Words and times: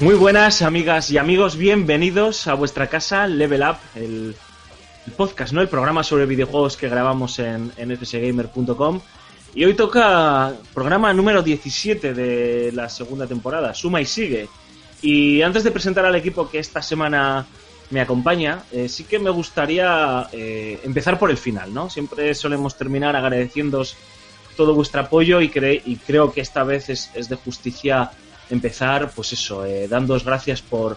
Muy 0.00 0.14
buenas 0.14 0.62
amigas 0.62 1.10
y 1.10 1.18
amigos, 1.18 1.56
bienvenidos 1.56 2.46
a 2.46 2.54
vuestra 2.54 2.86
casa 2.86 3.26
Level 3.26 3.62
Up, 3.62 3.76
el, 3.96 4.36
podcast, 5.16 5.52
¿no? 5.52 5.60
El 5.60 5.68
programa 5.68 6.04
sobre 6.04 6.26
videojuegos 6.26 6.76
que 6.76 6.88
grabamos 6.88 7.38
en, 7.40 7.72
en 7.76 7.96
fsgamer.com. 7.96 9.00
Y 9.54 9.64
hoy 9.64 9.74
toca 9.74 10.52
programa 10.72 11.12
número 11.12 11.42
17 11.42 12.14
de 12.14 12.70
la 12.72 12.88
segunda 12.88 13.26
temporada, 13.26 13.74
suma 13.74 14.00
y 14.00 14.04
sigue. 14.04 14.48
Y 15.02 15.42
antes 15.42 15.64
de 15.64 15.70
presentar 15.72 16.04
al 16.04 16.14
equipo 16.14 16.48
que 16.48 16.58
esta 16.58 16.80
semana 16.82 17.46
me 17.90 18.00
acompaña, 18.00 18.62
eh, 18.70 18.88
sí 18.88 19.04
que 19.04 19.18
me 19.18 19.30
gustaría 19.30 20.28
eh, 20.30 20.78
empezar 20.84 21.18
por 21.18 21.30
el 21.30 21.38
final, 21.38 21.72
¿no? 21.74 21.90
Siempre 21.90 22.34
solemos 22.34 22.76
terminar 22.76 23.16
agradeciéndoos 23.16 23.96
todo 24.56 24.74
vuestro 24.74 25.00
apoyo 25.00 25.40
y, 25.40 25.48
cre- 25.48 25.82
y 25.84 25.96
creo 25.96 26.32
que 26.32 26.40
esta 26.40 26.62
vez 26.62 26.88
es 26.90 27.28
de 27.28 27.36
justicia 27.36 28.10
empezar, 28.50 29.10
pues 29.14 29.32
eso, 29.32 29.64
eh, 29.64 29.88
gracias 30.24 30.62
por, 30.62 30.96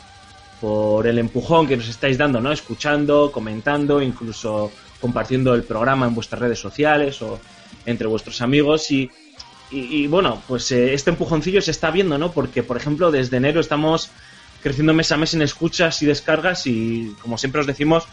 por 0.59 1.07
el 1.07 1.17
empujón 1.19 1.67
que 1.67 1.77
nos 1.77 1.88
estáis 1.88 2.17
dando, 2.17 2.39
¿no? 2.39 2.52
Escuchando, 2.52 3.31
comentando, 3.31 4.02
incluso 4.02 4.71
compartiendo 4.99 5.53
el 5.53 5.63
programa 5.63 6.05
en 6.07 6.16
vuestras 6.16 6.41
redes 6.41 6.59
sociales 6.59 7.22
o 7.22 7.39
entre 7.85 8.07
vuestros 8.07 8.41
amigos 8.41 8.91
y, 8.91 9.09
y, 9.72 10.03
y, 10.03 10.07
bueno, 10.07 10.41
pues 10.47 10.72
eh, 10.72 10.94
este 10.94 11.09
empujoncillo 11.09 11.61
se 11.61 11.72
está 11.72 11.91
viendo, 11.91 12.17
¿no? 12.17 12.31
Porque, 12.31 12.61
por 12.63 12.77
ejemplo, 12.77 13.11
desde 13.11 13.38
enero 13.38 13.59
estamos 13.59 14.09
creciendo 14.61 14.94
mes 14.94 15.11
a 15.11 15.17
mes 15.17 15.33
en 15.33 15.41
escuchas 15.41 16.02
y 16.02 16.05
descargas 16.05 16.67
y, 16.67 17.16
como 17.22 17.38
siempre 17.38 17.61
os 17.61 17.67
decimos, 17.67 18.05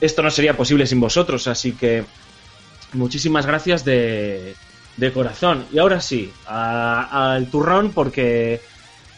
esto 0.00 0.22
no 0.22 0.30
sería 0.30 0.56
posible 0.56 0.86
sin 0.86 1.00
vosotros, 1.00 1.46
así 1.46 1.72
que 1.72 2.04
muchísimas 2.92 3.46
gracias 3.46 3.84
de, 3.84 4.54
de 4.98 5.12
corazón. 5.12 5.64
Y 5.72 5.78
ahora 5.78 6.00
sí, 6.00 6.30
al 6.46 7.46
turrón 7.50 7.92
porque 7.92 8.60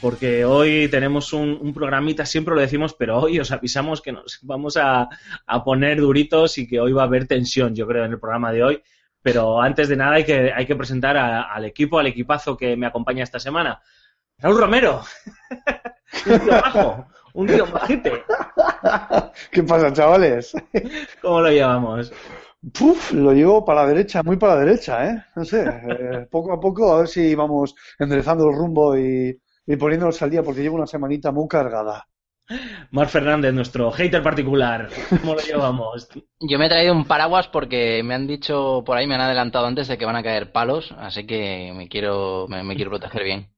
porque 0.01 0.47
hoy 0.47 0.89
tenemos 0.89 1.35
un, 1.35 1.59
un 1.61 1.75
programita, 1.75 2.25
siempre 2.25 2.55
lo 2.55 2.61
decimos, 2.63 2.95
pero 2.95 3.19
hoy 3.19 3.39
os 3.39 3.51
avisamos 3.51 4.01
que 4.01 4.13
nos 4.13 4.39
vamos 4.43 4.79
a, 4.79 5.09
a 5.47 5.65
poner 5.65 6.01
duritos 6.01 6.57
y 6.57 6.67
que 6.67 6.81
hoy 6.81 6.93
va 6.93 7.03
a 7.03 7.05
haber 7.07 7.27
tensión, 7.27 7.75
yo 7.75 7.87
creo, 7.87 8.05
en 8.07 8.13
el 8.13 8.19
programa 8.21 8.51
de 8.51 8.63
hoy. 8.65 8.83
Pero 9.23 9.61
antes 9.61 9.89
de 9.91 9.97
nada 9.97 10.13
hay 10.15 10.25
que, 10.25 10.51
hay 10.55 10.65
que 10.65 10.75
presentar 10.77 11.19
a- 11.19 11.43
al 11.53 11.67
equipo, 11.67 11.99
al 11.99 12.07
equipazo 12.07 12.57
que 12.57 12.77
me 12.77 12.87
acompaña 12.87 13.23
esta 13.25 13.39
semana. 13.39 13.79
Raúl 14.39 14.59
Romero, 14.59 15.03
un 16.27 16.41
tío 16.41 16.51
bajo, 16.63 17.07
un 17.35 17.47
tío 17.47 17.67
majete, 17.67 18.25
¿Qué 19.51 19.63
pasa, 19.65 19.93
chavales? 19.93 20.55
¿cómo 21.21 21.43
lo 21.43 21.51
llevamos? 21.51 22.11
Puf, 22.75 23.13
lo 23.13 23.33
llevo 23.33 23.65
para 23.65 23.83
la 23.83 23.89
derecha, 23.89 24.23
muy 24.23 24.37
para 24.37 24.55
la 24.57 24.61
derecha, 24.65 25.07
¿eh? 25.09 25.25
No 25.37 25.45
sé, 25.45 25.63
eh, 25.89 26.27
poco 26.31 26.53
a 26.53 26.61
poco 26.61 26.93
a 26.93 26.99
ver 26.99 27.09
si 27.09 27.35
vamos 27.35 27.75
enderezando 27.99 28.49
el 28.49 28.57
rumbo 28.57 28.97
y, 28.99 29.39
y 29.67 29.77
poniéndonos 29.77 30.21
al 30.23 30.31
día, 30.31 30.43
porque 30.43 30.61
llevo 30.63 30.77
una 30.77 30.87
semanita 30.87 31.33
muy 31.33 31.49
cargada. 31.49 32.07
Mar 32.93 33.09
Fernández, 33.09 33.53
nuestro 33.55 33.91
hater 33.91 34.23
particular, 34.23 34.89
¿cómo 35.21 35.35
lo 35.35 35.41
llevamos? 35.43 36.09
Yo 36.41 36.59
me 36.59 36.67
he 36.67 36.69
traído 36.69 36.93
un 36.95 37.07
paraguas 37.07 37.49
porque 37.49 38.03
me 38.03 38.15
han 38.15 38.27
dicho 38.27 38.83
por 38.85 38.97
ahí, 38.97 39.07
me 39.07 39.15
han 39.15 39.21
adelantado 39.23 39.67
antes 39.67 39.89
de 39.89 39.99
que 39.99 40.07
van 40.07 40.17
a 40.17 40.23
caer 40.23 40.53
palos, 40.53 40.93
así 40.99 41.27
que 41.27 41.73
me 41.75 41.89
quiero, 41.89 42.47
me, 42.49 42.63
me 42.63 42.77
quiero 42.77 42.91
proteger 42.91 43.25
bien. 43.25 43.51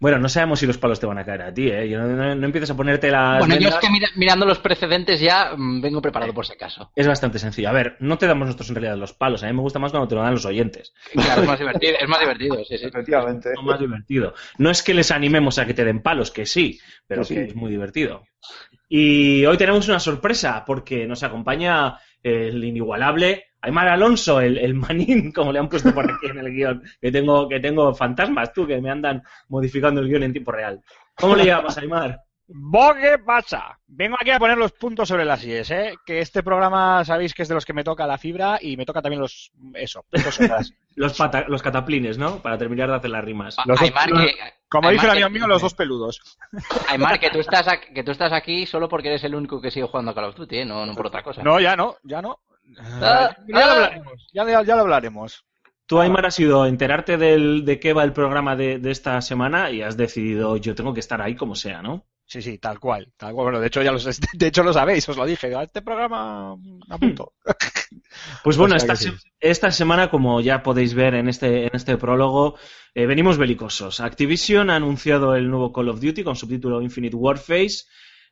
Bueno, 0.00 0.18
no 0.18 0.28
sabemos 0.28 0.58
si 0.58 0.66
los 0.66 0.76
palos 0.78 0.98
te 0.98 1.06
van 1.06 1.18
a 1.18 1.24
caer 1.24 1.42
a 1.42 1.54
ti, 1.54 1.68
¿eh? 1.70 1.88
Yo 1.88 1.98
no, 2.00 2.08
no- 2.08 2.34
no 2.34 2.46
empieces 2.46 2.70
a 2.70 2.76
ponerte 2.76 3.10
las 3.10 3.38
Bueno, 3.38 3.56
yo 3.58 3.68
es 3.68 3.76
que 3.76 3.90
mira- 3.90 4.08
mirando 4.16 4.44
los 4.44 4.58
precedentes 4.58 5.20
ya 5.20 5.52
mm, 5.56 5.80
vengo 5.80 6.02
preparado 6.02 6.34
por 6.34 6.44
si 6.46 6.52
acaso. 6.54 6.90
Es 6.96 7.06
bastante 7.06 7.38
sencillo. 7.38 7.68
A 7.68 7.72
ver, 7.72 7.96
no 8.00 8.18
te 8.18 8.26
damos 8.26 8.46
nosotros 8.46 8.68
en 8.70 8.74
realidad 8.76 8.96
los 8.96 9.12
palos. 9.12 9.42
A 9.42 9.46
mí 9.46 9.52
me 9.52 9.60
gusta 9.62 9.78
más 9.78 9.92
cuando 9.92 10.08
te 10.08 10.14
lo 10.16 10.22
dan 10.22 10.34
los 10.34 10.44
oyentes. 10.44 10.92
Claro, 11.12 11.42
es 11.42 11.48
más 11.48 11.58
divertido, 11.58 11.94
es 12.00 12.08
más 12.08 12.20
divertido, 12.20 12.56
sí, 12.64 12.76
sí. 12.78 12.86
Efectivamente. 12.86 13.50
Es 13.56 13.62
más 13.62 13.78
divertido. 13.78 14.34
No 14.58 14.70
es 14.70 14.82
que 14.82 14.94
les 14.94 15.10
animemos 15.12 15.58
a 15.58 15.66
que 15.66 15.74
te 15.74 15.84
den 15.84 16.02
palos, 16.02 16.30
que 16.32 16.44
sí, 16.46 16.80
pero 17.06 17.22
sí. 17.22 17.36
es 17.38 17.54
muy 17.54 17.70
divertido. 17.70 18.24
Y 18.88 19.46
hoy 19.46 19.56
tenemos 19.56 19.88
una 19.88 20.00
sorpresa 20.00 20.64
porque 20.66 21.06
nos 21.06 21.22
acompaña 21.22 21.98
el 22.22 22.62
inigualable 22.64 23.51
Aymar 23.62 23.88
Alonso, 23.88 24.40
el, 24.40 24.58
el 24.58 24.74
manín, 24.74 25.32
como 25.34 25.52
le 25.52 25.58
han 25.60 25.68
puesto 25.68 25.94
por 25.94 26.04
aquí 26.04 26.26
en 26.26 26.38
el 26.38 26.52
guion. 26.52 26.82
Que 27.00 27.10
tengo, 27.12 27.48
que 27.48 27.60
tengo 27.60 27.94
fantasmas, 27.94 28.52
tú, 28.52 28.66
que 28.66 28.80
me 28.80 28.90
andan 28.90 29.22
modificando 29.48 30.00
el 30.00 30.08
guion 30.08 30.24
en 30.24 30.32
tiempo 30.32 30.52
real. 30.52 30.82
¿Cómo 31.14 31.36
le 31.36 31.46
llamas, 31.46 31.78
Aymar? 31.78 32.20
¿Vos 32.54 32.94
qué 33.00 33.16
pasa? 33.24 33.78
Vengo 33.86 34.16
aquí 34.20 34.30
a 34.30 34.38
poner 34.38 34.58
los 34.58 34.72
puntos 34.72 35.08
sobre 35.08 35.24
las 35.24 35.42
IES, 35.42 35.70
¿eh? 35.70 35.94
Que 36.04 36.18
este 36.18 36.42
programa 36.42 37.02
sabéis 37.04 37.32
que 37.32 37.42
es 37.42 37.48
de 37.48 37.54
los 37.54 37.64
que 37.64 37.72
me 37.72 37.84
toca 37.84 38.06
la 38.06 38.18
fibra 38.18 38.58
y 38.60 38.76
me 38.76 38.84
toca 38.84 39.00
también 39.00 39.22
los... 39.22 39.52
Eso, 39.74 40.04
las 40.10 40.72
Los, 40.94 41.16
pata- 41.16 41.46
los 41.48 41.62
cataplines, 41.62 42.18
¿no? 42.18 42.40
Para 42.42 42.58
terminar 42.58 42.90
de 42.90 42.96
hacer 42.96 43.10
las 43.10 43.24
rimas. 43.24 43.56
Los 43.64 43.80
dos- 43.80 43.88
Aymar, 43.88 44.10
que, 44.10 44.34
Como 44.68 44.90
dice 44.90 45.02
Aymar, 45.06 45.16
el 45.16 45.22
amigo 45.22 45.28
que- 45.34 45.38
mío, 45.38 45.46
los 45.48 45.62
dos 45.62 45.72
peludos. 45.74 46.20
Aymar, 46.90 47.18
que 47.18 47.30
tú 47.30 47.38
estás 47.38 47.66
aquí, 47.68 47.94
que 47.94 48.02
tú 48.04 48.10
estás 48.10 48.32
aquí 48.32 48.66
solo 48.66 48.86
porque 48.88 49.08
eres 49.08 49.24
el 49.24 49.34
único 49.34 49.58
que 49.60 49.70
sigue 49.70 49.86
jugando 49.86 50.10
a 50.10 50.14
Call 50.14 50.24
of 50.24 50.36
Duty, 50.36 50.58
¿eh? 50.58 50.64
no, 50.66 50.84
no 50.84 50.94
por 50.94 51.06
otra 51.06 51.22
cosa. 51.22 51.42
No, 51.42 51.58
ya 51.60 51.74
no, 51.76 51.96
ya 52.02 52.20
no. 52.20 52.40
Ah, 52.78 53.34
ya 53.46 53.54
lo 53.54 53.58
ah. 53.58 53.72
hablaremos, 53.74 54.28
ya, 54.32 54.44
ya- 54.44 54.62
ya 54.62 54.74
lo 54.76 54.80
hablaremos. 54.82 55.44
Tú, 55.86 56.00
Aymar, 56.00 56.26
has 56.26 56.38
ido 56.40 56.62
a 56.62 56.68
enterarte 56.68 57.18
del, 57.18 57.64
de 57.64 57.78
qué 57.78 57.92
va 57.92 58.04
el 58.04 58.12
programa 58.12 58.56
de, 58.56 58.78
de 58.78 58.90
esta 58.90 59.20
semana 59.20 59.70
y 59.70 59.82
has 59.82 59.96
decidido, 59.96 60.56
yo 60.56 60.74
tengo 60.74 60.94
que 60.94 61.00
estar 61.00 61.20
ahí 61.20 61.34
como 61.34 61.54
sea, 61.54 61.82
¿no? 61.82 62.06
Sí, 62.24 62.40
sí, 62.40 62.56
tal 62.58 62.80
cual, 62.80 63.12
tal 63.18 63.34
cual. 63.34 63.44
Bueno, 63.46 63.60
de 63.60 63.66
hecho 63.66 63.82
ya 63.82 63.92
los, 63.92 64.04
de 64.32 64.46
hecho 64.46 64.62
lo 64.62 64.72
sabéis, 64.72 65.06
os 65.08 65.16
lo 65.16 65.26
dije. 65.26 65.54
A 65.54 65.64
este 65.64 65.82
programa 65.82 66.56
a 66.88 66.98
punto. 66.98 67.34
Pues 68.44 68.56
bueno, 68.56 68.76
O 68.76 68.78
sea 68.78 68.92
esta, 68.92 69.10
esta 69.40 69.70
semana, 69.70 70.10
como 70.10 70.40
ya 70.40 70.62
podéis 70.62 70.94
ver 70.94 71.14
en 71.14 71.28
este, 71.28 71.64
en 71.64 71.70
este 71.72 71.96
prólogo, 71.96 72.56
eh, 72.94 73.06
venimos 73.06 73.38
belicosos. 73.38 74.00
Activision 74.00 74.68
ha 74.70 74.76
anunciado 74.76 75.34
el 75.34 75.48
nuevo 75.48 75.72
Call 75.72 75.88
of 75.88 76.00
Duty 76.00 76.22
con 76.22 76.36
subtítulo 76.36 76.82
Infinite 76.82 77.16
Warface. 77.16 77.84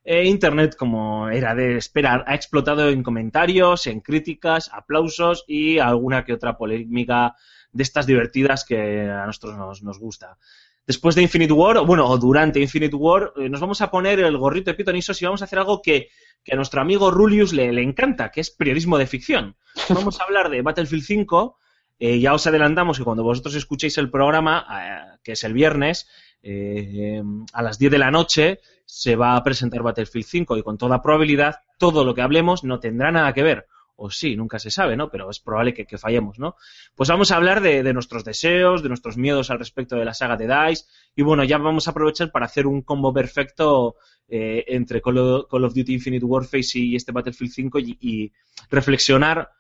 E 0.03 0.25
Internet, 0.25 0.77
como 0.77 1.29
era 1.29 1.55
de 1.55 1.77
esperar, 1.77 2.25
ha 2.27 2.35
explotado 2.35 2.89
en 2.89 3.03
comentarios, 3.03 3.87
en 3.87 4.01
críticas, 4.01 4.71
aplausos 4.73 5.45
y 5.47 5.79
alguna 5.79 6.25
que 6.25 6.33
otra 6.33 6.57
polémica 6.57 7.35
de 7.73 7.83
estas 7.83 8.07
divertidas 8.07 8.65
que 8.65 9.09
a 9.09 9.27
nosotros 9.27 9.57
nos, 9.57 9.83
nos 9.83 9.99
gusta. 9.99 10.39
Después 10.87 11.15
de 11.15 11.23
Infinite 11.23 11.53
War, 11.53 11.77
o 11.77 11.87
bueno, 11.87 12.07
o 12.09 12.19
durante 12.19 12.59
Infinite 12.61 12.97
War, 12.97 13.33
eh, 13.37 13.49
nos 13.49 13.61
vamos 13.61 13.81
a 13.81 13.91
poner 13.91 14.19
el 14.21 14.37
gorrito 14.39 14.71
de 14.71 14.75
pitonisos 14.75 15.21
y 15.21 15.25
vamos 15.25 15.43
a 15.43 15.45
hacer 15.45 15.59
algo 15.59 15.83
que, 15.83 16.09
que 16.43 16.55
a 16.55 16.57
nuestro 16.57 16.81
amigo 16.81 17.11
Rulius 17.11 17.53
le, 17.53 17.73
le 17.73 17.83
encanta, 17.83 18.31
que 18.31 18.41
es 18.41 18.51
periodismo 18.51 18.99
de 18.99 19.07
ficción. 19.07 19.57
Vamos 19.89 20.21
a 20.21 20.25
hablar 20.25 20.51
de 20.51 20.63
Battlefield 20.63 21.05
5. 21.05 21.59
eh, 22.01 22.19
ya 22.19 22.35
os 22.35 22.47
adelantamos 22.47 22.99
que 22.99 23.05
cuando 23.05 23.23
vosotros 23.23 23.55
escuchéis 23.55 23.99
el 23.99 24.11
programa, 24.11 24.67
eh, 24.69 25.19
que 25.23 25.33
es 25.33 25.45
el 25.45 25.53
viernes, 25.53 26.09
eh, 26.43 27.23
a 27.53 27.63
las 27.63 27.79
10 27.79 27.93
de 27.93 27.99
la 27.99 28.11
noche, 28.11 28.61
se 28.85 29.17
va 29.17 29.37
a 29.37 29.43
presentar 29.43 29.83
Battlefield 29.83 30.27
5 30.27 30.57
y 30.57 30.63
con 30.63 30.79
toda 30.79 31.03
probabilidad 31.03 31.57
todo 31.79 32.05
lo 32.05 32.15
que 32.15 32.23
hablemos 32.23 32.65
no 32.65 32.81
tendrá 32.81 33.11
nada 33.13 33.33
que 33.33 33.43
ver. 33.43 33.67
O 34.03 34.11
sí, 34.11 34.35
nunca 34.35 34.59
se 34.59 34.71
sabe, 34.71 34.97
¿no? 34.97 35.11
Pero 35.11 35.29
es 35.29 35.41
probable 35.41 35.75
que, 35.75 35.85
que 35.85 35.99
fallemos, 35.99 36.39
¿no? 36.39 36.57
Pues 36.95 37.11
vamos 37.11 37.31
a 37.31 37.37
hablar 37.37 37.61
de, 37.61 37.83
de 37.83 37.93
nuestros 37.93 38.25
deseos, 38.25 38.83
de 38.83 38.89
nuestros 38.89 39.19
miedos 39.19 39.51
al 39.51 39.59
respecto 39.59 39.97
de 39.97 40.07
la 40.07 40.15
saga 40.15 40.39
de 40.39 40.47
DICE. 40.47 40.87
Y 41.15 41.23
bueno, 41.23 41.45
ya 41.45 41.59
vamos 41.59 41.87
a 41.87 41.91
aprovechar 41.91 42.33
para 42.33 42.47
hacer 42.47 42.67
un 42.67 42.81
combo 42.81 43.13
perfecto 43.13 43.97
eh, 44.27 44.65
entre 44.69 45.03
Call 45.03 45.19
of, 45.19 45.51
Call 45.51 45.65
of 45.65 45.75
Duty 45.75 45.93
Infinite 45.93 46.25
Warface 46.25 46.79
y 46.79 46.97
este 46.97 47.13
Battlefield 47.13 47.53
5 47.53 47.79
y, 47.81 47.99
y 48.01 48.33
reflexionar 48.71 49.51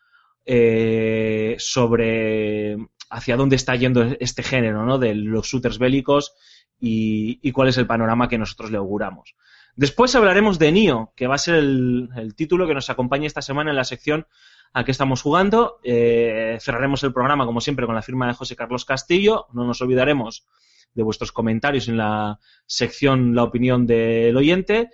eh, 0.47 1.57
sobre 1.59 2.79
hacia 3.11 3.37
dónde 3.37 3.57
está 3.57 3.75
yendo 3.75 4.03
este 4.21 4.43
género, 4.43 4.87
¿no? 4.87 4.99
De 4.99 5.15
los 5.15 5.49
shooters 5.49 5.79
bélicos 5.79 6.33
y, 6.81 7.53
cuál 7.53 7.69
es 7.69 7.79
el 7.79 7.87
panorama 7.87 8.29
que 8.29 8.39
nosotros 8.39 8.71
le 8.71 8.79
auguramos. 8.79 9.35
Después 9.77 10.15
hablaremos 10.15 10.59
de 10.59 10.73
Nio, 10.73 11.13
que 11.15 11.27
va 11.27 11.37
a 11.37 11.39
ser 11.39 11.57
el, 11.57 12.35
título 12.37 12.67
que 12.67 12.75
nos 12.75 12.91
acompaña 12.91 13.27
esta 13.27 13.43
semana 13.43 13.71
en 13.71 13.77
la 13.77 13.85
sección 13.85 14.27
a 14.73 14.85
qué 14.85 14.91
estamos 14.91 15.23
jugando. 15.23 15.79
Eh, 15.85 16.59
cerraremos 16.61 17.03
el 17.03 17.13
programa, 17.13 17.47
como 17.47 17.61
siempre, 17.61 17.87
con 17.87 17.95
la 17.95 18.03
firma 18.03 18.27
de 18.27 18.35
José 18.35 18.57
Carlos 18.57 18.85
Castillo. 18.85 19.47
No 19.53 19.65
nos 19.65 19.81
olvidaremos 19.83 20.47
de 20.95 21.03
vuestros 21.03 21.33
comentarios 21.33 21.89
en 21.89 21.97
la 21.97 22.39
sección 22.67 23.35
La 23.35 23.45
opinión 23.45 23.87
del 23.87 24.37
oyente. 24.37 24.91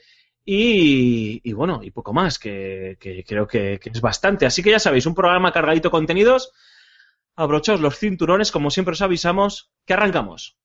Y, 0.49 1.53
bueno, 1.53 1.81
y 1.83 1.91
poco 1.91 2.13
más, 2.13 2.39
que, 2.39 2.97
que 3.01 3.25
creo 3.25 3.49
que, 3.49 3.81
que 3.81 3.91
es 3.91 4.01
bastante. 4.01 4.47
Así 4.47 4.63
que 4.63 4.71
ya 4.71 4.79
sabéis, 4.79 5.07
un 5.07 5.15
programa 5.15 5.53
cargadito 5.53 5.89
de 5.89 5.93
contenidos. 5.93 6.53
Abrochaos 7.35 7.81
los 7.81 7.99
cinturones, 7.99 8.53
como 8.53 8.71
siempre 8.71 8.93
os 8.93 9.03
avisamos, 9.03 9.73
que 9.85 9.95
arrancamos. 9.95 10.57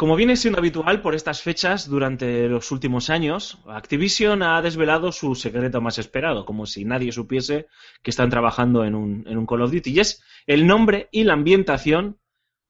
Como 0.00 0.16
viene 0.16 0.36
siendo 0.36 0.60
habitual 0.60 1.02
por 1.02 1.14
estas 1.14 1.42
fechas 1.42 1.86
durante 1.86 2.48
los 2.48 2.70
últimos 2.70 3.10
años, 3.10 3.58
Activision 3.66 4.42
ha 4.42 4.62
desvelado 4.62 5.12
su 5.12 5.34
secreto 5.34 5.82
más 5.82 5.98
esperado, 5.98 6.46
como 6.46 6.64
si 6.64 6.86
nadie 6.86 7.12
supiese 7.12 7.66
que 8.02 8.10
están 8.10 8.30
trabajando 8.30 8.82
en 8.86 8.94
un, 8.94 9.46
Call 9.46 9.60
of 9.60 9.72
Duty, 9.72 9.90
y 9.90 10.00
es 10.00 10.24
el 10.46 10.66
nombre 10.66 11.10
y 11.12 11.24
la 11.24 11.34
ambientación 11.34 12.18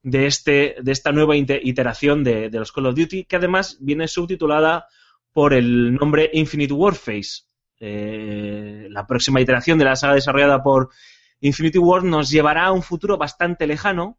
de, 0.02 0.26
este, 0.26 0.74
de 0.82 0.90
esta 0.90 1.12
nueva 1.12 1.36
iteración 1.36 2.24
de, 2.24 2.50
de 2.50 2.58
los 2.58 2.72
Call 2.72 2.86
of 2.86 2.96
Duty, 2.96 3.26
que 3.26 3.36
además 3.36 3.78
viene 3.80 4.08
subtitulada 4.08 4.88
por 5.32 5.54
el 5.54 5.94
nombre 5.94 6.30
Infinite 6.32 6.74
Warface. 6.74 7.44
Eh, 7.78 8.88
la 8.90 9.06
próxima 9.06 9.40
iteración 9.40 9.78
de 9.78 9.84
la 9.84 9.94
saga 9.94 10.14
desarrollada 10.14 10.64
por 10.64 10.88
Infinity 11.38 11.78
War 11.78 12.02
nos 12.02 12.28
llevará 12.28 12.64
a 12.64 12.72
un 12.72 12.82
futuro 12.82 13.16
bastante 13.18 13.68
lejano 13.68 14.18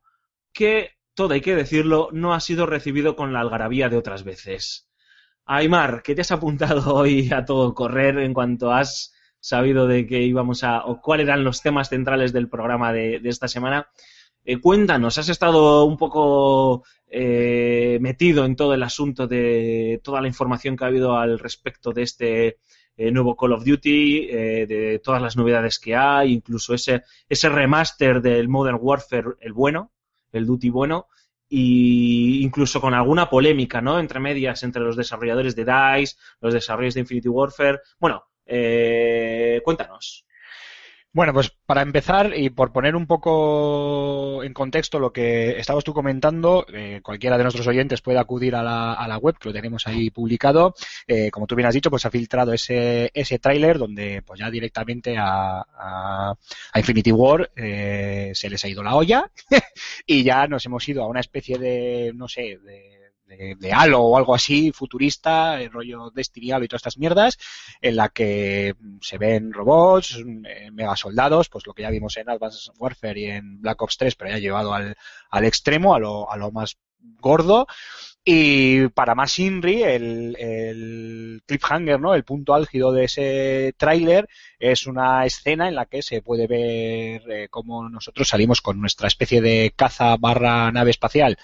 que, 0.53 0.91
todo 1.13 1.33
hay 1.33 1.41
que 1.41 1.55
decirlo, 1.55 2.09
no 2.11 2.33
ha 2.33 2.39
sido 2.39 2.65
recibido 2.65 3.15
con 3.15 3.33
la 3.33 3.41
algarabía 3.41 3.89
de 3.89 3.97
otras 3.97 4.23
veces. 4.23 4.89
Aymar, 5.45 6.01
¿qué 6.03 6.15
te 6.15 6.21
has 6.21 6.31
apuntado 6.31 6.95
hoy 6.95 7.31
a 7.31 7.45
todo 7.45 7.73
correr 7.73 8.17
en 8.19 8.33
cuanto 8.33 8.71
has 8.71 9.13
sabido 9.39 9.87
de 9.87 10.05
que 10.05 10.21
íbamos 10.21 10.63
a, 10.63 10.85
o 10.85 11.01
cuáles 11.01 11.27
eran 11.27 11.43
los 11.43 11.61
temas 11.61 11.89
centrales 11.89 12.31
del 12.33 12.49
programa 12.49 12.93
de, 12.93 13.21
esta 13.23 13.47
semana? 13.47 13.89
Eh, 14.43 14.59
cuéntanos, 14.59 15.17
has 15.17 15.29
estado 15.29 15.85
un 15.85 15.97
poco 15.97 16.83
eh, 17.07 17.99
metido 18.01 18.45
en 18.45 18.55
todo 18.55 18.73
el 18.73 18.83
asunto 18.83 19.27
de 19.27 19.99
toda 20.03 20.21
la 20.21 20.27
información 20.27 20.75
que 20.75 20.83
ha 20.83 20.87
habido 20.87 21.17
al 21.17 21.37
respecto 21.37 21.91
de 21.91 22.03
este 22.03 22.57
eh, 22.97 23.11
nuevo 23.11 23.35
Call 23.35 23.53
of 23.53 23.63
Duty, 23.63 24.27
eh, 24.29 24.65
de 24.67 24.99
todas 24.99 25.21
las 25.21 25.37
novedades 25.37 25.79
que 25.79 25.95
hay, 25.95 26.33
incluso 26.33 26.73
ese, 26.73 27.03
ese 27.27 27.49
remaster 27.49 28.21
del 28.21 28.47
Modern 28.49 28.77
Warfare, 28.79 29.35
el 29.39 29.53
bueno, 29.53 29.91
el 30.31 30.45
Duty 30.45 30.69
bueno, 30.69 31.07
y 31.47 32.43
incluso 32.43 32.79
con 32.79 32.93
alguna 32.93 33.29
polémica, 33.29 33.81
¿no? 33.81 33.99
Entre 33.99 34.19
medias, 34.19 34.63
entre 34.63 34.81
los 34.81 34.95
desarrolladores 34.95 35.55
de 35.55 35.65
DICE, 35.65 36.15
los 36.39 36.53
desarrolladores 36.53 36.93
de 36.93 36.99
Infinity 37.01 37.27
Warfare. 37.27 37.79
Bueno, 37.99 38.23
eh, 38.45 39.61
cuéntanos. 39.63 40.25
Bueno, 41.13 41.33
pues 41.33 41.51
para 41.65 41.81
empezar 41.81 42.31
y 42.37 42.51
por 42.51 42.71
poner 42.71 42.95
un 42.95 43.05
poco 43.05 44.43
en 44.43 44.53
contexto 44.53 44.97
lo 44.97 45.11
que 45.11 45.59
estabas 45.59 45.83
tú 45.83 45.93
comentando, 45.93 46.65
eh, 46.71 47.01
cualquiera 47.03 47.37
de 47.37 47.43
nuestros 47.43 47.67
oyentes 47.67 48.01
puede 48.01 48.17
acudir 48.17 48.55
a 48.55 48.63
la, 48.63 48.93
a 48.93 49.09
la 49.09 49.17
web, 49.17 49.37
que 49.37 49.49
lo 49.49 49.53
tenemos 49.53 49.85
ahí 49.87 50.09
publicado. 50.09 50.73
Eh, 51.07 51.29
como 51.29 51.47
tú 51.47 51.55
bien 51.55 51.67
has 51.67 51.73
dicho, 51.73 51.89
pues 51.89 52.05
ha 52.05 52.11
filtrado 52.11 52.53
ese, 52.53 53.11
ese 53.13 53.39
tráiler 53.39 53.77
donde 53.77 54.21
pues 54.21 54.39
ya 54.39 54.49
directamente 54.49 55.17
a, 55.17 55.59
a, 55.59 56.33
a 56.71 56.79
Infinity 56.79 57.11
War 57.11 57.51
eh, 57.57 58.31
se 58.33 58.49
les 58.49 58.63
ha 58.63 58.69
ido 58.69 58.81
la 58.81 58.95
olla 58.95 59.29
y 60.05 60.23
ya 60.23 60.47
nos 60.47 60.65
hemos 60.65 60.87
ido 60.87 61.03
a 61.03 61.07
una 61.07 61.19
especie 61.19 61.57
de, 61.57 62.13
no 62.15 62.29
sé, 62.29 62.57
de 62.63 63.00
de, 63.37 63.73
Halo 63.73 64.01
o 64.01 64.17
algo 64.17 64.35
así, 64.35 64.71
futurista, 64.71 65.61
el 65.61 65.71
rollo 65.71 66.11
Destiny 66.13 66.47
y 66.47 66.67
todas 66.67 66.79
estas 66.79 66.97
mierdas, 66.97 67.37
en 67.81 67.95
la 67.95 68.09
que 68.09 68.75
se 69.01 69.17
ven 69.17 69.53
robots, 69.53 70.17
eh, 70.45 70.69
mega 70.71 70.95
soldados, 70.95 71.49
pues 71.49 71.65
lo 71.65 71.73
que 71.73 71.83
ya 71.83 71.89
vimos 71.89 72.17
en 72.17 72.29
Advanced 72.29 72.73
Warfare 72.77 73.19
y 73.19 73.25
en 73.25 73.61
Black 73.61 73.81
Ops 73.81 73.97
3, 73.97 74.15
pero 74.15 74.31
ya 74.31 74.37
llevado 74.39 74.73
al, 74.73 74.95
al 75.29 75.45
extremo, 75.45 75.95
a 75.95 75.99
lo, 75.99 76.31
a 76.31 76.37
lo 76.37 76.51
más 76.51 76.77
gordo. 77.19 77.67
Y 78.23 78.87
para 78.89 79.15
más 79.15 79.39
Inri, 79.39 79.81
el, 79.81 80.35
el 80.37 81.41
cliffhanger, 81.47 81.99
¿no? 81.99 82.13
El 82.13 82.23
punto 82.23 82.53
álgido 82.53 82.91
de 82.91 83.05
ese 83.05 83.73
tráiler 83.77 84.27
es 84.59 84.85
una 84.85 85.25
escena 85.25 85.67
en 85.67 85.73
la 85.73 85.87
que 85.87 86.03
se 86.03 86.21
puede 86.21 86.45
ver 86.45 87.23
eh, 87.31 87.47
cómo 87.49 87.89
nosotros 87.89 88.27
salimos 88.27 88.61
con 88.61 88.79
nuestra 88.79 89.07
especie 89.07 89.41
de 89.41 89.73
caza 89.75 90.17
barra 90.17 90.71
nave 90.71 90.91
espacial 90.91 91.35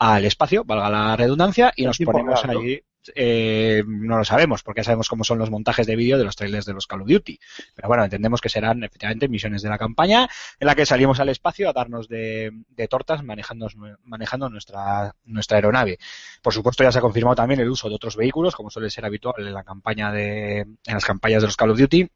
al 0.00 0.24
espacio, 0.24 0.64
valga 0.64 0.88
la 0.88 1.14
redundancia, 1.14 1.72
y 1.76 1.84
nos 1.84 1.98
ponemos 1.98 2.42
allí. 2.44 2.80
eh, 3.14 3.82
no 3.86 4.16
lo 4.16 4.24
sabemos, 4.24 4.62
porque 4.62 4.80
ya 4.80 4.84
sabemos 4.84 5.08
cómo 5.08 5.24
son 5.24 5.38
los 5.38 5.50
montajes 5.50 5.86
de 5.86 5.94
vídeo 5.94 6.16
de 6.16 6.24
los 6.24 6.36
trailers 6.36 6.64
de 6.64 6.72
los 6.72 6.86
Call 6.86 7.02
of 7.02 7.08
Duty. 7.08 7.38
Pero 7.74 7.88
bueno, 7.88 8.04
entendemos 8.04 8.40
que 8.40 8.48
serán 8.48 8.82
efectivamente 8.82 9.28
misiones 9.28 9.60
de 9.60 9.68
la 9.68 9.76
campaña 9.76 10.26
en 10.58 10.66
la 10.66 10.74
que 10.74 10.86
salimos 10.86 11.20
al 11.20 11.28
espacio 11.28 11.68
a 11.68 11.74
darnos 11.74 12.08
de, 12.08 12.50
de 12.68 12.88
tortas 12.88 13.22
manejando, 13.22 13.68
manejando 14.04 14.48
nuestra, 14.48 15.14
nuestra 15.24 15.56
aeronave. 15.58 15.98
Por 16.42 16.54
supuesto, 16.54 16.82
ya 16.82 16.92
se 16.92 16.98
ha 16.98 17.02
confirmado 17.02 17.36
también 17.36 17.60
el 17.60 17.68
uso 17.70 17.88
de 17.90 17.94
otros 17.94 18.16
vehículos, 18.16 18.56
como 18.56 18.70
suele 18.70 18.88
ser 18.88 19.04
habitual 19.04 19.34
en 19.38 19.52
la 19.52 19.64
campaña 19.64 20.10
de, 20.12 20.60
en 20.60 20.78
las 20.86 21.04
campañas 21.04 21.42
de 21.42 21.48
los 21.48 21.56
Call 21.56 21.70
of 21.70 21.78
Duty 21.78 22.08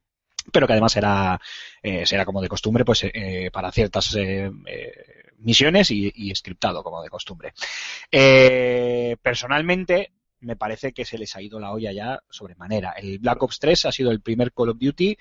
pero 0.52 0.66
que 0.66 0.72
además 0.72 0.92
será, 0.92 1.40
eh, 1.82 2.06
será 2.06 2.24
como 2.24 2.40
de 2.40 2.48
costumbre 2.48 2.84
pues 2.84 3.04
eh, 3.04 3.50
para 3.52 3.72
ciertas 3.72 4.14
eh, 4.16 4.50
eh, 4.66 4.92
misiones 5.38 5.90
y, 5.90 6.12
y 6.14 6.34
scriptado 6.34 6.82
como 6.82 7.02
de 7.02 7.10
costumbre. 7.10 7.52
Eh, 8.10 9.16
personalmente 9.22 10.12
me 10.40 10.56
parece 10.56 10.92
que 10.92 11.04
se 11.04 11.18
les 11.18 11.34
ha 11.36 11.42
ido 11.42 11.58
la 11.58 11.72
olla 11.72 11.92
ya 11.92 12.22
sobremanera. 12.28 12.92
El 12.92 13.18
Black 13.18 13.42
Ops 13.42 13.58
3 13.58 13.86
ha 13.86 13.92
sido 13.92 14.10
el 14.10 14.20
primer 14.20 14.52
Call 14.52 14.70
of 14.70 14.78
Duty 14.78 15.16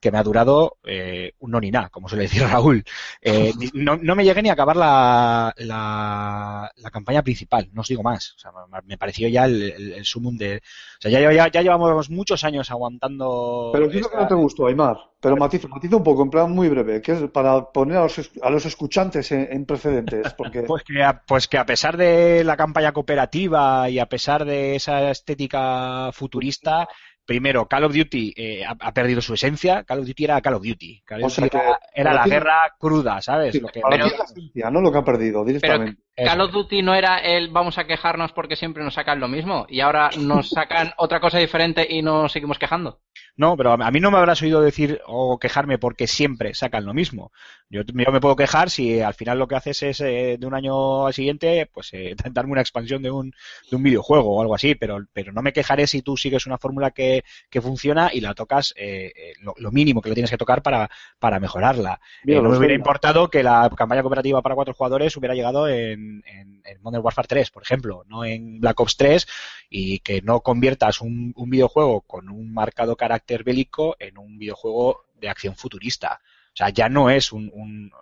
que 0.00 0.10
me 0.12 0.18
ha 0.18 0.22
durado 0.22 0.78
eh, 0.84 1.32
un 1.40 1.50
no 1.50 1.60
ni 1.60 1.70
nada, 1.70 1.88
como 1.90 2.08
suele 2.08 2.24
decir 2.24 2.42
Raúl. 2.48 2.84
Eh, 3.20 3.52
no, 3.74 3.96
no 3.96 4.14
me 4.14 4.24
llegué 4.24 4.42
ni 4.42 4.48
a 4.50 4.52
acabar 4.52 4.76
la, 4.76 5.52
la, 5.56 6.70
la 6.76 6.90
campaña 6.90 7.22
principal, 7.22 7.68
no 7.72 7.80
os 7.82 7.88
digo 7.88 8.02
más. 8.02 8.34
O 8.36 8.38
sea, 8.38 8.50
me- 8.84 8.98
pareció 8.98 9.28
ya 9.28 9.44
el, 9.44 9.62
el, 9.62 9.92
el 9.94 10.04
sumum 10.04 10.36
de... 10.36 10.56
O 10.58 11.00
sea, 11.00 11.10
ya, 11.10 11.32
ya, 11.32 11.48
ya 11.50 11.62
llevamos 11.62 12.10
muchos 12.10 12.44
años 12.44 12.70
aguantando... 12.70 13.70
Pero 13.72 13.88
¿qué 13.88 13.96
es 13.98 14.02
lo 14.02 14.10
que 14.10 14.16
no 14.16 14.28
te 14.28 14.34
gustó, 14.34 14.66
Aymar? 14.66 14.96
Pero 15.20 15.36
matiza, 15.36 15.66
matiza 15.68 15.96
un 15.96 16.04
poco, 16.04 16.22
en 16.22 16.30
plan 16.30 16.50
muy 16.52 16.68
breve, 16.68 17.02
que 17.02 17.12
es 17.12 17.22
para 17.30 17.72
poner 17.72 17.96
a 17.96 18.02
los, 18.02 18.30
a 18.40 18.50
los 18.50 18.64
escuchantes 18.66 19.32
en, 19.32 19.48
en 19.50 19.66
precedentes, 19.66 20.32
porque 20.38 20.62
Pues 20.62 20.84
que, 20.84 21.02
a, 21.02 21.22
pues 21.26 21.48
que 21.48 21.58
a 21.58 21.66
pesar 21.66 21.96
de 21.96 22.44
la 22.44 22.56
campaña 22.56 22.92
cooperativa 22.92 23.90
y 23.90 23.98
a 23.98 24.06
pesar 24.06 24.44
de 24.44 24.76
esa 24.76 25.10
estética 25.10 26.10
futurista, 26.12 26.88
primero, 27.28 27.68
Call 27.68 27.84
of 27.84 27.92
Duty 27.94 28.32
eh, 28.34 28.64
ha, 28.64 28.74
ha 28.80 28.92
perdido 28.94 29.20
su 29.20 29.34
esencia. 29.34 29.84
Call 29.84 29.98
of 30.00 30.06
Duty 30.06 30.24
era 30.24 30.40
Call 30.40 30.54
of 30.54 30.62
Duty. 30.62 31.02
Call 31.04 31.20
que- 31.26 31.50
era, 31.94 32.14
la 32.14 32.22
tiene- 32.22 32.38
guerra 32.38 32.74
cruda, 32.80 33.20
¿sabes? 33.20 33.52
sí, 33.52 33.60
Lo 33.60 33.68
que, 33.68 33.82
pero- 33.86 34.06
la 34.06 34.24
esencia, 34.24 34.70
no 34.70 34.80
lo 34.80 34.90
que 34.90 34.98
ha 34.98 35.04
perdido 35.04 35.44
directamente. 35.44 36.00
Call 36.24 36.40
of 36.40 36.52
Duty 36.52 36.82
no 36.82 36.94
era 36.94 37.18
el 37.18 37.48
vamos 37.48 37.78
a 37.78 37.86
quejarnos 37.86 38.32
porque 38.32 38.56
siempre 38.56 38.82
nos 38.82 38.94
sacan 38.94 39.20
lo 39.20 39.28
mismo 39.28 39.66
y 39.68 39.80
ahora 39.80 40.10
nos 40.18 40.50
sacan 40.50 40.92
otra 40.96 41.20
cosa 41.20 41.38
diferente 41.38 41.86
y 41.88 42.02
nos 42.02 42.32
seguimos 42.32 42.58
quejando. 42.58 43.00
No, 43.36 43.56
pero 43.56 43.72
a 43.72 43.90
mí 43.90 44.00
no 44.00 44.10
me 44.10 44.18
habrás 44.18 44.42
oído 44.42 44.60
decir 44.60 45.00
o 45.06 45.38
quejarme 45.38 45.78
porque 45.78 46.08
siempre 46.08 46.54
sacan 46.54 46.84
lo 46.84 46.92
mismo. 46.92 47.30
Yo, 47.70 47.82
yo 47.82 48.12
me 48.12 48.20
puedo 48.20 48.34
quejar 48.34 48.68
si 48.70 49.00
al 49.00 49.14
final 49.14 49.38
lo 49.38 49.46
que 49.46 49.54
haces 49.54 49.82
es 49.82 50.00
eh, 50.00 50.36
de 50.38 50.46
un 50.46 50.54
año 50.54 51.06
al 51.06 51.14
siguiente, 51.14 51.68
pues 51.72 51.90
eh, 51.92 52.16
darme 52.32 52.52
una 52.52 52.62
expansión 52.62 53.02
de 53.02 53.10
un, 53.10 53.32
de 53.70 53.76
un 53.76 53.82
videojuego 53.82 54.36
o 54.36 54.40
algo 54.40 54.54
así, 54.54 54.74
pero, 54.74 54.98
pero 55.12 55.32
no 55.32 55.42
me 55.42 55.52
quejaré 55.52 55.86
si 55.86 56.02
tú 56.02 56.16
sigues 56.16 56.46
una 56.46 56.58
fórmula 56.58 56.90
que, 56.90 57.22
que 57.50 57.60
funciona 57.60 58.10
y 58.12 58.20
la 58.20 58.34
tocas 58.34 58.74
eh, 58.76 59.12
eh, 59.14 59.32
lo, 59.40 59.54
lo 59.58 59.70
mínimo 59.70 60.00
que 60.00 60.08
lo 60.08 60.14
tienes 60.14 60.30
que 60.30 60.38
tocar 60.38 60.62
para, 60.62 60.90
para 61.18 61.40
mejorarla. 61.40 62.00
Eh, 62.26 62.40
no 62.40 62.50
me 62.50 62.58
hubiera 62.58 62.74
importado 62.74 63.28
que 63.28 63.42
la 63.42 63.70
campaña 63.76 64.02
cooperativa 64.02 64.42
para 64.42 64.54
cuatro 64.54 64.74
jugadores 64.74 65.16
hubiera 65.16 65.34
llegado 65.34 65.68
en, 65.68 66.07
en, 66.26 66.62
Modern 66.80 67.04
Warfare 67.04 67.28
3, 67.28 67.50
por 67.50 67.62
ejemplo, 67.62 68.04
no 68.06 68.24
en 68.24 68.60
Black 68.60 68.80
Ops 68.80 68.96
3, 68.96 69.26
y 69.70 69.98
que 70.00 70.22
no 70.22 70.40
conviertas 70.40 71.00
un, 71.00 71.32
un 71.36 71.50
videojuego 71.50 72.02
con 72.02 72.28
un 72.28 72.52
marcado 72.52 72.96
carácter 72.96 73.44
bélico 73.44 73.96
en 73.98 74.18
un 74.18 74.38
videojuego 74.38 75.04
de 75.14 75.28
acción 75.28 75.56
futurista. 75.56 76.20
O 76.48 76.56
sea, 76.58 76.70
ya 76.70 76.88
no 76.88 77.08
es 77.10 77.32
un, 77.32 77.50
un 77.54 77.92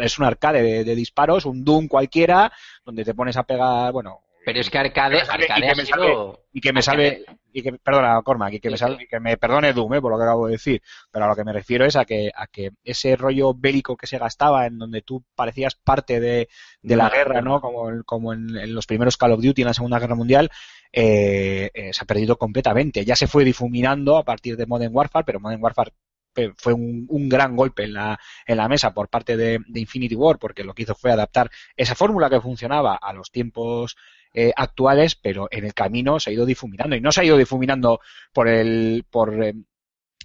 es 0.00 0.18
un 0.18 0.24
arcade 0.24 0.62
de, 0.62 0.84
de 0.84 0.94
disparos, 0.94 1.44
un 1.44 1.64
Doom 1.64 1.86
cualquiera, 1.86 2.52
donde 2.84 3.04
te 3.04 3.14
pones 3.14 3.36
a 3.36 3.42
pegar, 3.42 3.92
bueno, 3.92 4.22
Pero 4.44 4.58
es 4.60 4.70
que 4.70 4.78
arcade, 4.78 5.20
arcade 5.20 5.58
y 5.58 5.62
que 5.62 5.68
ha 5.68 5.74
sido... 5.84 6.44
y 6.52 6.60
que 6.60 6.72
me 6.72 6.80
salve, 6.82 7.24
y 7.52 7.62
que, 7.62 7.72
perdona, 7.74 8.20
Cormac, 8.22 8.54
y 8.54 8.60
que 8.60 8.70
me, 8.70 8.76
salve- 8.76 9.06
que 9.08 9.20
me 9.20 9.36
perdone 9.36 9.72
Doom, 9.74 9.94
eh, 9.94 10.00
por 10.00 10.10
lo 10.10 10.16
que 10.18 10.24
acabo 10.24 10.46
de 10.46 10.52
decir, 10.52 10.82
pero 11.12 11.26
a 11.26 11.28
lo 11.28 11.36
que 11.36 11.44
me 11.44 11.52
refiero 11.52 11.84
es 11.84 11.94
a 11.96 12.06
que, 12.06 12.30
a 12.34 12.46
que 12.46 12.70
ese 12.82 13.16
rollo 13.16 13.52
bélico 13.54 13.96
que 13.98 14.06
se 14.06 14.16
gastaba 14.18 14.66
en 14.66 14.78
donde 14.78 15.02
tú 15.02 15.22
parecías 15.34 15.74
parte 15.74 16.20
de, 16.20 16.48
de 16.80 16.96
la 16.96 17.10
guerra, 17.10 17.42
¿no? 17.42 17.60
Como, 17.60 17.90
en- 17.90 18.02
como 18.04 18.32
en, 18.32 18.56
en 18.56 18.74
los 18.74 18.86
primeros 18.86 19.16
Call 19.18 19.32
of 19.32 19.42
Duty 19.42 19.60
en 19.62 19.68
la 19.68 19.74
Segunda 19.74 19.98
Guerra 19.98 20.14
Mundial, 20.14 20.50
eh, 20.92 21.70
eh, 21.74 21.92
se 21.92 22.02
ha 22.02 22.06
perdido 22.06 22.36
completamente. 22.36 23.04
Ya 23.04 23.16
se 23.16 23.26
fue 23.26 23.44
difuminando 23.44 24.16
a 24.16 24.24
partir 24.24 24.56
de 24.56 24.66
Modern 24.66 24.94
Warfare, 24.94 25.24
pero 25.24 25.38
Modern 25.40 25.62
Warfare 25.62 25.92
eh, 26.36 26.52
fue 26.56 26.72
un, 26.72 27.06
un 27.08 27.28
gran 27.28 27.56
golpe 27.56 27.84
en 27.84 27.92
la, 27.92 28.18
en 28.46 28.56
la 28.56 28.68
mesa 28.68 28.94
por 28.94 29.08
parte 29.08 29.36
de, 29.36 29.58
de 29.66 29.80
Infinity 29.80 30.14
War, 30.14 30.38
porque 30.38 30.64
lo 30.64 30.74
que 30.74 30.82
hizo 30.84 30.94
fue 30.94 31.10
adaptar 31.12 31.50
esa 31.76 31.94
fórmula 31.94 32.30
que 32.30 32.40
funcionaba 32.40 32.96
a 32.96 33.12
los 33.12 33.30
tiempos 33.30 33.96
eh, 34.32 34.52
actuales, 34.56 35.16
pero 35.16 35.48
en 35.50 35.64
el 35.64 35.74
camino 35.74 36.20
se 36.20 36.30
ha 36.30 36.32
ido 36.32 36.46
difuminando. 36.46 36.96
Y 36.96 37.00
no 37.00 37.12
se 37.12 37.20
ha 37.20 37.24
ido 37.24 37.36
difuminando 37.36 38.00
por 38.32 38.48
el, 38.48 39.04
por, 39.10 39.42
eh, 39.42 39.54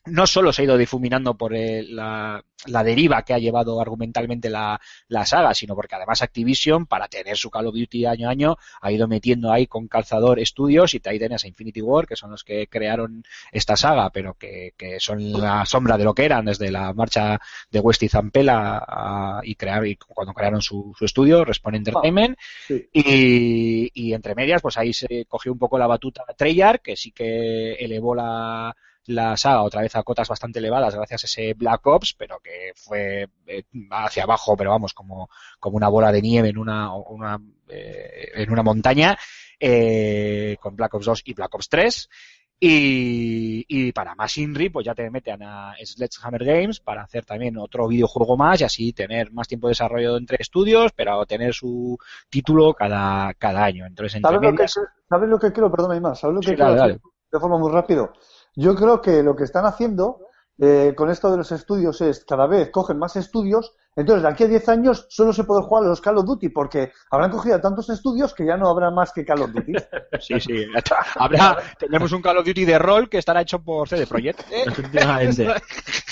no 0.08 0.28
solo 0.28 0.54
se 0.54 0.62
ha 0.62 0.66
ido 0.66 0.78
difuminando 0.78 1.36
por 1.36 1.56
eh, 1.56 1.84
la, 1.84 2.44
la 2.68 2.84
deriva 2.84 3.24
que 3.24 3.34
ha 3.34 3.40
llevado 3.40 3.80
argumentalmente 3.82 4.50
la, 4.50 4.80
la 5.08 5.26
saga, 5.26 5.54
sino 5.54 5.76
porque 5.76 5.96
además 5.96 6.22
Activision, 6.22 6.86
para 6.86 7.08
tener 7.08 7.38
su 7.38 7.50
Call 7.50 7.68
of 7.68 7.76
Duty 7.76 8.06
año 8.06 8.28
a 8.28 8.32
año, 8.32 8.58
ha 8.82 8.92
ido 8.92 9.08
metiendo 9.08 9.52
ahí 9.52 9.68
con 9.68 9.88
calzador 9.88 10.40
estudios 10.40 10.94
y 10.94 11.02
ahí 11.06 11.20
a 11.44 11.48
Infinity 11.48 11.82
War, 11.82 12.06
que 12.08 12.16
son 12.16 12.32
los 12.32 12.44
que 12.44 12.68
crearon 12.68 13.24
esta 13.52 13.76
saga, 13.76 14.10
pero 14.12 14.36
que, 14.36 14.74
que 14.78 15.00
son 15.00 15.32
la 15.34 15.66
sombra 15.66 15.98
de 15.98 16.04
lo 16.04 16.14
que 16.14 16.26
eran 16.26 16.46
desde 16.46 16.72
la 16.72 16.94
marcha 16.94 17.40
de 17.72 17.80
West 17.80 18.04
y 18.04 18.10
Zampella 18.10 18.78
a- 18.88 19.42
y 19.44 19.56
crear 19.56 19.86
y 19.88 19.96
cuando 19.98 20.34
crearon 20.34 20.62
su, 20.62 20.94
su 20.98 21.06
estudio, 21.06 21.44
Respawn 21.46 21.76
Entertainment, 21.76 22.38
Sí. 22.68 22.88
y, 22.94 23.92
y 23.94 24.14
entre 24.14 24.36
medias, 24.36 24.62
pues 24.62 24.78
ahí 24.78 24.94
se 24.94 25.26
cogió 25.28 25.52
un 25.52 25.60
poco 25.60 25.78
la 25.78 25.88
batuta 25.88 26.24
Treyarch, 26.38 26.82
que 26.82 26.96
sí 26.96 27.12
que 27.12 27.74
elevó 27.74 28.14
la, 28.16 28.76
la 29.08 29.38
saga 29.38 29.64
otra 29.64 29.82
vez 29.82 29.96
a 29.96 30.04
cotas 30.04 30.28
bastante 30.28 30.60
elevadas 30.60 30.96
gracias 30.96 31.24
a 31.24 31.26
ese 31.26 31.54
Black 31.54 31.86
Ops, 31.86 32.14
pero 32.14 32.40
que 32.40 32.72
fue 32.76 33.28
eh, 33.48 33.64
hacia 33.92 34.24
abajo, 34.24 34.56
pero 34.58 34.72
vamos, 34.72 34.94
como, 34.94 35.30
como 35.60 35.78
una 35.78 35.90
bola 35.90 36.12
de 36.12 36.22
nieve 36.22 36.50
en 36.50 36.58
una, 36.58 36.94
una, 36.94 37.40
eh, 37.68 38.32
en 38.36 38.52
una 38.52 38.64
montaña, 38.64 39.18
eh, 39.60 40.58
con 40.60 40.76
Black 40.76 40.94
Ops 40.94 41.06
2 41.06 41.22
y 41.26 41.34
Black 41.34 41.54
Ops 41.54 41.70
3. 41.70 42.10
Y, 42.58 43.66
y 43.68 43.92
para 43.92 44.16
más 44.16 44.38
INRI, 44.38 44.70
pues 44.70 44.86
ya 44.86 44.96
te 44.96 45.10
meten 45.10 45.44
a 45.44 45.74
Sledgehammer 45.84 46.44
Games 46.46 46.80
para 46.80 47.04
hacer 47.04 47.26
también 47.26 47.58
otro 47.58 47.88
videojuego 47.88 48.38
más 48.38 48.62
y 48.62 48.64
así 48.64 48.94
tener 48.94 49.32
más 49.34 49.48
tiempo 49.48 49.68
de 49.68 49.72
desarrollo 49.72 50.16
entre 50.16 50.38
estudios, 50.40 50.94
pero 50.94 51.26
tener 51.26 51.54
su 51.54 51.98
título 52.30 52.74
cada, 52.74 53.34
cada 53.34 53.66
año. 53.66 53.86
Entonces, 53.86 54.16
entre 54.16 54.30
¿Sabes 54.30 54.42
lo, 54.42 54.52
que, 54.52 54.54
medias, 54.54 54.80
¿Sabes 55.10 55.30
lo 55.30 55.38
que 55.38 55.52
creo? 55.52 55.70
Perdona, 55.70 56.00
más. 56.00 56.20
¿Sabes 56.20 56.36
lo 56.36 56.40
que 56.40 56.48
Sí, 56.48 56.56
dale, 56.56 56.78
dale. 56.78 57.00
de 57.32 57.40
forma 57.40 57.58
muy 57.58 57.72
rápido? 57.72 58.14
Yo 58.56 58.76
creo 58.76 59.02
que 59.02 59.24
lo 59.24 59.36
que 59.36 59.44
están 59.44 59.66
haciendo 59.66 60.20
eh, 60.58 60.94
con 60.96 61.10
esto 61.10 61.30
de 61.30 61.38
los 61.38 61.52
estudios 61.52 62.00
es 62.00 62.24
cada 62.24 62.48
vez 62.48 62.70
cogen 62.72 62.98
más 62.98 63.18
estudios, 63.18 63.74
entonces 63.94 64.24
de 64.24 64.30
aquí 64.30 64.46
a 64.46 64.48
10 64.48 64.70
años 64.70 65.06
solo 65.10 65.34
se 65.34 65.44
puede 65.44 65.64
jugar 65.64 65.84
a 65.84 65.88
los 65.88 66.00
Call 66.00 66.18
of 66.18 66.26
Duty 66.26 66.48
porque 66.48 66.94
habrán 67.12 67.30
cogido 67.30 67.56
a 67.56 67.62
tantos 67.62 67.90
estudios 67.90 68.34
que 68.34 68.46
ya 68.46 68.56
no 68.56 68.70
habrá 68.70 68.90
más 68.90 69.12
que 69.12 69.26
Call 69.26 69.42
of 69.42 69.52
Duty. 69.52 69.74
sí, 70.22 70.40
sí. 70.40 70.66
Habrá, 71.16 71.58
tenemos 71.78 72.12
un 72.14 72.22
Call 72.22 72.38
of 72.38 72.46
Duty 72.46 72.64
de 72.64 72.80
rol 72.80 73.10
que 73.10 73.18
estará 73.18 73.42
hecho 73.42 73.62
por 73.62 73.90
CD 73.90 74.08
Projekt. 74.08 74.40
¿eh? 74.50 74.64
Efectivamente. 74.68 75.48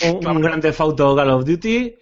Un, 0.10 0.28
un 0.28 0.42
Grand 0.42 0.62
Theft 0.62 0.82
Auto 0.82 1.16
Call 1.16 1.30
of 1.30 1.46
Duty, 1.46 1.96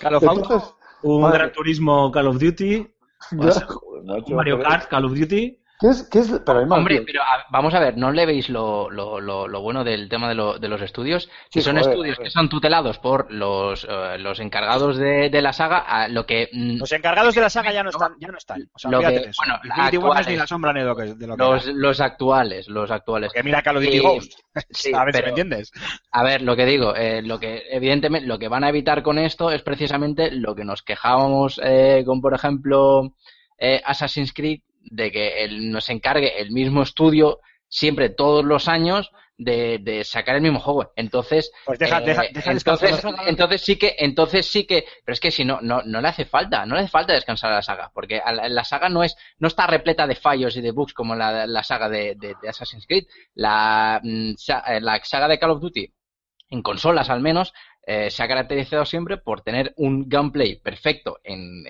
Call 0.00 0.14
of 0.14 0.24
Auto. 0.24 0.42
Entonces, 0.42 0.74
un. 1.02 1.30
Gran 1.30 1.52
Turismo 1.52 2.10
Call 2.10 2.26
of 2.26 2.38
Duty, 2.38 2.94
un 3.32 4.34
Mario 4.34 4.60
Kart 4.60 4.88
Call 4.88 5.04
of 5.04 5.12
Duty. 5.12 5.60
¿Qué 5.80 5.86
es, 5.88 6.08
qué 6.10 6.18
es, 6.18 6.28
pero 6.44 6.58
además, 6.58 6.78
Hombre, 6.78 6.96
tío, 6.96 7.04
pero 7.06 7.22
a- 7.22 7.46
vamos 7.50 7.72
a 7.72 7.78
ver, 7.78 7.96
¿no 7.96 8.10
le 8.10 8.26
veis 8.26 8.48
lo, 8.48 8.90
lo, 8.90 9.20
lo, 9.20 9.46
lo 9.46 9.60
bueno 9.60 9.84
del 9.84 10.08
tema 10.08 10.28
de, 10.28 10.34
lo- 10.34 10.58
de 10.58 10.66
los 10.68 10.82
estudios? 10.82 11.30
Si 11.50 11.60
Sí, 11.60 11.62
son 11.62 11.76
joder, 11.76 11.90
estudios 11.92 12.16
joder. 12.16 12.26
que 12.26 12.30
son 12.32 12.48
tutelados 12.48 12.98
por 12.98 13.30
los, 13.32 13.86
eh, 13.88 14.18
los 14.18 14.40
encargados 14.40 14.96
de, 14.96 15.30
de 15.30 15.40
la 15.40 15.52
saga, 15.52 15.78
a 15.78 16.08
lo 16.08 16.26
que... 16.26 16.48
mm, 16.52 16.78
Los 16.78 16.90
encargados 16.90 17.32
de 17.36 17.40
la 17.42 17.48
saga 17.50 17.72
ya 17.72 17.84
no 17.84 17.90
están. 17.90 18.14
Ya 18.18 18.26
no 18.26 18.38
están. 18.38 18.68
O 18.74 18.78
sea, 18.78 18.90
Lo 18.90 18.98
fíjate 18.98 19.16
que- 19.18 19.22
en 19.24 19.30
eso. 19.30 19.40
bueno, 19.46 19.60
Infinity 19.62 19.96
War 19.98 20.14
no 20.14 20.20
es 20.20 20.28
ni 20.28 20.36
la 20.36 20.46
sombra 20.48 20.72
ni 20.72 20.80
de 20.80 20.86
lo 20.86 20.96
que, 20.96 21.02
de 21.14 21.26
lo 21.28 21.36
que 21.36 21.42
los, 21.44 21.66
los 21.66 22.00
actuales, 22.00 22.68
los 22.68 22.90
actuales. 22.90 23.28
Porque 23.32 23.44
mira 23.44 23.62
Call 23.62 23.76
of 23.76 23.84
Duty 23.84 23.96
Sí, 23.98 24.02
Ghost. 24.02 24.32
sí, 24.70 24.90
a 24.94 25.04
ver 25.04 25.14
si 25.14 25.22
me 25.22 25.28
entiendes. 25.28 25.70
A 26.10 26.24
ver, 26.24 26.42
lo 26.42 26.56
que 26.56 26.66
digo, 26.66 26.96
eh, 26.96 27.22
lo 27.22 27.38
que 27.38 27.62
evidentemente 27.70 28.26
lo 28.26 28.40
que 28.40 28.48
van 28.48 28.64
a 28.64 28.70
evitar 28.70 29.04
con 29.04 29.16
esto 29.18 29.52
es 29.52 29.62
precisamente 29.62 30.32
lo 30.32 30.56
que 30.56 30.64
nos 30.64 30.82
quejábamos 30.82 31.60
eh, 31.62 32.02
con, 32.04 32.20
por 32.20 32.34
ejemplo, 32.34 33.12
eh, 33.58 33.80
Assassin's 33.84 34.32
Creed, 34.32 34.60
de 34.90 35.10
que 35.12 35.44
el- 35.44 35.70
nos 35.70 35.88
encargue 35.88 36.40
el 36.40 36.50
mismo 36.50 36.82
estudio 36.82 37.40
siempre 37.68 38.08
todos 38.10 38.44
los 38.44 38.68
años 38.68 39.10
de, 39.40 39.78
de 39.80 40.02
sacar 40.02 40.34
el 40.34 40.42
mismo 40.42 40.58
juego. 40.58 40.90
Entonces, 40.96 41.52
Pues 41.64 41.78
deja, 41.78 41.98
eh, 41.98 42.04
deja, 42.06 42.22
deja 42.32 42.54
descansar 42.54 42.88
entonces, 42.88 43.20
entonces 43.28 43.60
sí 43.62 43.76
que, 43.76 43.94
entonces 43.98 44.46
sí 44.46 44.66
que, 44.66 44.84
pero 45.04 45.12
es 45.12 45.20
que 45.20 45.30
si 45.30 45.44
no, 45.44 45.60
no, 45.60 45.82
no 45.84 46.00
le 46.00 46.08
hace 46.08 46.24
falta, 46.24 46.66
no 46.66 46.74
le 46.74 46.80
hace 46.80 46.90
falta 46.90 47.12
descansar 47.12 47.52
a 47.52 47.56
la 47.56 47.62
saga, 47.62 47.90
porque 47.94 48.20
la, 48.24 48.48
la 48.48 48.64
saga 48.64 48.88
no 48.88 49.04
es, 49.04 49.16
no 49.38 49.46
está 49.46 49.66
repleta 49.68 50.06
de 50.08 50.16
fallos 50.16 50.56
y 50.56 50.60
de 50.60 50.72
bugs 50.72 50.92
como 50.92 51.14
la, 51.14 51.46
la 51.46 51.62
saga 51.62 51.88
de, 51.88 52.16
de- 52.16 52.34
de 52.42 52.48
Assassin's 52.48 52.86
Creed. 52.86 53.04
La, 53.34 54.00
mm, 54.02 54.30
eh, 54.66 54.80
la 54.80 55.00
saga 55.04 55.28
de 55.28 55.38
Call 55.38 55.50
of 55.52 55.60
Duty, 55.60 55.92
en 56.50 56.62
consolas 56.62 57.08
al 57.10 57.20
menos, 57.20 57.52
eh, 57.90 58.10
se 58.10 58.22
ha 58.22 58.28
caracterizado 58.28 58.84
siempre 58.84 59.16
por 59.16 59.40
tener 59.40 59.72
un 59.78 60.08
gameplay 60.10 60.56
perfecto 60.60 61.18
en, 61.24 61.64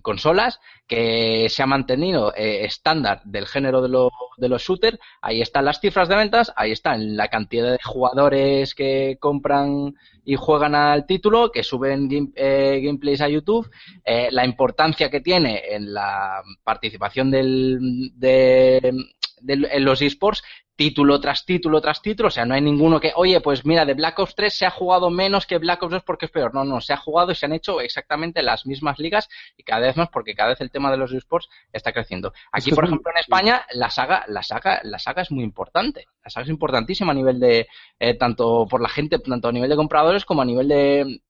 consolas, 0.00 0.60
que 0.86 1.46
se 1.48 1.62
ha 1.62 1.66
mantenido 1.66 2.34
eh, 2.36 2.66
estándar 2.66 3.22
del 3.24 3.46
género 3.46 3.80
de, 3.80 3.88
lo- 3.88 4.10
de 4.36 4.48
los 4.50 4.62
shooters. 4.62 4.98
Ahí 5.22 5.40
están 5.40 5.64
las 5.64 5.80
cifras 5.80 6.08
de 6.10 6.16
ventas, 6.16 6.52
ahí 6.56 6.72
están 6.72 7.16
la 7.16 7.28
cantidad 7.28 7.72
de 7.72 7.78
jugadores 7.82 8.74
que 8.74 9.16
compran 9.18 9.94
y 10.24 10.36
juegan 10.36 10.74
al 10.74 11.06
título, 11.06 11.50
que 11.50 11.62
suben 11.62 12.08
eh, 12.36 12.80
gameplays 12.84 13.22
a 13.22 13.28
YouTube, 13.28 13.70
eh, 14.04 14.28
la 14.30 14.44
importancia 14.44 15.08
que 15.10 15.20
tiene 15.22 15.62
en 15.70 15.94
la 15.94 16.42
participación 16.64 17.30
del, 17.30 18.10
de, 18.14 18.92
de- 19.40 19.68
en 19.72 19.84
los 19.84 20.02
esports, 20.02 20.42
título 20.76 21.20
tras 21.20 21.44
título 21.44 21.80
tras 21.80 22.02
título, 22.02 22.28
o 22.28 22.30
sea, 22.30 22.44
no 22.44 22.54
hay 22.54 22.60
ninguno 22.60 23.00
que, 23.00 23.12
oye, 23.14 23.40
pues 23.40 23.64
mira, 23.64 23.84
de 23.84 23.94
Black 23.94 24.18
Ops 24.18 24.34
3 24.34 24.52
se 24.52 24.66
ha 24.66 24.70
jugado 24.70 25.10
menos 25.10 25.46
que 25.46 25.58
Black 25.58 25.82
Ops 25.82 25.92
2 25.92 26.02
porque 26.04 26.26
es 26.26 26.32
peor. 26.32 26.54
No, 26.54 26.64
no, 26.64 26.80
se 26.80 26.92
ha 26.92 26.96
jugado 26.96 27.32
y 27.32 27.34
se 27.34 27.46
han 27.46 27.52
hecho 27.52 27.80
exactamente 27.80 28.42
las 28.42 28.66
mismas 28.66 28.98
ligas 28.98 29.28
y 29.56 29.62
cada 29.62 29.86
vez 29.86 29.96
más 29.96 30.08
porque 30.08 30.34
cada 30.34 30.50
vez 30.50 30.60
el 30.60 30.70
tema 30.70 30.90
de 30.90 30.96
los 30.96 31.12
esports 31.12 31.48
está 31.72 31.92
creciendo. 31.92 32.32
Aquí, 32.50 32.70
por 32.70 32.84
ejemplo, 32.84 33.12
en 33.12 33.18
España, 33.18 33.64
la 33.72 33.90
saga, 33.90 34.24
la 34.28 34.42
saga, 34.42 34.80
la 34.84 34.98
saga 34.98 35.22
es 35.22 35.30
muy 35.30 35.44
importante. 35.44 36.06
La 36.24 36.30
saga 36.30 36.44
es 36.44 36.50
importantísima 36.50 37.12
a 37.12 37.14
nivel 37.14 37.38
de, 37.38 37.68
eh, 37.98 38.14
tanto 38.14 38.66
por 38.68 38.80
la 38.80 38.88
gente, 38.88 39.18
tanto 39.18 39.48
a 39.48 39.52
nivel 39.52 39.70
de 39.70 39.76
compradores 39.76 40.24
como 40.24 40.42
a 40.42 40.44
nivel 40.44 40.68
de, 40.68 41.20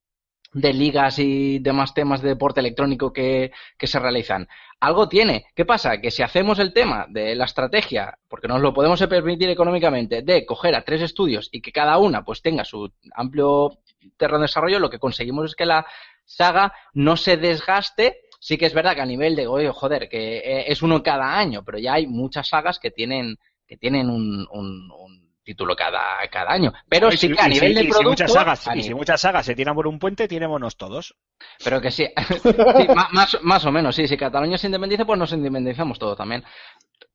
de 0.52 0.72
ligas 0.72 1.18
y 1.18 1.58
demás 1.60 1.94
temas 1.94 2.20
de 2.22 2.28
deporte 2.30 2.60
electrónico 2.60 3.12
que, 3.12 3.52
que 3.78 3.86
se 3.86 3.98
realizan. 3.98 4.48
Algo 4.80 5.08
tiene. 5.08 5.46
¿Qué 5.54 5.64
pasa? 5.64 6.00
Que 6.00 6.10
si 6.10 6.22
hacemos 6.22 6.58
el 6.58 6.72
tema 6.72 7.06
de 7.08 7.34
la 7.34 7.44
estrategia, 7.44 8.18
porque 8.28 8.48
nos 8.48 8.60
lo 8.60 8.74
podemos 8.74 9.00
permitir 9.06 9.48
económicamente, 9.48 10.22
de 10.22 10.44
coger 10.44 10.74
a 10.74 10.82
tres 10.84 11.00
estudios 11.02 11.48
y 11.52 11.60
que 11.62 11.72
cada 11.72 11.98
una 11.98 12.24
pues 12.24 12.42
tenga 12.42 12.64
su 12.64 12.90
amplio 13.14 13.78
terreno 14.16 14.40
de 14.40 14.44
desarrollo, 14.44 14.78
lo 14.80 14.90
que 14.90 14.98
conseguimos 14.98 15.46
es 15.50 15.54
que 15.54 15.66
la 15.66 15.86
saga 16.24 16.72
no 16.94 17.16
se 17.16 17.36
desgaste. 17.36 18.18
Sí 18.40 18.58
que 18.58 18.66
es 18.66 18.74
verdad 18.74 18.94
que 18.96 19.02
a 19.02 19.06
nivel 19.06 19.36
de, 19.36 19.46
oye, 19.46 19.70
joder, 19.70 20.08
que 20.08 20.38
eh, 20.38 20.64
es 20.66 20.82
uno 20.82 21.02
cada 21.02 21.38
año, 21.38 21.62
pero 21.64 21.78
ya 21.78 21.94
hay 21.94 22.08
muchas 22.08 22.48
sagas 22.48 22.80
que 22.80 22.90
tienen, 22.90 23.38
que 23.68 23.76
tienen 23.76 24.10
un, 24.10 24.46
un- 24.50 24.90
un 24.90 25.21
título 25.44 25.74
cada, 25.76 26.00
cada 26.30 26.52
año. 26.52 26.72
Pero 26.88 27.10
sí 27.10 27.16
si- 27.16 27.32
que 27.32 27.40
a 27.40 27.48
nivel 27.48 27.74
de 27.74 27.92
si 27.92 28.04
muchas 28.04 28.32
sagas, 28.32 28.68
y 28.74 28.82
si 28.82 28.94
muchas 28.94 29.20
sagas 29.20 29.44
se 29.46 29.54
tiran 29.54 29.74
por 29.74 29.86
un 29.86 29.98
puente, 29.98 30.28
tirémonos 30.28 30.76
todos. 30.76 31.14
pero 31.64 31.80
que 31.80 31.90
sí, 31.90 32.06
Sí, 32.42 32.86
más, 33.12 33.38
más 33.42 33.64
o 33.66 33.72
menos, 33.72 33.94
sí, 33.96 34.06
si 34.06 34.16
Cataluña 34.16 34.58
se 34.58 34.66
independiza, 34.68 35.04
pues 35.04 35.18
nos 35.18 35.32
independizamos 35.32 35.98
todo 35.98 36.14
también. 36.16 36.44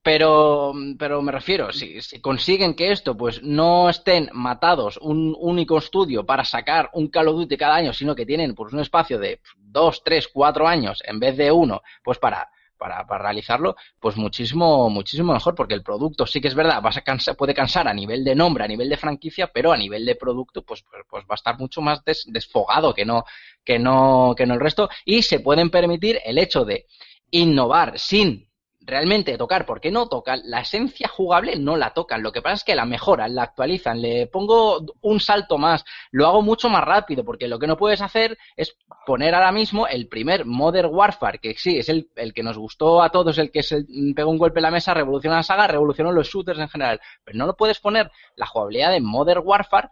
Pero, 0.04 0.74
pero 0.98 1.22
me 1.22 1.32
refiero, 1.34 1.72
si, 1.74 2.02
si 2.02 2.22
consiguen 2.22 2.76
que 2.76 2.92
esto 2.92 3.18
pues 3.18 3.44
no 3.44 3.90
estén 3.90 4.30
matados 4.32 4.98
un 5.02 5.36
único 5.38 5.78
estudio 5.80 6.26
para 6.26 6.46
sacar 6.46 6.90
un 6.94 7.10
Call 7.10 7.28
of 7.28 7.36
Duty 7.36 7.58
cada 7.58 7.76
año, 7.76 7.92
sino 7.94 8.16
que 8.16 8.26
tienen 8.26 8.56
pues 8.56 8.72
un 8.72 8.80
espacio 8.80 9.20
de 9.20 9.42
dos, 9.58 10.04
tres, 10.06 10.30
cuatro 10.30 10.66
años 10.68 11.02
en 11.06 11.20
vez 11.20 11.36
de 11.36 11.52
uno, 11.52 11.82
pues 12.04 12.20
para 12.20 12.50
para, 12.78 13.06
para 13.08 13.24
realizarlo, 13.26 13.76
pues 14.00 14.16
muchísimo, 14.18 14.90
muchísimo 14.90 15.34
mejor, 15.34 15.56
porque 15.56 15.74
el 15.74 15.84
producto 15.84 16.26
sí 16.26 16.40
que 16.42 16.48
es 16.48 16.56
verdad, 16.56 16.82
vas 16.82 16.98
a 16.98 17.02
cansar, 17.02 17.36
puede 17.36 17.54
cansar 17.54 17.88
a 17.88 17.94
nivel 17.94 18.24
de 18.24 18.36
nombre, 18.36 18.64
a 18.64 18.68
nivel 18.68 18.90
de 18.90 18.98
franquicia, 18.98 19.48
pero 19.54 19.72
a 19.72 19.78
nivel 19.78 20.06
de 20.06 20.16
producto, 20.16 20.64
pues, 20.64 20.84
pues, 20.84 21.04
pues 21.10 21.24
va 21.26 21.34
a 21.34 21.36
estar 21.36 21.58
mucho 21.60 21.82
más 21.82 22.04
des- 22.06 22.26
desfogado 22.28 22.94
que 22.94 23.06
no, 23.06 23.24
que 23.64 23.80
no, 23.80 24.34
que 24.38 24.46
no 24.46 24.54
el 24.54 24.60
resto, 24.60 24.90
y 25.06 25.22
se 25.22 25.40
pueden 25.40 25.70
permitir 25.70 26.20
el 26.26 26.38
hecho 26.38 26.66
de 26.66 26.86
innovar 27.32 27.98
sin 28.00 28.48
realmente 28.88 29.38
tocar, 29.38 29.66
porque 29.66 29.92
no 29.92 30.08
tocan, 30.08 30.42
la 30.46 30.62
esencia 30.62 31.10
jugable 31.10 31.58
no 31.58 31.76
la 31.76 31.92
tocan, 31.92 32.24
lo 32.24 32.32
que 32.32 32.42
pasa 32.42 32.56
es 32.56 32.64
que 32.64 32.74
la 32.74 32.86
mejoran, 32.86 33.36
la 33.36 33.44
actualizan, 33.44 34.02
le 34.02 34.28
pongo 34.28 34.80
un 35.02 35.20
salto 35.20 35.58
más, 35.58 35.84
lo 36.12 36.26
hago 36.26 36.42
mucho 36.42 36.70
más 36.70 36.84
rápido, 36.86 37.26
porque 37.26 37.50
lo 37.50 37.60
que 37.60 37.68
no 37.68 37.76
puedes 37.76 38.02
hacer 38.02 38.38
es 38.56 38.78
poner 39.06 39.36
ahora 39.36 39.52
mismo 39.52 39.88
el 39.88 40.08
primer 40.08 40.46
Modern 40.46 40.90
Warfare, 40.94 41.40
que 41.40 41.54
sí, 41.58 41.78
es 41.78 41.90
el, 41.90 42.10
el 42.16 42.34
que 42.34 42.44
nos 42.44 42.58
gustó 42.58 43.04
a 43.04 43.10
todos, 43.10 43.38
el 43.38 43.52
que 43.52 43.62
se 43.62 43.84
pegó 44.16 44.32
un 44.32 44.38
golpe 44.38 44.60
en 44.60 44.64
la 44.64 44.72
mesa, 44.72 44.94
revolucionó 44.94 45.36
la 45.36 45.44
saga, 45.44 45.68
revolucionó 45.68 46.14
los 46.14 46.30
shooters 46.30 46.60
en 46.60 46.70
general, 46.70 47.02
pero 47.26 47.38
no 47.38 47.46
lo 47.46 47.58
puedes 47.58 47.80
poner 47.80 48.10
la 48.36 48.48
jugabilidad 48.48 48.92
de 48.92 49.02
Modern 49.02 49.42
Warfare 49.44 49.90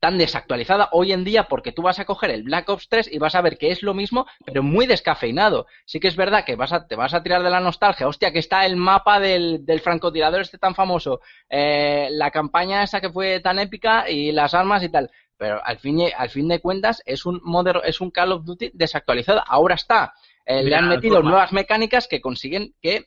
tan 0.00 0.16
desactualizada 0.18 0.88
hoy 0.92 1.12
en 1.12 1.24
día 1.24 1.44
porque 1.44 1.72
tú 1.72 1.82
vas 1.82 1.98
a 1.98 2.06
coger 2.06 2.30
el 2.30 2.42
Black 2.42 2.68
Ops 2.70 2.88
3 2.88 3.10
y 3.12 3.18
vas 3.18 3.34
a 3.34 3.42
ver 3.42 3.58
que 3.58 3.70
es 3.70 3.82
lo 3.82 3.92
mismo, 3.94 4.26
pero 4.46 4.62
muy 4.62 4.86
descafeinado. 4.86 5.66
Sí 5.84 6.00
que 6.00 6.08
es 6.08 6.16
verdad 6.16 6.44
que 6.44 6.56
vas 6.56 6.72
a, 6.72 6.86
te 6.88 6.96
vas 6.96 7.12
a 7.14 7.22
tirar 7.22 7.42
de 7.42 7.50
la 7.50 7.60
nostalgia. 7.60 8.08
Hostia, 8.08 8.32
que 8.32 8.38
está 8.38 8.64
el 8.66 8.76
mapa 8.76 9.20
del, 9.20 9.64
del 9.66 9.80
francotirador 9.80 10.40
este 10.40 10.58
tan 10.58 10.74
famoso, 10.74 11.20
eh, 11.48 12.08
la 12.12 12.30
campaña 12.30 12.82
esa 12.82 13.00
que 13.00 13.10
fue 13.10 13.40
tan 13.40 13.58
épica 13.58 14.08
y 14.10 14.32
las 14.32 14.54
armas 14.54 14.82
y 14.82 14.88
tal. 14.88 15.10
Pero 15.36 15.64
al 15.64 15.78
fin, 15.78 16.00
y- 16.00 16.10
al 16.16 16.28
fin 16.30 16.48
de 16.48 16.60
cuentas 16.60 17.02
es 17.06 17.24
un 17.26 17.40
Modern, 17.44 17.80
es 17.84 18.00
un 18.00 18.10
Call 18.10 18.32
of 18.32 18.44
Duty 18.44 18.70
desactualizado. 18.74 19.42
Ahora 19.46 19.74
está. 19.74 20.12
Eh, 20.46 20.62
le 20.64 20.74
han 20.76 20.88
metido 20.88 21.16
nuevas 21.30 21.52
mecánicas 21.52 22.08
que 22.08 22.20
consiguen 22.20 22.74
que 22.82 23.04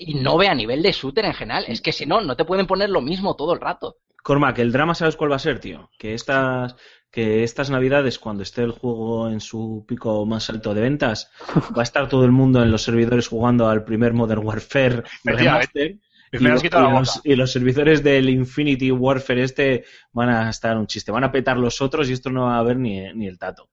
innove 0.00 0.48
a 0.48 0.54
nivel 0.54 0.82
de 0.82 0.92
shooter 0.92 1.24
en 1.24 1.34
general. 1.34 1.64
Es 1.68 1.80
que 1.80 1.92
si 1.92 2.06
no, 2.06 2.20
no 2.20 2.36
te 2.36 2.44
pueden 2.44 2.66
poner 2.66 2.90
lo 2.90 3.00
mismo 3.00 3.36
todo 3.36 3.52
el 3.54 3.60
rato. 3.60 3.96
Cormac, 4.22 4.58
el 4.58 4.72
drama, 4.72 4.94
¿sabes 4.94 5.16
cuál 5.16 5.32
va 5.32 5.36
a 5.36 5.40
ser, 5.40 5.60
tío? 5.60 5.90
Que 5.98 6.12
estas, 6.14 6.76
que 7.10 7.42
estas 7.42 7.70
navidades, 7.70 8.18
cuando 8.18 8.42
esté 8.42 8.62
el 8.62 8.72
juego 8.72 9.28
en 9.30 9.40
su 9.40 9.84
pico 9.88 10.26
más 10.26 10.50
alto 10.50 10.74
de 10.74 10.82
ventas, 10.82 11.30
va 11.76 11.80
a 11.80 11.82
estar 11.82 12.08
todo 12.08 12.24
el 12.24 12.30
mundo 12.32 12.62
en 12.62 12.70
los 12.70 12.82
servidores 12.82 13.28
jugando 13.28 13.68
al 13.68 13.84
primer 13.84 14.12
Modern 14.12 14.44
Warfare 14.46 15.04
Remaster. 15.24 15.98
Y, 16.32 16.38
los- 16.52 16.62
y 16.64 16.70
los, 16.92 17.20
y 17.24 17.34
los 17.36 17.50
servidores 17.50 18.02
del 18.04 18.28
Infinity 18.30 18.92
Warfare 18.92 19.42
este 19.42 19.84
van 20.12 20.28
a 20.28 20.48
estar 20.50 20.76
un 20.76 20.86
chiste. 20.86 21.10
Van 21.10 21.24
a 21.24 21.32
petar 21.32 21.56
los 21.58 21.80
otros 21.80 22.08
y 22.08 22.12
esto 22.12 22.30
no 22.30 22.44
va 22.44 22.56
a 22.56 22.58
haber 22.60 22.76
ni, 22.76 23.00
ni 23.14 23.26
el 23.26 23.36
tato. 23.38 23.68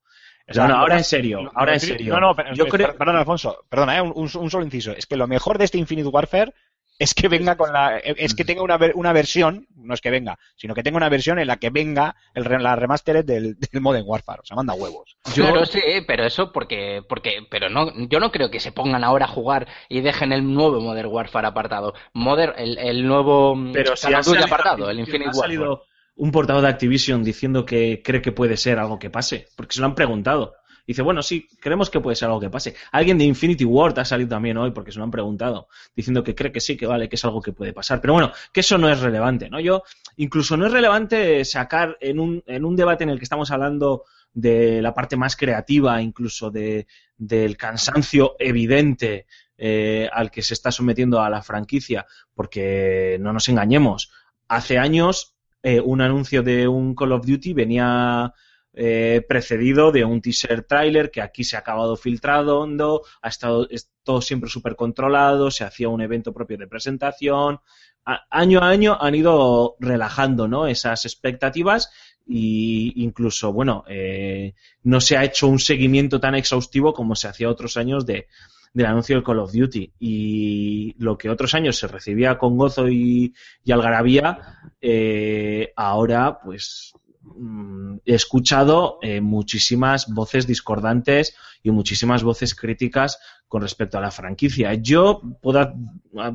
O 0.50 0.54
sea, 0.54 0.64
No, 0.64 0.70
no, 0.70 0.74
lo 0.76 0.80
ahora 0.82 0.98
en 0.98 1.04
serio, 1.04 1.42
lo- 1.44 1.52
ahora 1.56 1.72
lo 1.72 1.74
en 1.74 1.80
serio. 1.82 2.14
No, 2.14 2.20
no, 2.22 2.36
pero, 2.36 2.54
Yo 2.54 2.66
eh, 2.66 2.70
creo, 2.70 2.88
per- 2.88 2.98
perdona, 2.98 3.20
Alfonso, 3.20 3.66
perdona, 3.70 3.98
eh, 3.98 4.02
un, 4.02 4.14
un- 4.16 4.30
un 4.40 4.50
solo 4.52 4.64
inciso. 4.64 4.92
Es 4.92 5.06
que 5.06 5.18
lo 5.18 5.28
mejor 5.28 5.58
de 5.58 5.66
este 5.66 5.78
Infinite 5.78 6.08
Warfare 6.08 6.54
es 7.00 7.14
que 7.14 7.28
venga 7.28 7.56
con 7.58 7.72
la, 7.74 7.98
eh, 8.00 8.16
es 8.18 8.34
que 8.34 8.44
tenga 8.46 8.64
una, 8.64 8.78
ver- 8.78 8.94
una 8.96 9.14
versión, 9.14 9.68
no 9.76 9.94
es 9.94 10.02
que 10.02 10.10
venga, 10.10 10.40
sino 10.56 10.74
que 10.74 10.82
tenga 10.82 10.98
una 10.98 11.10
versión 11.10 11.38
en 11.38 11.46
la 11.48 11.58
que 11.58 11.70
venga 11.70 12.16
el, 12.34 12.44
re- 12.46 12.60
la 12.60 12.76
remastered 12.76 13.24
del, 13.26 13.56
del 13.72 13.82
Modern 13.82 14.06
Warfare. 14.08 14.40
O 14.42 14.46
sea, 14.46 14.56
manda 14.56 14.74
huevos. 14.74 15.16
Claro, 15.36 15.66
sí, 15.66 15.82
pero 16.08 16.24
eso 16.26 16.52
porque, 16.54 17.02
porque, 17.08 17.46
pero 17.52 17.70
no, 17.70 17.92
yo 18.08 18.20
no 18.22 18.32
creo 18.32 18.50
que 18.50 18.60
se 18.62 18.72
pongan 18.72 19.04
ahora 19.04 19.26
a 19.26 19.30
jugar 19.30 19.68
y 19.90 20.00
dejen 20.02 20.32
el 20.32 20.44
nuevo 20.52 20.80
Modern 20.80 21.10
Warfare 21.10 21.46
apartado. 21.48 21.94
Modern, 22.14 22.54
el, 22.58 22.78
el 22.78 23.06
nuevo 23.06 23.54
mm, 23.56 23.74
pero 23.74 23.96
si 23.98 24.12
ha 24.14 24.24
salido, 24.24 24.46
apartado, 24.46 24.90
el 24.90 25.00
Infinite 25.00 25.26
ha 25.26 25.28
Warfare. 25.28 25.42
salido 25.56 25.84
un 26.18 26.32
portavoz 26.32 26.64
de 26.64 26.70
Activision 26.70 27.24
diciendo 27.24 27.66
que 27.66 28.02
cree 28.04 28.22
que 28.22 28.32
puede 28.32 28.58
ser 28.58 28.80
algo 28.80 29.00
que 29.00 29.10
pase, 29.10 29.48
porque 29.56 29.76
se 29.76 29.80
lo 29.80 29.86
han 29.86 29.96
preguntado. 29.96 30.56
Dice, 30.86 31.02
bueno, 31.02 31.22
sí, 31.22 31.50
creemos 31.60 31.90
que 31.90 32.00
puede 32.00 32.16
ser 32.16 32.30
algo 32.30 32.40
que 32.40 32.50
pase. 32.50 32.74
Alguien 32.94 33.18
de 33.18 33.26
Infinity 33.26 33.66
Ward 33.66 34.00
ha 34.00 34.06
salido 34.06 34.30
también 34.30 34.56
hoy 34.56 34.72
porque 34.72 34.94
se 34.94 34.98
lo 34.98 35.04
han 35.04 35.12
preguntado, 35.12 35.68
diciendo 35.94 36.24
que 36.24 36.34
cree 36.34 36.52
que 36.52 36.62
sí, 36.62 36.78
que 36.78 36.86
vale, 36.86 37.10
que 37.10 37.18
es 37.18 37.26
algo 37.26 37.42
que 37.42 37.52
puede 37.52 37.74
pasar. 37.74 38.00
Pero 38.00 38.14
bueno, 38.14 38.32
que 38.54 38.62
eso 38.62 38.78
no 38.78 38.90
es 38.90 39.02
relevante, 39.02 39.50
¿no? 39.50 39.60
Yo, 39.60 39.84
incluso 40.16 40.56
no 40.56 40.66
es 40.66 40.72
relevante 40.72 41.44
sacar 41.44 41.98
en 42.00 42.22
un, 42.22 42.42
en 42.48 42.64
un 42.64 42.78
debate 42.78 43.04
en 43.04 43.10
el 43.10 43.18
que 43.18 43.26
estamos 43.26 43.52
hablando 43.52 44.06
de 44.34 44.82
la 44.82 44.94
parte 44.94 45.18
más 45.18 45.36
creativa, 45.36 46.02
incluso 46.02 46.52
de, 46.52 46.88
del 47.18 47.58
cansancio 47.58 48.36
evidente 48.40 49.26
eh, 49.58 50.10
al 50.14 50.32
que 50.32 50.42
se 50.42 50.54
está 50.54 50.72
sometiendo 50.72 51.22
a 51.22 51.30
la 51.30 51.42
franquicia, 51.42 52.06
porque 52.34 53.18
no 53.20 53.34
nos 53.34 53.50
engañemos, 53.50 54.10
hace 54.48 54.78
años 54.78 55.37
eh, 55.70 55.82
un 55.82 56.00
anuncio 56.00 56.44
de 56.44 56.66
un 56.66 56.96
Call 56.96 57.12
of 57.12 57.26
Duty 57.26 57.52
venía 57.52 58.34
eh, 58.72 59.22
precedido 59.28 59.92
de 59.92 60.06
un 60.06 60.22
teaser 60.22 60.64
trailer 60.64 61.12
que 61.12 61.22
aquí 61.22 61.44
se 61.44 61.58
ha 61.58 61.60
acabado 61.60 61.98
filtrando, 61.98 63.02
ha 63.22 63.28
estado 63.28 63.68
es 63.70 63.92
todo 64.02 64.22
siempre 64.22 64.50
súper 64.50 64.78
controlado, 64.78 65.52
se 65.52 65.66
hacía 65.66 65.90
un 65.90 66.00
evento 66.00 66.32
propio 66.32 66.58
de 66.58 66.68
presentación. 66.68 67.60
Año 68.06 68.62
a 68.62 68.70
año 68.70 68.98
han 68.98 69.16
ido 69.16 69.76
relajando 69.82 70.48
¿no? 70.48 70.68
esas 70.68 71.04
expectativas 71.04 71.92
y 72.26 73.04
incluso, 73.04 73.52
bueno, 73.52 73.84
eh, 73.90 74.54
no 74.84 75.02
se 75.02 75.18
ha 75.18 75.26
hecho 75.26 75.50
un 75.50 75.60
seguimiento 75.60 76.22
tan 76.22 76.36
exhaustivo 76.36 76.94
como 76.94 77.14
se 77.18 77.28
hacía 77.28 77.50
otros 77.50 77.76
años 77.76 78.06
de, 78.06 78.28
del 78.78 78.86
anuncio 78.86 79.16
del 79.16 79.24
Call 79.26 79.40
of 79.40 79.52
Duty. 79.52 79.92
Y 80.00 80.96
lo 81.00 81.18
que 81.18 81.30
otros 81.30 81.54
años 81.56 81.78
se 81.78 81.88
recibía 81.88 82.38
con 82.38 82.58
gozo 82.58 82.88
y, 82.88 83.34
y 83.64 83.72
algarabía, 83.72 84.40
eh, 84.80 85.74
ahora 85.76 86.40
pues 86.44 86.94
mm, 87.24 87.98
he 88.06 88.14
escuchado 88.14 89.00
eh, 89.02 89.20
muchísimas 89.20 90.08
voces 90.14 90.46
discordantes 90.46 91.36
y 91.64 91.72
muchísimas 91.72 92.22
voces 92.24 92.54
críticas 92.54 93.20
con 93.48 93.62
respecto 93.64 93.98
a 93.98 94.02
la 94.02 94.12
franquicia. 94.12 94.74
Yo 94.76 95.22
puedo, 95.42 95.74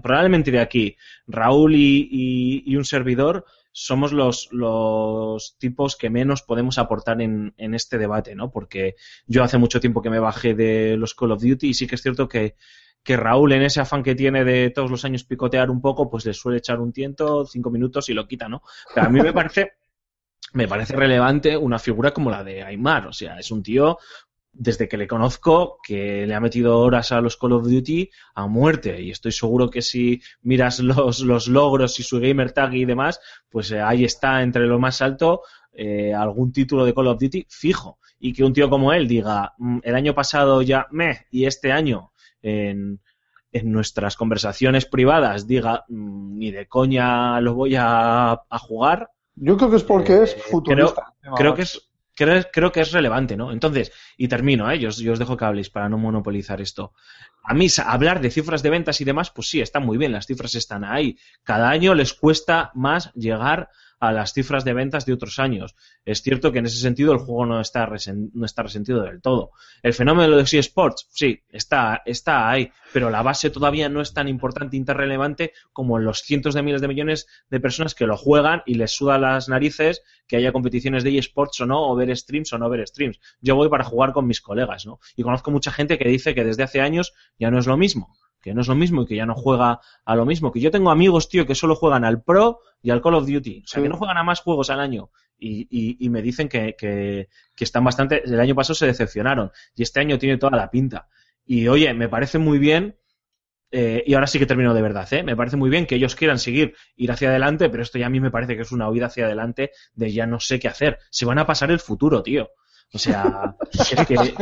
probablemente 0.03 0.51
de 0.51 0.61
aquí, 0.61 0.97
Raúl 1.29 1.75
y, 1.77 2.09
y- 2.11 2.63
y 2.67 2.77
un 2.77 2.85
servidor 2.85 3.45
somos 3.73 4.13
los, 4.13 4.49
los 4.53 5.57
tipos 5.59 5.97
que 5.97 6.11
menos 6.11 6.43
podemos 6.43 6.79
aportar 6.79 7.21
en, 7.23 7.55
en 7.57 7.75
este 7.75 7.99
debate, 7.99 8.35
¿no? 8.35 8.51
Porque 8.51 8.95
yo 9.27 9.43
hace 9.43 9.59
mucho 9.59 9.81
tiempo 9.81 10.03
que 10.03 10.11
me 10.11 10.19
bajé 10.19 10.55
de 10.55 10.97
los 10.97 11.15
Call 11.15 11.33
of 11.33 11.43
Duty 11.43 11.69
y 11.69 11.75
sí 11.75 11.87
que 11.87 11.95
es 11.95 12.03
cierto 12.03 12.29
que, 12.29 12.57
Raúl, 13.05 13.53
en 13.53 13.63
ese 13.63 13.81
afán 13.81 14.03
que 14.03 14.15
tiene 14.15 14.45
de 14.45 14.71
todos 14.71 14.91
los 14.91 15.05
años 15.05 15.25
picotear 15.25 15.71
un 15.71 15.81
poco, 15.81 16.11
pues 16.11 16.25
le 16.27 16.35
suele 16.35 16.59
echar 16.59 16.81
un 16.81 16.93
tiento, 16.93 17.47
cinco 17.47 17.71
minutos 17.71 18.09
y 18.11 18.15
lo 18.15 18.29
quita, 18.29 18.49
¿no? 18.49 18.63
Pero 18.95 19.07
a 19.07 19.11
mí 19.11 19.21
me 19.21 19.33
parece, 19.33 19.73
me 20.53 20.69
parece 20.69 20.95
relevante 20.95 21.57
una 21.57 21.79
figura 21.79 22.13
como 22.13 22.31
la 22.31 22.45
de 22.45 22.63
Aymar. 22.63 23.07
O 23.07 23.13
sea, 23.13 23.39
es 23.39 23.51
un 23.51 23.63
tío, 23.63 23.99
desde 24.53 24.87
que 24.89 24.97
le 24.99 25.07
conozco, 25.09 25.79
que 25.83 26.27
le 26.27 26.35
ha 26.35 26.41
metido 26.41 26.79
horas 26.79 27.11
a 27.13 27.21
los 27.21 27.37
Call 27.37 27.53
of 27.53 27.65
Duty 27.67 28.11
a 28.35 28.47
muerte. 28.47 29.01
Y 29.01 29.11
estoy 29.11 29.33
seguro 29.33 29.71
que 29.71 29.83
si 29.83 30.21
miras 30.43 30.79
los, 30.81 31.21
los 31.21 31.49
logros 31.49 31.99
y 32.01 32.03
su 32.03 32.21
gamer 32.21 32.53
tag 32.53 32.75
y 32.75 32.85
demás, 32.85 33.21
pues 33.49 33.71
eh, 33.73 33.81
ahí 33.81 34.05
está 34.05 34.43
entre 34.43 34.67
lo 34.67 34.79
más 34.79 35.01
alto 35.03 35.43
eh, 35.75 36.13
algún 36.13 36.53
título 36.53 36.85
de 36.85 36.93
Call 36.95 37.07
of 37.09 37.19
Duty 37.21 37.47
fijo. 37.49 37.99
Y 38.19 38.33
que 38.35 38.45
un 38.45 38.53
tío 38.53 38.69
como 38.71 38.93
él 38.93 39.09
diga, 39.09 39.55
"Mm, 39.59 39.79
el 39.83 39.95
año 39.95 40.15
pasado 40.15 40.61
ya 40.63 40.87
me, 40.91 41.27
y 41.31 41.47
este 41.47 41.73
año 41.73 42.13
en, 42.43 43.01
en 43.53 43.73
nuestras 43.73 44.17
conversaciones 44.17 44.85
privadas 44.87 45.47
diga, 45.47 45.85
"Mm, 45.89 46.39
ni 46.39 46.51
de 46.51 46.67
coña 46.69 47.41
lo 47.41 47.55
voy 47.55 47.75
a, 47.77 48.33
a 48.33 48.59
jugar, 48.59 49.09
Yo 49.35 49.57
creo 49.57 49.71
que 49.71 49.77
es 49.77 49.83
porque 49.85 50.13
Eh, 50.13 50.23
es 50.25 50.35
futurista. 50.43 51.15
creo 51.37 51.55
que 51.55 51.63
es 51.63 51.91
creo, 52.15 52.45
creo 52.53 52.73
que 52.73 52.81
es 52.81 52.93
relevante, 52.93 53.37
¿no? 53.37 53.53
Entonces, 53.53 53.93
y 54.17 54.29
termino, 54.29 54.71
¿eh? 54.71 54.79
Yo, 54.79 54.91
yo 54.91 55.13
os 55.13 55.19
dejo 55.19 55.37
que 55.37 55.45
habléis 55.45 55.71
para 55.71 55.89
no 55.89 55.99
monopolizar 55.99 56.61
esto. 56.61 56.93
A 57.45 57.55
mí, 57.55 57.67
hablar 57.85 58.21
de 58.21 58.31
cifras 58.31 58.63
de 58.63 58.71
ventas 58.71 59.01
y 59.01 59.05
demás, 59.05 59.31
pues 59.31 59.49
sí, 59.49 59.61
está 59.61 59.81
muy 59.81 59.99
bien, 59.99 60.13
las 60.13 60.27
cifras 60.27 60.55
están 60.55 60.85
ahí. 60.85 61.19
Cada 61.43 61.71
año 61.71 61.95
les 61.95 62.15
cuesta 62.15 62.71
más 62.75 63.13
llegar 63.15 63.71
a 64.03 64.11
las 64.11 64.33
cifras 64.33 64.65
de 64.65 64.73
ventas 64.73 65.07
de 65.07 65.13
otros 65.13 65.39
años. 65.39 65.77
Es 66.05 66.23
cierto 66.23 66.51
que 66.51 66.59
en 66.59 66.67
ese 66.67 66.81
sentido 66.81 67.13
el 67.13 67.21
juego 67.21 67.47
no 67.47 67.61
está, 67.61 67.89
no 68.35 68.45
está 68.45 68.65
resentido 68.65 69.01
del 69.01 69.23
todo. 69.23 69.53
El 69.81 69.95
fenómeno 69.95 70.29
de 70.29 70.43
los 70.43 70.53
eSports, 70.53 71.07
sí, 71.09 71.45
está, 71.49 72.03
está 72.05 72.51
ahí, 72.51 72.73
pero 72.93 73.11
la 73.11 73.23
base 73.23 73.49
todavía 73.51 73.89
no 73.89 74.01
es 74.01 74.13
tan 74.13 74.27
importante 74.27 74.77
y 74.77 74.85
tan 74.85 74.97
relevante 74.97 75.53
como 75.73 76.01
los 76.01 76.23
cientos 76.23 76.53
de 76.55 76.65
miles 76.65 76.81
de 76.81 76.89
millones 76.89 77.29
de 77.49 77.61
personas 77.61 77.95
que 77.95 78.09
lo 78.09 78.17
juegan 78.17 78.65
y 78.67 78.75
les 78.75 78.91
suda 78.91 79.19
las 79.19 79.49
narices 79.49 80.03
que 80.27 80.37
haya 80.37 80.51
competiciones 80.51 81.05
de 81.05 81.17
eSports 81.17 81.61
o 81.61 81.67
no, 81.67 81.89
o 81.89 81.95
ver 81.95 82.17
streams 82.17 82.53
o 82.55 82.59
no 82.59 82.69
ver 82.69 82.85
streams. 82.89 83.21
Yo 83.41 83.55
voy 83.55 83.69
para 83.69 83.85
jugar 83.85 84.13
con 84.13 84.27
mis 84.27 84.41
colegas, 84.41 84.85
¿no? 84.85 84.99
Y 85.15 85.23
conozco 85.23 85.53
mucha 85.53 85.71
gente 85.71 85.97
que 85.97 86.09
dice 86.09 86.35
que 86.35 86.43
desde 86.43 86.65
hace 86.65 86.81
años 86.81 87.15
ya 87.39 87.53
no 87.53 87.61
es 87.61 87.69
lo 87.69 87.77
mismo, 87.77 88.17
que 88.43 88.53
no 88.55 88.61
es 88.61 88.69
lo 88.69 88.75
mismo 88.75 89.03
y 89.03 89.07
que 89.07 89.17
ya 89.17 89.25
no 89.27 89.35
juega 89.35 89.81
a 90.05 90.17
lo 90.17 90.27
mismo. 90.27 90.53
Que 90.53 90.61
yo 90.61 90.71
tengo 90.71 90.91
amigos, 90.91 91.29
tío, 91.29 91.47
que 91.47 91.55
solo 91.55 91.75
juegan 91.77 92.05
al 92.05 92.23
Pro 92.23 92.59
y 92.83 92.91
al 92.91 93.01
Call 93.01 93.15
of 93.15 93.27
Duty. 93.27 93.63
O 93.65 93.67
sea, 93.67 93.79
Sí. 93.81 93.83
que 93.85 93.89
no 93.89 93.97
juegan 93.97 94.19
a 94.19 94.25
más 94.25 94.41
juegos 94.41 94.69
al 94.71 94.81
año. 94.81 95.11
Y, 95.39 95.67
y- 95.71 95.97
y 96.05 96.09
me 96.11 96.21
dicen 96.23 96.49
que, 96.49 96.75
que- 96.79 97.29
que 97.57 97.65
están 97.65 97.85
bastante. 97.85 98.23
El 98.25 98.39
año 98.41 98.55
pasado 98.55 98.75
se 98.75 98.87
decepcionaron. 98.87 99.51
Y 99.75 99.83
este 99.83 100.01
año 100.01 100.19
tiene 100.19 100.37
toda 100.39 100.57
la 100.57 100.71
pinta. 100.71 101.09
Y 101.47 101.67
oye, 101.69 101.93
me 101.95 102.09
parece 102.09 102.39
muy 102.39 102.59
bien. 102.59 102.97
eh, 103.75 104.05
y 104.07 104.13
ahora 104.15 104.27
sí 104.27 104.39
que 104.39 104.45
termino 104.45 104.75
de 104.75 104.83
verdad, 104.83 105.11
¿eh? 105.15 105.23
Me 105.23 105.35
parece 105.35 105.57
muy 105.57 105.71
bien 105.71 105.87
que 105.87 105.95
ellos 105.95 106.15
quieran 106.15 106.39
seguir, 106.39 106.75
ir 106.95 107.11
hacia 107.11 107.31
adelante, 107.31 107.71
pero 107.71 107.83
esto 107.83 107.99
ya 107.99 108.05
a 108.07 108.11
mí 108.11 108.21
me 108.21 108.31
parece 108.31 108.55
que 108.55 108.61
es 108.63 108.71
una 108.73 108.87
huida 108.91 109.07
hacia 109.07 109.25
adelante 109.25 109.71
de 109.95 110.13
ya 110.13 110.27
no 110.27 110.41
sé 110.41 110.61
qué 110.61 110.69
hacer. 110.69 110.99
Se 111.09 111.25
van 111.25 111.39
a 111.39 111.47
pasar 111.47 111.71
el 111.71 111.81
futuro, 111.81 112.23
tío. 112.23 112.51
O 112.95 112.99
sea, 112.99 113.57
es 113.73 114.07
que, 114.07 114.35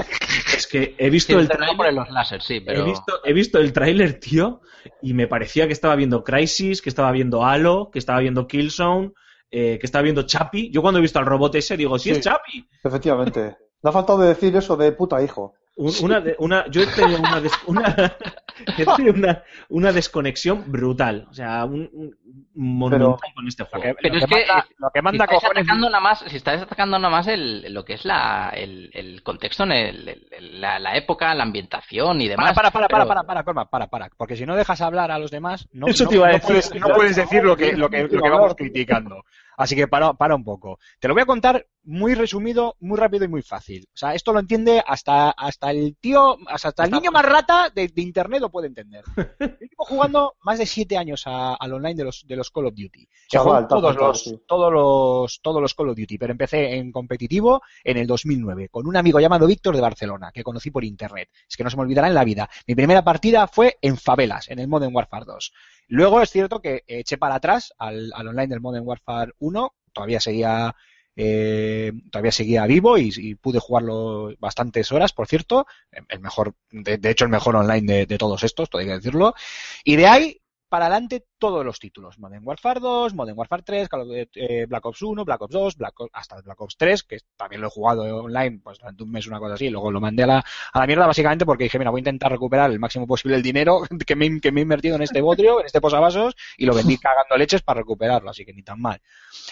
es 0.56 0.66
que 0.66 0.94
he 0.98 1.08
visto 1.08 1.34
Sí, 1.34 1.38
el 1.38 1.48
tráiler, 1.48 1.94
los 1.94 2.10
láser, 2.10 2.42
sí, 2.42 2.60
pero... 2.60 2.80
he 2.80 2.84
visto, 2.84 3.20
he 3.24 3.32
visto 3.32 3.58
el 3.58 3.72
tráiler, 3.72 4.18
tío, 4.18 4.60
y 5.00 5.14
me 5.14 5.28
parecía 5.28 5.66
que 5.68 5.72
estaba 5.72 5.94
viendo 5.94 6.24
Crisis, 6.24 6.82
que 6.82 6.88
estaba 6.88 7.12
viendo 7.12 7.44
Halo, 7.44 7.90
que 7.92 8.00
estaba 8.00 8.18
viendo 8.18 8.48
Killzone, 8.48 9.12
eh, 9.52 9.78
que 9.78 9.86
estaba 9.86 10.02
viendo 10.02 10.22
Chappie. 10.24 10.70
Yo 10.70 10.82
cuando 10.82 10.98
he 10.98 11.02
visto 11.02 11.18
al 11.20 11.26
robot 11.26 11.54
ese 11.54 11.76
digo, 11.76 11.98
sí, 11.98 12.10
Sí. 12.10 12.18
es 12.18 12.24
Chappie. 12.24 12.66
Efectivamente. 12.82 13.56
Me 13.82 13.90
ha 13.90 13.92
faltado 13.92 14.18
de 14.18 14.28
decir 14.28 14.54
eso 14.56 14.76
de 14.76 14.92
puta 14.92 15.22
hijo. 15.22 15.54
Un- 15.82 15.94
Una, 16.02 16.20
de- 16.20 16.36
una, 16.38 16.66
yo 16.70 16.82
he 16.82 16.86
tenido 16.88 17.18
una, 17.20 17.40
des- 17.40 17.58
una, 17.66 17.82
he 18.78 18.84
tenido 18.84 19.14
una, 19.14 19.42
una 19.70 19.92
desconexión 19.92 20.64
brutal. 20.70 21.26
O 21.30 21.32
sea, 21.32 21.64
un, 21.64 21.88
un 21.94 22.14
monumental 22.54 23.16
con 23.34 23.48
este 23.48 23.62
Lo 23.62 23.68
juego. 23.70 23.84
que, 23.84 23.94
Pero 24.02 24.14
lo 24.14 24.20
es 24.20 24.26
que 24.26 24.34
que, 24.34 24.46
manda, 24.46 24.66
lo 24.78 24.90
que 24.92 25.02
manda 25.02 25.24
si 25.26 25.34
cojones. 25.34 25.62
atacando 25.62 25.88
nada 25.88 26.00
más, 26.02 26.18
si 26.26 26.36
estáis 26.36 26.60
atacando 26.62 26.98
nada 26.98 27.10
más 27.10 27.26
el, 27.28 27.72
lo 27.72 27.82
que 27.84 27.94
es 27.94 28.04
la, 28.04 28.50
el, 28.54 28.90
el 28.92 29.22
contexto, 29.22 29.62
en 29.64 29.72
el- 29.72 30.08
el- 30.30 30.60
la, 30.60 30.78
la 30.78 30.96
época, 30.96 31.34
la 31.34 31.44
ambientación 31.44 32.20
y 32.20 32.28
demás. 32.28 32.52
Para, 32.54 32.70
para, 32.70 32.86
para, 32.88 33.06
para, 33.06 33.22
pero- 33.22 33.26
para, 33.26 33.44
para, 33.44 33.64
para, 33.70 33.86
para, 33.86 34.10
porque 34.18 34.36
si 34.36 34.44
no 34.44 34.56
dejas 34.56 34.82
hablar 34.82 35.10
a 35.10 35.18
los 35.18 35.30
demás, 35.30 35.66
no, 35.72 35.86
Eso 35.86 36.04
no- 36.04 36.10
te 36.10 36.16
iba 36.16 36.26
a 36.26 36.32
no 36.32 36.34
decir. 36.34 36.46
puedes, 36.48 36.74
no 36.74 36.88
puedes 36.94 37.16
decir 37.16 37.42
lo 37.42 37.56
que, 37.56 37.72
lo 37.74 37.88
que, 37.88 38.02
lo 38.02 38.20
que 38.22 38.28
vamos 38.30 38.54
criticando. 38.54 39.24
Así 39.60 39.76
que 39.76 39.86
para, 39.88 40.14
para 40.14 40.34
un 40.34 40.44
poco. 40.44 40.78
Te 40.98 41.06
lo 41.08 41.14
voy 41.14 41.22
a 41.22 41.26
contar 41.26 41.66
muy 41.82 42.14
resumido, 42.14 42.76
muy 42.80 42.98
rápido 42.98 43.24
y 43.24 43.28
muy 43.28 43.42
fácil. 43.42 43.84
O 43.94 43.96
sea, 43.96 44.14
esto 44.14 44.32
lo 44.32 44.38
entiende 44.40 44.82
hasta, 44.86 45.30
hasta 45.30 45.70
el 45.70 45.96
tío, 46.00 46.36
hasta 46.46 46.84
el 46.84 46.90
niño 46.90 47.10
más 47.10 47.24
rata 47.24 47.70
de, 47.74 47.88
de 47.88 48.02
internet 48.02 48.40
lo 48.40 48.50
puede 48.50 48.68
entender. 48.68 49.02
Yo 49.40 49.46
llevo 49.48 49.84
jugando 49.84 50.34
más 50.42 50.58
de 50.58 50.66
siete 50.66 50.96
años 50.96 51.22
a- 51.26 51.54
al 51.54 51.72
online 51.74 51.94
de 51.94 52.04
los, 52.04 52.24
de 52.26 52.36
los 52.36 52.50
Call 52.50 52.66
of 52.66 52.74
Duty. 52.74 53.06
Chaval, 53.28 53.66
todos 53.68 53.96
los, 53.96 54.22
sí. 54.24 54.38
todos 54.46 54.72
los, 54.72 55.40
todos 55.42 55.60
los 55.62 55.74
Call 55.74 55.88
of 55.90 55.96
Duty, 55.96 56.18
pero 56.18 56.32
empecé 56.32 56.76
en 56.76 56.90
competitivo 56.92 57.62
en 57.84 57.96
el 57.98 58.06
2009 58.06 58.68
con 58.70 58.86
un 58.86 58.96
amigo 58.96 59.20
llamado 59.20 59.46
Víctor 59.46 59.74
de 59.74 59.80
Barcelona 59.82 60.30
que 60.32 60.42
conocí 60.42 60.70
por 60.70 60.84
internet. 60.84 61.28
Es 61.48 61.56
que 61.56 61.64
no 61.64 61.70
se 61.70 61.76
me 61.76 61.82
olvidará 61.82 62.08
en 62.08 62.14
la 62.14 62.24
vida. 62.24 62.48
Mi 62.66 62.74
primera 62.74 63.02
partida 63.04 63.46
fue 63.46 63.76
en 63.82 63.96
Favelas, 63.96 64.48
en 64.48 64.58
el 64.58 64.68
Modern 64.68 64.94
Warfare 64.94 65.24
2. 65.26 65.52
Luego 65.90 66.22
es 66.22 66.30
cierto 66.30 66.60
que 66.60 66.84
eché 66.86 67.18
para 67.18 67.34
atrás 67.34 67.74
al, 67.76 68.12
online 68.14 68.46
del 68.46 68.60
Modern 68.60 68.86
Warfare 68.86 69.32
1, 69.40 69.74
todavía 69.92 70.20
seguía 70.20 70.76
eh, 71.16 71.92
todavía 72.12 72.30
seguía 72.30 72.64
vivo 72.66 72.96
y, 72.96 73.34
pude 73.34 73.58
jugarlo 73.58 74.32
bastantes 74.38 74.92
horas, 74.92 75.12
por 75.12 75.26
cierto, 75.26 75.66
el 75.90 76.20
mejor, 76.20 76.54
de, 76.70 77.00
hecho 77.10 77.24
el 77.24 77.30
mejor 77.32 77.56
online 77.56 78.06
de, 78.06 78.18
todos 78.18 78.44
estos, 78.44 78.70
todo 78.70 78.80
hay 78.80 78.86
que 78.86 78.94
decirlo, 78.94 79.34
y 79.82 79.96
de 79.96 80.06
ahí 80.06 80.40
para 80.68 80.86
adelante 80.86 81.26
todos 81.40 81.64
los 81.64 81.80
títulos, 81.80 82.20
Modern 82.20 82.46
Warfare 82.46 82.78
2, 82.78 83.14
Modern 83.14 83.36
Warfare 83.36 83.62
3, 83.64 83.88
Call 83.88 84.02
of 84.02 84.06
Duty, 84.08 84.28
eh, 84.34 84.66
Black 84.68 84.86
Ops 84.86 85.02
1, 85.02 85.24
Black 85.24 85.42
Ops 85.42 85.52
2, 85.52 85.76
Black 85.76 85.98
Ops- 85.98 86.10
hasta 86.12 86.40
Black 86.42 86.60
Ops 86.60 86.76
3, 86.76 87.02
que 87.02 87.18
también 87.36 87.60
lo 87.62 87.66
he 87.66 87.70
jugado 87.70 88.02
online 88.24 88.60
pues 88.62 88.78
durante 88.78 89.02
un 89.02 89.10
mes, 89.10 89.26
una 89.26 89.40
cosa 89.40 89.54
así, 89.54 89.66
y 89.66 89.70
luego 89.70 89.90
lo 89.90 90.00
mandé 90.00 90.22
a 90.22 90.26
la, 90.28 90.44
a 90.72 90.78
la 90.78 90.86
mierda 90.86 91.06
básicamente 91.08 91.44
porque 91.44 91.64
dije, 91.64 91.78
mira, 91.78 91.90
voy 91.90 91.98
a 91.98 92.02
intentar 92.02 92.30
recuperar 92.30 92.70
el 92.70 92.78
máximo 92.78 93.06
posible 93.06 93.36
el 93.36 93.42
dinero 93.42 93.80
que 94.06 94.14
me, 94.14 94.40
que 94.40 94.52
me 94.52 94.60
he 94.60 94.62
invertido 94.62 94.94
en 94.96 95.02
este 95.02 95.20
bodrio, 95.20 95.58
en 95.58 95.66
este 95.66 95.80
posavasos, 95.80 96.36
y 96.56 96.66
lo 96.66 96.74
vendí 96.74 96.96
cagando 96.98 97.36
leches 97.36 97.62
para 97.62 97.80
recuperarlo, 97.80 98.30
así 98.30 98.44
que 98.44 98.52
ni 98.52 98.62
tan 98.62 98.80
mal. 98.80 99.00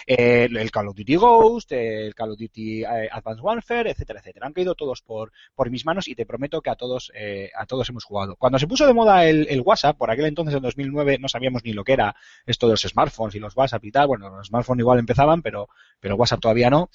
Eh, 0.05 0.47
el 0.51 0.71
Call 0.71 0.87
of 0.87 0.95
Duty 0.95 1.15
Ghost, 1.15 1.71
el 1.71 2.13
Call 2.15 2.31
of 2.31 2.37
Duty 2.37 2.83
eh, 2.83 3.09
Advanced 3.11 3.43
Warfare, 3.43 3.91
etcétera, 3.91 4.19
etcétera. 4.19 4.47
Han 4.47 4.53
caído 4.53 4.75
todos 4.75 5.01
por, 5.01 5.31
por 5.55 5.69
mis 5.69 5.85
manos 5.85 6.07
y 6.07 6.15
te 6.15 6.25
prometo 6.25 6.61
que 6.61 6.69
a 6.69 6.75
todos, 6.75 7.11
eh, 7.15 7.49
a 7.57 7.65
todos 7.65 7.89
hemos 7.89 8.03
jugado. 8.03 8.35
Cuando 8.35 8.59
se 8.59 8.67
puso 8.67 8.85
de 8.85 8.93
moda 8.93 9.25
el, 9.25 9.47
el 9.49 9.61
WhatsApp, 9.61 9.97
por 9.97 10.11
aquel 10.11 10.25
entonces 10.25 10.53
en 10.55 10.61
2009 10.61 11.17
no 11.19 11.27
sabíamos 11.27 11.63
ni 11.63 11.73
lo 11.73 11.78
que 11.83 11.93
era 11.93 12.15
esto 12.45 12.67
de 12.67 12.73
los 12.73 12.81
smartphones 12.81 13.35
y 13.35 13.39
los 13.39 13.55
WhatsApp 13.55 13.83
y 13.85 13.91
tal. 13.91 14.07
Bueno, 14.07 14.29
los 14.29 14.47
smartphones 14.47 14.81
igual 14.81 14.99
empezaban, 14.99 15.41
pero, 15.41 15.69
pero 15.99 16.15
WhatsApp 16.15 16.39
todavía 16.39 16.69
no. 16.69 16.89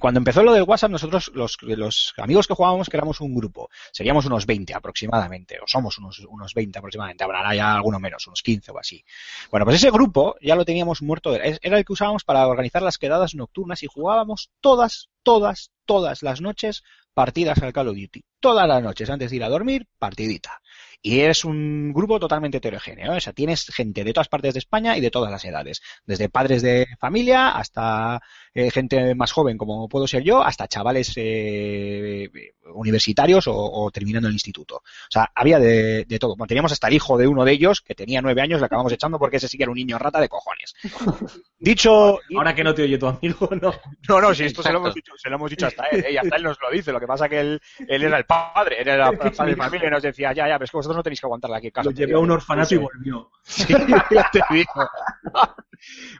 Cuando 0.00 0.18
empezó 0.18 0.42
lo 0.42 0.52
del 0.52 0.64
WhatsApp, 0.64 0.90
nosotros, 0.90 1.32
los, 1.34 2.12
amigos 2.18 2.46
que 2.46 2.52
jugábamos, 2.52 2.90
éramos 2.92 3.22
un 3.22 3.34
grupo, 3.34 3.70
seríamos 3.90 4.26
unos 4.26 4.44
20 4.44 4.74
aproximadamente, 4.74 5.58
o 5.62 5.66
somos 5.66 5.96
unos, 5.96 6.18
unos 6.28 6.52
20 6.52 6.78
aproximadamente, 6.78 7.24
habrá 7.24 7.54
ya 7.54 7.74
alguno 7.74 7.98
menos, 7.98 8.26
unos 8.26 8.42
15 8.42 8.70
o 8.72 8.78
así. 8.78 9.02
Bueno, 9.50 9.64
pues 9.64 9.76
ese 9.76 9.90
grupo 9.90 10.36
ya 10.42 10.56
lo 10.56 10.66
teníamos 10.66 11.00
muerto, 11.00 11.34
era 11.34 11.78
el 11.78 11.84
que 11.86 11.92
usábamos 11.94 12.24
para 12.24 12.46
organizar 12.46 12.82
las 12.82 12.98
quedadas 12.98 13.34
nocturnas 13.34 13.82
y 13.82 13.86
jugábamos 13.86 14.50
todas, 14.60 15.08
todas, 15.22 15.70
todas 15.86 16.22
las 16.22 16.42
noches 16.42 16.82
partidas 17.14 17.62
al 17.62 17.72
Call 17.72 17.88
of 17.88 17.96
Duty. 17.96 18.22
Todas 18.40 18.68
las 18.68 18.82
noches, 18.82 19.08
antes 19.08 19.30
de 19.30 19.36
ir 19.36 19.44
a 19.44 19.48
dormir, 19.48 19.88
partidita. 19.98 20.60
Y 21.00 21.20
es 21.20 21.44
un 21.44 21.92
grupo 21.92 22.18
totalmente 22.18 22.58
heterogéneo, 22.58 23.12
¿eh? 23.14 23.16
o 23.18 23.20
sea, 23.20 23.32
tienes 23.32 23.66
gente 23.66 24.02
de 24.02 24.12
todas 24.12 24.28
partes 24.28 24.54
de 24.54 24.58
España 24.58 24.96
y 24.96 25.00
de 25.00 25.10
todas 25.10 25.30
las 25.30 25.44
edades, 25.44 25.80
desde 26.04 26.28
padres 26.28 26.60
de 26.62 26.86
familia 26.98 27.50
hasta 27.50 28.20
eh, 28.54 28.70
gente 28.70 29.14
más 29.14 29.32
joven 29.32 29.58
como 29.58 29.88
puedo 29.88 30.06
ser 30.06 30.22
yo, 30.22 30.42
hasta 30.42 30.68
chavales 30.68 31.12
eh, 31.16 32.30
universitarios 32.74 33.46
o, 33.46 33.54
o 33.54 33.90
terminando 33.90 34.28
el 34.28 34.34
instituto. 34.34 34.76
O 34.76 35.10
sea, 35.10 35.30
había 35.34 35.58
de, 35.58 36.04
de 36.04 36.18
todo. 36.18 36.36
Bueno, 36.36 36.48
teníamos 36.48 36.72
hasta 36.72 36.88
el 36.88 36.94
hijo 36.94 37.16
de 37.18 37.26
uno 37.26 37.44
de 37.44 37.52
ellos, 37.52 37.80
que 37.80 37.94
tenía 37.94 38.20
nueve 38.20 38.42
años, 38.42 38.60
le 38.60 38.66
acabamos 38.66 38.92
echando 38.92 39.18
porque 39.18 39.36
ese 39.36 39.48
sí 39.48 39.56
que 39.56 39.64
era 39.64 39.72
un 39.72 39.78
niño 39.78 39.98
rata 39.98 40.20
de 40.20 40.28
cojones. 40.28 40.74
Dicho... 41.58 42.18
Ahora 42.36 42.54
que 42.54 42.64
no 42.64 42.74
te 42.74 42.82
oye 42.82 42.98
tu 42.98 43.06
amigo, 43.06 43.48
no. 43.60 43.72
No, 44.08 44.20
no, 44.20 44.34
si 44.34 44.44
esto 44.44 44.62
se 44.62 44.72
lo, 44.72 44.78
hemos 44.78 44.94
dicho, 44.94 45.12
se 45.16 45.28
lo 45.28 45.36
hemos 45.36 45.50
dicho 45.50 45.66
hasta 45.66 45.84
él, 45.86 46.04
¿eh? 46.04 46.12
y 46.12 46.16
hasta 46.16 46.36
él 46.36 46.42
nos 46.42 46.58
lo 46.60 46.70
dice. 46.70 46.92
Lo 46.92 47.00
que 47.00 47.06
pasa 47.06 47.28
que 47.28 47.40
él, 47.40 47.60
él 47.86 48.02
era 48.02 48.16
el 48.16 48.24
padre, 48.24 48.80
él 48.80 48.88
era 48.88 49.08
el 49.10 49.18
padre 49.18 49.50
de 49.50 49.56
familia 49.56 49.88
y 49.88 49.90
nos 49.90 50.02
decía, 50.02 50.32
ya, 50.32 50.48
ya, 50.48 50.54
pero 50.54 50.64
es 50.64 50.70
que 50.70 50.76
vosotros 50.76 50.96
no 50.96 51.02
tenéis 51.02 51.20
que 51.20 51.26
aguantarle 51.26 51.56
aquí 51.56 51.66
en 51.66 51.72
casa. 51.72 51.90
Lo 51.90 51.94
llevé 51.94 52.14
a 52.14 52.18
un 52.18 52.30
orfanato 52.30 52.74
y 52.74 52.78
volvió. 52.78 53.30
Sí, 53.42 53.66
ya 54.10 54.30
te 54.32 54.40
digo. 54.50 54.88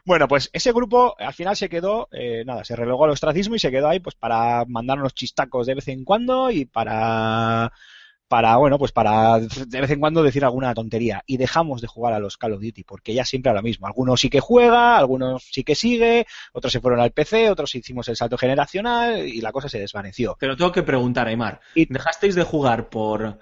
Bueno, 0.05 0.27
pues 0.27 0.49
ese 0.53 0.71
grupo 0.71 1.15
al 1.17 1.33
final 1.33 1.55
se 1.55 1.69
quedó, 1.69 2.07
eh, 2.19 2.43
nada, 2.45 2.63
se 2.63 2.75
relegó 2.75 3.05
al 3.05 3.11
ostracismo 3.11 3.55
y 3.55 3.59
se 3.59 3.71
quedó 3.71 3.87
ahí 3.89 3.99
pues 3.99 4.15
para 4.15 4.65
mandarnos 4.67 5.13
chistacos 5.13 5.67
de 5.67 5.75
vez 5.75 5.87
en 5.87 6.03
cuando 6.03 6.51
y 6.51 6.65
para 6.65 7.71
para, 8.27 8.57
bueno, 8.57 8.77
pues 8.77 8.91
para 8.91 9.39
de 9.39 9.81
vez 9.81 9.89
en 9.89 9.99
cuando 9.99 10.21
decir 10.21 10.45
alguna 10.45 10.73
tontería. 10.75 11.23
Y 11.25 11.37
dejamos 11.37 11.81
de 11.81 11.87
jugar 11.87 12.13
a 12.13 12.19
los 12.19 12.37
Call 12.37 12.53
of 12.53 12.61
Duty, 12.61 12.83
porque 12.83 13.13
ya 13.13 13.25
siempre 13.25 13.51
lo 13.51 13.61
mismo. 13.63 13.87
Algunos 13.87 14.21
sí 14.21 14.29
que 14.29 14.39
juega, 14.39 14.97
algunos 14.97 15.49
sí 15.51 15.63
que 15.63 15.73
sigue, 15.73 16.27
otros 16.53 16.71
se 16.71 16.79
fueron 16.79 16.99
al 16.99 17.11
PC, 17.11 17.49
otros 17.49 17.73
hicimos 17.73 18.07
el 18.07 18.15
salto 18.15 18.37
generacional 18.37 19.27
y 19.27 19.41
la 19.41 19.51
cosa 19.51 19.67
se 19.67 19.79
desvaneció. 19.79 20.37
Te 20.39 20.45
lo 20.45 20.55
tengo 20.55 20.71
que 20.71 20.83
preguntar, 20.83 21.27
Aymar. 21.27 21.59
Y- 21.73 21.91
¿Dejasteis 21.91 22.35
de 22.35 22.43
jugar 22.43 22.89
por 22.89 23.39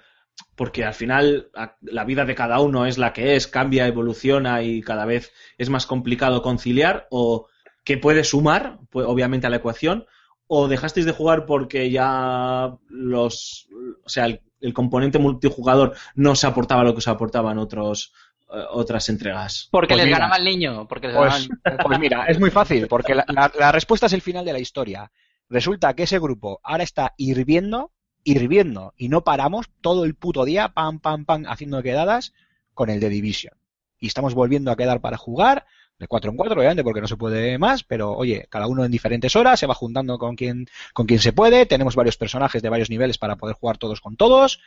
porque 0.54 0.84
al 0.84 0.94
final 0.94 1.50
la 1.82 2.04
vida 2.04 2.24
de 2.24 2.34
cada 2.34 2.60
uno 2.60 2.86
es 2.86 2.96
la 2.96 3.12
que 3.12 3.36
es, 3.36 3.46
cambia, 3.46 3.86
evoluciona 3.86 4.62
y 4.62 4.80
cada 4.82 5.04
vez 5.04 5.32
es 5.58 5.68
más 5.68 5.86
complicado 5.86 6.42
conciliar 6.42 7.06
o 7.10 7.48
que 7.88 7.96
puede 7.96 8.22
sumar, 8.22 8.80
pues, 8.90 9.06
obviamente, 9.06 9.46
a 9.46 9.50
la 9.50 9.56
ecuación, 9.56 10.04
o 10.46 10.68
dejasteis 10.68 11.06
de 11.06 11.12
jugar 11.12 11.46
porque 11.46 11.90
ya 11.90 12.76
los, 12.90 13.66
o 14.04 14.08
sea, 14.10 14.26
el, 14.26 14.42
el 14.60 14.74
componente 14.74 15.18
multijugador 15.18 15.94
no 16.14 16.34
se 16.34 16.46
aportaba 16.46 16.84
lo 16.84 16.94
que 16.94 17.00
se 17.00 17.08
aportaban 17.08 17.56
otros 17.58 18.12
eh, 18.52 18.62
otras 18.72 19.08
entregas. 19.08 19.68
Porque 19.70 19.94
Pues 19.94 19.98
les 19.98 20.06
mira. 20.06 20.18
ganaba 20.18 20.36
el 20.36 20.44
niño. 20.44 20.86
Porque 20.86 21.06
les 21.06 21.16
ganaba 21.16 21.32
Pues, 21.34 21.48
el 21.64 21.76
pues 21.86 21.98
mira, 21.98 22.26
es 22.26 22.38
muy 22.38 22.50
fácil, 22.50 22.86
porque 22.88 23.14
la, 23.14 23.24
la- 23.28 23.50
la 23.58 23.72
respuesta 23.72 24.04
es 24.04 24.12
el 24.12 24.20
final 24.20 24.44
de 24.44 24.52
la 24.52 24.58
historia. 24.58 25.10
Resulta 25.48 25.94
que 25.94 26.02
ese 26.02 26.18
grupo 26.18 26.60
ahora 26.62 26.84
está 26.84 27.14
hirviendo, 27.16 27.92
hirviendo, 28.22 28.92
y 28.98 29.08
no 29.08 29.24
paramos 29.24 29.70
todo 29.80 30.04
el 30.04 30.14
puto 30.14 30.44
día, 30.44 30.68
pam, 30.74 31.00
pam, 31.00 31.24
pam, 31.24 31.44
haciendo 31.48 31.82
quedadas 31.82 32.34
con 32.74 32.90
el 32.90 33.00
de 33.00 33.08
Division. 33.08 33.54
Y 33.98 34.06
estamos 34.08 34.34
volviendo 34.34 34.70
a 34.70 34.76
quedar 34.76 35.00
para 35.00 35.16
jugar, 35.16 35.64
de 35.98 36.06
cuatro 36.06 36.30
en 36.30 36.36
cuatro, 36.36 36.58
obviamente, 36.60 36.84
porque 36.84 37.00
no 37.00 37.08
se 37.08 37.16
puede 37.16 37.58
más, 37.58 37.82
pero 37.84 38.12
oye, 38.12 38.46
cada 38.50 38.66
uno 38.68 38.84
en 38.84 38.90
diferentes 38.90 39.34
horas, 39.36 39.58
se 39.58 39.66
va 39.66 39.74
juntando 39.74 40.18
con 40.18 40.36
quien, 40.36 40.66
con 40.94 41.06
quien 41.06 41.20
se 41.20 41.32
puede, 41.32 41.66
tenemos 41.66 41.96
varios 41.96 42.16
personajes 42.16 42.62
de 42.62 42.68
varios 42.68 42.88
niveles 42.90 43.18
para 43.18 43.36
poder 43.36 43.56
jugar 43.56 43.78
todos 43.78 44.00
con 44.00 44.16
todos, 44.16 44.60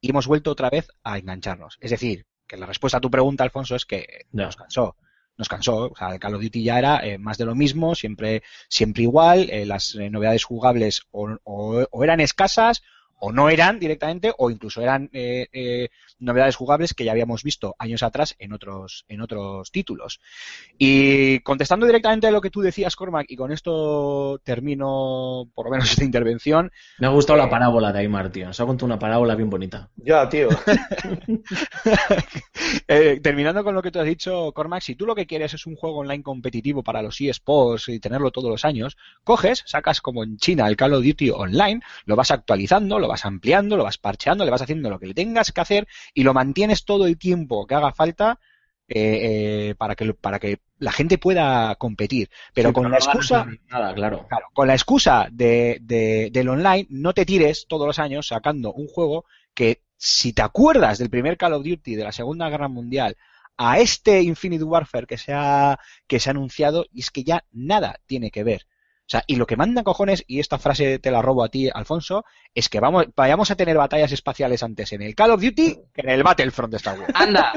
y 0.00 0.10
hemos 0.10 0.26
vuelto 0.26 0.50
otra 0.50 0.70
vez 0.70 0.88
a 1.04 1.18
engancharnos. 1.18 1.76
Es 1.80 1.90
decir, 1.90 2.26
que 2.46 2.56
la 2.56 2.66
respuesta 2.66 2.98
a 2.98 3.00
tu 3.00 3.10
pregunta, 3.10 3.44
Alfonso, 3.44 3.76
es 3.76 3.84
que 3.84 4.24
Ya. 4.32 4.46
nos 4.46 4.56
cansó. 4.56 4.96
Nos 5.38 5.48
cansó, 5.48 5.90
o 5.92 5.96
sea, 5.96 6.12
el 6.12 6.18
Call 6.18 6.34
of 6.34 6.42
Duty 6.42 6.62
ya 6.62 6.78
era 6.78 7.06
eh, 7.06 7.16
más 7.18 7.38
de 7.38 7.46
lo 7.46 7.54
mismo, 7.54 7.94
siempre, 7.94 8.42
siempre 8.68 9.04
igual, 9.04 9.48
eh, 9.50 9.64
las 9.64 9.94
eh, 9.94 10.10
novedades 10.10 10.44
jugables 10.44 11.02
o, 11.10 11.36
o- 11.44 11.86
o 11.90 12.04
eran 12.04 12.20
escasas 12.20 12.82
o 13.24 13.30
no 13.30 13.48
eran 13.48 13.78
directamente 13.78 14.32
o 14.36 14.50
incluso 14.50 14.82
eran 14.82 15.08
eh, 15.12 15.46
eh, 15.52 15.90
novedades 16.18 16.56
jugables 16.56 16.92
que 16.92 17.04
ya 17.04 17.12
habíamos 17.12 17.44
visto 17.44 17.76
años 17.78 18.02
atrás 18.02 18.34
en 18.40 18.52
otros 18.52 19.04
en 19.08 19.20
otros 19.20 19.70
títulos 19.70 20.20
y 20.76 21.38
contestando 21.40 21.86
directamente 21.86 22.26
a 22.26 22.32
lo 22.32 22.40
que 22.40 22.50
tú 22.50 22.62
decías 22.62 22.96
Cormac 22.96 23.26
y 23.28 23.36
con 23.36 23.52
esto 23.52 24.40
termino 24.42 25.48
por 25.54 25.66
lo 25.66 25.70
menos 25.70 25.90
esta 25.92 26.04
intervención 26.04 26.72
Me 26.98 27.06
ha 27.06 27.10
gustado 27.10 27.38
la 27.38 27.48
parábola 27.48 27.92
de 27.92 28.00
Aymar, 28.00 28.30
tío. 28.30 28.46
Nos 28.46 28.58
ha 28.58 28.66
contado 28.66 28.86
una 28.86 28.98
parábola 28.98 29.34
bien 29.34 29.50
bonita. 29.50 29.88
Ya, 29.96 30.28
tío. 30.28 30.48
Eh, 32.88 33.20
terminando 33.22 33.64
con 33.64 33.74
lo 33.74 33.82
que 33.82 33.90
tú 33.90 34.00
has 34.00 34.06
dicho, 34.06 34.52
Cormac, 34.52 34.82
si 34.82 34.94
tú 34.94 35.06
lo 35.06 35.14
que 35.14 35.26
quieres 35.26 35.54
es 35.54 35.66
un 35.66 35.76
juego 35.76 35.98
online 35.98 36.22
competitivo 36.22 36.82
para 36.82 37.00
los 37.00 37.20
eSports 37.20 37.88
y 37.88 38.00
tenerlo 38.00 38.30
todos 38.30 38.50
los 38.50 38.64
años, 38.64 38.96
coges, 39.24 39.62
sacas 39.66 40.00
como 40.00 40.24
en 40.24 40.36
China 40.36 40.68
el 40.68 40.76
Call 40.76 40.94
of 40.94 41.04
Duty 41.04 41.30
Online, 41.30 41.80
lo 42.04 42.16
vas 42.16 42.30
actualizando, 42.30 42.98
lo 42.98 43.08
vas 43.12 43.24
ampliando, 43.24 43.76
lo 43.76 43.84
vas 43.84 43.98
parcheando, 43.98 44.44
le 44.44 44.50
vas 44.50 44.62
haciendo 44.62 44.90
lo 44.90 44.98
que 44.98 45.06
le 45.06 45.14
tengas 45.14 45.52
que 45.52 45.60
hacer 45.60 45.86
y 46.14 46.24
lo 46.24 46.34
mantienes 46.34 46.84
todo 46.84 47.06
el 47.06 47.16
tiempo 47.18 47.66
que 47.66 47.74
haga 47.76 47.92
falta 47.92 48.38
eh, 48.88 49.68
eh, 49.70 49.74
para, 49.76 49.94
que, 49.94 50.12
para 50.12 50.38
que 50.38 50.58
la 50.78 50.92
gente 50.92 51.16
pueda 51.16 51.74
competir. 51.76 52.28
Pero 52.52 52.70
Sí, 52.70 52.74
con 52.74 52.90
la 52.90 52.96
excusa, 52.98 53.46
Nada, 53.70 53.94
claro. 53.94 54.26
Claro, 54.28 54.46
con 54.52 54.66
la 54.66 54.74
excusa 54.74 55.28
de, 55.30 55.78
de- 55.80 56.30
del 56.32 56.48
online, 56.48 56.86
no 56.90 57.14
te 57.14 57.24
tires 57.24 57.66
todos 57.68 57.86
los 57.86 57.98
años 57.98 58.26
sacando 58.26 58.72
un 58.72 58.88
juego 58.88 59.24
que, 59.54 59.82
si 59.96 60.32
te 60.32 60.42
acuerdas 60.42 60.98
del 60.98 61.10
primer 61.10 61.36
Call 61.36 61.52
of 61.54 61.64
Duty 61.64 61.94
de 61.94 62.04
la 62.04 62.12
Segunda 62.12 62.48
Guerra 62.50 62.68
Mundial 62.68 63.16
a 63.56 63.78
este 63.78 64.20
Infinite 64.22 64.64
Warfare 64.64 65.06
que 65.06 65.16
se 65.18 65.32
ha, 65.32 65.78
que 66.06 66.18
se 66.18 66.28
ha 66.28 66.32
anunciado, 66.32 66.84
y 66.92 67.00
es 67.00 67.10
que 67.10 67.22
ya 67.24 67.44
nada 67.52 68.00
tiene 68.06 68.30
que 68.30 68.42
ver. 68.44 68.66
Sea, 69.12 69.24
y 69.26 69.36
lo 69.36 69.46
que 69.46 69.58
manda 69.58 69.82
cojones, 69.82 70.24
y 70.26 70.40
esta 70.40 70.58
frase 70.58 70.98
te 70.98 71.10
la 71.10 71.20
robo 71.20 71.44
a 71.44 71.50
ti, 71.50 71.68
Alfonso, 71.70 72.24
es 72.54 72.70
que 72.70 72.80
vamos, 72.80 73.08
vayamos 73.14 73.50
a 73.50 73.56
tener 73.56 73.76
batallas 73.76 74.10
espaciales 74.10 74.62
antes 74.62 74.90
en 74.94 75.02
el 75.02 75.14
Call 75.14 75.32
of 75.32 75.42
Duty 75.42 75.76
que 75.92 76.00
en 76.00 76.08
el 76.08 76.22
Battlefront 76.22 76.70
de 76.70 76.76
Star 76.78 76.98
Wars. 76.98 77.12
Anda, 77.14 77.52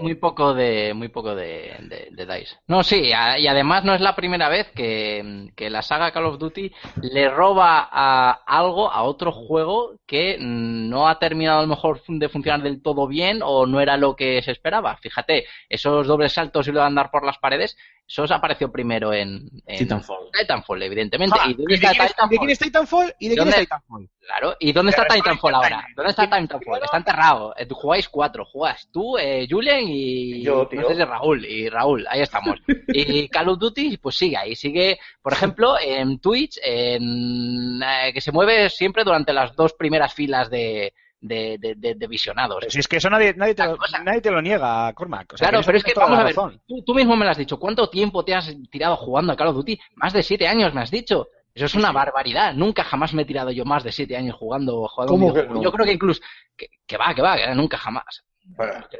muy 0.00 0.16
poco 0.16 0.52
de 0.52 0.92
muy 0.92 1.06
poco 1.06 1.36
de, 1.36 1.76
de, 2.10 2.26
DICE. 2.26 2.56
No, 2.66 2.82
sí, 2.82 3.10
y 3.10 3.12
además 3.46 3.84
no 3.84 3.94
es 3.94 4.00
la 4.00 4.16
primera 4.16 4.48
vez 4.48 4.72
que, 4.74 5.52
que 5.54 5.70
la 5.70 5.82
saga 5.82 6.10
Call 6.10 6.26
of 6.26 6.38
Duty 6.40 6.72
le 7.02 7.28
roba 7.28 7.88
a 7.88 8.32
algo 8.32 8.90
a 8.90 9.04
otro 9.04 9.30
juego 9.30 10.00
que 10.04 10.36
no 10.40 11.06
ha 11.06 11.20
terminado 11.20 11.60
a 11.60 11.62
lo 11.62 11.68
mejor 11.68 12.02
de 12.08 12.28
funcionar 12.28 12.62
del 12.62 12.82
todo 12.82 13.06
bien 13.06 13.40
o 13.44 13.66
no 13.66 13.80
era 13.80 13.96
lo 13.96 14.16
que 14.16 14.42
se 14.42 14.50
esperaba. 14.50 14.96
Fíjate, 14.96 15.46
esos 15.68 16.08
dobles 16.08 16.32
saltos 16.32 16.66
y 16.66 16.72
lo 16.72 16.80
de 16.80 16.86
andar 16.86 17.12
por 17.12 17.24
las 17.24 17.38
paredes, 17.38 17.76
eso 18.06 18.22
os 18.22 18.30
apareció 18.30 18.70
primero 18.70 19.12
en, 19.14 19.48
en 19.66 19.78
Titanfall. 19.78 20.30
Titanfall, 20.38 20.82
evidentemente. 20.82 21.36
Ah, 21.40 21.46
¿Y 21.48 21.52
¿y 21.52 21.54
dónde 21.54 21.70
de, 21.70 21.74
está 21.76 21.90
quién 21.90 22.02
es, 22.02 22.08
de 22.08 22.08
Titanfall? 22.14 22.38
quién 22.38 22.50
es 22.50 22.58
Titanfall 22.58 23.14
y 23.18 23.28
de 23.28 23.34
quién 23.34 23.48
es. 23.48 23.54
Titanfall? 23.56 24.10
Claro, 24.20 24.56
¿y 24.60 24.72
dónde 24.72 24.90
está 24.90 25.06
Titanfall 25.06 25.54
ahora? 25.54 25.86
¿Dónde 25.96 26.10
está 26.10 26.24
Titanfall? 26.24 26.82
Está 26.82 26.96
enterrado. 26.98 27.54
Eh, 27.56 27.66
Jugáis 27.70 28.08
cuatro, 28.08 28.44
jugáis 28.44 28.88
tú, 28.92 29.16
eh, 29.18 29.46
Julen 29.50 29.84
y 29.88 30.42
Yo, 30.42 30.66
tío. 30.68 30.82
no 30.82 30.88
sé 30.88 30.96
si 30.96 31.04
Raúl 31.04 31.44
y 31.44 31.68
Raúl, 31.68 32.06
ahí 32.08 32.20
estamos. 32.20 32.60
Y 32.88 33.28
Call 33.28 33.48
of 33.48 33.58
Duty, 33.58 33.96
pues 33.98 34.16
sigue 34.16 34.36
ahí, 34.36 34.54
sigue, 34.54 34.98
por 35.22 35.32
ejemplo, 35.32 35.76
en 35.80 36.18
Twitch, 36.20 36.58
en, 36.62 37.82
eh, 37.82 38.12
que 38.12 38.20
se 38.20 38.32
mueve 38.32 38.70
siempre 38.70 39.04
durante 39.04 39.32
las 39.32 39.54
dos 39.56 39.72
primeras 39.74 40.14
filas 40.14 40.48
de, 40.50 40.92
de, 41.26 41.56
de- 41.58 41.74
de- 41.76 41.94
de 41.94 42.06
visionados. 42.06 42.58
Pero 42.60 42.70
si 42.70 42.78
es 42.80 42.86
que 42.88 42.96
eso 42.98 43.08
nadie, 43.10 43.34
nadie, 43.34 43.54
te, 43.54 43.64
lo, 43.64 43.76
nadie 44.04 44.20
te 44.20 44.30
lo 44.30 44.42
niega, 44.42 44.92
Cormac. 44.92 45.32
O 45.32 45.36
sea, 45.36 45.48
Claro, 45.48 45.64
pero 45.64 45.78
es 45.78 45.84
que 45.84 45.94
vamos 45.94 46.18
a 46.18 46.22
ver, 46.24 46.34
tú, 46.66 46.82
tú 46.84 46.94
mismo 46.94 47.16
me 47.16 47.24
lo 47.24 47.30
has 47.30 47.38
dicho, 47.38 47.58
¿cuánto 47.58 47.88
tiempo 47.88 48.24
te 48.24 48.34
has 48.34 48.54
tirado 48.70 48.96
jugando 48.96 49.32
a 49.32 49.36
Call 49.36 49.48
of 49.48 49.56
Duty? 49.56 49.78
Más 49.96 50.12
de 50.12 50.22
siete 50.22 50.46
años 50.46 50.74
me 50.74 50.82
has 50.82 50.90
dicho. 50.90 51.28
Eso 51.54 51.66
es 51.66 51.74
una 51.76 51.92
barbaridad. 51.92 52.52
Nunca 52.54 52.82
jamás 52.82 53.14
me 53.14 53.22
he 53.22 53.24
tirado 53.24 53.50
yo 53.52 53.64
más 53.64 53.84
de 53.84 53.92
siete 53.92 54.16
años 54.16 54.36
jugando, 54.36 54.88
jugando 54.88 55.14
un 55.14 55.20
¿Cómo 55.20 55.32
que 55.32 55.40
videojuego. 55.40 55.54
no? 55.60 55.62
Yo 55.64 55.72
creo 55.72 55.86
que 55.86 55.92
incluso 55.92 56.20
que, 56.56 56.66
que 56.86 56.96
va, 56.96 57.14
que 57.14 57.22
va, 57.22 57.36
que 57.36 57.54
nunca 57.54 57.78
jamás. 57.78 58.24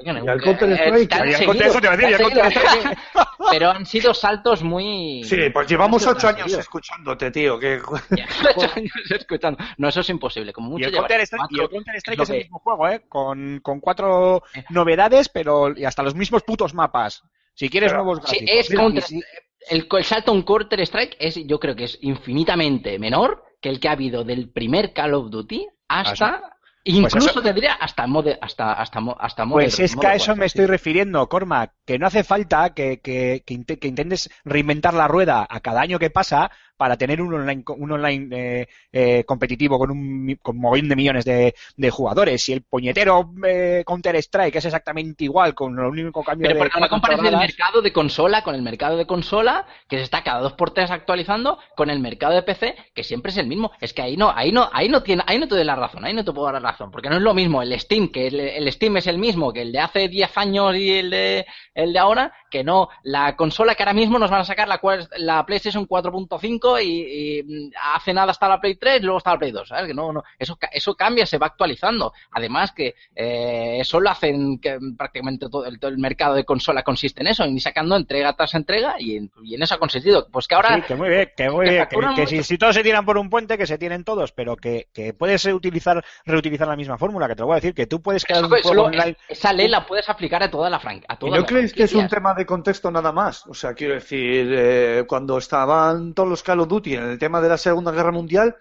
Y 0.02 0.08
al 0.08 0.16
nunca. 0.20 0.38
Counter 0.38 0.70
Eh, 0.70 0.74
Strike. 0.74 1.08
te 1.08 1.14
han 1.14 1.28
Y 1.28 1.32
al 1.32 1.36
seguido, 1.36 1.52
Counter- 1.52 1.66
eso 1.68 1.80
te 1.80 1.86
iba 1.86 1.92
a 1.92 1.96
decir, 1.96 2.16
te 2.16 2.24
han 2.24 2.28
y 2.30 2.40
al 2.40 2.52
Counter 2.52 2.70
seguido. 2.70 2.90
Pero 3.50 3.70
han 3.70 3.86
sido 3.86 4.14
saltos 4.14 4.62
muy. 4.62 5.22
Sí, 5.24 5.36
pues 5.52 5.68
llevamos 5.68 6.06
ocho 6.06 6.28
años 6.28 6.52
escuchándote, 6.54 7.30
tío. 7.30 7.58
Que... 7.58 7.76
Ocho 8.56 8.70
años 8.74 8.92
escuchando. 9.10 9.62
No, 9.76 9.88
eso 9.88 10.00
es 10.00 10.08
imposible. 10.08 10.52
Como 10.52 10.68
Y 10.68 10.70
mucho 10.72 10.86
el 10.86 10.92
llevaré 10.92 11.14
Counter 11.14 11.26
Strike, 11.26 11.50
y 11.50 11.54
el 11.54 11.60
cuatro. 11.60 11.70
Counter 11.76 11.96
Strike 11.96 12.18
lo 12.18 12.24
es 12.24 12.30
el 12.30 12.36
mismo 12.38 12.58
juego, 12.60 12.88
¿eh? 12.88 13.02
Con, 13.08 13.60
con 13.60 13.80
cuatro 13.80 14.42
Eh. 14.54 14.64
novedades, 14.70 15.28
pero 15.28 15.76
y 15.76 15.84
hasta 15.84 16.02
los 16.02 16.14
mismos 16.14 16.42
putos 16.42 16.72
mapas. 16.74 17.22
Si 17.54 17.68
quieres 17.68 17.92
Pero- 17.92 18.02
nuevos 18.04 18.24
Sí, 18.26 18.36
gráficos. 18.38 18.60
es 18.60 18.70
Mira, 18.70 18.82
Counter- 18.82 19.04
y 19.04 19.06
si- 19.06 19.22
el, 19.70 19.86
el 19.90 20.04
salto 20.04 20.30
a 20.30 20.34
un 20.34 20.42
Counter 20.42 20.80
Strike 20.80 21.16
es, 21.20 21.36
yo 21.46 21.60
creo 21.60 21.76
que 21.76 21.84
es 21.84 21.98
infinitamente 22.00 22.98
menor 22.98 23.44
que 23.60 23.68
el 23.68 23.78
que 23.78 23.88
ha 23.88 23.92
habido 23.92 24.24
del 24.24 24.50
primer 24.50 24.92
Call 24.92 25.14
of 25.14 25.30
Duty 25.30 25.66
hasta. 25.88 26.53
Incluso 26.86 27.16
Pues 27.16 27.26
eso- 27.30 27.42
te 27.42 27.52
diría 27.54 27.72
hasta 27.74 28.06
mode, 28.06 28.38
hasta 28.42 28.74
hasta 28.74 28.98
hasta 29.18 29.46
Pues 29.46 29.72
Modern- 29.78 29.84
es 29.84 29.96
que 29.96 30.06
a 30.06 30.14
eso 30.14 30.26
me 30.26 30.30
Warfare, 30.32 30.46
estoy 30.46 30.64
sí. 30.66 30.70
refiriendo, 30.70 31.28
Cormac, 31.30 31.72
que 31.86 31.98
no 31.98 32.06
hace 32.06 32.24
falta 32.24 32.74
que, 32.74 33.00
que, 33.00 33.42
que 33.46 33.88
intentes 33.88 34.28
reinventar 34.44 34.92
la 34.92 35.08
rueda 35.08 35.46
a 35.48 35.60
cada 35.60 35.80
año 35.80 35.98
que 35.98 36.10
pasa 36.10 36.50
para 36.76 36.96
tener 36.96 37.20
un 37.20 37.32
online, 37.32 37.62
un 37.66 37.92
online 37.92 38.28
eh, 38.32 38.68
eh, 38.92 39.24
competitivo 39.24 39.78
con 39.78 39.90
un 39.90 40.38
con 40.42 40.56
un 40.56 40.62
mogollón 40.62 40.88
de 40.88 40.96
millones 40.96 41.24
de, 41.24 41.54
de 41.76 41.90
jugadores. 41.90 42.42
Si 42.42 42.52
el 42.52 42.62
puñetero 42.62 43.30
eh, 43.46 43.82
Counter 43.86 44.16
Strike 44.16 44.56
es 44.56 44.64
exactamente 44.64 45.24
igual, 45.24 45.54
con 45.54 45.74
lo 45.74 45.88
único 45.88 46.22
cambio 46.22 46.48
Pero 46.48 46.58
de 46.58 46.64
porque 46.64 46.80
no 46.80 46.88
compares 46.88 47.18
el 47.18 47.36
mercado 47.36 47.82
de 47.82 47.92
consola 47.92 48.42
con 48.42 48.54
el 48.54 48.62
mercado 48.62 48.96
de 48.96 49.06
consola, 49.06 49.66
que 49.88 49.98
se 49.98 50.02
está 50.02 50.22
cada 50.22 50.40
dos 50.40 50.54
por 50.54 50.72
tres 50.72 50.90
actualizando, 50.90 51.58
con 51.76 51.90
el 51.90 52.00
mercado 52.00 52.34
de 52.34 52.42
PC, 52.42 52.74
que 52.94 53.04
siempre 53.04 53.30
es 53.30 53.38
el 53.38 53.46
mismo. 53.46 53.72
Es 53.80 53.92
que 53.92 54.02
ahí 54.02 54.16
no, 54.16 54.32
ahí 54.34 54.52
no, 54.52 54.68
ahí 54.72 54.88
no 54.88 55.02
tiene, 55.02 55.22
ahí 55.26 55.38
no 55.38 55.48
te 55.48 55.54
doy 55.54 55.64
la 55.64 55.76
razón, 55.76 56.04
ahí 56.04 56.12
no 56.12 56.24
te 56.24 56.32
puedo 56.32 56.50
dar 56.50 56.60
la 56.60 56.72
razón, 56.72 56.90
porque 56.90 57.08
no 57.08 57.16
es 57.16 57.22
lo 57.22 57.34
mismo 57.34 57.62
el 57.62 57.78
Steam, 57.78 58.08
que 58.08 58.26
el, 58.26 58.40
el 58.40 58.72
Steam 58.72 58.96
es 58.96 59.06
el 59.06 59.18
mismo 59.18 59.52
que 59.52 59.62
el 59.62 59.72
de 59.72 59.80
hace 59.80 60.08
10 60.08 60.38
años 60.38 60.76
y 60.76 60.90
el 60.90 61.10
de, 61.10 61.46
el 61.74 61.92
de 61.92 61.98
ahora, 61.98 62.32
que 62.50 62.64
no, 62.64 62.88
la 63.02 63.36
consola 63.36 63.74
que 63.74 63.82
ahora 63.82 63.94
mismo 63.94 64.18
nos 64.18 64.30
van 64.30 64.40
a 64.40 64.44
sacar 64.44 64.68
la, 64.68 64.80
la 65.16 65.46
PlayStation 65.46 65.86
4.5 65.86 66.63
y, 66.80 67.38
y, 67.38 67.42
mm, 67.42 67.70
hace 67.94 68.12
nada 68.14 68.32
está 68.32 68.48
la 68.48 68.60
Play 68.60 68.76
3 68.76 69.00
y 69.00 69.04
luego 69.04 69.18
está 69.18 69.32
la 69.32 69.38
Play 69.38 69.50
2, 69.52 69.68
¿sabes? 69.68 69.86
Que 69.86 69.94
no, 69.94 70.12
no, 70.12 70.22
eso, 70.38 70.58
eso 70.72 70.94
cambia, 70.94 71.26
se 71.26 71.38
va 71.38 71.46
actualizando. 71.46 72.12
Además 72.32 72.72
que 72.72 72.94
eh, 73.14 73.78
eso 73.80 74.00
lo 74.00 74.10
hacen 74.10 74.58
que 74.58 74.78
prácticamente 74.96 75.48
todo 75.48 75.66
el, 75.66 75.78
todo 75.78 75.90
el 75.90 75.98
mercado 75.98 76.34
de 76.34 76.44
consola 76.44 76.82
consiste 76.82 77.20
en 77.20 77.28
eso, 77.28 77.44
y 77.46 77.60
sacando 77.60 77.96
entrega 77.96 78.32
tras 78.34 78.54
entrega 78.54 78.94
y 78.98 79.16
en, 79.16 79.30
y 79.42 79.54
en 79.54 79.62
eso 79.62 79.74
ha 79.74 79.78
consistido. 79.78 80.26
Pues 80.30 80.48
que 80.48 80.54
ahora 80.54 80.76
Sí, 80.76 80.82
que 80.82 80.94
muy 80.96 81.08
bien, 81.08 81.30
que 81.36 81.50
muy 81.50 81.64
que 81.66 81.70
bien, 81.72 81.86
que, 81.88 82.14
que 82.22 82.26
si, 82.26 82.42
si 82.42 82.58
todos 82.58 82.74
se 82.74 82.82
tiran 82.82 83.04
por 83.04 83.18
un 83.18 83.30
puente, 83.30 83.56
que 83.58 83.66
se 83.66 83.78
tienen 83.78 84.04
todos, 84.04 84.32
pero 84.32 84.56
que, 84.56 84.88
que 84.92 85.12
puedes 85.14 85.44
reutilizar, 85.44 86.04
reutilizar 86.24 86.66
la 86.68 86.76
misma 86.76 86.98
fórmula, 86.98 87.28
que 87.28 87.34
te 87.34 87.40
lo 87.42 87.46
voy 87.46 87.54
a 87.54 87.56
decir, 87.56 87.74
que 87.74 87.86
tú 87.86 88.00
puedes 88.02 88.24
crear 88.24 88.44
eso- 88.44 88.54
un 88.54 88.60
juego 88.62 88.84
online. 88.84 89.16
esa 89.28 89.52
ley 89.52 89.68
la 89.68 89.86
puedes 89.86 90.08
aplicar 90.08 90.42
a 90.42 90.50
toda 90.50 90.70
la 90.70 90.80
franquicia. 90.80 91.16
¿Y 91.20 91.30
no 91.30 91.44
creéis 91.46 91.72
que 91.72 91.84
es 91.84 91.94
un 91.94 92.08
tema 92.08 92.34
de 92.34 92.46
contexto 92.46 92.90
nada 92.90 93.12
más? 93.12 93.46
O 93.46 93.54
sea, 93.54 93.74
quiero 93.74 93.94
decir, 93.94 94.48
eh, 94.52 95.04
cuando 95.06 95.38
estaban 95.38 96.14
todos 96.14 96.28
los 96.28 96.42
Call 96.54 96.60
of 96.60 96.68
Duty 96.68 96.94
en 96.94 97.02
el 97.02 97.18
tema 97.18 97.40
de 97.40 97.48
la 97.48 97.58
Segunda 97.58 97.90
Guerra 97.90 98.12
Mundial, 98.12 98.54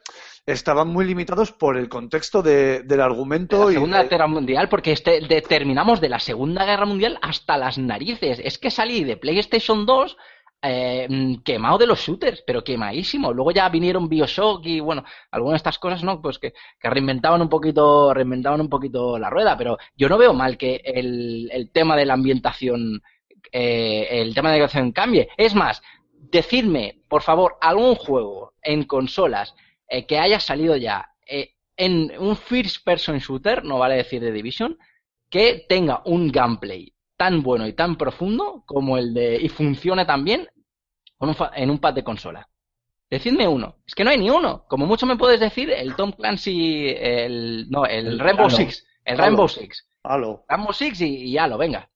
estaban 0.48 0.88
muy 0.88 1.06
limitados 1.06 1.52
por 1.52 1.78
el 1.78 1.88
contexto 1.90 2.42
de- 2.42 2.82
del 2.82 3.00
argumento 3.02 3.66
la 3.66 3.72
y 3.72 3.74
Segunda 3.76 4.02
de- 4.04 4.10
Guerra 4.10 4.28
Mundial, 4.28 4.68
porque 4.68 4.92
este, 4.94 5.22
de- 5.22 5.42
terminamos 5.44 6.02
de 6.02 6.10
la 6.10 6.20
Segunda 6.20 6.66
Guerra 6.66 6.86
Mundial 6.88 7.20
hasta 7.22 7.56
las 7.58 7.78
narices. 7.78 8.42
Es 8.44 8.58
que 8.58 8.72
salí 8.72 9.04
de 9.04 9.18
PlayStation 9.18 9.86
2 9.86 10.18
eh, 10.66 11.08
mm, 11.10 11.44
quemado 11.44 11.78
de 11.78 11.86
los 11.88 12.00
shooters, 12.00 12.42
pero 12.48 12.64
quemadísimo. 12.64 13.32
Luego 13.34 13.52
ya 13.52 13.68
vinieron 13.70 14.08
Bioshock 14.10 14.66
y 14.66 14.80
bueno, 14.80 15.04
algunas 15.30 15.54
de 15.56 15.58
estas 15.58 15.78
cosas, 15.78 16.04
¿no? 16.04 16.22
Pues 16.22 16.40
que, 16.40 16.54
que 16.80 16.90
reinventaban 16.90 17.42
un 17.42 17.50
poquito, 17.50 18.14
reinventaban 18.14 18.62
un 18.62 18.70
poquito 18.70 19.20
la 19.20 19.30
rueda, 19.30 19.56
pero 19.58 19.78
yo 19.98 20.08
no 20.10 20.18
veo 20.18 20.34
mal 20.34 20.58
que 20.58 20.82
el, 20.86 21.50
el 21.52 21.70
tema 21.72 21.96
de 21.98 22.06
la 22.06 22.14
ambientación, 22.16 23.02
eh, 23.52 24.08
el 24.10 24.34
tema 24.34 24.50
de 24.50 24.58
la 24.58 24.64
ambientación 24.64 24.92
cambie. 24.94 25.28
Es 25.38 25.54
más, 25.54 25.82
decidme, 26.34 27.00
por 27.08 27.22
favor, 27.22 27.56
algún 27.62 27.96
juego 27.96 28.54
en 28.62 28.84
consolas 28.84 29.56
eh, 29.88 30.06
que 30.06 30.20
haya 30.20 30.40
salido 30.42 30.76
ya 30.76 31.10
eh, 31.26 31.52
en 31.78 32.12
un 32.20 32.36
first 32.36 32.84
person 32.84 33.18
shooter, 33.20 33.64
no 33.64 33.78
vale 33.80 33.96
decir 33.96 34.22
de 34.22 34.32
Division, 34.34 34.78
que 35.30 35.66
tenga 35.70 36.02
un 36.06 36.30
gameplay 36.32 36.94
tan 37.16 37.42
bueno 37.42 37.66
y 37.68 37.74
tan 37.74 37.96
profundo 37.96 38.64
como 38.66 38.98
el 38.98 39.14
de 39.14 39.38
y 39.42 39.48
funcione 39.48 40.06
tan 40.06 40.26
bien 40.26 40.48
con 41.18 41.30
un 41.30 41.36
fa- 41.36 41.52
en 41.56 41.70
un 41.70 41.78
pad 41.80 41.94
de 41.94 42.04
consola. 42.04 42.50
Decidme 43.10 43.48
uno. 43.48 43.78
Es 43.86 43.94
que 43.96 44.04
no 44.04 44.10
hay 44.10 44.18
ni 44.18 44.30
uno. 44.32 44.66
Como 44.68 44.86
mucho 44.88 45.06
me 45.06 45.16
puedes 45.16 45.40
decir 45.40 45.70
el 45.70 45.96
Tom 45.96 46.12
Clancy, 46.14 46.90
el 46.98 47.68
no, 47.70 47.86
el, 47.86 48.08
El 48.08 48.20
Rainbow 48.20 48.48
Halo. 48.48 48.58
Six, 48.58 48.86
el 49.06 49.14
Halo. 49.16 49.24
Rainbow 49.24 49.48
Six, 49.48 49.88
Halo. 50.04 50.46
Rainbow 50.50 50.74
Six 50.74 51.02
y, 51.02 51.16
y 51.32 51.38
Halo, 51.38 51.58
venga. 51.60 51.90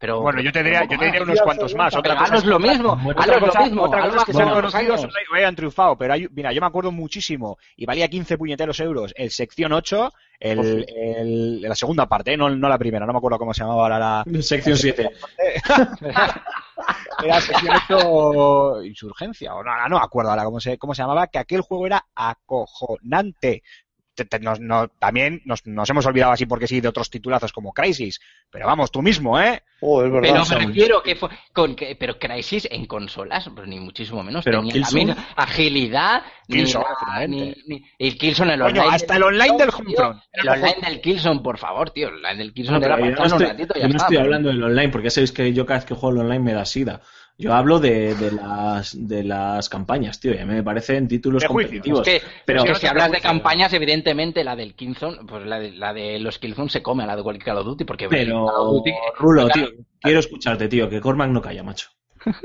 Pero 0.00 0.20
Bueno, 0.20 0.40
yo 0.40 0.52
te 0.52 0.62
diría, 0.62 0.84
yo 0.84 0.96
te 0.96 1.06
diría 1.06 1.22
unos 1.22 1.40
cuantos 1.42 1.74
más. 1.74 1.94
Otra 1.96 2.16
cosa 2.16 2.36
es 2.36 2.44
lo 2.44 2.58
mismo. 2.60 2.92
otra 2.92 3.40
cosa, 3.40 3.58
lo 3.60 3.64
mismo. 3.66 3.82
otra 3.82 4.02
Halo 4.04 4.10
cosa 4.12 4.20
es 4.20 4.24
que 4.26 4.32
sean 4.32 4.50
conocidos 4.50 5.04
o 5.04 5.34
hayan 5.34 5.56
triunfado, 5.56 5.98
pero 5.98 6.12
hay, 6.12 6.28
mira, 6.30 6.52
yo 6.52 6.60
me 6.60 6.66
acuerdo 6.68 6.92
muchísimo 6.92 7.58
y 7.76 7.84
valía 7.84 8.06
15 8.08 8.38
puñeteros 8.38 8.78
euros 8.78 9.12
el 9.16 9.30
sección 9.32 9.72
8, 9.72 10.12
el, 10.38 10.86
el- 10.96 11.60
la 11.62 11.74
segunda 11.74 12.06
parte, 12.06 12.32
¿eh? 12.32 12.36
no, 12.36 12.48
no 12.48 12.68
la 12.68 12.78
primera, 12.78 13.06
no 13.06 13.12
me 13.12 13.18
acuerdo 13.18 13.38
cómo 13.38 13.52
se 13.52 13.62
llamaba 13.62 13.82
ahora 13.82 13.98
la. 13.98 14.24
Sección 14.40 14.76
7. 14.76 15.10
Era 17.22 17.40
sección 17.40 17.74
8 17.90 18.84
Insurgencia, 18.84 19.54
o 19.54 19.64
no, 19.64 19.88
no 19.88 19.98
me 19.98 20.04
acuerdo 20.04 20.30
ahora 20.30 20.44
cómo 20.44 20.60
se, 20.60 20.78
cómo 20.78 20.94
se 20.94 21.02
llamaba, 21.02 21.26
que 21.26 21.38
aquel 21.38 21.60
juego 21.62 21.86
era 21.86 22.04
acojonante. 22.14 23.62
Te- 24.18 24.24
te- 24.24 24.40
nos- 24.40 24.58
no- 24.58 24.88
también 24.88 25.42
nos, 25.44 25.64
nos 25.64 25.88
hemos 25.88 26.04
olvidado 26.04 26.32
así 26.32 26.44
porque 26.44 26.66
sí 26.66 26.80
de 26.80 26.88
otros 26.88 27.08
titulazos 27.08 27.52
como 27.52 27.72
Crisis, 27.72 28.18
pero 28.50 28.66
vamos, 28.66 28.90
tú 28.90 29.00
mismo, 29.00 29.40
¿eh? 29.40 29.62
Oh, 29.80 30.02
es 30.02 30.10
verdad. 30.10 30.42
Pero 30.44 30.58
me 30.58 30.66
refiero 30.66 31.02
que 31.04 31.14
fue 31.14 31.28
con 31.52 31.76
que, 31.76 31.94
pero 31.94 32.18
Crisis 32.18 32.66
en 32.68 32.86
consolas, 32.86 33.48
pues 33.54 33.68
ni 33.68 33.78
muchísimo 33.78 34.24
menos. 34.24 34.44
Pero 34.44 34.58
tenía 34.58 34.74
Killzone- 34.74 35.06
la 35.06 35.14
misma 35.14 35.26
agilidad, 35.36 36.22
Killzone, 36.48 36.84
ni, 36.84 36.90
la- 36.90 37.22
efectivamente. 37.22 37.62
ni, 37.68 37.76
ni- 37.76 37.84
el 37.98 38.18
Killzone 38.18 38.54
el 38.54 38.60
Coño, 38.60 38.80
online. 38.80 38.96
hasta 38.96 39.16
el 39.16 39.22
online 39.22 39.56
del 39.56 39.70
Homefront. 39.70 40.22
El 40.32 40.48
online 40.48 40.76
del 40.84 41.00
Killzone, 41.00 41.40
por 41.40 41.58
favor, 41.58 41.90
tío. 41.90 42.08
El 42.08 42.14
online 42.16 42.38
del 42.38 42.52
Killzone 42.52 42.80
No, 42.80 42.88
no 42.88 42.94
un 42.96 43.08
estoy, 43.26 43.46
ratito 43.46 43.74
y 43.76 43.80
yo 43.82 43.86
no 43.88 43.90
está. 43.94 44.02
estoy 44.04 44.16
hablando 44.16 44.48
del 44.48 44.62
online, 44.64 44.88
porque 44.88 45.06
ya 45.06 45.10
sabéis 45.10 45.30
que 45.30 45.52
yo 45.52 45.64
cada 45.64 45.78
vez 45.78 45.86
que 45.86 45.94
juego 45.94 46.18
al 46.18 46.24
online 46.26 46.44
me 46.44 46.52
da 46.54 46.64
sida. 46.64 47.00
Yo 47.40 47.54
hablo 47.54 47.78
de, 47.78 48.16
de 48.16 48.32
las 48.32 48.96
de 48.98 49.22
las 49.22 49.68
campañas, 49.68 50.18
tío, 50.18 50.34
y 50.34 50.38
a 50.38 50.44
mí 50.44 50.54
me 50.54 50.62
parecen 50.64 51.06
títulos 51.06 51.40
De 51.42 51.46
juicio. 51.48 51.68
competitivos. 51.68 52.08
Es 52.08 52.20
que, 52.22 52.28
pero 52.44 52.64
es 52.64 52.70
que 52.72 52.74
si 52.74 52.86
hablas 52.88 53.06
de 53.12 53.18
juicio. 53.18 53.30
campañas, 53.30 53.72
evidentemente 53.72 54.42
la 54.42 54.56
del 54.56 54.74
Killzone, 54.74 55.18
pues 55.24 55.46
la 55.46 55.60
de, 55.60 55.70
la 55.70 55.94
de 55.94 56.18
los 56.18 56.38
Killzone 56.40 56.68
se 56.68 56.82
come 56.82 57.04
a 57.04 57.06
la 57.06 57.14
de 57.14 57.22
cualquier 57.22 57.44
Call 57.44 57.58
of 57.58 57.66
Duty, 57.66 57.84
porque 57.84 58.08
pero 58.08 58.44
Call 58.46 58.54
of 58.56 58.74
Duty- 58.78 58.92
Rulo, 59.18 59.46
Claro. 59.48 59.68
tío, 59.70 59.84
quiero 60.00 60.18
escucharte, 60.18 60.66
tío, 60.68 60.88
que 60.90 61.00
Cormac 61.00 61.30
no 61.30 61.40
calla, 61.40 61.62
macho. 61.62 61.90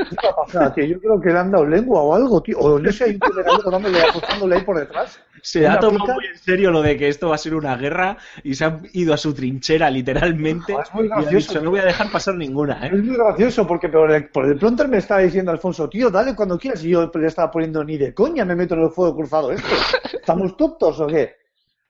¿Qué 0.09 0.15
va 0.23 0.29
a 0.31 0.35
pasar, 0.45 0.73
tío? 0.73 0.85
Yo 0.85 0.99
creo 0.99 1.19
que 1.21 1.29
le 1.29 1.39
han 1.39 1.51
dado 1.51 1.65
lengua 1.65 2.01
o 2.01 2.13
algo, 2.15 2.41
tío. 2.41 2.57
O 2.59 2.79
no 2.79 2.91
sé, 2.91 3.05
hay 3.05 3.11
un 3.13 3.19
gallego 3.19 3.71
dándole, 3.71 4.01
apostándole 4.01 4.55
ahí 4.55 4.61
por 4.61 4.77
detrás. 4.79 5.19
Se 5.41 5.67
ha 5.67 5.77
tomado 5.79 6.05
pica- 6.05 6.13
muy 6.13 6.25
en 6.27 6.37
serio 6.37 6.71
lo 6.71 6.81
de 6.81 6.97
que 6.97 7.09
esto 7.09 7.29
va 7.29 7.35
a 7.35 7.37
ser 7.37 7.53
una 7.55 7.75
guerra 7.75 8.17
y 8.43 8.55
se 8.55 8.63
han 8.65 8.87
ido 8.93 9.13
a 9.13 9.17
su 9.17 9.33
trinchera 9.33 9.89
literalmente 9.89 10.71
Joder, 10.73 10.87
es 10.87 10.93
muy 10.93 11.05
y 11.05 11.09
gracioso. 11.09 11.35
dicho, 11.53 11.61
no 11.61 11.69
voy 11.71 11.79
a 11.79 11.85
dejar 11.85 12.09
pasar 12.11 12.35
ninguna, 12.35 12.87
¿eh? 12.87 12.91
Es 12.93 13.03
muy 13.03 13.17
gracioso 13.17 13.67
porque 13.67 13.89
por 13.89 14.09
el, 14.11 14.29
por 14.29 14.45
el 14.45 14.57
pronto 14.57 14.87
me 14.87 14.97
estaba 14.99 15.19
diciendo 15.21 15.51
Alfonso, 15.51 15.89
tío, 15.89 16.09
dale 16.09 16.33
cuando 16.35 16.57
quieras. 16.57 16.83
Y 16.85 16.89
yo 16.91 17.11
le 17.13 17.27
estaba 17.27 17.51
poniendo 17.51 17.83
ni 17.83 17.97
de 17.97 18.13
coña 18.13 18.45
me 18.45 18.55
meto 18.55 18.75
en 18.75 18.83
el 18.83 18.89
fuego 18.91 19.15
cruzado 19.17 19.51
esto. 19.51 19.67
¿Estamos 20.13 20.55
tontos 20.55 20.99
o 21.01 21.07
qué? 21.07 21.35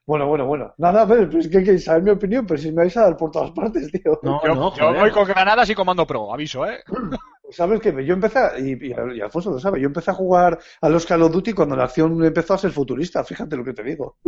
Bueno, 0.06 0.26
bueno, 0.26 0.46
bueno. 0.46 0.74
Nada, 0.78 1.02
a 1.02 1.04
ver, 1.06 1.30
pues 1.30 1.46
es 1.46 1.50
que 1.52 1.62
queréis 1.62 1.84
saber 1.84 2.02
mi 2.02 2.10
opinión, 2.10 2.46
pero 2.46 2.60
si 2.60 2.70
me 2.70 2.82
vais 2.82 2.96
a 2.96 3.02
dar 3.02 3.16
por 3.16 3.30
todas 3.30 3.52
partes, 3.52 3.90
tío. 3.90 4.18
No, 4.22 4.40
Yo, 4.44 4.54
no, 4.54 4.76
yo 4.76 4.92
voy 4.94 5.10
con 5.12 5.24
granadas 5.26 5.70
y 5.70 5.74
comando 5.74 6.06
pro, 6.06 6.32
aviso, 6.34 6.66
¿eh? 6.66 6.82
¿Sabes 7.54 7.80
qué? 7.80 7.92
Yo 8.04 8.14
empecé, 8.14 8.38
a- 8.38 8.58
y, 8.58 8.92
Alfonso 9.20 9.50
lo 9.52 9.60
sabe, 9.60 9.80
yo 9.80 9.86
empecé 9.86 10.10
a 10.10 10.14
jugar 10.14 10.58
a 10.80 10.88
los 10.88 11.06
Call 11.06 11.22
of 11.22 11.32
Duty 11.32 11.52
cuando 11.52 11.76
la 11.76 11.84
acción 11.84 12.22
empezó 12.24 12.54
a 12.54 12.58
ser 12.58 12.72
futurista, 12.72 13.22
fíjate 13.24 13.56
lo 13.56 13.64
que 13.64 13.72
te 13.72 13.82
digo. 13.82 14.18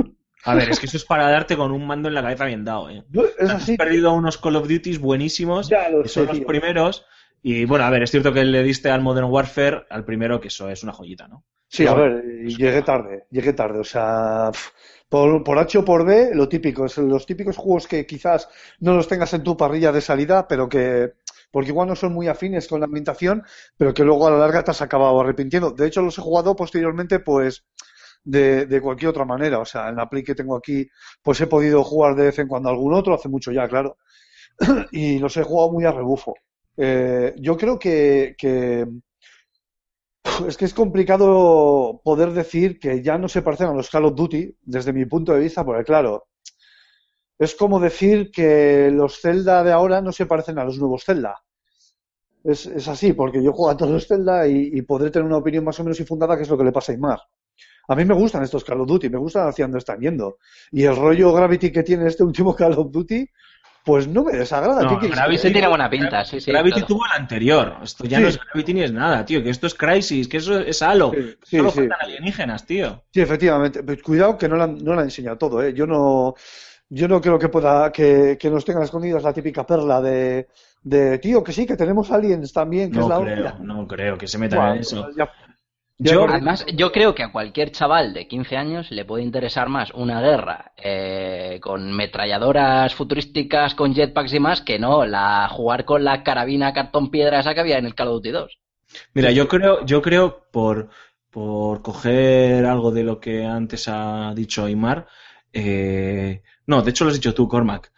A 0.45 0.55
ver, 0.55 0.69
es 0.71 0.79
que 0.79 0.87
eso 0.87 0.97
es 0.97 1.05
para 1.05 1.29
darte 1.29 1.57
con 1.57 1.73
un 1.73 1.87
mando 1.87 2.09
en 2.09 2.15
la 2.15 2.23
cabeza 2.23 2.45
bien 2.45 2.65
dado, 2.65 2.89
¿eh? 2.89 3.05
Es 3.39 3.51
Has 3.51 3.63
así. 3.63 3.77
perdido 3.77 4.13
unos 4.13 4.39
Call 4.39 4.57
of 4.57 4.69
Duty 4.69 4.99
buenísimos, 4.99 5.69
Ya 5.69 5.89
lo 5.89 6.03
que 6.03 6.09
sé, 6.09 6.15
son 6.15 6.27
los 6.29 6.39
tío. 6.39 6.47
primeros. 6.47 7.05
Y 7.43 7.65
bueno, 7.65 7.85
a 7.85 7.91
ver, 7.91 8.03
es 8.03 8.11
cierto 8.11 8.33
que 8.33 8.45
le 8.45 8.63
diste 8.63 8.91
al 8.91 9.03
Modern 9.03 9.29
Warfare, 9.29 9.87
al 9.91 10.05
primero, 10.05 10.41
que 10.41 10.49
eso 10.49 10.69
es 10.69 10.83
una 10.83 10.93
joyita, 10.93 11.27
¿no? 11.29 11.45
Sí, 11.69 11.87
a 11.87 11.95
ver, 11.95 12.23
llegué 12.45 12.83
tarde, 12.83 13.25
llegué 13.31 13.53
tarde, 13.53 13.81
o 13.81 13.85
sea, 13.85 14.51
por, 15.09 15.43
por 15.45 15.59
H 15.59 15.79
o 15.79 15.85
por 15.85 16.05
B, 16.05 16.31
lo 16.33 16.49
típico, 16.49 16.87
es 16.87 16.97
los 16.99 17.27
típicos 17.27 17.57
juegos 17.57 17.87
que 17.89 18.07
quizás 18.07 18.49
no 18.81 18.95
los 18.95 19.09
tengas 19.09 19.33
en 19.35 19.43
tu 19.43 19.57
parrilla 19.57 19.91
de 19.93 20.01
salida, 20.01 20.47
pero 20.49 20.69
que, 20.69 21.15
porque 21.57 21.71
igual 21.71 21.89
no 21.89 21.97
son 21.97 22.13
muy 22.13 22.29
afines 22.29 22.69
con 22.69 22.81
la 22.81 22.85
ambientación, 22.85 23.43
pero 23.79 23.95
que 23.95 24.05
luego 24.05 24.27
a 24.27 24.31
la 24.31 24.37
larga 24.37 24.63
te 24.63 24.73
has 24.73 24.83
acabado 24.83 25.19
arrepintiendo. 25.19 25.71
De 25.71 25.87
hecho, 25.87 26.03
los 26.03 26.19
he 26.19 26.21
jugado 26.21 26.55
posteriormente, 26.55 27.21
pues, 27.21 27.65
de, 28.25 28.79
cualquier 28.83 29.09
otra 29.09 29.25
manera, 29.25 29.59
o 29.59 29.65
sea, 29.65 29.89
en 29.89 29.97
la 29.97 30.07
Play 30.07 30.23
que 30.23 30.35
tengo 30.35 30.55
aquí, 30.55 30.87
pues 31.23 31.41
he 31.41 31.47
podido 31.47 31.83
jugar 31.83 32.15
de 32.15 32.25
vez 32.25 32.39
en 32.41 32.47
cuando 32.47 32.69
algún 32.69 32.93
otro, 32.93 33.15
hace 33.15 33.31
mucho 33.31 33.53
ya, 33.53 33.67
claro, 33.69 33.97
y 34.93 35.19
los 35.19 35.35
he 35.39 35.45
jugado 35.45 35.73
muy 35.73 35.87
a 35.87 35.93
rebufo. 35.93 36.35
Eh, 36.77 37.35
yo 37.39 37.57
creo 37.57 37.79
que, 37.79 38.35
que 38.37 38.87
es 40.47 40.59
que 40.59 40.67
es 40.67 40.75
complicado 40.75 42.03
poder 42.05 42.33
decir 42.33 42.79
que 42.79 43.03
ya 43.03 43.17
no 43.17 43.29
se 43.29 43.41
parecen 43.41 43.69
a 43.69 43.73
los 43.73 43.89
Call 43.89 44.05
of 44.05 44.15
Duty 44.15 44.59
desde 44.61 44.93
mi 44.93 45.07
punto 45.07 45.33
de 45.33 45.41
vista, 45.41 45.65
porque 45.65 45.85
claro, 45.85 46.27
es 47.39 47.55
como 47.55 47.81
decir 47.81 48.31
que 48.31 48.91
los 48.91 49.21
Zelda 49.21 49.63
de 49.63 49.73
ahora 49.73 50.01
no 50.01 50.13
se 50.13 50.27
parecen 50.27 50.59
a 50.59 50.65
los 50.65 50.79
nuevos 50.79 51.05
Zelda. 51.05 51.46
Es, 52.49 52.67
es 52.67 52.87
así, 52.89 53.13
porque 53.13 53.43
yo 53.43 53.53
juego 53.53 53.71
a 53.71 53.77
todos 53.77 53.93
los 53.93 54.07
Zelda 54.07 54.47
y, 54.47 54.71
y 54.73 54.83
podré 54.83 55.11
tener 55.11 55.27
una 55.27 55.39
opinión 55.39 55.65
más 55.65 55.79
o 55.81 55.85
menos 55.85 55.99
infundada, 56.01 56.37
que 56.37 56.43
es 56.45 56.49
lo 56.49 56.57
que 56.57 56.65
le 56.65 56.73
pasa 56.73 56.93
a 56.93 56.95
Aymar. 56.95 57.21
A 57.89 57.95
mí 57.95 58.05
me 58.05 58.15
gustan 58.15 58.43
estos 58.43 58.65
Call 58.65 58.81
of 58.81 58.89
Duty, 58.89 59.09
me 59.11 59.19
gustan 59.19 59.49
hacia 59.49 59.65
dónde 59.65 59.79
están 59.79 60.01
yendo. 60.01 60.39
Y 60.73 60.85
el 60.85 60.97
rollo 60.97 61.33
Gravity 61.33 61.71
que 61.71 61.83
tiene 61.83 62.07
este 62.09 62.25
último 62.25 62.55
Call 62.55 62.73
of 62.73 62.91
Duty, 62.91 63.29
pues 63.85 64.09
no 64.09 64.25
me 64.25 64.33
desagrada. 64.33 64.83
No, 64.83 64.89
¿Qué 64.91 64.97
quieres 64.99 65.17
Gravity 65.17 65.53
tiene 65.53 65.69
buena 65.69 65.89
pinta, 65.89 66.25
sí, 66.25 66.41
sí. 66.41 66.51
Gravity 66.51 66.73
claro. 66.81 66.87
tuvo 66.89 67.07
el 67.07 67.21
anterior. 67.21 67.77
Esto 67.85 68.05
ya 68.05 68.17
Sí. 68.19 68.23
no 68.25 68.29
es 68.29 68.39
Gravity 68.41 68.75
ni 68.75 68.83
es 68.83 68.93
nada, 68.93 69.25
tío. 69.25 69.41
Que 69.43 69.51
esto 69.51 69.69
es 69.69 69.75
Crisis, 69.75 70.27
que 70.27 70.39
eso 70.39 70.59
es 70.59 70.83
Halo. 70.83 71.13
Sí, 71.15 71.37
sí, 71.45 71.57
solo 71.59 71.71
sí. 71.71 71.79
faltan 71.79 71.99
alienígenas, 72.03 72.67
tío. 72.67 73.05
Sí, 73.13 73.21
efectivamente. 73.21 73.85
Pero 73.85 74.03
cuidado 74.03 74.37
que 74.37 74.49
no 74.49 74.57
la, 74.57 74.67
no 74.67 74.95
la 74.95 75.03
han 75.03 75.07
enseñado 75.07 75.39
todo, 75.39 75.63
¿eh? 75.63 75.73
Yo 75.73 75.87
no, 75.87 76.35
yo 76.89 77.07
no 77.07 77.21
creo 77.21 77.39
que 77.39 77.49
pueda, 77.49 77.93
que, 77.93 78.37
que 78.37 78.51
nos 78.51 78.65
tengan 78.65 78.83
escondidas 78.83 79.23
la 79.23 79.33
típica 79.33 79.65
perla 79.65 80.01
de, 80.01 80.49
de, 80.83 81.19
tío, 81.19 81.43
que 81.43 81.53
sí, 81.53 81.67
que 81.67 81.77
tenemos 81.77 82.11
aliens 82.11 82.53
también, 82.53 82.91
que 82.93 83.01
es 83.01 83.07
la 83.09 83.19
No 83.19 83.25
creo, 83.25 83.47
hostia. 83.47 83.65
no 83.65 83.87
creo 83.89 84.19
que 84.19 84.29
se 84.29 84.39
metan 84.39 84.77
en 84.77 84.81
eso. 84.83 85.11
ya- 85.17 85.31
Yo, 85.99 86.27
Además, 86.29 86.67
yo 86.75 86.93
creo 86.93 87.15
que 87.15 87.23
a 87.23 87.33
cualquier 87.33 87.73
chaval 87.73 88.13
de 88.13 88.29
15 88.29 88.57
años 88.57 88.91
le 88.91 89.05
puede 89.07 89.25
interesar 89.25 89.69
más 89.71 89.91
una 89.95 90.21
guerra 90.21 90.73
eh, 90.77 91.59
con 91.63 91.91
metralladoras 91.93 92.95
futurísticas, 92.95 93.75
con 93.75 93.95
jetpacks 93.95 94.35
y 94.35 94.41
más, 94.41 94.61
que 94.61 94.79
no 94.79 95.07
la 95.07 95.49
jugar 95.51 95.85
con 95.87 96.05
la 96.05 96.23
carabina 96.23 96.75
cartón 96.75 97.11
piedra 97.11 97.41
esa 97.41 97.55
que 97.55 97.61
había 97.61 97.79
en 97.79 97.87
el 97.87 97.95
Call 97.95 98.09
of 98.09 98.17
Duty 98.17 98.31
2. 98.31 98.59
mira, 99.15 99.31
yo 99.31 99.49
creo, 99.49 99.85
yo 99.85 100.03
creo 100.03 100.47
por, 100.51 100.89
por 101.31 101.83
coger 101.83 102.65
algo 102.67 102.91
de 102.91 103.03
lo 103.05 103.21
que 103.21 103.45
antes 103.45 103.89
ha 103.89 104.33
dicho 104.35 104.65
Aymar, 104.65 105.07
eh, 105.53 106.43
no, 106.67 106.83
de 106.83 106.91
hecho 106.91 107.05
lo 107.05 107.11
has 107.11 107.17
dicho 107.17 107.35
tú, 107.35 107.49
Cormac. 107.49 107.93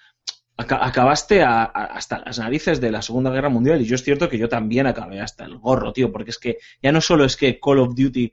Aca- 0.61 0.85
acabaste 0.85 1.43
a- 1.43 1.63
a- 1.63 1.85
hasta 1.97 2.19
las 2.19 2.39
narices 2.41 2.81
de 2.81 2.91
la 2.91 3.01
Segunda 3.01 3.31
Guerra 3.31 3.49
Mundial 3.49 3.81
y 3.81 3.85
yo 3.85 3.95
es 3.95 4.03
cierto 4.03 4.29
que 4.29 4.39
yo 4.39 4.49
también 4.49 4.87
acabé 4.87 5.21
hasta 5.21 5.45
el 5.45 5.57
gorro, 5.59 5.93
tío, 5.93 6.11
porque 6.13 6.31
es 6.31 6.39
que 6.39 6.59
ya 6.83 6.91
no 6.93 7.01
solo 7.01 7.25
es 7.25 7.37
que 7.37 7.61
Call 7.61 7.79
of 7.79 7.95
Duty 7.95 8.33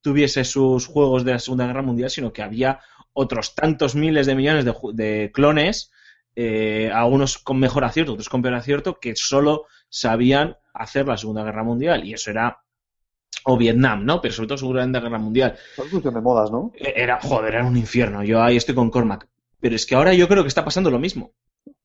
tuviese 0.00 0.42
sus 0.44 0.86
juegos 0.86 1.24
de 1.24 1.32
la 1.32 1.38
Segunda 1.38 1.66
Guerra 1.66 1.82
Mundial, 1.82 2.08
sino 2.10 2.32
que 2.32 2.42
había 2.42 2.80
otros 3.12 3.54
tantos 3.54 3.94
miles 3.94 4.26
de 4.26 4.34
millones 4.34 4.64
de, 4.64 4.74
de 4.94 5.30
clones, 5.32 5.90
eh, 6.34 6.90
algunos 6.94 7.38
con 7.38 7.58
mejor 7.58 7.84
acierto, 7.84 8.12
otros 8.12 8.28
con 8.28 8.40
peor 8.42 8.54
acierto, 8.54 8.98
que 9.00 9.14
solo 9.16 9.66
sabían 9.88 10.56
hacer 10.72 11.06
la 11.06 11.16
Segunda 11.18 11.44
Guerra 11.44 11.62
Mundial 11.64 12.04
y 12.04 12.14
eso 12.14 12.30
era 12.30 12.58
o 13.44 13.56
Vietnam, 13.56 14.04
¿no? 14.04 14.20
Pero 14.20 14.32
sobre 14.34 14.48
todo 14.48 14.58
Segunda 14.58 15.00
Guerra 15.00 15.18
Mundial. 15.18 15.56
Cuestión 15.76 16.14
de 16.14 16.20
modas, 16.20 16.50
¿no? 16.50 16.72
Era, 16.74 17.20
joder, 17.20 17.54
era 17.54 17.64
un 17.66 17.76
infierno. 17.76 18.22
Yo 18.24 18.42
ahí 18.42 18.56
estoy 18.56 18.74
con 18.74 18.90
Cormac. 18.90 19.28
Pero 19.60 19.76
es 19.76 19.86
que 19.86 19.94
ahora 19.94 20.14
yo 20.14 20.26
creo 20.28 20.42
que 20.42 20.48
está 20.48 20.64
pasando 20.64 20.90
lo 20.90 20.98
mismo. 20.98 21.32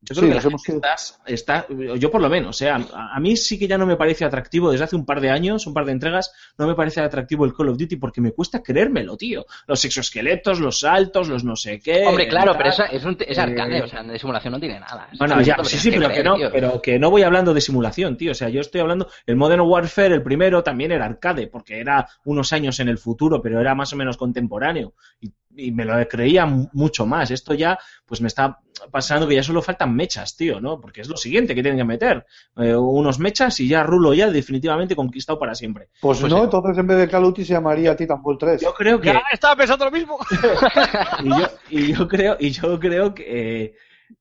Yo 0.04 0.16
creo 0.16 0.24
Sí, 0.24 0.30
que 0.30 0.36
la 0.36 0.42
gente 0.42 0.82
está, 1.28 1.66
está- 1.68 1.68
yo 1.98 2.10
por 2.10 2.22
lo 2.22 2.28
menos, 2.30 2.50
o 2.50 2.54
sea, 2.54 2.78
a, 2.92 3.16
a 3.16 3.20
mí 3.20 3.38
sí 3.38 3.60
que 3.60 3.68
ya 3.68 3.78
no 3.78 3.86
me 3.86 3.96
parece 3.98 4.26
atractivo 4.26 4.72
desde 4.72 4.86
hace 4.86 4.96
un 4.96 5.06
par 5.06 5.22
de 5.22 5.30
años, 5.30 5.68
un 5.68 5.76
par 5.76 5.86
de 5.86 5.92
entregas, 5.92 6.34
no 6.58 6.66
me 6.68 6.74
parece 6.74 7.02
atractivo 7.02 7.46
el 7.46 7.54
Call 7.54 7.70
of 7.70 7.78
Duty 7.78 7.98
porque 7.98 8.20
me 8.20 8.32
cuesta 8.32 8.64
creérmelo, 8.64 9.16
tío. 9.16 9.46
Los 9.68 9.86
exoesqueletos, 9.86 10.60
los 10.60 10.80
saltos, 10.80 11.28
los 11.30 11.44
no 11.44 11.56
sé 11.56 11.80
qué. 11.80 12.04
Hombre, 12.08 12.28
claro, 12.28 12.56
pero 12.58 12.70
eso 12.70 12.84
es, 12.92 13.04
un, 13.06 13.16
es 13.20 13.38
arcade, 13.38 13.78
eh, 13.78 13.84
o 13.84 13.88
sea, 13.88 14.02
de 14.02 14.18
simulación 14.18 14.54
no 14.54 14.60
tiene 14.60 14.80
nada. 14.80 15.08
Bueno, 15.20 15.40
ya, 15.42 15.58
sí, 15.64 15.78
sí, 15.78 15.92
pero 15.92 16.08
que, 16.08 16.14
creer, 16.14 16.26
no, 16.26 16.36
tío. 16.36 16.50
pero 16.52 16.82
que 16.82 16.98
no 16.98 17.12
voy 17.12 17.22
hablando 17.22 17.54
de 17.54 17.62
simulación, 17.62 18.18
tío. 18.18 18.32
O 18.32 18.36
sea, 18.36 18.50
yo 18.50 18.62
estoy 18.62 18.82
hablando. 18.82 19.08
El 19.28 19.36
Modern 19.36 19.62
Warfare, 19.62 20.16
el 20.16 20.24
primero, 20.24 20.64
también 20.64 20.92
era 20.92 21.06
arcade, 21.06 21.46
porque 21.46 21.80
era 21.80 22.08
unos 22.26 22.52
años 22.54 22.80
en 22.80 22.90
el 22.90 22.98
futuro, 22.98 23.40
pero 23.40 23.62
era 23.62 23.76
más 23.76 23.94
o 23.94 23.96
menos 23.98 24.18
contemporáneo. 24.18 24.94
Y, 25.20 25.32
y 25.56 25.72
me 25.72 25.86
lo 25.86 25.94
creía 26.08 26.46
mu- 26.46 26.68
mucho 26.74 27.06
más. 27.06 27.32
Esto 27.32 27.54
ya, 27.54 27.78
pues 28.06 28.22
me 28.22 28.28
está 28.28 28.60
pasando 28.92 29.28
que 29.28 29.36
ya 29.36 29.44
solo 29.44 29.62
faltan 29.62 29.96
mechas, 29.96 30.36
tío, 30.36 30.60
¿no? 30.62 30.80
Porque 30.80 31.02
es 31.02 31.08
lo 31.08 31.18
siguiente 31.18 31.54
que 31.56 31.62
tienen 31.62 31.78
que 31.80 31.86
meter. 31.86 32.26
Eh, 32.58 32.76
unos 32.76 33.20
mechas 33.20 33.60
y 33.60 33.68
ya 33.68 33.84
Rulo 33.84 34.14
ya 34.14 34.30
definitivamente 34.32 34.96
conquistado 34.96 35.38
para 35.40 35.54
siempre. 35.56 35.90
Pues, 36.02 36.20
Pues 36.20 36.32
no, 36.32 36.44
entonces 36.44 36.78
en 36.78 36.88
vez 36.88 36.98
de 36.98 37.08
Call 37.08 37.24
of 37.24 37.30
Duty 37.30 37.46
se 37.46 37.54
llamaría 37.54 37.96
Titanfall 37.96 38.38
3. 38.38 38.62
Yo 38.62 38.74
creo 38.74 39.00
que. 39.00 39.08
Ya 39.08 39.22
estaba 39.32 39.56
pensando 39.56 39.86
lo 39.86 39.92
mismo. 39.92 40.18
y 41.24 41.30
yo, 41.30 41.48
y 41.70 41.94
yo 41.94 42.08
creo, 42.08 42.38
y 42.40 42.50
yo 42.52 42.80
creo 42.80 43.14
que, 43.14 43.76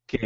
que 0.06 0.18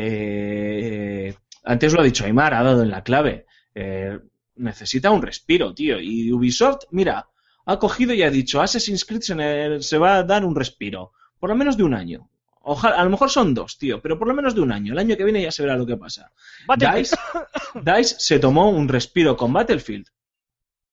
eh, 1.28 1.34
antes 1.64 1.92
lo 1.92 2.00
ha 2.00 2.04
dicho 2.04 2.24
Aymar, 2.24 2.54
ha 2.54 2.62
dado 2.62 2.82
en 2.82 2.90
la 2.90 3.02
clave. 3.02 3.46
Eh, 3.74 4.18
necesita 4.56 5.10
un 5.10 5.22
respiro, 5.22 5.74
tío. 5.74 6.00
Y 6.00 6.32
Ubisoft, 6.32 6.84
mira, 6.90 7.26
ha 7.66 7.78
cogido 7.78 8.12
y 8.14 8.22
ha 8.22 8.30
dicho, 8.30 8.60
Assassin's 8.60 9.04
Creed 9.04 9.22
se, 9.22 9.34
ne- 9.34 9.82
se 9.82 9.98
va 9.98 10.16
a 10.16 10.22
dar 10.22 10.44
un 10.44 10.54
respiro. 10.54 11.12
Por 11.38 11.50
lo 11.50 11.56
menos 11.56 11.76
de 11.76 11.82
un 11.84 11.94
año. 11.94 12.28
Ojalá, 12.66 12.96
a 12.96 13.04
lo 13.04 13.10
mejor 13.10 13.28
son 13.30 13.52
dos, 13.52 13.76
tío, 13.76 14.00
pero 14.00 14.18
por 14.18 14.26
lo 14.26 14.34
menos 14.34 14.54
de 14.54 14.62
un 14.62 14.72
año. 14.72 14.92
El 14.92 14.98
año 14.98 15.16
que 15.16 15.24
viene 15.24 15.42
ya 15.42 15.50
se 15.52 15.62
verá 15.62 15.76
lo 15.76 15.84
que 15.86 15.96
pasa. 15.98 16.30
DICE, 16.78 17.16
DICE 17.74 18.16
se 18.18 18.38
tomó 18.38 18.70
un 18.70 18.88
respiro 18.88 19.36
con 19.36 19.52
Battlefield 19.52 20.06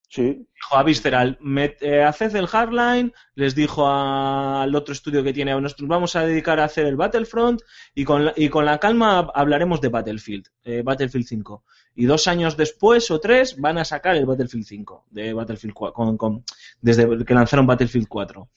Sí. 0.10 0.46
dijo 0.54 0.76
a 0.76 0.84
Visceral, 0.84 1.40
met- 1.40 1.78
eh, 1.80 2.04
haced 2.04 2.36
el 2.36 2.48
Hardline, 2.48 3.14
les 3.36 3.56
dijo 3.56 3.88
a- 3.88 4.62
al 4.64 4.76
otro 4.76 4.92
estudio 4.92 5.24
que 5.24 5.32
tiene, 5.32 5.60
nos 5.62 5.74
vamos 5.80 6.18
a 6.18 6.26
dedicar 6.26 6.60
a 6.60 6.66
hacer 6.66 6.86
el 6.86 6.98
Battlefront 6.98 7.62
y 7.96 8.04
con 8.04 8.26
la, 8.26 8.34
y 8.36 8.50
con 8.50 8.66
la 8.66 8.78
calma 8.78 9.22
hab- 9.24 9.32
hablaremos 9.34 9.80
de 9.80 9.88
Battlefield, 9.88 10.48
eh, 10.66 10.82
Battlefield 10.84 11.26
5. 11.26 11.64
Y 11.96 12.06
dos 12.06 12.28
años 12.28 12.56
después 12.58 13.12
o 13.12 13.20
tres 13.20 13.58
van 13.60 13.78
a 13.78 13.86
sacar 13.86 14.16
el 14.16 14.26
Battlefield 14.26 14.66
5, 14.66 15.06
de 15.10 15.34
Battlefield 15.34 15.74
4, 15.74 15.94
con- 15.94 16.18
con- 16.18 16.44
desde 16.82 17.26
que 17.26 17.34
lanzaron 17.34 17.68
Battlefield 17.68 18.08
4. 18.08 18.50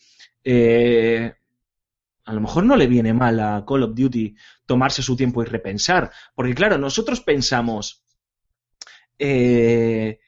Eh, 0.45 1.33
a 2.27 2.33
lo 2.33 2.41
mejor 2.41 2.65
no 2.65 2.77
le 2.77 2.87
viene 2.87 3.13
mal 3.13 3.39
a 3.41 3.65
Call 3.67 3.83
of 3.83 3.95
Duty 3.95 4.35
tomarse 4.67 5.03
su 5.03 5.17
tiempo 5.17 5.43
y 5.43 5.47
repensar, 5.47 6.11
porque 6.35 6.55
claro, 6.55 6.79
nosotros 6.79 7.21
pensamos, 7.21 8.03
eh, 9.19 10.21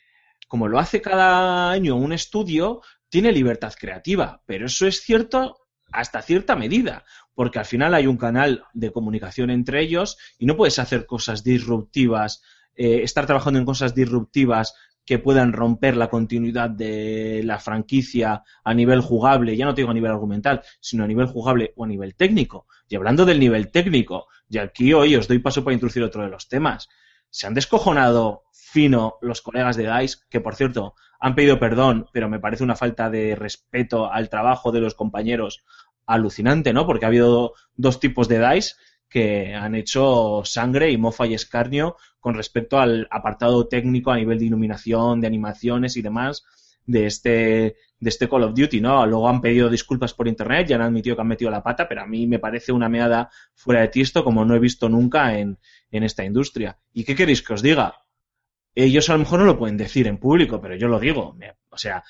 como 0.48 0.68
lo 0.68 0.78
hace 0.78 1.00
cada 1.00 1.70
año 1.70 1.96
un 1.96 2.12
estudio, 2.12 2.82
tiene 3.08 3.32
libertad 3.32 3.72
creativa, 3.78 4.42
pero 4.46 4.66
eso 4.66 4.86
es 4.86 5.00
cierto 5.00 5.58
hasta 5.92 6.20
cierta 6.22 6.56
medida, 6.56 7.04
porque 7.34 7.58
al 7.58 7.64
final 7.64 7.94
hay 7.94 8.06
un 8.06 8.16
canal 8.16 8.64
de 8.74 8.92
comunicación 8.92 9.50
entre 9.50 9.80
ellos 9.80 10.18
y 10.38 10.46
no 10.46 10.56
puedes 10.56 10.78
hacer 10.78 11.06
cosas 11.06 11.44
disruptivas, 11.44 12.42
eh, 12.76 13.02
estar 13.02 13.26
trabajando 13.26 13.58
en 13.58 13.66
cosas 13.66 13.94
disruptivas 13.94 14.74
que 15.06 15.20
puedan 15.20 15.52
romper 15.52 15.96
la 15.96 16.10
continuidad 16.10 16.68
de 16.68 17.40
la 17.44 17.60
franquicia 17.60 18.42
a 18.64 18.74
nivel 18.74 19.00
jugable, 19.00 19.56
ya 19.56 19.64
no 19.64 19.72
te 19.72 19.82
digo 19.82 19.92
a 19.92 19.94
nivel 19.94 20.10
argumental, 20.10 20.62
sino 20.80 21.04
a 21.04 21.06
nivel 21.06 21.26
jugable 21.26 21.72
o 21.76 21.84
a 21.84 21.86
nivel 21.86 22.16
técnico. 22.16 22.66
Y 22.88 22.96
hablando 22.96 23.24
del 23.24 23.38
nivel 23.38 23.70
técnico, 23.70 24.26
y 24.48 24.58
aquí 24.58 24.92
hoy 24.92 25.14
os 25.14 25.28
doy 25.28 25.38
paso 25.38 25.62
para 25.62 25.74
introducir 25.74 26.02
otro 26.02 26.22
de 26.22 26.28
los 26.28 26.48
temas. 26.48 26.88
Se 27.30 27.46
han 27.46 27.54
descojonado 27.54 28.44
fino 28.52 29.14
los 29.22 29.42
colegas 29.42 29.76
de 29.76 29.90
DICE, 29.90 30.18
que 30.28 30.40
por 30.40 30.56
cierto 30.56 30.94
han 31.20 31.36
pedido 31.36 31.60
perdón, 31.60 32.08
pero 32.12 32.28
me 32.28 32.40
parece 32.40 32.64
una 32.64 32.76
falta 32.76 33.08
de 33.08 33.36
respeto 33.36 34.10
al 34.12 34.28
trabajo 34.28 34.72
de 34.72 34.80
los 34.80 34.94
compañeros 34.94 35.64
alucinante, 36.04 36.72
¿no? 36.72 36.84
Porque 36.86 37.04
ha 37.04 37.08
habido 37.08 37.54
dos 37.74 38.00
tipos 38.00 38.28
de 38.28 38.40
DICE 38.40 38.74
que 39.08 39.54
han 39.54 39.74
hecho 39.74 40.42
sangre 40.44 40.90
y 40.90 40.96
mofa 40.98 41.26
y 41.26 41.34
escarnio 41.34 41.96
con 42.20 42.34
respecto 42.34 42.78
al 42.78 43.06
apartado 43.10 43.68
técnico 43.68 44.10
a 44.10 44.16
nivel 44.16 44.38
de 44.38 44.46
iluminación, 44.46 45.20
de 45.20 45.26
animaciones 45.28 45.96
y 45.96 46.02
demás 46.02 46.44
de 46.84 47.06
este, 47.06 47.30
de 47.98 48.08
este 48.08 48.28
Call 48.28 48.44
of 48.44 48.54
Duty, 48.54 48.80
¿no? 48.80 49.04
Luego 49.06 49.28
han 49.28 49.40
pedido 49.40 49.68
disculpas 49.68 50.14
por 50.14 50.28
internet, 50.28 50.68
ya 50.68 50.76
han 50.76 50.82
admitido 50.82 51.16
que 51.16 51.22
han 51.22 51.28
metido 51.28 51.50
la 51.50 51.62
pata, 51.62 51.88
pero 51.88 52.02
a 52.02 52.06
mí 52.06 52.26
me 52.26 52.38
parece 52.38 52.72
una 52.72 52.88
meada 52.88 53.28
fuera 53.54 53.80
de 53.80 53.88
tiesto 53.88 54.22
como 54.22 54.44
no 54.44 54.54
he 54.54 54.60
visto 54.60 54.88
nunca 54.88 55.36
en, 55.38 55.58
en 55.90 56.02
esta 56.04 56.24
industria. 56.24 56.78
¿Y 56.92 57.04
qué 57.04 57.14
queréis 57.16 57.42
que 57.42 57.54
os 57.54 57.62
diga? 57.62 58.02
Ellos 58.74 59.08
a 59.08 59.14
lo 59.14 59.20
mejor 59.20 59.40
no 59.40 59.46
lo 59.46 59.58
pueden 59.58 59.76
decir 59.76 60.06
en 60.06 60.18
público, 60.18 60.60
pero 60.60 60.76
yo 60.76 60.88
lo 60.88 61.00
digo. 61.00 61.32
Me- 61.34 61.54
o 61.70 61.78
sea, 61.78 62.04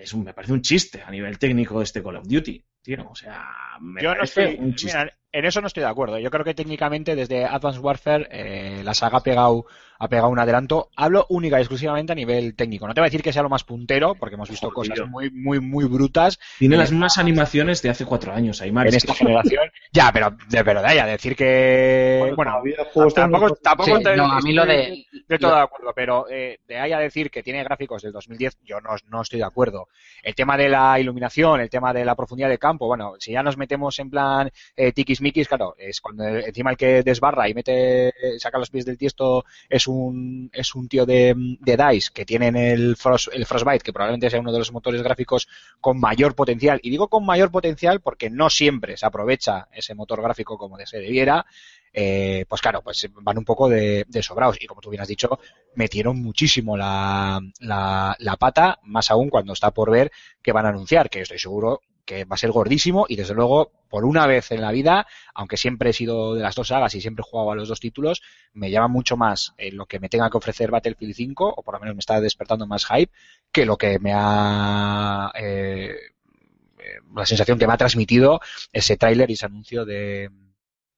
es 0.00 0.12
un- 0.12 0.24
me 0.24 0.34
parece 0.34 0.52
un 0.52 0.62
chiste 0.62 1.02
a 1.02 1.10
nivel 1.10 1.38
técnico 1.38 1.80
este 1.82 2.02
Call 2.02 2.16
of 2.16 2.28
Duty, 2.28 2.64
tío. 2.82 3.08
O 3.10 3.14
sea, 3.14 3.44
me 3.80 4.02
Yo 4.02 4.10
no 4.10 4.16
parece 4.16 4.52
estoy, 4.52 4.64
un 4.64 4.74
chiste. 4.74 4.98
mira, 4.98 5.18
en 5.32 5.44
eso 5.44 5.60
no 5.60 5.66
estoy 5.66 5.82
de 5.82 5.88
acuerdo. 5.88 6.18
Yo 6.18 6.30
creo 6.30 6.44
que 6.44 6.54
técnicamente 6.54 7.14
desde 7.14 7.44
Advanced 7.44 7.80
Warfare 7.82 8.28
eh, 8.30 8.80
la 8.82 8.94
saga 8.94 9.18
ha 9.18 9.22
pegado, 9.22 9.66
ha 9.98 10.08
pegado 10.08 10.28
un 10.30 10.38
adelanto. 10.38 10.88
Hablo 10.96 11.26
única 11.28 11.58
y 11.58 11.60
exclusivamente 11.62 12.12
a 12.12 12.14
nivel 12.14 12.54
técnico. 12.56 12.86
No 12.88 12.94
te 12.94 13.00
voy 13.00 13.06
a 13.06 13.10
decir 13.10 13.22
que 13.22 13.32
sea 13.32 13.42
lo 13.42 13.48
más 13.50 13.62
puntero, 13.64 14.14
porque 14.14 14.36
hemos 14.36 14.48
visto 14.48 14.70
Joder, 14.70 14.90
cosas 14.92 15.08
muy, 15.08 15.30
muy, 15.30 15.60
muy 15.60 15.84
brutas 15.84 16.38
Tiene 16.58 16.76
en 16.76 16.78
las 16.78 16.86
esta- 16.86 16.94
mismas 16.94 17.18
animaciones 17.18 17.82
de 17.82 17.90
hace 17.90 18.04
cuatro 18.06 18.32
años, 18.32 18.62
Aymar. 18.62 18.86
en 18.86 18.94
es 18.94 18.96
esta 18.96 19.14
generación. 19.14 19.70
Ya, 19.92 20.10
pero 20.12 20.36
de 20.48 20.62
verdad, 20.62 20.94
ya 20.94 21.06
decir 21.06 21.34
que 21.34 22.32
bueno, 22.36 22.52
todavía 22.52 22.76
juegos 22.92 23.14
tampoco, 23.14 23.54
tampoco 23.56 23.96
Sí, 23.96 24.02
te- 24.02 24.16
no, 24.16 24.30
a 24.30 24.40
mí 24.40 24.52
lo 24.52 24.62
estoy 24.62 24.76
de- 24.76 25.04
de 25.28 25.38
todo 25.38 25.54
de 25.56 25.60
acuerdo, 25.62 25.92
pero 25.94 26.26
eh, 26.30 26.58
de 26.66 26.78
ahí 26.78 26.92
a 26.92 26.98
decir 26.98 27.30
que 27.30 27.42
tiene 27.42 27.62
gráficos 27.64 28.02
del 28.02 28.12
2010, 28.12 28.58
yo 28.64 28.80
no, 28.80 28.90
no 29.08 29.22
estoy 29.22 29.38
de 29.40 29.44
acuerdo. 29.46 29.88
El 30.22 30.34
tema 30.34 30.56
de 30.56 30.68
la 30.68 30.98
iluminación, 31.00 31.60
el 31.60 31.70
tema 31.70 31.92
de 31.92 32.04
la 32.04 32.14
profundidad 32.14 32.48
de 32.48 32.58
campo, 32.58 32.86
bueno, 32.86 33.14
si 33.18 33.32
ya 33.32 33.42
nos 33.42 33.56
metemos 33.56 33.98
en 33.98 34.10
plan 34.10 34.50
eh, 34.76 34.92
tiquismiquis, 35.18 35.48
claro, 35.48 35.74
es 35.78 36.00
cuando 36.00 36.24
encima 36.24 36.70
el 36.70 36.76
que 36.76 37.02
desbarra 37.02 37.48
y 37.48 37.54
mete, 37.54 38.12
saca 38.38 38.58
los 38.58 38.70
pies 38.70 38.84
del 38.84 38.96
tiesto 38.96 39.44
es 39.68 39.86
un, 39.86 40.50
es 40.52 40.74
un 40.74 40.88
tío 40.88 41.04
de, 41.04 41.34
de 41.60 41.76
DICE 41.76 42.10
que 42.12 42.24
tienen 42.24 42.56
el, 42.56 42.96
Frost, 42.96 43.28
el 43.32 43.46
Frostbite, 43.46 43.84
que 43.84 43.92
probablemente 43.92 44.30
sea 44.30 44.40
uno 44.40 44.52
de 44.52 44.58
los 44.58 44.72
motores 44.72 45.02
gráficos 45.02 45.48
con 45.80 45.98
mayor 45.98 46.34
potencial. 46.34 46.80
Y 46.82 46.90
digo 46.90 47.08
con 47.08 47.26
mayor 47.26 47.50
potencial 47.50 48.00
porque 48.00 48.30
no 48.30 48.48
siempre 48.50 48.96
se 48.96 49.06
aprovecha 49.06 49.68
ese 49.72 49.94
motor 49.94 50.22
gráfico 50.22 50.56
como 50.56 50.78
se 50.84 50.98
debiera. 50.98 51.44
Eh, 51.92 52.44
pues 52.48 52.60
claro, 52.60 52.82
pues 52.82 53.08
van 53.12 53.38
un 53.38 53.44
poco 53.44 53.68
de, 53.68 54.04
de 54.08 54.22
sobrados. 54.22 54.56
Y 54.60 54.66
como 54.66 54.80
tú 54.80 54.90
bien 54.90 55.02
has 55.02 55.08
dicho, 55.08 55.38
metieron 55.74 56.20
muchísimo 56.20 56.76
la, 56.76 57.40
la, 57.60 58.14
la 58.18 58.36
pata, 58.36 58.78
más 58.84 59.10
aún 59.10 59.30
cuando 59.30 59.52
está 59.52 59.70
por 59.72 59.90
ver 59.90 60.12
que 60.42 60.52
van 60.52 60.66
a 60.66 60.70
anunciar, 60.70 61.10
que 61.10 61.22
estoy 61.22 61.38
seguro 61.38 61.82
que 62.08 62.24
va 62.24 62.36
a 62.36 62.38
ser 62.38 62.50
gordísimo 62.52 63.04
y 63.06 63.16
desde 63.16 63.34
luego 63.34 63.70
por 63.90 64.06
una 64.06 64.26
vez 64.26 64.50
en 64.50 64.62
la 64.62 64.72
vida, 64.72 65.06
aunque 65.34 65.58
siempre 65.58 65.90
he 65.90 65.92
sido 65.92 66.34
de 66.34 66.42
las 66.42 66.54
dos 66.54 66.68
sagas 66.68 66.94
y 66.94 67.02
siempre 67.02 67.22
he 67.22 67.30
jugado 67.30 67.50
a 67.50 67.54
los 67.54 67.68
dos 67.68 67.80
títulos, 67.80 68.22
me 68.54 68.70
llama 68.70 68.88
mucho 68.88 69.18
más 69.18 69.52
eh, 69.58 69.70
lo 69.72 69.84
que 69.84 70.00
me 70.00 70.08
tenga 70.08 70.30
que 70.30 70.38
ofrecer 70.38 70.70
Battlefield 70.70 71.14
5 71.14 71.54
o 71.54 71.62
por 71.62 71.74
lo 71.74 71.80
menos 71.80 71.94
me 71.94 72.00
está 72.00 72.18
despertando 72.18 72.66
más 72.66 72.86
hype 72.86 73.12
que 73.52 73.66
lo 73.66 73.76
que 73.76 73.98
me 73.98 74.12
ha 74.14 75.30
eh, 75.38 75.94
eh, 76.78 76.98
la 77.14 77.26
sensación 77.26 77.58
que 77.58 77.66
me 77.66 77.74
ha 77.74 77.76
transmitido 77.76 78.40
ese 78.72 78.96
tráiler 78.96 79.28
y 79.28 79.34
ese 79.34 79.44
anuncio 79.44 79.84
de 79.84 80.30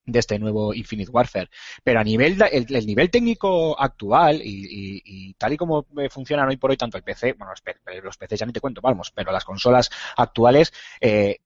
de 0.07 0.19
este 0.19 0.39
nuevo 0.39 0.75
Infinite 0.75 1.11
Warfare. 1.11 1.51
Pero 1.85 2.01
a 2.01 2.05
nivel, 2.05 2.37
el, 2.51 2.67
el 2.75 2.87
nivel 2.87 3.11
técnico 3.11 3.79
actual 3.81 4.41
y, 4.43 4.49
y- 4.71 5.03
y 5.05 5.35
tal 5.35 5.53
y 5.53 5.57
como 5.57 5.87
eh, 5.99 6.09
funcionan 6.11 6.49
hoy 6.49 6.57
por 6.57 6.71
hoy 6.71 6.77
tanto 6.77 6.97
el 6.97 7.05
PC, 7.05 7.33
bueno, 7.35 7.53
los, 7.53 7.61
P- 7.61 7.77
los 8.03 8.17
PCs 8.17 8.41
ya 8.41 8.47
ni 8.47 8.53
te 8.53 8.61
cuento, 8.61 8.81
vamos, 8.81 9.11
pero 9.15 9.33
las 9.33 9.45
consolas 9.45 9.91
actuales, 10.17 10.73
eh, 11.01 11.39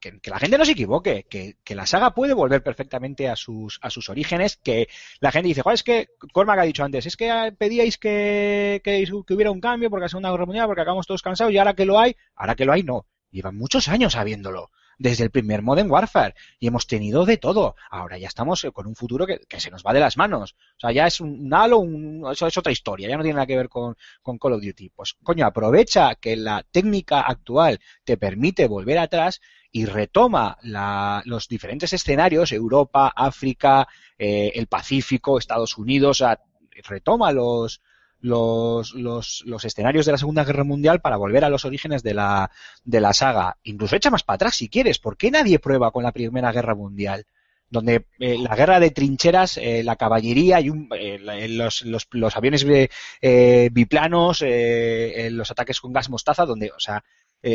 que, 0.00 0.18
la 0.30 0.38
gente 0.38 0.58
no 0.58 0.64
se 0.64 0.72
equivoque, 0.72 1.26
que, 1.28 1.56
la 1.74 1.86
saga 1.86 2.12
puede 2.14 2.34
volver 2.34 2.62
perfectamente 2.62 3.28
a 3.28 3.36
sus, 3.36 3.78
a 3.82 3.90
sus 3.90 4.08
orígenes, 4.08 4.56
que 4.56 4.88
la 5.20 5.30
gente 5.30 5.48
dice, 5.48 5.62
es 5.72 5.82
que, 5.82 6.08
Cormac 6.32 6.58
ha 6.58 6.62
dicho 6.62 6.84
antes, 6.84 7.06
es 7.06 7.16
que 7.16 7.54
pedíais 7.56 7.96
que, 7.98 8.80
que, 8.82 9.04
que 9.26 9.34
hubiera 9.34 9.50
un 9.50 9.60
cambio 9.60 9.88
porque 9.90 10.02
la 10.04 10.08
Segunda 10.08 10.30
Guerra 10.30 10.46
Mundial, 10.46 10.66
porque 10.66 10.82
acabamos 10.82 11.06
todos 11.06 11.22
cansados 11.22 11.52
y 11.52 11.58
ahora 11.58 11.74
que 11.74 11.84
lo 11.86 11.98
hay, 11.98 12.16
ahora 12.34 12.54
que 12.56 12.64
lo 12.64 12.72
hay, 12.72 12.82
no. 12.82 13.06
Llevan 13.30 13.56
muchos 13.56 13.88
años 13.88 14.14
sabiéndolo 14.14 14.70
desde 14.98 15.24
el 15.24 15.30
primer 15.30 15.62
Modern 15.62 15.90
Warfare 15.90 16.34
y 16.58 16.66
hemos 16.68 16.86
tenido 16.86 17.24
de 17.26 17.36
todo. 17.36 17.74
Ahora 17.90 18.18
ya 18.18 18.28
estamos 18.28 18.64
eh, 18.64 18.72
con 18.72 18.86
un 18.86 18.94
futuro 18.94 19.26
que, 19.26 19.40
se 19.60 19.70
nos 19.70 19.82
va 19.84 19.92
de 19.92 20.00
las 20.00 20.16
manos. 20.16 20.54
O 20.76 20.80
sea, 20.80 20.92
ya 20.92 21.06
es 21.06 21.20
un, 21.20 21.52
halo, 21.52 21.78
un- 21.78 22.26
eso 22.30 22.46
es 22.46 22.56
otra 22.56 22.72
historia, 22.72 23.08
ya 23.08 23.16
no 23.16 23.22
tiene 23.22 23.34
nada 23.36 23.46
que 23.46 23.56
ver 23.56 23.68
con, 23.68 23.96
Call 24.38 24.52
of 24.52 24.62
Duty. 24.62 24.90
Pues 24.90 25.14
coño, 25.22 25.46
aprovecha 25.46 26.14
que 26.16 26.36
la 26.36 26.62
técnica 26.70 27.20
actual 27.20 27.80
te 28.04 28.16
permite 28.16 28.66
volver 28.68 28.98
atrás 28.98 29.40
y 29.70 29.84
retoma 29.86 30.58
la- 30.62 31.22
los 31.24 31.48
diferentes 31.48 31.92
escenarios, 31.92 32.52
Europa, 32.52 33.12
África, 33.14 33.86
eh, 34.18 34.52
el 34.54 34.66
Pacífico, 34.66 35.38
Estados 35.38 35.76
Unidos, 35.76 36.20
o 36.22 36.36
retoma 36.88 37.32
los, 37.32 37.80
los, 38.26 38.94
los, 38.94 39.42
los 39.46 39.64
escenarios 39.64 40.04
de 40.06 40.12
la 40.12 40.18
Segunda 40.18 40.44
Guerra 40.44 40.64
Mundial 40.64 41.00
para 41.00 41.16
volver 41.16 41.44
a 41.44 41.48
los 41.48 41.64
orígenes 41.64 42.02
de 42.02 42.14
la, 42.14 42.50
de 42.84 43.00
la 43.00 43.12
saga. 43.12 43.56
Incluso 43.62 43.96
echa 43.96 44.10
más 44.10 44.24
para 44.24 44.34
atrás 44.36 44.56
si 44.56 44.68
quieres. 44.68 44.98
¿Por 44.98 45.16
qué 45.16 45.30
nadie 45.30 45.58
prueba 45.58 45.90
con 45.92 46.02
la 46.02 46.12
Primera 46.12 46.52
Guerra 46.52 46.74
Mundial? 46.74 47.24
Donde 47.68 48.06
eh, 48.20 48.36
la 48.38 48.54
guerra 48.54 48.78
de 48.78 48.90
trincheras, 48.90 49.56
eh, 49.56 49.82
la 49.82 49.96
caballería 49.96 50.60
y 50.60 50.70
un- 50.70 50.88
eh, 50.96 51.48
los, 51.48 51.82
los, 51.82 52.06
los 52.10 52.36
aviones 52.36 52.64
biplanos, 53.72 54.44
los 55.30 55.50
ataques 55.50 55.80
con 55.80 55.92
gas 55.92 56.10
mostaza, 56.10 56.46
donde, 56.46 56.70
o 56.70 56.80
sea, 56.80 57.02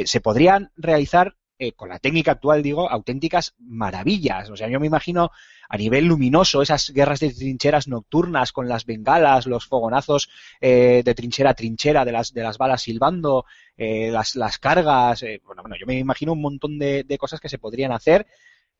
se 0.05 0.21
podrían 0.21 0.71
realizar 0.75 1.35
eh, 1.63 1.73
con 1.73 1.89
la 1.89 1.99
técnica 1.99 2.31
actual, 2.31 2.63
digo, 2.63 2.89
auténticas 2.89 3.53
maravillas. 3.59 4.49
O 4.49 4.57
sea, 4.57 4.67
yo 4.67 4.79
me 4.79 4.87
imagino 4.87 5.29
a 5.69 5.77
nivel 5.77 6.05
luminoso 6.05 6.63
esas 6.63 6.89
guerras 6.89 7.19
de 7.19 7.31
trincheras 7.31 7.87
nocturnas 7.87 8.51
con 8.51 8.67
las 8.67 8.87
bengalas, 8.87 9.45
los 9.45 9.67
fogonazos 9.67 10.27
eh, 10.59 11.03
de 11.05 11.13
trinchera 11.13 11.51
a 11.51 11.53
trinchera 11.53 12.03
de 12.03 12.13
las, 12.13 12.33
de 12.33 12.41
las 12.41 12.57
balas 12.57 12.81
silbando, 12.81 13.45
eh, 13.77 14.09
las, 14.09 14.35
las 14.35 14.57
cargas. 14.57 15.23
bueno, 15.45 15.61
bueno, 15.61 15.75
yo 15.79 15.85
me 15.85 15.99
imagino 15.99 16.33
un 16.33 16.41
montón 16.41 16.79
de, 16.79 17.03
de 17.03 17.17
cosas 17.19 17.39
que 17.39 17.47
se 17.47 17.59
podrían 17.59 17.91
hacer, 17.91 18.25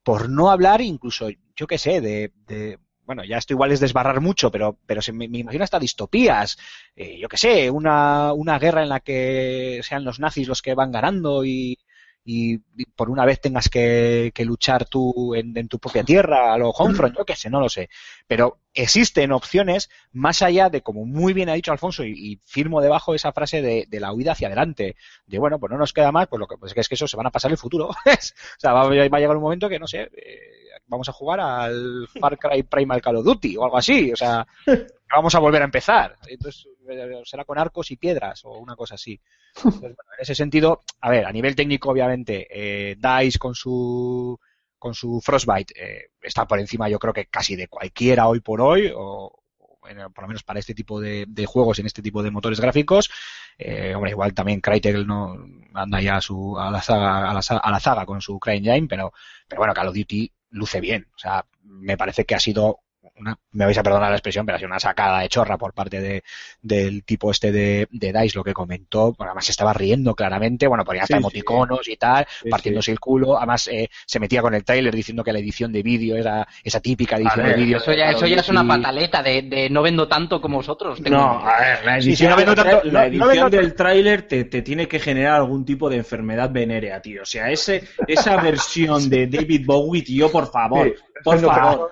por 0.02 0.28
no 0.28 0.50
hablar 0.50 0.82
incluso, 0.82 1.30
yo 1.56 1.68
qué 1.68 1.78
sé, 1.78 2.02
de, 2.02 2.32
de 2.48 2.80
bueno, 3.06 3.24
ya 3.24 3.38
esto 3.38 3.54
igual 3.54 3.72
es 3.74 3.80
desbarrar 3.80 4.22
mucho, 4.22 4.50
pero, 4.50 4.80
pero 4.88 5.04
se 5.04 5.12
me, 5.14 5.26
imagino 5.26 5.64
hasta 5.64 5.78
distopías. 5.78 6.58
Yo 6.96 7.30
qué 7.30 7.38
sé, 7.38 7.70
una, 7.70 8.34
una 8.34 8.58
guerra 8.58 8.82
en 8.82 8.90
la 8.90 9.02
que 9.02 9.82
sean 9.84 10.04
los 10.04 10.20
nazis 10.20 10.48
los 10.48 10.64
que 10.64 10.74
van 10.74 10.92
ganando 10.92 11.46
y, 11.46 11.78
y, 12.24 12.60
por 12.96 13.10
una 13.10 13.26
vez 13.26 13.42
tengas 13.42 13.68
que, 13.70 14.32
que 14.34 14.46
luchar 14.46 14.86
tú 14.86 15.34
en, 15.36 15.58
en 15.58 15.68
tu 15.68 15.80
propia 15.80 16.04
tierra, 16.04 16.54
a 16.54 16.58
lo 16.58 16.70
Homefront, 16.70 17.18
yo 17.18 17.26
qué 17.26 17.36
sé, 17.36 17.50
no 17.50 17.60
lo 17.60 17.70
sé. 17.70 17.90
Pero 18.28 18.60
existen 18.74 19.32
opciones 19.32 19.90
más 20.12 20.42
allá 20.42 20.70
de, 20.70 20.82
como 20.82 21.06
muy 21.06 21.34
bien 21.34 21.50
ha 21.50 21.54
dicho 21.54 21.72
Alfonso, 21.72 22.04
y, 22.04 22.40
firmo 22.46 22.82
debajo 22.82 23.16
esa 23.16 23.32
frase 23.32 23.62
de, 23.62 23.86
de 23.90 24.00
la 24.00 24.14
huida 24.14 24.34
hacia 24.34 24.48
adelante. 24.48 24.96
De 25.26 25.40
bueno, 25.40 25.60
pues 25.60 25.72
no 25.72 25.78
nos 25.78 25.94
queda 25.94 26.12
más, 26.12 26.28
pues 26.28 26.40
lo 26.40 26.48
que 26.48 26.58
pues 26.58 26.74
es 26.76 26.88
que 26.88 26.96
eso 26.96 27.08
se 27.08 27.18
van 27.18 27.28
a 27.28 27.32
pasar 27.32 27.52
el 27.52 27.58
futuro. 27.58 27.90
o 28.06 28.16
sea, 28.58 28.74
va, 28.74 28.84
va 28.88 29.18
a 29.18 29.20
llegar 29.20 29.36
un 29.36 29.44
momento 29.44 29.68
que, 29.68 29.80
no 29.80 29.88
sé, 29.88 30.02
eh, 30.02 30.61
vamos 30.92 31.08
a 31.08 31.14
jugar 31.14 31.40
al 31.40 32.08
Far 32.20 32.38
Cry 32.38 32.64
Primal 32.64 33.02
Call 33.02 33.16
of 33.16 33.26
Duty 33.26 33.56
o 33.56 33.64
algo 33.64 33.78
así. 33.78 34.12
O 34.12 34.16
sea, 34.16 34.46
vamos 35.12 35.34
a 35.34 35.40
volver 35.40 35.62
a 35.62 35.66
empezar. 35.66 36.18
Entonces, 36.28 36.68
eh, 36.90 37.22
será 37.24 37.46
con 37.46 37.58
arcos 37.58 37.90
y 37.92 37.96
piedras 37.96 38.44
o 38.44 38.58
una 38.58 38.76
cosa 38.76 38.96
así. 38.96 39.20
Entonces, 39.56 39.82
bueno, 39.82 39.96
en 40.18 40.22
ese 40.22 40.36
sentido, 40.36 40.82
a 41.00 41.10
ver, 41.10 41.26
a 41.26 41.32
nivel 41.32 41.56
técnico, 41.56 41.90
obviamente, 41.90 42.46
eh, 42.52 42.98
DICE 42.98 43.40
con 43.40 43.56
su 43.56 44.38
con 44.78 44.96
su 44.96 45.22
Frostbite 45.22 45.76
eh, 45.78 46.10
está 46.24 46.48
por 46.48 46.60
encima, 46.60 46.90
yo 46.90 46.98
creo 46.98 47.14
que 47.14 47.28
casi 47.28 47.56
de 47.56 47.68
cualquiera 47.68 48.28
hoy 48.28 48.40
por 48.40 48.62
hoy, 48.62 48.92
o, 48.94 49.32
por 49.80 50.24
lo 50.24 50.28
menos 50.28 50.42
para 50.42 50.60
este 50.60 50.74
tipo 50.74 51.00
de, 51.00 51.26
de 51.28 51.46
juegos 51.46 51.78
en 51.78 51.86
este 51.86 52.02
tipo 52.02 52.24
de 52.24 52.32
motores 52.32 52.60
gráficos. 52.60 53.12
Eh, 53.60 53.94
hombre, 53.94 54.12
igual 54.12 54.34
también 54.34 54.60
Crytek 54.60 55.06
no 55.06 55.38
anda 55.76 56.02
ya 56.02 56.18
a, 56.18 56.22
su, 56.22 56.58
a, 56.58 56.72
la 56.72 56.82
saga, 56.82 57.30
a, 57.30 57.34
la, 57.34 57.42
a 57.62 57.72
la 57.72 57.80
saga 57.80 58.06
con 58.08 58.22
su 58.22 58.40
CryEngine, 58.40 58.88
pero, 58.88 59.14
pero 59.48 59.60
bueno, 59.60 59.74
Call 59.74 59.90
of 59.90 59.96
Duty 59.96 60.32
luce 60.52 60.80
bien. 60.80 61.08
O 61.16 61.18
sea, 61.18 61.48
me 61.64 61.98
parece 61.98 62.26
que 62.26 62.36
ha 62.36 62.40
sido 62.40 62.80
una, 63.22 63.38
me 63.52 63.66
vais 63.66 63.78
a 63.78 63.84
perdonar 63.84 64.10
la 64.10 64.16
expresión, 64.18 64.46
pero 64.46 64.56
ha 64.56 64.60
sido 64.60 64.68
una 64.70 64.80
sacada 64.80 65.20
de 65.22 65.30
chorra 65.30 65.58
por 65.58 65.74
parte 65.74 66.02
de, 66.02 66.24
del 66.62 67.04
tipo 67.04 67.32
este 67.32 67.52
de, 67.52 67.88
de 67.92 68.12
DICE, 68.14 68.38
lo 68.38 68.44
que 68.44 68.54
comentó, 68.54 69.14
bueno, 69.14 69.32
además 69.32 69.46
se 69.46 69.52
estaba 69.52 69.74
riendo 69.74 70.14
claramente, 70.16 70.68
bueno, 70.68 70.84
ponía 70.84 71.04
hasta 71.04 71.16
Sí, 71.16 71.20
sí. 71.20 71.24
emoticonos 71.24 71.88
y 71.88 71.98
tal, 71.98 72.26
Sí, 72.44 72.50
partiéndose 72.50 72.92
el 72.92 73.00
culo, 73.00 73.38
además 73.38 73.68
eh, 73.68 73.90
se 74.06 74.20
metía 74.20 74.42
con 74.42 74.54
el 74.54 74.64
trailer 74.64 74.94
diciendo 74.94 75.24
que 75.24 75.32
la 75.34 75.40
edición 75.40 75.72
de 75.72 75.84
vídeo 75.84 76.16
era 76.18 76.48
esa 76.64 76.80
típica 76.80 77.16
edición 77.18 77.46
ver, 77.46 77.56
de 77.56 77.62
vídeo. 77.64 77.78
Eso 77.78 77.94
ya, 77.94 78.10
eso 78.12 78.26
ya 78.28 78.38
es 78.42 78.50
una 78.50 78.68
pataleta 78.68 79.22
de, 79.24 79.44
de 79.44 79.70
no 79.70 79.82
vendo 79.82 80.08
tanto 80.08 80.42
como 80.42 80.58
vosotros. 80.58 81.02
Tengo- 81.02 81.18
No, 81.18 81.48
a 81.48 81.60
ver, 81.60 81.86
la 81.86 81.98
edición, 81.98 82.16
sí, 82.16 82.28
no 82.28 82.36
vendo 82.36 82.56
tanto- 82.56 82.82
la 82.86 82.92
no- 82.92 83.02
no 83.02 83.04
edición 83.06 83.28
vendo 83.30 83.50
del 83.50 83.76
tráiler 83.76 84.24
te, 84.24 84.46
te 84.46 84.62
tiene 84.62 84.88
que 84.88 85.00
generar 85.00 85.36
algún 85.36 85.64
tipo 85.66 85.90
de 85.90 85.98
enfermedad 85.98 86.50
venérea, 86.52 87.02
tío. 87.02 87.22
O 87.22 87.26
sea, 87.26 87.50
ese, 87.52 87.84
esa 88.08 88.38
versión 88.42 89.10
de 89.10 89.28
David 89.28 89.66
Bowie, 89.66 90.02
tío, 90.04 90.32
por 90.32 90.50
favor, 90.52 90.88
Sí, 90.88 90.94
por 91.24 91.40
favor. 91.42 91.92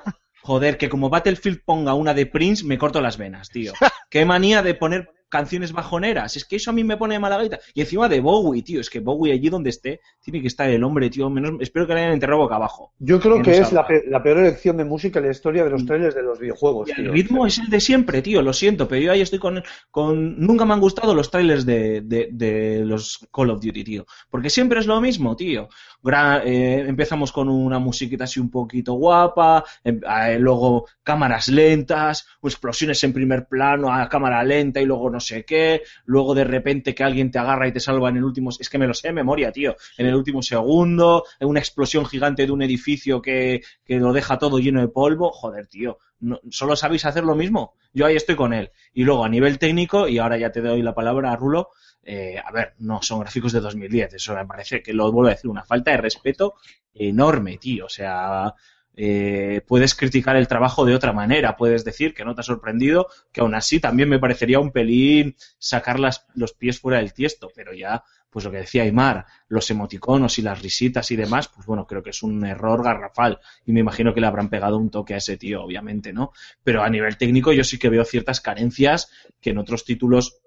Joder, 0.50 0.78
que 0.80 0.90
como 0.90 1.12
Battlefield 1.12 1.62
ponga 1.64 1.94
una 1.94 2.16
de 2.16 2.26
Prince, 2.26 2.66
me 2.66 2.80
corto 2.80 3.02
las 3.02 3.18
venas, 3.20 3.50
tío. 3.50 3.72
Qué 4.10 4.26
manía 4.26 4.64
de 4.64 4.74
poner 4.74 5.12
canciones 5.32 5.74
bajoneras. 5.74 6.36
Es 6.38 6.44
que 6.44 6.56
eso 6.56 6.72
a 6.72 6.74
mí 6.74 6.84
me 6.84 6.98
pone 6.98 7.14
de 7.14 7.20
mala 7.20 7.38
gaita. 7.38 7.60
Y 7.76 7.82
encima 7.82 8.10
de 8.10 8.20
Bowie, 8.20 8.64
tío. 8.64 8.82
Es 8.82 8.90
que 8.90 9.00
Bowie 9.00 9.32
allí 9.32 9.48
donde 9.50 9.70
esté, 9.70 10.00
tiene 10.24 10.42
que 10.42 10.48
estar 10.48 10.68
el 10.68 10.84
hombre, 10.84 11.12
tío. 11.12 11.30
Menos, 11.30 11.52
espero 11.60 11.86
que 11.86 11.94
le 11.94 12.00
hayan 12.00 12.14
enterrado 12.14 12.40
boca 12.42 12.56
abajo. 12.56 12.94
Yo 12.98 13.20
creo 13.20 13.40
Que 13.44 13.60
es 13.60 13.72
la, 13.72 13.86
pe- 13.86 14.06
la 14.08 14.24
peor 14.24 14.40
elección 14.40 14.78
de 14.78 14.86
música 14.86 15.20
en 15.20 15.26
la 15.26 15.32
historia 15.32 15.64
de 15.64 15.70
los 15.70 15.86
trailers 15.86 16.16
de 16.16 16.24
los 16.24 16.40
videojuegos. 16.40 16.90
Y 16.90 16.94
el 16.94 16.98
tío. 17.04 17.12
ritmo 17.12 17.46
es 17.46 17.60
el 17.60 17.70
de 17.70 17.80
siempre, 17.80 18.24
tío, 18.24 18.42
lo 18.42 18.54
siento, 18.54 18.88
pero 18.88 19.02
yo 19.04 19.12
ahí 19.12 19.22
estoy 19.22 19.38
con, 19.38 19.62
con... 19.92 20.40
Nunca 20.40 20.66
me 20.66 20.74
han 20.74 20.80
gustado 20.80 21.14
los 21.14 21.30
trailers 21.30 21.64
de, 21.64 22.02
de, 22.02 22.30
de 22.32 22.84
los 22.84 23.20
Call 23.32 23.52
of 23.52 23.62
Duty, 23.62 23.84
tío, 23.84 24.08
porque 24.32 24.50
siempre 24.50 24.80
es 24.80 24.88
lo 24.88 25.00
mismo, 25.00 25.36
tío. 25.36 25.70
Gra- 26.02 26.42
eh, 26.46 26.86
empezamos 26.88 27.32
con 27.34 27.50
una 27.50 27.78
musiquita 27.78 28.24
así 28.24 28.40
un 28.40 28.50
poquito 28.50 28.94
guapa, 28.94 29.66
em- 29.84 30.00
eh, 30.04 30.40
luego 30.40 30.88
cámaras 31.04 31.50
lentas, 31.50 32.26
explosiones 32.42 33.04
en 33.04 33.12
primer 33.12 33.48
plano 33.48 33.94
a 33.94 34.08
cámara 34.08 34.42
lenta 34.44 34.80
y 34.82 34.86
luego 34.86 35.10
no 35.10 35.20
sé 35.20 35.44
qué, 35.44 35.82
luego 36.06 36.34
de 36.34 36.46
repente 36.46 36.96
que 36.96 37.04
alguien 37.04 37.32
te 37.32 37.40
agarra 37.40 37.68
y 37.68 37.74
te 37.74 37.80
salva 37.82 38.10
en 38.10 38.18
el 38.18 38.24
último... 38.24 38.50
Es 38.58 38.70
que 38.70 38.78
me 38.78 38.88
lo 38.88 38.94
sé 38.94 39.10
de 39.10 39.14
memoria, 39.14 39.52
tío, 39.52 39.76
en 39.98 40.08
el 40.08 40.16
último 40.16 40.42
segundo, 40.42 41.26
una 41.42 41.60
explosión 41.60 42.06
gigante 42.06 42.46
de 42.46 42.52
un 42.52 42.62
edificio 42.62 43.22
que, 43.22 43.62
que 43.84 43.98
lo 44.00 44.14
deja 44.14 44.38
todo 44.38 44.60
lleno 44.60 44.80
de 44.82 44.88
polvo, 44.88 45.32
joder, 45.32 45.68
tío, 45.68 46.00
no- 46.22 46.40
solo 46.50 46.76
sabéis 46.78 47.06
hacer 47.06 47.24
lo 47.26 47.36
mismo. 47.36 47.74
Yo 47.94 48.06
ahí 48.06 48.16
estoy 48.16 48.36
con 48.36 48.54
él. 48.54 48.72
Y 48.94 49.04
luego 49.04 49.26
a 49.26 49.30
nivel 49.30 49.60
técnico, 49.60 50.08
y 50.08 50.18
ahora 50.20 50.38
ya 50.38 50.52
te 50.52 50.62
doy 50.62 50.82
la 50.82 50.94
palabra 50.96 51.32
a 51.32 51.36
Rulo, 51.36 51.70
eh, 52.04 52.42
a 52.44 52.52
ver, 52.52 52.74
no 52.80 53.02
son 53.02 53.20
gráficos 53.20 53.52
de 53.52 53.60
2010, 53.60 54.16
eso 54.16 54.36
me 54.36 54.46
parece 54.46 54.82
que 54.82 54.94
lo 54.94 55.12
vuelvo 55.12 55.28
a 55.28 55.36
decir, 55.36 55.50
una 55.50 55.64
falta 55.64 55.92
de 55.92 55.98
respeto 55.98 56.56
enorme, 56.94 57.58
tío. 57.58 57.86
O 57.86 57.90
sea, 57.90 58.54
eh, 58.96 59.62
puedes 59.66 59.96
criticar 59.96 60.36
el 60.36 60.48
trabajo 60.48 60.86
de 60.86 60.94
otra 60.94 61.14
manera, 61.14 61.56
puedes 61.56 61.86
decir 61.86 62.14
que 62.14 62.26
no 62.26 62.36
te 62.36 62.42
ha 62.42 62.44
sorprendido, 62.44 63.08
que 63.32 63.42
aún 63.42 63.56
así 63.56 63.80
también 63.80 64.10
me 64.10 64.20
parecería 64.20 64.60
un 64.60 64.72
pelín 64.72 65.36
sacar 65.58 66.00
los 66.00 66.54
pies 66.54 66.80
fuera 66.80 66.98
del 66.98 67.14
tiesto, 67.14 67.50
pero 67.56 67.74
ya, 67.74 68.04
pues 68.30 68.44
lo 68.44 68.52
que 68.52 68.58
decía 68.58 68.84
Aymar, 68.84 69.26
los 69.48 69.72
emoticonos 69.72 70.38
y 70.38 70.42
las 70.42 70.62
risitas 70.62 71.12
y 71.12 71.16
demás, 71.16 71.48
pues 71.48 71.66
bueno, 71.66 71.88
creo 71.88 72.04
que 72.04 72.10
es 72.10 72.24
un 72.24 72.46
error 72.46 72.84
garrafal 72.84 73.40
y 73.66 73.72
me 73.72 73.80
imagino 73.80 74.14
que 74.14 74.22
le 74.22 74.28
habrán 74.28 74.50
pegado 74.50 74.78
un 74.78 74.90
toque 74.90 75.14
a 75.14 75.18
ese 75.18 75.38
tío, 75.38 75.64
obviamente, 75.64 76.12
¿no? 76.12 76.32
Pero 76.64 76.84
a 76.84 76.90
nivel 76.90 77.18
técnico 77.18 77.54
yo 77.54 77.64
sí 77.64 77.80
que 77.80 77.90
veo 77.90 78.04
ciertas 78.04 78.42
carencias 78.42 79.12
que 79.40 79.52
en 79.52 79.60
otros 79.60 79.86
títulos 79.86 80.42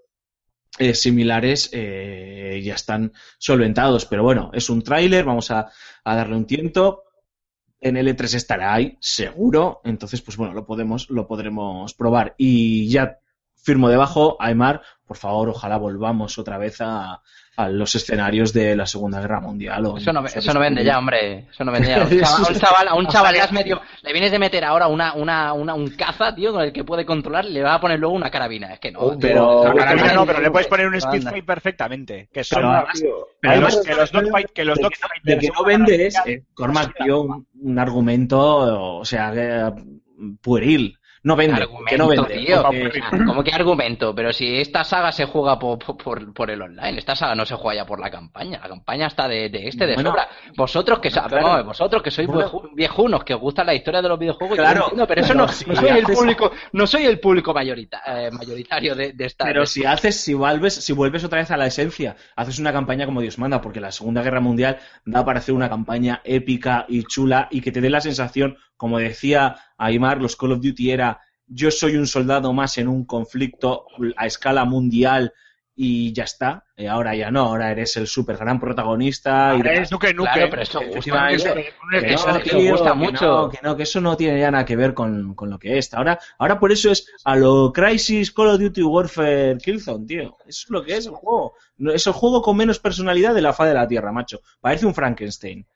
eh, 0.79 0.95
similares 0.95 1.71
eh, 1.73 2.61
ya 2.65 2.75
están 2.75 3.13
solventados. 3.39 4.07
Pero 4.07 4.23
bueno, 4.23 4.51
es 4.55 4.71
un 4.71 4.83
tráiler, 4.83 5.25
vamos 5.25 5.51
a, 5.51 5.71
darle 6.05 6.37
un 6.37 6.47
tiento. 6.47 7.05
En 7.81 7.97
L3 7.97 8.35
estará 8.35 8.75
ahí, 8.75 8.97
seguro. 9.01 9.81
Entonces, 9.85 10.23
pues 10.23 10.37
bueno, 10.37 10.55
lo 10.55 10.65
podemos, 10.65 11.11
lo 11.11 11.27
podremos 11.27 11.95
probar. 11.95 12.35
Y 12.39 12.89
ya 12.89 13.19
firmo 13.55 13.89
debajo, 13.89 14.37
Aymar, 14.41 14.83
por 15.13 15.19
favor, 15.19 15.51
ojalá 15.51 15.77
volvamos 15.77 16.39
otra 16.39 16.57
vez 16.57 16.81
a, 16.81 17.21
a 17.57 17.69
los 17.69 17.95
escenarios 17.95 18.55
de 18.55 18.75
la 18.75 18.87
Segunda 18.87 19.21
Guerra 19.21 19.41
Mundial. 19.43 19.85
o 19.85 19.99
Eso 19.99 20.11
no, 20.11 20.25
eso 20.25 20.55
no 20.55 20.59
vende 20.61 20.83
ya, 20.83 20.99
hombre. 20.99 21.49
Eso 21.51 21.65
no 21.65 21.71
vende 21.71 21.89
ya. 21.89 21.97
A 22.03 22.07
un 22.07 22.09
chaval, 22.19 22.49
a 22.49 22.49
un 22.49 22.59
chaval, 22.59 22.89
a 22.89 22.95
un 22.95 23.07
chaval 23.09 23.33
le 23.35 23.41
has 23.43 23.53
metido, 23.53 23.83
le 24.03 24.13
vienes 24.15 24.33
de 24.33 24.39
meter 24.39 24.65
ahora 24.65 24.87
una, 24.87 25.13
una, 25.13 25.53
una, 25.53 25.75
un 25.75 25.91
caza, 25.91 26.35
tío, 26.35 26.51
con 26.55 26.63
el 26.63 26.73
que 26.73 26.83
puede 26.83 27.05
controlar, 27.05 27.45
le 27.45 27.63
va 27.63 27.75
a 27.75 27.81
poner 27.83 27.99
luego 27.99 28.15
una 28.17 28.31
carabina. 28.31 28.73
Es 28.73 28.81
que 28.81 28.91
no. 28.91 29.01
Oh, 29.01 29.19
pero- 29.21 29.65
No, 29.67 29.75
Pero- 29.75 29.97
no, 29.97 30.15
no, 30.15 30.27
pero 30.27 30.41
le 30.41 30.51
puedes 30.51 30.67
poner 30.67 30.87
un. 30.87 30.99
Speedfight 30.99 31.45
perfectamente. 31.45 32.31
Que 32.33 32.43
son, 32.43 32.61
Pero 32.63 32.71
además- 32.73 32.99
Tío, 32.99 33.27
pero 33.39 33.67
que 33.85 33.95
los 33.95 34.13
dogfight, 34.13 34.51
que 34.53 34.65
los 34.65 34.79
dogfight 34.79 35.23
de 35.25 35.35
la 35.35 35.41
que 35.43 35.49
no 35.51 35.65
vendes, 35.65 36.17
eh, 36.25 36.43
Cormac 36.55 36.95
dio 37.05 37.21
un, 37.21 37.47
un 37.61 37.79
argumento, 37.79 38.97
o 38.99 39.05
sea, 39.05 39.31
que, 39.31 39.71
pueril. 40.41 40.97
No 41.25 41.37
vende, 41.37 41.69
que 41.87 41.97
no 41.97 42.09
vende. 42.09 42.35
tío. 42.39 42.63
porque- 42.65 43.01
Ah, 43.01 43.11
¿Cómo 43.27 43.45
que 43.45 43.53
argumento? 43.53 44.13
Pero 44.15 44.33
si 44.33 44.57
esta 44.61 44.83
saga 44.83 45.13
se 45.13 45.25
juega 45.27 45.57
por, 45.59 45.79
por, 45.79 46.35
por 46.35 46.51
el 46.51 46.61
online, 46.61 46.99
esta 46.99 47.15
saga 47.15 47.35
no 47.37 47.47
se 47.47 47.55
juega 47.55 47.83
ya 47.83 47.87
por 47.87 48.01
la 48.01 48.11
campaña. 48.11 48.59
La 48.61 48.69
campaña 48.69 49.07
está 49.07 49.29
de, 49.29 49.49
de 49.49 49.69
este, 49.69 49.87
de 49.87 49.95
Bueno, 49.95 50.11
sobra. 50.11 50.29
Vosotros 50.57 50.99
que 50.99 51.11
bueno, 51.11 51.29
claro. 51.29 51.65
vosotros 51.65 52.03
que 52.03 52.11
sois 52.11 52.27
Bueno. 52.27 52.51
vieju- 52.51 52.71
viejunos, 52.75 53.23
que 53.23 53.35
os 53.35 53.41
gusta 53.41 53.63
la 53.63 53.73
historia 53.75 54.03
de 54.03 54.09
los 54.09 54.19
videojuegos, 54.19 54.59
Claro, 54.59 54.81
entiendo, 54.83 55.07
pero 55.07 55.21
eso 55.21 55.35
no, 55.35 55.47
pero 55.47 55.53
si 55.57 55.65
no 55.71 55.77
soy 55.77 55.89
el 55.91 56.05
público, 56.07 56.51
no 56.73 56.87
soy 56.89 57.05
el 57.05 57.21
público 57.21 57.55
mayorita, 57.55 58.03
eh, 58.07 58.31
mayoritario 58.33 58.95
de, 58.97 59.13
de 59.13 59.25
esta. 59.25 59.45
Pero 59.45 59.61
de- 59.61 59.67
si 59.69 59.85
haces, 59.85 60.21
si 60.21 60.35
vuelves, 60.35 60.75
si 60.75 60.93
vuelves 60.93 61.23
otra 61.23 61.39
vez 61.39 61.51
a 61.53 61.57
la 61.57 61.67
esencia, 61.67 62.17
haces 62.35 62.59
una 62.59 62.73
campaña 62.73 63.07
como 63.07 63.21
Dios 63.21 63.39
manda, 63.39 63.61
porque 63.61 63.81
la 63.81 63.93
Segunda 63.93 64.23
Guerra 64.23 64.41
Mundial 64.41 64.79
da 65.05 65.25
para 65.25 65.39
hacer 65.39 65.55
una 65.55 65.69
campaña 65.69 66.21
épica 66.25 66.85
y 66.89 67.05
chula 67.05 67.47
y 67.53 67.61
que 67.61 67.71
te 67.71 67.81
dé 67.81 67.91
la 67.91 68.01
sensación, 68.01 68.57
como 68.77 68.99
decía 68.99 69.55
Aymar, 69.87 70.21
los 70.21 70.37
Call 70.37 70.53
of 70.53 70.61
Duty 70.61 70.91
era 70.91 71.21
yo 71.47 71.71
soy 71.71 71.97
un 71.97 72.07
soldado 72.07 72.53
más 72.53 72.79
en 72.79 72.89
un 72.89 73.05
conflicto 73.05 73.85
a 74.17 74.27
escala 74.27 74.65
mundial 74.65 75.33
y 75.75 76.13
ya 76.13 76.25
está. 76.25 76.65
Eh, 76.77 76.87
ahora 76.89 77.15
ya 77.15 77.31
no, 77.31 77.41
ahora 77.47 77.71
eres 77.73 77.97
el 77.97 78.07
super 78.07 78.37
gran 78.37 78.61
protagonista. 78.61 79.53
y 79.55 79.57
Ahora 79.57 79.73
eres 79.73 79.91
Nuke 79.91 80.13
Nuke. 80.15 80.31
Claro, 80.33 80.51
pero 80.51 80.63
eso 80.63 80.79
gusta, 80.81 80.91
Efectivamente. 80.91 81.37
eso- 81.37 81.55
Que 82.01 82.13
eso 82.15 82.27
no, 82.29 82.37
eso 82.37 82.57
tío, 82.59 82.71
gusta 82.73 82.91
que 82.93 82.97
mucho. 82.99 83.27
no, 83.27 83.49
que 83.51 83.59
no, 83.63 83.77
que 83.77 83.83
eso 83.83 84.01
no 84.01 84.17
tiene 84.17 84.39
ya 84.41 84.51
nada 84.51 84.65
que 84.65 84.77
ver 84.77 84.93
con, 84.95 85.35
con 85.35 85.51
lo 85.51 85.59
que 85.59 85.79
es. 85.79 85.93
Ahora, 85.95 86.19
ahora 86.39 86.59
por 86.61 86.73
eso 86.73 86.91
es 86.91 87.07
a 87.25 87.37
lo 87.37 87.73
Crisis 87.73 88.33
Call 88.33 88.49
of 88.49 88.61
Duty 88.61 88.83
Warfare 88.83 89.59
Killzone, 89.59 90.07
tío. 90.07 90.37
Eso 90.47 90.65
es 90.67 90.71
lo 90.71 90.83
que 90.85 90.97
es 90.97 91.07
el 91.07 91.13
juego. 91.13 91.55
Es 91.93 92.07
el 92.07 92.13
juego 92.13 92.43
con 92.43 92.57
menos 92.57 92.79
personalidad 92.79 93.35
de 93.35 93.43
la 93.43 93.53
faz 93.55 93.69
de 93.69 93.75
la 93.75 93.89
Tierra, 93.89 94.13
macho. 94.13 94.41
Parece 94.61 94.87
un 94.87 94.95
Frankenstein. 94.95 95.67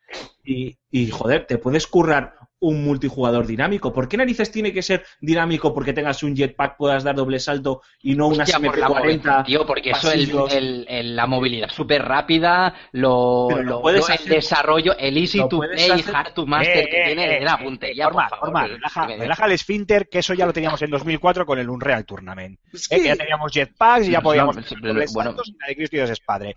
Y, 0.44 0.76
y 0.90 1.10
joder, 1.10 1.46
te 1.46 1.58
puedes 1.58 1.86
currar 1.86 2.34
un 2.68 2.84
multijugador 2.84 3.46
dinámico. 3.46 3.92
¿Por 3.92 4.08
qué 4.08 4.16
narices 4.16 4.50
tiene 4.50 4.72
que 4.72 4.82
ser 4.82 5.04
dinámico 5.20 5.72
porque 5.74 5.92
tengas 5.92 6.22
un 6.22 6.34
jetpack, 6.36 6.76
puedas 6.76 7.04
dar 7.04 7.14
doble 7.14 7.38
salto 7.38 7.82
y 8.02 8.14
no 8.14 8.28
una 8.28 8.44
Hostia, 8.44 8.58
por 8.60 8.78
la 8.78 8.88
SMP40? 8.88 8.98
movilidad, 9.00 9.44
tío, 9.44 9.66
porque 9.66 9.90
eso, 9.90 10.10
el, 10.12 10.30
el- 10.50 10.86
el- 10.88 11.16
la 11.16 11.26
movilidad 11.26 11.68
súper 11.70 12.02
rápida, 12.02 12.74
lo, 12.92 13.48
lo 13.50 13.62
lo- 13.62 13.80
puedes 13.82 14.00
lo- 14.00 14.06
el 14.08 14.14
hacer- 14.14 14.32
desarrollo, 14.34 14.96
el 14.98 15.16
easy 15.16 15.38
to 15.48 15.60
play, 15.60 15.90
hacer- 15.90 16.14
hard 16.14 16.32
to 16.34 16.46
master 16.46 16.78
Eh, 16.84 16.88
que 16.90 17.02
eh, 17.02 17.06
tiene 17.06 17.36
eh, 17.38 17.40
la 17.40 17.54
eh, 17.54 17.64
puntería, 17.64 18.04
Norma, 18.04 18.28
por 18.28 18.52
favor. 18.52 18.70
Relaja, 18.70 19.06
relaja 19.06 19.46
el 19.46 19.52
esfínter, 19.52 20.08
que 20.08 20.18
eso 20.18 20.34
ya 20.34 20.46
lo 20.46 20.52
teníamos 20.52 20.80
en 20.82 20.90
2004 20.90 21.46
con 21.46 21.58
el 21.58 21.68
Unreal 21.70 22.04
Tournament. 22.04 22.58
Es 22.72 22.86
Eh, 22.90 22.96
que 22.96 23.02
que- 23.02 23.08
ya 23.08 23.16
teníamos 23.16 23.52
jetpacks 23.52 24.08
y 24.08 24.10
ya 24.10 24.20
podíamos 24.20 24.56
no, 24.56 24.62
hacer 24.62 24.78
bueno. 24.80 25.06
saltos 25.30 25.48
y 25.48 25.56
la 25.60 25.66
de 25.68 25.76
Cristo 25.76 25.96
Dios 25.96 26.10
es 26.10 26.20
padre. 26.20 26.54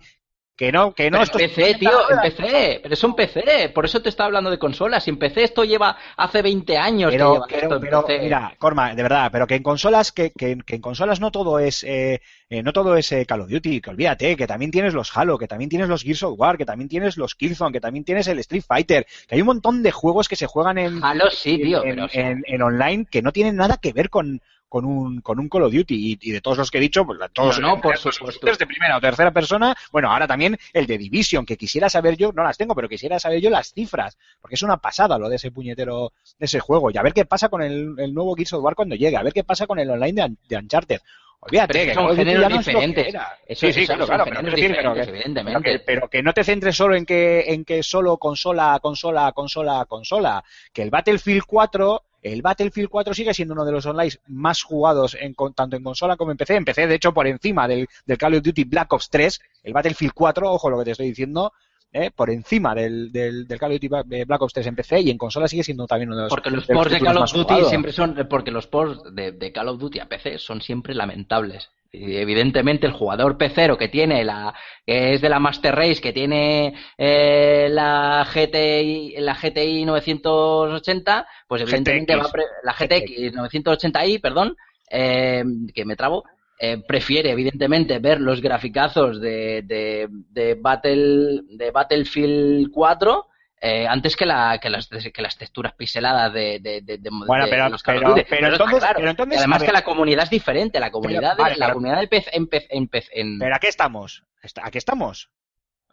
Que 0.60 0.70
no, 0.70 0.92
que 0.92 1.10
no, 1.10 1.20
Pero 1.32 1.40
en 1.42 1.50
PC, 1.54 1.74
tío, 1.78 2.10
en 2.10 2.20
PC, 2.20 2.80
pero 2.82 2.92
es 2.92 3.02
un 3.02 3.16
PC, 3.16 3.70
por 3.70 3.86
eso 3.86 4.02
te 4.02 4.10
está 4.10 4.26
hablando 4.26 4.50
de 4.50 4.58
consolas. 4.58 5.02
Si 5.04 5.08
en 5.08 5.18
PC 5.18 5.44
esto 5.44 5.64
lleva 5.64 5.96
hace 6.18 6.42
20 6.42 6.76
años 6.76 7.10
que 7.10 7.16
Pero, 7.16 7.32
lleva 7.32 7.46
pero, 7.48 7.62
esto 7.62 7.74
en 7.76 7.80
pero, 7.80 8.04
PC. 8.04 8.22
mira, 8.24 8.54
Corma, 8.58 8.94
de 8.94 9.02
verdad, 9.02 9.30
pero 9.32 9.46
que 9.46 9.54
en 9.54 9.62
consolas, 9.62 10.12
que, 10.12 10.32
que, 10.32 10.58
que 10.66 10.74
en 10.74 10.82
consolas 10.82 11.18
no 11.18 11.30
todo 11.30 11.58
es, 11.60 11.82
eh, 11.84 12.20
eh, 12.50 12.62
no 12.62 12.74
todo 12.74 12.94
es 12.94 13.10
eh, 13.10 13.24
Call 13.24 13.40
of 13.40 13.48
Duty, 13.48 13.80
que 13.80 13.88
olvídate, 13.88 14.36
que 14.36 14.46
también 14.46 14.70
tienes 14.70 14.92
los 14.92 15.16
Halo, 15.16 15.38
que 15.38 15.48
también 15.48 15.70
tienes 15.70 15.88
los 15.88 16.02
Gears 16.02 16.24
of 16.24 16.38
War, 16.38 16.58
que 16.58 16.66
también 16.66 16.90
tienes 16.90 17.16
los 17.16 17.34
Killzone, 17.36 17.72
que 17.72 17.80
también 17.80 18.04
tienes 18.04 18.28
el 18.28 18.38
Street 18.40 18.64
Fighter, 18.68 19.06
que 19.28 19.36
hay 19.36 19.40
un 19.40 19.46
montón 19.46 19.82
de 19.82 19.92
juegos 19.92 20.28
que 20.28 20.36
se 20.36 20.46
juegan 20.46 20.76
en, 20.76 21.02
Halo 21.02 21.30
sí, 21.30 21.56
tío, 21.56 21.82
en, 21.82 21.94
pero... 21.94 22.08
en- 22.12 22.44
en 22.46 22.60
online 22.62 23.06
que 23.10 23.22
no 23.22 23.32
tienen 23.32 23.56
nada 23.56 23.78
que 23.78 23.94
ver 23.94 24.10
con, 24.10 24.42
con 24.70 24.84
un, 24.84 25.20
con 25.20 25.40
un 25.40 25.48
Call 25.48 25.64
of 25.64 25.72
Duty 25.72 25.94
y, 25.94 26.18
y 26.22 26.30
de 26.30 26.40
todos 26.40 26.56
los 26.56 26.70
que 26.70 26.78
he 26.78 26.80
dicho, 26.80 27.04
pues 27.04 27.18
todos 27.32 27.58
No, 27.60 27.74
no, 27.74 27.80
por 27.80 27.98
supuesto. 27.98 28.46
de 28.46 28.66
primera 28.66 28.96
o 28.96 29.00
tercera 29.00 29.32
persona, 29.32 29.76
bueno, 29.90 30.10
ahora 30.10 30.28
también 30.28 30.56
el 30.72 30.86
de 30.86 30.96
Division, 30.96 31.44
que 31.44 31.56
quisiera 31.56 31.90
saber 31.90 32.16
yo, 32.16 32.32
no 32.32 32.44
las 32.44 32.56
tengo, 32.56 32.74
pero 32.74 32.88
quisiera 32.88 33.18
saber 33.18 33.40
yo 33.40 33.50
las 33.50 33.72
cifras, 33.72 34.16
porque 34.40 34.54
es 34.54 34.62
una 34.62 34.76
pasada 34.76 35.18
lo 35.18 35.28
de 35.28 35.36
ese 35.36 35.50
puñetero, 35.50 36.12
de 36.38 36.46
ese 36.46 36.60
juego, 36.60 36.90
y 36.90 36.96
a 36.96 37.02
ver 37.02 37.12
qué 37.12 37.24
pasa 37.24 37.48
con 37.48 37.62
el, 37.62 37.96
el 37.98 38.14
nuevo 38.14 38.36
Gears 38.36 38.52
of 38.52 38.62
War 38.64 38.76
cuando 38.76 38.94
llegue, 38.94 39.16
a 39.16 39.22
ver 39.24 39.32
qué 39.32 39.42
pasa 39.42 39.66
con 39.66 39.80
el 39.80 39.90
online 39.90 40.22
de, 40.22 40.36
de 40.48 40.56
Uncharted. 40.56 41.00
Olvídate, 41.42 41.86
que 41.86 41.94
son 41.94 42.14
géneros 42.14 42.52
diferentes. 42.52 43.14
sí, 43.48 43.72
sí, 43.72 43.86
claro, 43.86 44.06
claro, 44.06 44.24
pero, 44.26 44.42
decir, 44.42 44.76
pero 44.76 45.62
que, 45.62 45.78
pero 45.78 46.08
que 46.08 46.22
no 46.22 46.34
te 46.34 46.44
centres 46.44 46.76
solo 46.76 46.94
en 46.94 47.06
que, 47.06 47.44
en 47.48 47.64
que 47.64 47.82
solo 47.82 48.18
consola, 48.18 48.78
consola, 48.80 49.32
consola, 49.32 49.86
consola. 49.86 50.44
Que 50.70 50.82
el 50.82 50.90
Battlefield 50.90 51.44
4, 51.46 52.02
el 52.22 52.42
Battlefield 52.42 52.88
4 52.88 53.14
sigue 53.14 53.34
siendo 53.34 53.54
uno 53.54 53.64
de 53.64 53.72
los 53.72 53.86
online 53.86 54.12
más 54.28 54.62
jugados 54.62 55.16
en, 55.18 55.34
tanto 55.54 55.76
en 55.76 55.82
consola 55.82 56.16
como 56.16 56.30
en 56.30 56.36
PC. 56.36 56.56
En 56.56 56.64
PC, 56.64 56.86
de 56.86 56.94
hecho, 56.94 57.12
por 57.12 57.26
encima 57.26 57.66
del, 57.66 57.88
del 58.06 58.18
Call 58.18 58.34
of 58.34 58.42
Duty 58.42 58.64
Black 58.64 58.92
Ops 58.92 59.10
3, 59.10 59.40
el 59.64 59.72
Battlefield 59.72 60.12
4, 60.14 60.52
ojo 60.52 60.70
lo 60.70 60.78
que 60.78 60.84
te 60.84 60.90
estoy 60.92 61.08
diciendo, 61.08 61.52
¿eh? 61.92 62.10
por 62.10 62.30
encima 62.30 62.74
del, 62.74 63.10
del, 63.10 63.46
del 63.46 63.58
Call 63.58 63.72
of 63.72 63.80
Duty 63.80 63.90
eh, 64.10 64.24
Black 64.24 64.42
Ops 64.42 64.52
3 64.54 64.66
en 64.66 64.76
PC 64.76 65.00
y 65.00 65.10
en 65.10 65.18
consola 65.18 65.48
sigue 65.48 65.64
siendo 65.64 65.86
también 65.86 66.10
uno 66.10 66.16
de 66.16 66.22
los 66.24 66.30
Porque 66.30 66.50
los 66.50 66.66
de 66.66 66.74
los 66.74 66.82
ports 66.82 66.92
de 66.92 67.00
Call 67.00 67.18
of 67.18 67.32
Duty 67.32 67.64
siempre 67.68 67.92
son. 67.92 68.26
Porque 68.28 68.50
los 68.50 68.66
ports 68.66 69.14
de, 69.14 69.32
de 69.32 69.52
Call 69.52 69.68
of 69.68 69.78
Duty 69.78 70.00
a 70.00 70.08
PC 70.08 70.38
son 70.38 70.60
siempre 70.60 70.94
lamentables. 70.94 71.70
Y 71.92 72.16
evidentemente 72.18 72.86
el 72.86 72.92
jugador 72.92 73.36
pecero 73.36 73.76
que 73.76 73.88
tiene 73.88 74.24
la 74.24 74.54
que 74.86 75.14
es 75.14 75.20
de 75.20 75.28
la 75.28 75.40
Master 75.40 75.74
Race 75.74 76.00
que 76.00 76.12
tiene 76.12 76.72
eh, 76.96 77.68
la 77.70 78.24
GTI 78.32 79.16
la 79.18 79.34
GTI 79.34 79.84
980 79.84 81.26
pues 81.48 81.62
evidentemente 81.62 82.14
GTX. 82.14 82.24
va 82.24 82.28
a 82.28 82.32
pre- 82.32 82.44
la 82.62 82.72
GTX 82.74 83.34
980i 83.34 84.20
perdón 84.20 84.56
eh, 84.88 85.42
que 85.74 85.84
me 85.84 85.96
trabo 85.96 86.22
eh, 86.60 86.78
prefiere 86.86 87.30
evidentemente 87.30 87.98
ver 87.98 88.20
los 88.20 88.40
graficazos 88.40 89.20
de, 89.20 89.62
de, 89.62 90.06
de 90.30 90.54
Battle 90.54 91.40
de 91.48 91.70
Battlefield 91.72 92.70
4 92.70 93.26
eh, 93.60 93.86
antes 93.86 94.16
que, 94.16 94.24
la, 94.26 94.58
que, 94.60 94.70
las, 94.70 94.88
que 94.88 95.22
las 95.22 95.36
texturas 95.36 95.74
pixeladas 95.74 96.32
de, 96.32 96.58
de, 96.60 96.80
de, 96.80 96.98
de- 96.98 97.10
Bueno, 97.10 97.44
de 97.44 97.50
pero- 97.50 97.68
los 97.68 97.82
pero- 97.82 98.00
pero 98.00 98.22
está 98.22 98.46
entonces- 98.64 98.78
claro. 98.80 98.94
pero 98.98 99.10
entonces, 99.10 99.38
además 99.38 99.60
ver. 99.60 99.66
que 99.68 99.72
la 99.74 99.84
comunidad 99.84 100.24
es 100.24 100.30
diferente 100.30 100.80
la 100.80 100.90
comunidad 100.90 101.36
de, 101.36 101.42
vale, 101.42 101.56
la 101.56 101.66
pero- 101.66 101.74
comunidad 101.74 102.00
de 102.00 102.08
PC 102.08 102.30
en, 102.32 102.48
en, 102.52 102.90
en- 103.12 103.38
¿Pero 103.38 103.54
a 103.54 103.58
qué 103.58 103.68
estamos? 103.68 104.24
¿A 104.62 104.70
qué 104.70 104.78
estamos? 104.78 105.30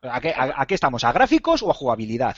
¿A 0.01 0.22
qué, 0.22 0.30
a- 0.36 0.53
a 0.61 0.65
qué 0.65 0.76
estamos? 0.76 1.03
¿A 1.03 1.11
gráficos 1.11 1.61
o 1.63 1.70
a 1.72 1.74
jugabilidad? 1.74 2.38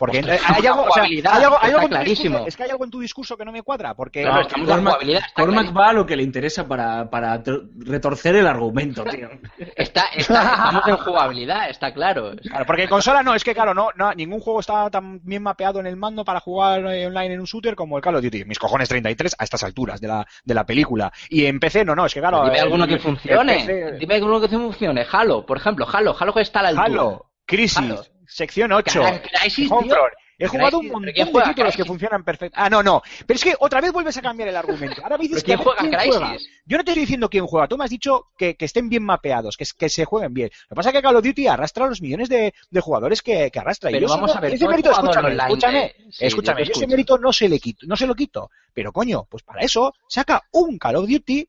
Porque 0.00 0.18
Ostras, 0.20 0.40
hay 0.46 0.66
algo, 0.66 0.80
o 0.80 0.84
sea, 0.84 0.92
jugabilidad, 0.94 1.32
hay 1.36 1.44
algo- 1.44 1.58
hay 1.60 1.68
algo 1.72 1.80
en 1.82 1.88
tu 1.88 1.94
clarísimo. 1.94 2.24
discurso- 2.38 2.48
es 2.48 2.56
que 2.56 2.62
hay 2.64 2.70
algo 2.70 2.84
en 2.86 2.90
tu 2.90 3.00
discurso 3.00 3.36
que 3.36 3.44
no 3.44 3.52
me 3.52 3.62
cuadra, 3.62 3.94
porque 3.94 4.22
Claro, 4.22 4.36
No, 4.36 4.40
estamos 4.42 4.68
en 4.68 4.74
Cormac, 4.74 5.32
Cormac 5.34 5.76
va 5.76 5.88
a 5.90 5.92
lo 5.92 6.06
que 6.06 6.16
le 6.16 6.22
interesa 6.22 6.66
para, 6.66 7.10
para 7.10 7.42
retorcer 7.78 8.36
el 8.36 8.46
argumento, 8.46 9.04
tío. 9.04 9.28
está, 9.76 10.06
está- 10.16 10.42
estamos 10.54 10.88
en 10.88 10.96
jugabilidad 10.96 11.68
está 11.68 11.92
claro 11.92 12.32
Claro, 12.42 12.64
porque 12.66 12.84
en 12.84 12.88
consola 12.88 13.22
no, 13.22 13.34
es 13.34 13.44
que 13.44 13.52
claro, 13.54 13.74
no, 13.74 13.88
no, 13.94 14.12
ningún 14.14 14.40
juego 14.40 14.60
está 14.60 14.88
tan 14.90 15.20
bien 15.22 15.42
mapeado 15.42 15.80
en 15.80 15.86
el 15.86 15.96
mando 15.96 16.24
para 16.24 16.40
jugar 16.40 16.80
eh, 16.86 17.06
online 17.06 17.34
en 17.34 17.40
un 17.40 17.46
shooter 17.46 17.74
como 17.76 17.96
el 17.98 18.02
Call 18.02 18.16
of 18.16 18.22
Duty. 18.22 18.46
Mis 18.46 18.58
cojones 18.58 18.88
33 18.88 19.36
a 19.38 19.44
estas 19.44 19.62
alturas 19.64 20.00
de 20.00 20.08
la, 20.08 20.26
de 20.44 20.54
la 20.54 20.64
película. 20.64 21.12
Y 21.28 21.44
en 21.44 21.60
PC 21.60 21.84
no, 21.84 21.94
no, 21.94 22.06
es 22.06 22.14
que 22.14 22.20
claro. 22.20 22.44
dime 22.44 22.56
el- 22.56 22.62
alguno 22.64 22.86
que 22.86 22.98
funcione 22.98 23.54
PC 23.66 23.92
dime 23.98 24.14
alguno 24.14 24.40
que 24.40 24.48
funcione 24.48 25.06
Halo 25.12 25.44
por 25.44 25.58
ejemplo 25.58 25.86
Halo 25.92 26.16
Halo 26.18 26.32
que 26.32 26.40
está 26.40 26.60
a 26.60 26.62
la 26.62 26.68
altura 26.70 26.86
Halo, 26.86 27.26
Crisis, 27.46 27.78
Halo. 27.78 28.02
Sección 28.30 28.72
8, 28.72 29.02
Cry- 29.02 29.20
Crisis, 29.40 29.68
tío. 29.68 29.76
Homefront. 29.76 30.12
He 30.42 30.46
jugado 30.48 30.78
un 30.78 30.88
montón 30.88 31.12
¿pero 31.14 31.38
de 31.38 31.44
títulos 31.44 31.76
que 31.76 31.84
funcionan 31.84 32.24
perfecto. 32.24 32.56
Ah, 32.58 32.70
no, 32.70 32.82
no. 32.82 33.02
Pero 33.26 33.36
es 33.36 33.44
que 33.44 33.54
otra 33.58 33.82
vez 33.82 33.92
vuelves 33.92 34.16
a 34.16 34.22
cambiar 34.22 34.48
el 34.48 34.56
argumento. 34.56 35.02
Ahora 35.02 35.18
me 35.18 35.24
dices 35.24 35.44
¿Pero 35.44 35.62
quién 35.78 35.90
que 35.90 36.08
juega. 36.08 36.36
Yo 36.64 36.78
no 36.78 36.84
te 36.84 36.92
estoy 36.92 37.02
diciendo 37.02 37.28
quién 37.28 37.46
juega. 37.46 37.68
Tú 37.68 37.76
me 37.76 37.84
has 37.84 37.90
dicho 37.90 38.28
que, 38.38 38.54
que 38.56 38.64
estén 38.64 38.88
bien 38.88 39.02
mapeados, 39.02 39.58
que, 39.58 39.66
que 39.76 39.90
se 39.90 40.06
jueguen 40.06 40.32
bien. 40.32 40.48
Lo 40.70 40.74
que 40.74 40.76
pasa 40.76 40.88
es 40.88 40.94
que 40.94 41.02
Call 41.02 41.16
of 41.16 41.24
Duty 41.24 41.46
arrastra 41.46 41.86
los 41.88 42.00
millones 42.00 42.30
de, 42.30 42.54
de 42.70 42.80
jugadores 42.80 43.20
que, 43.20 43.52
arrastra. 43.54 43.90
Y 43.90 43.94
Pero 43.94 44.06
yo 44.06 44.14
vamos 44.14 44.34
a 44.34 44.40
ver, 44.40 44.54
ese 44.54 44.66
mérito, 44.66 44.90
escúchame, 44.90 45.28
online, 45.28 45.42
escúchame, 45.48 45.84
eh, 45.84 45.94
sí, 46.10 46.24
escúchame. 46.24 46.64
yo 46.64 46.72
ese 46.74 46.86
mérito 46.86 47.18
no 47.18 47.34
se 47.34 47.46
le 47.46 47.58
quito, 47.60 47.86
no 47.86 47.94
se 47.96 48.06
lo 48.06 48.14
quito. 48.14 48.50
Pero 48.72 48.92
coño, 48.94 49.26
pues 49.28 49.42
para 49.42 49.60
eso 49.60 49.92
saca 50.08 50.42
un 50.52 50.78
Call 50.78 50.96
of 50.96 51.06
Duty 51.06 51.40
y 51.40 51.48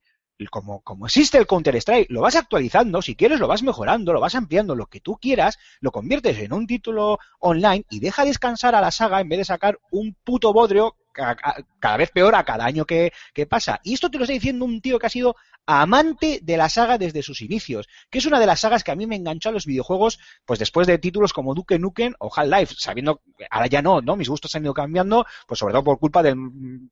como, 0.49 0.81
como 0.81 1.05
existe 1.05 1.37
el 1.37 1.47
Counter-Strike, 1.47 2.09
lo 2.09 2.21
vas 2.21 2.35
actualizando, 2.35 3.01
si 3.01 3.15
quieres 3.15 3.39
lo 3.39 3.47
vas 3.47 3.63
mejorando, 3.63 4.13
lo 4.13 4.19
vas 4.19 4.35
ampliando, 4.35 4.75
lo 4.75 4.87
que 4.87 4.99
tú 4.99 5.17
quieras, 5.17 5.59
lo 5.79 5.91
conviertes 5.91 6.37
en 6.39 6.53
un 6.53 6.67
título 6.67 7.19
online 7.39 7.85
y 7.89 7.99
deja 7.99 8.25
descansar 8.25 8.75
a 8.75 8.81
la 8.81 8.91
saga 8.91 9.21
en 9.21 9.29
vez 9.29 9.39
de 9.39 9.45
sacar 9.45 9.79
un 9.91 10.15
puto 10.23 10.53
bodrio 10.53 10.95
ca- 11.13 11.35
ca- 11.35 11.63
cada 11.79 11.97
vez 11.97 12.11
peor 12.11 12.35
a 12.35 12.43
cada 12.43 12.65
año 12.65 12.85
que, 12.85 13.11
que 13.33 13.45
pasa. 13.45 13.79
Y 13.83 13.93
esto 13.93 14.09
te 14.09 14.17
lo 14.17 14.23
está 14.23 14.33
diciendo 14.33 14.65
un 14.65 14.81
tío 14.81 14.99
que 14.99 15.07
ha 15.07 15.09
sido 15.09 15.35
amante 15.67 16.39
de 16.41 16.57
la 16.57 16.69
saga 16.69 16.97
desde 16.97 17.21
sus 17.21 17.41
inicios, 17.41 17.87
que 18.09 18.17
es 18.17 18.25
una 18.25 18.39
de 18.39 18.45
las 18.47 18.59
sagas 18.61 18.83
que 18.83 18.91
a 18.91 18.95
mí 18.95 19.05
me 19.05 19.15
enganchó 19.15 19.49
a 19.49 19.51
los 19.51 19.65
videojuegos, 19.67 20.19
pues 20.45 20.59
después 20.59 20.87
de 20.87 20.97
títulos 20.97 21.33
como 21.33 21.53
Duke 21.53 21.77
Nukem 21.77 22.13
o 22.19 22.31
Half-Life, 22.35 22.75
sabiendo, 22.77 23.21
que 23.37 23.45
ahora 23.49 23.67
ya 23.67 23.81
no, 23.81 24.01
¿no? 24.01 24.15
Mis 24.15 24.27
gustos 24.27 24.53
han 24.55 24.63
ido 24.63 24.73
cambiando, 24.73 25.25
pues 25.47 25.59
sobre 25.59 25.73
todo 25.73 25.83
por 25.83 25.99
culpa 25.99 26.23
del 26.23 26.35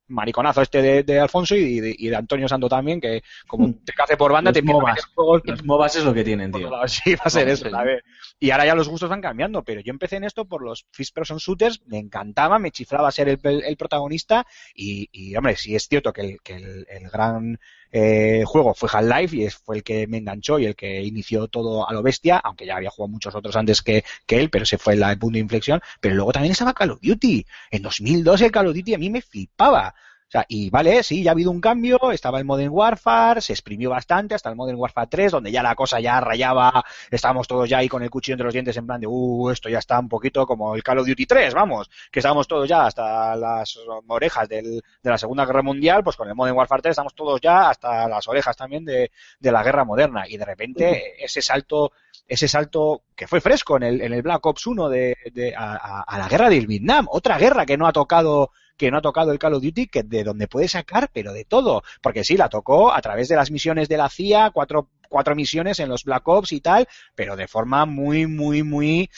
mariconazo 0.07 0.61
este 0.61 0.81
de, 0.81 1.03
de 1.03 1.19
Alfonso 1.19 1.55
y 1.55 1.79
de, 1.79 1.95
y 1.97 2.09
de 2.09 2.15
Antonio 2.15 2.47
Santo 2.47 2.69
también, 2.69 3.01
que 3.01 3.23
como 3.47 3.73
te 3.85 3.93
cace 3.93 4.15
por 4.17 4.31
banda, 4.31 4.51
Los 4.51 4.55
te 4.55 4.61
MOBAs. 4.61 5.05
juegos 5.15 5.41
Los 5.45 5.63
MOBAs 5.65 5.95
es 5.95 6.03
lo 6.03 6.13
que 6.13 6.23
tienen, 6.23 6.51
tío. 6.51 6.69
Sí, 6.87 7.15
va 7.15 7.23
a 7.25 7.29
ser 7.29 7.49
eso, 7.49 7.75
a 7.75 7.83
ver. 7.83 8.03
Y 8.39 8.51
ahora 8.51 8.65
ya 8.65 8.75
los 8.75 8.87
gustos 8.87 9.09
van 9.09 9.21
cambiando, 9.21 9.63
pero 9.63 9.81
yo 9.81 9.91
empecé 9.91 10.15
en 10.15 10.23
esto 10.23 10.45
por 10.45 10.63
los 10.63 10.85
First 10.91 11.13
Person 11.13 11.37
Shooters, 11.39 11.81
me 11.87 11.97
encantaba, 11.97 12.57
me 12.57 12.71
chiflaba 12.71 13.11
ser 13.11 13.27
el, 13.29 13.39
el 13.43 13.75
protagonista 13.77 14.47
y, 14.73 15.09
y, 15.11 15.35
hombre, 15.35 15.57
sí 15.57 15.75
es 15.75 15.87
cierto 15.89 16.13
que 16.13 16.21
el, 16.21 16.41
que 16.41 16.53
el, 16.55 16.85
el 16.89 17.09
gran 17.09 17.59
eh, 17.91 18.43
juego 18.45 18.73
fue 18.73 18.89
Half-Life 18.91 19.35
y 19.35 19.49
fue 19.49 19.77
el 19.77 19.83
que 19.83 20.07
me 20.07 20.17
enganchó 20.17 20.57
y 20.59 20.65
el 20.65 20.75
que 20.75 21.01
inició 21.03 21.47
todo 21.47 21.87
a 21.89 21.91
lo 21.93 22.01
bestia, 22.01 22.37
aunque 22.37 22.65
ya 22.65 22.77
había 22.77 22.89
jugado 22.91 23.11
muchos 23.11 23.35
otros 23.35 23.55
antes 23.55 23.81
que, 23.81 24.03
que 24.25 24.39
él, 24.39 24.49
pero 24.49 24.63
ese 24.63 24.77
fue 24.77 24.95
la- 24.95 25.15
punto 25.17 25.33
de 25.35 25.39
inflexión. 25.39 25.81
Pero 25.99 26.15
luego 26.15 26.31
también 26.31 26.51
estaba 26.53 26.73
Call 26.73 26.91
of 26.91 26.99
Duty. 27.01 27.45
En 27.71 27.81
2002 27.81 28.41
el 28.41 28.51
Call 28.51 28.67
of 28.67 28.75
Duty 28.75 28.93
a 28.93 28.97
mí 28.99 29.09
me 29.09 29.21
flipaba. 29.21 29.93
O 30.29 30.31
sea, 30.31 30.45
y 30.47 30.69
vale, 30.69 31.01
sí, 31.01 31.23
ya 31.23 31.31
ha 31.31 31.33
habido 31.33 31.49
un 31.49 31.59
cambio, 31.59 32.11
estaba 32.11 32.37
el 32.37 32.45
Modern 32.45 32.69
Warfare, 32.71 33.41
se 33.41 33.51
exprimió 33.51 33.89
bastante 33.89 34.35
hasta 34.35 34.47
el 34.51 34.55
Modern 34.55 34.77
Warfare 34.77 35.07
3, 35.09 35.31
donde 35.31 35.51
ya 35.51 35.63
la 35.63 35.73
cosa 35.73 35.99
ya 35.99 36.21
rayaba, 36.21 36.85
estábamos 37.09 37.47
todos 37.47 37.67
ya 37.67 37.79
ahí 37.79 37.89
con 37.89 38.03
el 38.03 38.11
cuchillo 38.11 38.35
entre 38.35 38.45
los 38.45 38.53
dientes 38.53 38.77
en 38.77 38.85
plan 38.85 39.01
de, 39.01 39.07
uh, 39.07 39.49
esto 39.49 39.69
ya 39.69 39.79
está 39.79 39.97
un 39.99 40.07
poquito 40.07 40.45
como 40.45 40.75
el 40.75 40.83
Call 40.83 40.99
of 40.99 41.07
Duty 41.07 41.25
3, 41.25 41.55
vamos, 41.55 41.89
que 42.11 42.19
estábamos 42.19 42.47
todos 42.47 42.69
ya 42.69 42.85
hasta 42.85 43.35
las 43.35 43.75
orejas 44.07 44.47
del- 44.47 44.83
de 45.01 45.09
la 45.09 45.17
Segunda 45.17 45.45
Guerra 45.47 45.63
Mundial, 45.63 46.03
pues 46.03 46.15
con 46.15 46.27
el 46.29 46.35
Modern 46.35 46.55
Warfare 46.55 46.83
3 46.83 46.91
estamos 46.91 47.15
todos 47.15 47.41
ya 47.41 47.67
hasta 47.71 48.07
las 48.07 48.27
orejas 48.27 48.55
también 48.55 48.85
de, 48.85 49.09
de 49.39 49.51
la 49.51 49.63
guerra 49.63 49.83
moderna, 49.83 50.25
y 50.27 50.37
de 50.37 50.45
repente 50.45 51.25
ese 51.25 51.41
salto, 51.41 51.91
ese 52.27 52.47
salto 52.47 53.01
que 53.15 53.25
fue 53.27 53.41
fresco 53.41 53.77
en 53.77 53.83
el, 53.83 54.01
en 54.01 54.13
el 54.13 54.21
Black 54.21 54.45
Ops 54.45 54.67
1 54.67 54.89
de, 54.89 55.17
de- 55.33 55.55
a, 55.55 55.73
a- 55.73 56.01
a 56.03 56.17
la 56.19 56.27
guerra 56.27 56.49
del 56.51 56.67
Vietnam, 56.67 57.07
otra 57.09 57.39
guerra 57.39 57.65
que 57.65 57.77
no 57.77 57.87
ha 57.87 57.93
tocado 57.93 58.51
que 58.79 58.89
no 58.89 58.97
ha 58.97 59.01
tocado 59.01 59.33
el 59.33 59.37
Call 59.37 59.55
of 59.55 59.61
Duty, 59.61 59.87
que 59.87 60.03
de 60.03 60.23
donde 60.23 60.47
puede 60.47 60.69
sacar, 60.69 61.11
pero 61.13 61.33
de 61.33 61.43
todo. 61.43 61.83
Porque 62.01 62.23
sí, 62.23 62.37
la 62.37 62.47
tocó 62.47 62.93
a 62.93 63.01
través 63.01 63.27
de 63.27 63.35
las 63.35 63.51
misiones 63.51 63.89
de 63.89 63.97
la 63.97 64.09
CIA, 64.09 64.51
cuatro, 64.51 64.89
cuatro 65.09 65.35
misiones 65.35 65.79
en 65.81 65.89
los 65.89 66.05
Black 66.05 66.25
Ops 66.25 66.53
y 66.53 66.61
tal, 66.61 66.87
pero 67.13 67.35
de 67.35 67.49
forma 67.49 67.85
muy, 67.85 68.25
muy, 68.25 68.63
muy, 68.63 69.09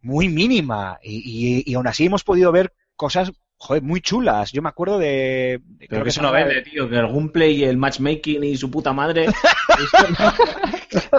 muy 0.00 0.28
mínima. 0.30 0.98
Y, 1.02 1.64
y, 1.66 1.70
y 1.70 1.74
aún 1.74 1.86
así 1.86 2.06
hemos 2.06 2.24
podido 2.24 2.50
ver 2.50 2.72
cosas, 2.96 3.30
joder, 3.58 3.82
muy 3.82 4.00
chulas. 4.00 4.52
Yo 4.52 4.62
me 4.62 4.68
acuerdo 4.68 4.98
de... 4.98 5.60
de- 5.64 5.86
Pero 5.88 6.02
que 6.02 6.10
eso 6.10 6.22
no 6.22 6.32
vende, 6.32 6.62
tío. 6.62 6.88
Que 6.88 6.96
el 6.98 7.06
gameplay 7.08 7.56
y 7.56 7.64
el 7.64 7.76
matchmaking 7.76 8.44
y 8.44 8.56
su 8.56 8.70
puta 8.70 8.92
madre. 8.92 9.26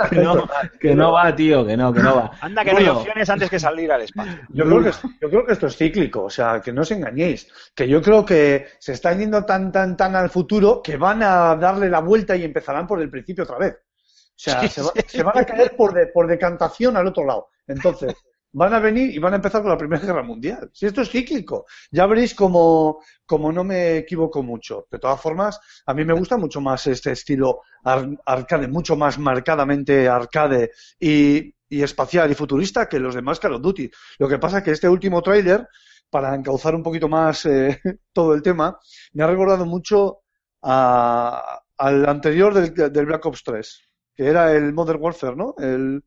que, 0.10 0.16
no, 0.18 0.48
que 0.80 0.96
no 0.96 1.12
va, 1.12 1.36
tío. 1.36 1.66
Que 1.66 1.78
no, 1.78 1.94
que 1.94 2.02
no 2.02 2.16
va. 2.16 2.32
Anda 2.42 2.64
que 2.64 2.72
no 2.72 2.78
hay 2.78 2.84
Bueno, 2.86 3.00
opciones 3.00 3.30
antes 3.30 3.50
que 3.50 3.60
salir 3.60 3.92
al 3.92 4.02
espacio. 4.02 4.40
Yo 4.50 4.66
creo, 4.66 4.84
que, 4.84 4.92
yo 5.22 5.30
creo 5.30 5.46
que 5.46 5.54
esto 5.54 5.68
es 5.68 5.78
cíclico, 5.78 6.24
o 6.24 6.30
sea, 6.30 6.62
que 6.62 6.72
no 6.72 6.82
os 6.82 6.92
engañéis. 6.92 7.48
Que 7.76 7.88
yo 7.88 8.02
creo 8.02 8.26
que 8.26 8.68
se 8.80 8.94
están 8.94 9.20
yendo 9.20 9.44
tan, 9.46 9.72
tan, 9.72 9.96
tan 9.98 10.16
al 10.16 10.30
futuro 10.30 10.82
que 10.84 10.98
van 10.98 11.24
a 11.24 11.56
darle 11.56 11.90
la 11.90 12.00
vuelta 12.00 12.36
y 12.36 12.44
empezarán 12.44 12.88
por 12.88 13.02
el 13.02 13.10
principio 13.10 13.44
otra 13.44 13.58
vez. 13.58 13.74
O 13.74 14.40
sea, 14.40 14.62
Sí, 14.62 14.68
se, 14.70 14.82
va- 14.84 14.92
sí. 14.96 15.02
se 15.08 15.24
van 15.24 15.38
a 15.38 15.46
caer 15.46 15.76
por, 15.76 15.94
de- 15.94 16.08
por 16.08 16.28
decantación 16.28 16.96
al 16.98 17.08
otro 17.08 17.26
lado. 17.26 17.50
Entonces, 17.68 18.14
van 18.54 18.74
a 18.74 18.80
venir 18.80 19.12
y 19.14 19.20
van 19.20 19.34
a 19.34 19.36
empezar 19.38 19.62
con 19.62 19.70
la 19.72 19.78
Primera 19.78 20.02
Guerra 20.06 20.24
Mundial. 20.24 20.70
Si 20.74 20.86
esto 20.86 21.02
es 21.02 21.10
cíclico, 21.10 21.66
ya 21.92 22.06
veréis 22.08 22.34
como, 22.34 23.00
no 23.30 23.64
me 23.64 23.98
equivoco 23.98 24.42
mucho. 24.44 24.88
De 24.92 25.00
todas 25.00 25.22
formas, 25.22 25.60
a 25.86 25.94
mí 25.94 26.04
me 26.06 26.14
gusta 26.14 26.38
mucho 26.38 26.62
más 26.62 26.88
este 26.88 27.12
estilo 27.12 27.62
ar- 27.84 28.10
arcade, 28.26 28.68
mucho 28.68 28.96
más 28.96 29.18
marcadamente 29.20 30.08
arcade 30.08 30.72
y, 31.00 31.54
espacial 31.70 32.32
y 32.32 32.36
futurista 32.36 32.88
que 32.88 33.00
los 33.00 33.16
demás 33.16 33.40
Call 33.40 33.54
of 33.56 33.62
Duty. 33.62 33.90
Lo 34.20 34.28
que 34.28 34.40
pasa 34.40 34.60
es 34.60 34.64
que 34.64 34.72
este 34.72 34.90
último 34.90 35.22
tráiler, 35.22 35.68
para 36.10 36.34
encauzar 36.34 36.74
un 36.76 36.84
poquito 36.84 37.08
más 37.10 37.46
eh, 37.46 37.80
todo 38.14 38.34
el 38.34 38.42
tema, 38.42 38.80
me 39.14 39.24
ha 39.24 39.28
recordado 39.28 39.66
mucho 39.66 40.22
al 40.62 42.06
anterior 42.08 42.54
del, 42.54 42.92
del 42.92 43.06
Black 43.06 43.26
Ops 43.26 43.44
3, 43.44 43.82
que 44.16 44.26
era 44.28 44.52
el 44.54 44.74
Modern 44.74 45.02
Warfare, 45.02 45.36
¿no? 45.36 45.56
El, 45.58 46.04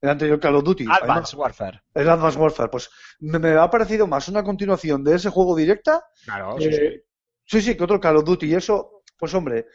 el 0.00 0.10
anterior 0.10 0.40
Call 0.40 0.56
of 0.56 0.64
Duty. 0.64 0.86
Advanced 0.90 1.38
Warfare. 1.38 1.82
El 1.94 2.08
Advanced 2.08 2.40
Warfare. 2.40 2.70
Pues 2.70 2.90
me, 3.20 3.38
me 3.38 3.50
ha 3.50 3.68
parecido 3.68 4.06
más 4.06 4.28
una 4.28 4.42
continuación 4.42 5.04
de 5.04 5.16
ese 5.16 5.30
juego 5.30 5.56
directa 5.56 6.02
Claro, 6.24 6.56
eh, 6.58 6.62
sí, 6.62 6.72
sí. 6.72 7.02
sí, 7.44 7.62
sí, 7.62 7.76
que 7.76 7.84
otro 7.84 8.00
Call 8.00 8.16
of 8.16 8.24
Duty. 8.24 8.46
Y 8.46 8.54
eso, 8.54 9.02
pues 9.18 9.34
hombre, 9.34 9.66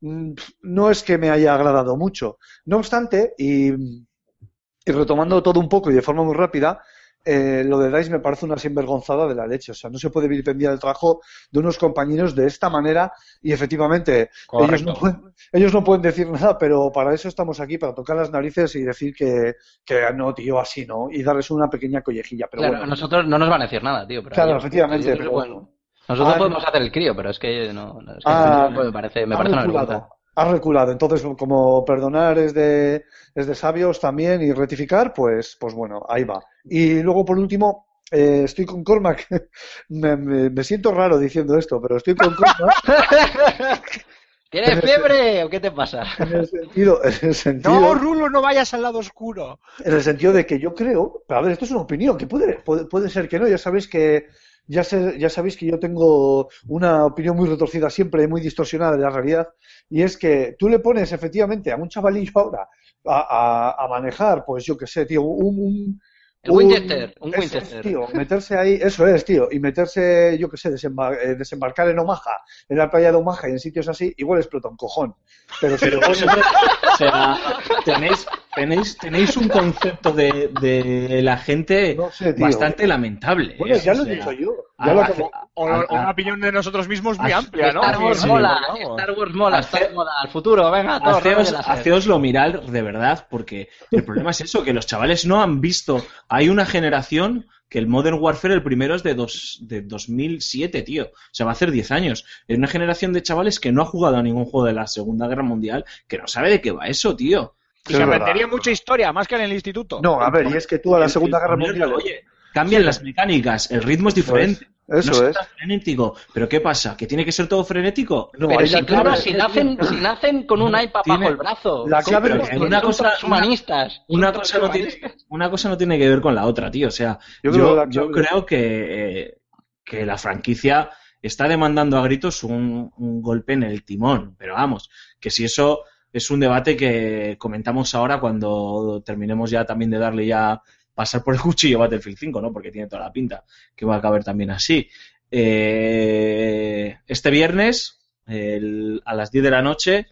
mm, 0.00 0.32
no 0.62 0.90
es 0.90 1.02
que 1.02 1.18
me 1.18 1.30
haya 1.30 1.54
agradado 1.54 1.96
mucho. 1.96 2.38
No 2.64 2.78
obstante, 2.78 3.34
y, 3.36 3.72
y 3.72 4.92
retomando 4.92 5.42
todo 5.42 5.60
un 5.60 5.68
poco 5.68 5.90
y 5.90 5.94
de 5.94 6.02
forma 6.02 6.22
muy 6.24 6.34
rápida, 6.34 6.80
eh, 7.24 7.64
lo 7.66 7.78
de 7.78 7.96
DICE 7.96 8.10
me 8.10 8.20
parece 8.20 8.44
una 8.46 8.56
sinvergonzada 8.58 9.26
de 9.26 9.34
la 9.34 9.46
leche. 9.46 9.72
O 9.72 9.74
sea, 9.74 9.90
no 9.90 9.98
se 9.98 10.10
puede 10.10 10.28
vilipendiar 10.28 10.72
el 10.72 10.78
trabajo 10.78 11.20
de 11.50 11.58
unos 11.60 11.78
compañeros 11.78 12.34
de 12.34 12.46
esta 12.46 12.68
manera 12.70 13.12
y 13.42 13.52
efectivamente 13.52 14.30
ellos 14.52 14.82
no, 14.84 14.94
pueden, 14.94 15.34
ellos 15.52 15.72
no 15.72 15.84
pueden 15.84 16.02
decir 16.02 16.28
nada, 16.28 16.58
pero 16.58 16.90
para 16.92 17.14
eso 17.14 17.28
estamos 17.28 17.60
aquí, 17.60 17.78
para 17.78 17.94
tocar 17.94 18.16
las 18.16 18.30
narices 18.30 18.74
y 18.76 18.82
decir 18.82 19.14
que, 19.14 19.54
que 19.84 20.00
no, 20.14 20.34
tío, 20.34 20.58
así 20.60 20.86
no, 20.86 21.08
y 21.10 21.22
darles 21.22 21.50
una 21.50 21.68
pequeña 21.68 22.02
collejilla. 22.02 22.46
Pero 22.50 22.60
Claro, 22.62 22.72
bueno, 22.78 22.84
a 22.84 22.88
nosotros 22.88 23.26
no 23.26 23.38
nos 23.38 23.48
van 23.48 23.62
a 23.62 23.64
decir 23.64 23.82
nada, 23.82 24.06
tío. 24.06 24.22
Pero 24.22 24.34
Claro, 24.34 24.50
ellos- 24.52 24.62
efectivamente, 24.62 25.06
ellos 25.08 25.18
pero 25.18 25.30
bueno. 25.32 25.70
Nosotros 26.06 26.34
Ah, 26.34 26.38
podemos 26.38 26.64
hacer 26.66 26.82
el 26.82 26.92
crío, 26.92 27.16
pero 27.16 27.30
es 27.30 27.38
que 27.38 27.72
no. 27.72 27.98
es 28.00 28.06
que 28.16 28.20
Ah, 28.26 28.68
me 28.70 28.92
parece, 28.92 29.26
me 29.26 29.36
parece 29.36 29.54
una 29.54 29.62
vergüenza. 29.62 30.08
Ha 30.36 30.50
reculado. 30.52 30.92
Entonces, 30.92 31.22
como 31.38 31.84
perdonar 31.84 32.38
es 32.38 32.54
de, 32.54 33.04
es 33.34 33.46
de 33.46 33.54
sabios 33.54 34.00
también 34.00 34.42
y 34.42 34.52
rectificar, 34.52 35.12
pues, 35.14 35.56
pues 35.60 35.74
bueno, 35.74 36.04
ahí 36.08 36.24
va. 36.24 36.42
Y 36.64 37.02
luego, 37.02 37.24
por 37.24 37.38
último, 37.38 37.86
eh, 38.10 38.42
estoy 38.44 38.64
con 38.66 38.84
Cormac. 38.84 39.26
me, 39.88 40.16
me- 40.16 40.50
me 40.50 40.64
siento 40.64 40.92
raro 40.92 41.18
diciendo 41.18 41.56
esto, 41.58 41.80
pero 41.80 41.96
estoy 41.96 42.16
con 42.16 42.34
Cormac 42.34 42.74
¿Tienes 44.50 44.78
fiebre 44.80 45.42
o 45.44 45.50
qué 45.50 45.58
te 45.60 45.70
pasa? 45.72 46.04
en 46.18 46.32
el 46.32 46.46
sentido, 46.46 47.00
en 47.04 47.28
el 47.28 47.34
sentido, 47.34 47.80
No, 47.80 47.94
Rulo, 47.94 48.30
no 48.30 48.40
vayas 48.42 48.72
al 48.74 48.82
lado 48.82 48.98
oscuro. 49.00 49.58
en 49.84 49.92
el 49.92 50.02
sentido 50.02 50.32
de 50.32 50.46
que 50.46 50.58
yo 50.60 50.74
creo, 50.74 51.24
pero 51.26 51.40
a 51.40 51.42
ver, 51.42 51.52
esto 51.52 51.64
es 51.64 51.70
una 51.72 51.80
opinión, 51.80 52.16
que 52.16 52.26
puede, 52.26 52.60
puede, 52.60 52.84
puede 52.86 53.08
ser 53.10 53.28
que 53.28 53.38
no, 53.38 53.48
ya 53.48 53.58
sabéis 53.58 53.88
que 53.88 54.28
ya, 54.66 54.84
sé- 54.84 55.18
ya 55.18 55.28
sabéis 55.28 55.56
que 55.56 55.66
yo 55.66 55.78
tengo 55.78 56.48
una 56.68 57.04
opinión 57.06 57.36
muy 57.36 57.48
retorcida 57.48 57.90
siempre, 57.90 58.26
muy 58.28 58.40
distorsionada 58.40 58.96
de 58.96 59.02
la 59.02 59.10
realidad, 59.10 59.48
y 59.90 60.02
es 60.02 60.16
que 60.16 60.56
tú 60.58 60.68
le 60.68 60.78
pones 60.78 61.12
efectivamente 61.12 61.72
a 61.72 61.76
un 61.76 61.88
chavalillo 61.88 62.32
ahora 62.36 62.68
a, 63.06 63.74
a- 63.78 63.84
a 63.84 63.88
manejar, 63.88 64.44
pues 64.46 64.64
yo 64.64 64.76
qué 64.76 64.86
sé, 64.86 65.04
tío, 65.06 65.22
un, 65.22 65.58
un- 65.58 66.00
El 66.42 66.50
Winchester, 66.50 67.14
un 67.20 67.32
es, 67.34 67.40
Winchester. 67.40 67.82
tío, 67.82 68.06
meterse 68.12 68.56
ahí, 68.58 68.74
eso 68.82 69.06
es, 69.06 69.24
tío, 69.24 69.48
y 69.50 69.58
meterse, 69.60 70.36
yo 70.38 70.50
qué 70.50 70.56
sé, 70.58 70.70
desembar- 70.70 71.18
eh, 71.22 71.34
desembarcar 71.36 71.88
en 71.88 71.98
Omaha, 71.98 72.42
en 72.68 72.76
la 72.78 72.90
playa 72.90 73.10
de 73.12 73.16
Omaha 73.16 73.48
y 73.48 73.52
en 73.52 73.58
sitios 73.58 73.88
así, 73.88 74.12
igual 74.18 74.40
explota 74.40 74.68
un 74.68 74.76
cojón. 74.76 75.14
Pero 75.60 75.78
si 75.78 75.86
le 75.86 75.96
pones- 75.98 76.22
o 76.22 76.96
sea, 76.98 77.38
tenéis, 77.84 78.26
tenéis, 78.54 78.96
tenéis 78.98 79.36
un 79.36 79.48
concepto 79.48 80.12
de, 80.12 80.50
de 80.60 81.20
la 81.22 81.36
gente 81.36 81.94
No 81.96 82.10
sé, 82.10 82.32
tío. 82.34 82.44
bastante 82.46 82.86
lamentable. 82.86 83.56
Bueno, 83.58 83.74
¿eh? 83.76 83.80
ya 83.84 83.92
O 83.92 83.96
lo 83.96 84.02
he 84.04 84.14
dicho 84.16 84.32
yo. 84.32 84.50
a- 84.78 84.92
lo 84.92 85.02
a- 85.02 85.10
O, 85.54 85.68
a- 85.68 85.84
o 85.88 85.94
una 85.94 86.10
opinión 86.10 86.40
de 86.40 86.50
nosotros 86.52 86.88
mismos 86.88 87.18
muy 87.18 87.30
amplia, 87.32 87.72
¿no? 87.72 87.80
Star 87.82 87.98
Wars 87.98 88.20
Sí, 88.20 88.26
mola. 88.26 88.60
Star 88.96 89.10
Wars 89.18 89.34
mola, 89.34 89.58
Hace- 89.58 89.68
Star 89.76 89.82
Wars 89.82 89.94
mola. 89.94 90.10
Al 90.22 90.28
futuro, 90.28 90.70
venga, 90.70 90.96
Haceos, 90.96 91.52
haceoslo 91.52 92.18
mirar 92.18 92.62
de 92.66 92.82
verdad, 92.82 93.26
porque 93.30 93.68
el 93.90 94.04
problema 94.04 94.30
es 94.30 94.40
eso, 94.40 94.62
que 94.64 94.72
los 94.72 94.86
chavales 94.86 95.24
no 95.26 95.42
han 95.42 95.60
visto. 95.60 96.04
Hay 96.28 96.48
una 96.48 96.66
generación 96.66 97.46
que 97.68 97.78
el 97.78 97.86
Modern 97.88 98.18
Warfare, 98.20 98.54
el 98.54 98.62
primero 98.62 98.94
es 98.94 99.02
de, 99.02 99.14
dos, 99.14 99.58
de 99.62 99.82
2007, 99.82 100.82
tío. 100.82 101.04
O 101.06 101.08
sea, 101.32 101.44
va 101.46 101.52
a 101.52 101.54
hacer 101.54 101.70
10 101.72 101.90
años. 101.90 102.24
Es 102.46 102.56
una 102.56 102.68
generación 102.68 103.12
de 103.12 103.22
chavales 103.22 103.58
que 103.58 103.72
no 103.72 103.82
ha 103.82 103.86
jugado 103.86 104.16
a 104.16 104.22
ningún 104.22 104.44
juego 104.44 104.66
de 104.66 104.74
la 104.74 104.86
Segunda 104.86 105.26
Guerra 105.26 105.42
Mundial, 105.42 105.84
que 106.06 106.18
no 106.18 106.28
sabe 106.28 106.50
de 106.50 106.60
qué 106.60 106.70
va 106.70 106.86
eso, 106.86 107.16
tío. 107.16 107.54
Y 107.88 107.92
se 107.92 107.98
verdad. 107.98 108.14
aprendería 108.14 108.46
mucha 108.46 108.70
historia, 108.70 109.12
más 109.12 109.28
que 109.28 109.34
en 109.34 109.42
el 109.42 109.52
instituto. 109.52 110.00
No, 110.02 110.20
a 110.20 110.30
ver, 110.30 110.46
y 110.48 110.54
es 110.56 110.66
que 110.66 110.78
tú 110.78 110.94
a 110.94 110.98
la 111.00 111.08
Segunda 111.08 111.38
Guerra 111.40 111.56
Mundial. 111.56 111.92
Oye, 111.92 112.24
cambian 112.52 112.84
las 112.86 113.02
mecánicas, 113.02 113.70
el 113.70 113.82
ritmo 113.82 114.08
es 114.08 114.14
diferente. 114.14 114.68
Eso 114.86 115.22
no 115.22 115.28
es. 115.28 115.34
tan 115.34 115.46
frenético. 115.56 116.14
¿Pero 116.34 116.46
qué 116.46 116.60
pasa? 116.60 116.94
¿Que 116.94 117.06
tiene 117.06 117.24
que 117.24 117.32
ser 117.32 117.46
todo 117.48 117.64
frenético? 117.64 118.30
No, 118.38 118.48
Pero 118.48 118.66
si, 118.66 118.72
la 118.74 118.82
claro, 118.82 119.10
clave- 119.12 119.16
si 119.22 119.32
nacen, 119.32 119.78
si 119.82 119.94
nacen 119.96 120.46
con 120.46 120.60
un 120.60 120.78
iPad 120.78 121.00
tiene- 121.04 121.18
bajo 121.20 121.30
el 121.30 121.36
brazo. 121.38 121.88
La 121.88 122.02
Sí, 122.02 122.10
clave 122.10 122.30
pero 122.30 122.44
que 122.46 122.56
una 122.58 122.80
son 122.80 122.86
cosa- 122.90 123.02
transhumanistas. 123.04 124.02
Una 124.08 124.32
cosa, 124.34 124.58
no 124.58 124.70
tiene, 124.70 124.92
una 125.28 125.50
cosa 125.50 125.68
no 125.70 125.78
tiene 125.78 125.98
que 125.98 126.06
ver 126.08 126.20
con 126.20 126.34
la 126.34 126.44
otra, 126.46 126.70
tío. 126.70 126.88
O 126.88 126.90
sea, 126.90 127.18
Yo 127.42 127.50
yo, 127.50 127.52
creo 127.52 127.68
que 127.70 127.76
la 127.76 127.88
yo 127.90 128.10
clave- 128.10 128.12
creo 128.28 128.46
que, 128.46 129.20
eh, 129.22 129.38
que 129.84 130.04
la 130.04 130.18
franquicia 130.18 130.90
está 131.22 131.48
demandando 131.48 131.96
a 131.96 132.02
gritos 132.02 132.44
un, 132.44 132.90
un 132.98 133.22
golpe 133.22 133.54
en 133.54 133.62
el 133.62 133.84
timón. 133.86 134.36
Pero 134.38 134.52
vamos, 134.52 134.90
que 135.18 135.30
si 135.30 135.44
eso 135.44 135.84
es 136.14 136.30
un 136.30 136.40
debate 136.40 136.76
que 136.76 137.36
comentamos 137.38 137.94
ahora 137.94 138.20
cuando 138.20 139.02
terminemos 139.04 139.50
ya 139.50 139.64
también 139.66 139.90
de 139.90 139.98
darle 139.98 140.24
ya 140.26 140.62
pasar 140.94 141.22
por 141.24 141.34
el 141.34 141.40
cuchillo 141.40 141.80
Battlefield 141.80 142.16
5, 142.16 142.40
¿no? 142.40 142.52
Porque 142.52 142.70
tiene 142.70 142.86
toda 142.88 143.02
la 143.02 143.12
pinta 143.12 143.44
que 143.74 143.84
va 143.84 143.96
a 143.96 144.00
caber 144.00 144.22
también 144.24 144.50
así. 144.52 144.88
Eh, 145.30 146.98
este 147.06 147.30
viernes, 147.30 147.98
el- 148.26 149.02
a 149.04 149.14
las 149.14 149.30
10 149.30 149.42
de 149.44 149.50
la 149.50 149.62
noche, 149.62 150.06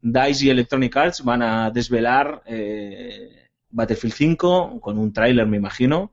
DICE 0.00 0.46
y 0.46 0.50
Electronic 0.50 0.96
Arts 0.96 1.24
van 1.24 1.42
a 1.42 1.70
desvelar 1.70 2.42
eh, 2.46 3.48
Battlefield 3.70 4.14
5 4.14 4.80
con 4.80 4.98
un 4.98 5.12
tráiler, 5.12 5.46
me 5.46 5.56
imagino, 5.56 6.12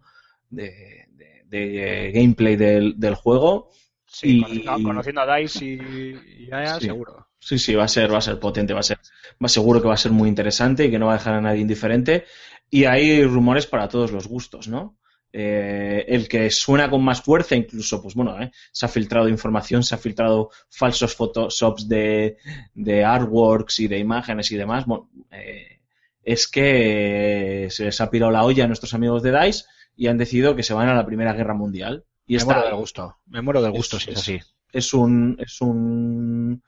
de, 0.50 1.06
de- 1.12 1.44
de 1.48 2.12
gameplay 2.14 2.56
del, 2.56 3.00
del 3.00 3.16
juego. 3.16 3.70
Sí, 4.06 4.38
Y- 4.40 4.42
conociendo, 4.42 4.84
conociendo 4.84 5.22
a 5.22 5.36
DICE 5.38 5.66
y, 5.66 6.46
y 6.48 6.52
Aya, 6.52 6.80
Sí. 6.80 6.86
seguro. 6.88 7.28
Sí, 7.40 7.58
sí, 7.58 7.74
va 7.76 7.86
a 7.86 7.88
ser, 7.88 8.12
va 8.14 8.18
a 8.18 8.22
ser 8.22 8.40
potente, 8.40 8.74
va 8.74 8.82
a 8.82 8.84
ser, 8.84 9.00
va 9.44 9.48
seguro 9.48 9.82
que 9.82 9.88
va 9.88 9.94
a 9.94 9.98
ser 9.98 10.12
muy 10.12 10.28
interesante 10.30 10.86
y 10.86 10.92
que 10.92 11.00
no 11.00 11.08
va 11.08 11.14
a 11.14 11.18
dejar 11.18 11.34
a 11.36 11.42
nadie 11.42 11.62
indiferente. 11.62 12.26
Y 12.70 12.86
hay 12.86 13.24
rumores 13.24 13.66
para 13.66 13.88
todos 13.88 14.12
los 14.12 14.28
gustos, 14.28 14.68
¿no? 14.68 14.98
Eh, 15.32 16.06
el 16.08 16.28
que 16.28 16.50
suena 16.52 16.90
con 16.90 17.04
más 17.04 17.22
fuerza, 17.22 17.56
incluso, 17.56 18.02
pues 18.02 18.16
bueno, 18.16 18.40
eh, 18.42 18.52
se 18.72 18.86
ha 18.86 18.90
filtrado 18.90 19.30
información, 19.30 19.84
se 19.84 19.96
ha 19.96 19.98
filtrado 20.00 20.50
falsos 20.70 21.16
photoshops 21.16 21.88
de, 21.88 22.38
de 22.74 23.04
artworks 23.06 23.80
y 23.80 23.88
de 23.88 24.00
imágenes 24.00 24.52
y 24.52 24.58
demás. 24.58 24.86
Bueno, 24.86 25.10
eh, 25.32 25.80
es 26.24 26.48
que 26.48 27.68
se 27.70 27.86
les 27.86 28.02
ha 28.02 28.10
pirado 28.10 28.32
la 28.32 28.44
olla 28.44 28.66
a 28.66 28.68
nuestros 28.68 28.94
amigos 28.94 29.24
de 29.24 29.32
DICE 29.32 29.66
y 29.96 30.08
han 30.08 30.18
decidido 30.18 30.56
que 30.56 30.64
se 30.64 30.74
van 30.74 30.90
a 30.90 30.96
la 30.96 31.06
Primera 31.06 31.34
Guerra 31.34 31.54
Mundial. 31.54 32.06
Y 32.28 32.34
Me 32.34 32.38
está 32.40 32.54
muero 32.56 32.68
del 32.70 32.78
gusto. 32.78 33.18
Me 33.28 33.42
muero 33.42 33.62
del 33.62 33.72
gusto 33.72 33.98
Es- 33.98 34.04
si 34.04 34.12
es 34.12 34.18
es- 34.18 34.22
así. 34.24 34.40
es 34.74 34.94
un 34.94 35.36
es 35.40 35.62
un 35.62 36.64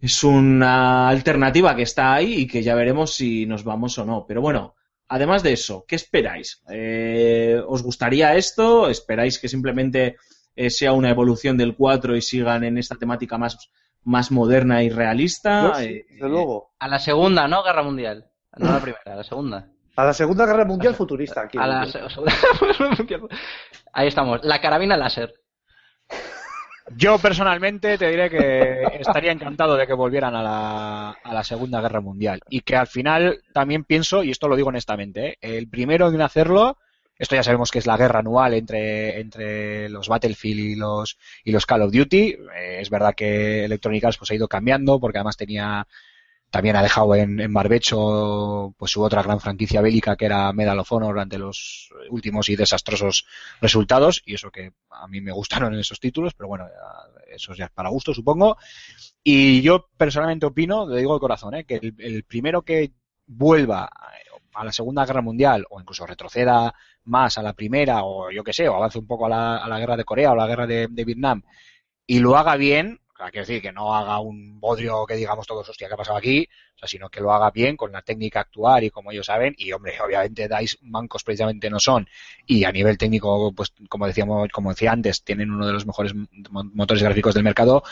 es 0.00 0.22
una 0.24 1.08
alternativa 1.08 1.74
que 1.74 1.82
está 1.82 2.14
ahí 2.14 2.34
y 2.40 2.46
que 2.46 2.62
ya 2.62 2.74
veremos 2.74 3.14
si 3.14 3.46
nos 3.46 3.64
vamos 3.64 3.98
o 3.98 4.04
no. 4.04 4.24
Pero 4.26 4.40
bueno, 4.40 4.74
además 5.08 5.42
de 5.42 5.52
eso, 5.52 5.84
¿qué 5.88 5.96
esperáis? 5.96 6.62
Eh, 6.70 7.60
¿Os 7.66 7.82
gustaría 7.82 8.34
esto? 8.34 8.88
¿Esperáis 8.88 9.38
que 9.38 9.48
simplemente 9.48 10.16
eh, 10.54 10.70
sea 10.70 10.92
una 10.92 11.10
evolución 11.10 11.56
del 11.56 11.74
4 11.74 12.16
y 12.16 12.22
sigan 12.22 12.64
en 12.64 12.78
esta 12.78 12.96
temática 12.96 13.38
más, 13.38 13.70
más 14.04 14.30
moderna 14.30 14.82
y 14.82 14.90
realista? 14.90 15.74
Sí, 15.76 15.84
Eh, 15.84 16.06
desde 16.10 16.28
luego. 16.28 16.72
A 16.78 16.88
la 16.88 16.98
segunda, 16.98 17.48
¿no? 17.48 17.62
Guerra 17.62 17.82
mundial. 17.82 18.26
No 18.56 18.68
a 18.70 18.72
la 18.74 18.80
primera, 18.82 19.02
a 19.12 19.16
la 19.16 19.24
segunda. 19.24 19.68
A 19.96 20.04
la 20.04 20.12
Segunda 20.12 20.44
Guerra 20.44 20.66
Mundial 20.66 20.94
futurista. 20.94 21.40
Aquí. 21.40 21.56
A 21.56 21.66
la. 21.66 21.88
Ahí 23.94 24.08
estamos. 24.08 24.40
La 24.42 24.60
carabina 24.60 24.94
láser. 24.94 25.32
Yo 26.94 27.18
personalmente 27.18 27.98
te 27.98 28.08
diré 28.08 28.30
que 28.30 28.84
estaría 29.00 29.32
encantado 29.32 29.76
de 29.76 29.86
que 29.86 29.92
volvieran 29.92 30.36
a 30.36 30.42
la, 30.42 31.10
a 31.10 31.34
la 31.34 31.42
Segunda 31.42 31.80
Guerra 31.80 32.00
Mundial 32.00 32.40
y 32.48 32.60
que 32.60 32.76
al 32.76 32.86
final 32.86 33.42
también 33.52 33.84
pienso, 33.84 34.22
y 34.22 34.30
esto 34.30 34.46
lo 34.46 34.54
digo 34.54 34.68
honestamente, 34.68 35.30
¿eh? 35.30 35.38
el 35.40 35.68
primero 35.68 36.08
en 36.08 36.22
hacerlo, 36.22 36.78
esto 37.18 37.34
ya 37.34 37.42
sabemos 37.42 37.70
que 37.70 37.80
es 37.80 37.86
la 37.86 37.96
guerra 37.96 38.20
anual 38.20 38.54
entre, 38.54 39.18
entre 39.20 39.88
los 39.88 40.08
Battlefield 40.08 40.60
y 40.60 40.74
los, 40.76 41.18
y 41.44 41.50
los 41.50 41.66
Call 41.66 41.82
of 41.82 41.92
Duty, 41.92 42.36
eh, 42.56 42.78
es 42.80 42.88
verdad 42.88 43.14
que 43.14 43.64
Electronic 43.64 44.04
Arts 44.04 44.18
pues, 44.18 44.30
ha 44.30 44.34
ido 44.34 44.48
cambiando 44.48 45.00
porque 45.00 45.18
además 45.18 45.36
tenía 45.36 45.86
también 46.50 46.76
ha 46.76 46.82
dejado 46.82 47.14
en, 47.14 47.40
en 47.40 47.52
barbecho 47.52 48.74
pues 48.76 48.92
su 48.92 49.02
otra 49.02 49.22
gran 49.22 49.40
franquicia 49.40 49.80
bélica 49.80 50.16
que 50.16 50.26
era 50.26 50.52
Medal 50.52 50.78
of 50.78 50.92
Honor 50.92 51.18
ante 51.18 51.38
los 51.38 51.90
últimos 52.10 52.48
y 52.48 52.56
desastrosos 52.56 53.26
resultados 53.60 54.22
y 54.24 54.34
eso 54.34 54.50
que 54.50 54.72
a 54.90 55.06
mí 55.08 55.20
me 55.20 55.32
gustaron 55.32 55.74
esos 55.74 56.00
títulos 56.00 56.34
pero 56.34 56.48
bueno 56.48 56.66
eso 57.28 57.54
ya 57.54 57.66
es 57.66 57.70
para 57.70 57.90
gusto 57.90 58.14
supongo 58.14 58.56
y 59.22 59.60
yo 59.60 59.88
personalmente 59.96 60.46
opino 60.46 60.86
lo 60.86 60.94
digo 60.96 61.14
de 61.14 61.20
corazón 61.20 61.54
¿eh? 61.54 61.64
que 61.64 61.76
el, 61.76 61.94
el 61.98 62.24
primero 62.24 62.62
que 62.62 62.92
vuelva 63.26 63.90
a 64.54 64.64
la 64.64 64.72
Segunda 64.72 65.04
Guerra 65.04 65.20
Mundial 65.20 65.66
o 65.68 65.80
incluso 65.80 66.06
retroceda 66.06 66.72
más 67.04 67.36
a 67.38 67.42
la 67.42 67.52
primera 67.52 68.04
o 68.04 68.30
yo 68.30 68.42
que 68.42 68.52
sé 68.52 68.68
o 68.68 68.74
avance 68.74 68.98
un 68.98 69.06
poco 69.06 69.26
a 69.26 69.28
la, 69.28 69.56
a 69.58 69.68
la 69.68 69.78
guerra 69.78 69.96
de 69.96 70.04
Corea 70.04 70.32
o 70.32 70.36
la 70.36 70.46
guerra 70.46 70.66
de, 70.66 70.88
de 70.88 71.04
Vietnam 71.04 71.42
y 72.06 72.20
lo 72.20 72.36
haga 72.36 72.56
bien 72.56 73.00
o 73.16 73.18
sea, 73.18 73.30
quiero 73.30 73.46
decir 73.46 73.62
que 73.62 73.72
no 73.72 73.94
haga 73.94 74.20
un 74.20 74.60
bodrio 74.60 75.06
que 75.06 75.14
digamos 75.16 75.46
todos, 75.46 75.66
hostia, 75.68 75.88
¿qué 75.88 75.94
ha 75.94 75.96
pasado 75.96 76.18
aquí? 76.18 76.46
O 76.74 76.78
sea, 76.78 76.86
sino 76.86 77.08
que 77.08 77.20
lo 77.22 77.32
haga 77.32 77.50
bien 77.50 77.74
con 77.74 77.90
la 77.90 78.02
técnica 78.02 78.40
actual 78.40 78.84
y 78.84 78.90
como 78.90 79.10
ellos 79.10 79.24
saben. 79.24 79.54
Y, 79.56 79.72
hombre, 79.72 79.94
obviamente 80.04 80.46
DICE 80.48 80.76
mancos 80.82 81.24
precisamente 81.24 81.70
no 81.70 81.80
son. 81.80 82.06
Y 82.46 82.64
a 82.64 82.72
nivel 82.72 82.98
técnico, 82.98 83.52
pues 83.54 83.72
como 83.88 84.06
decíamos, 84.06 84.48
como 84.52 84.68
decía 84.70 84.92
antes, 84.92 85.22
tienen 85.24 85.50
uno 85.50 85.66
de 85.66 85.72
los 85.72 85.86
mejores 85.86 86.14
mo- 86.14 86.64
motores 86.74 87.02
gráficos 87.02 87.32
del 87.34 87.44
mercado. 87.44 87.82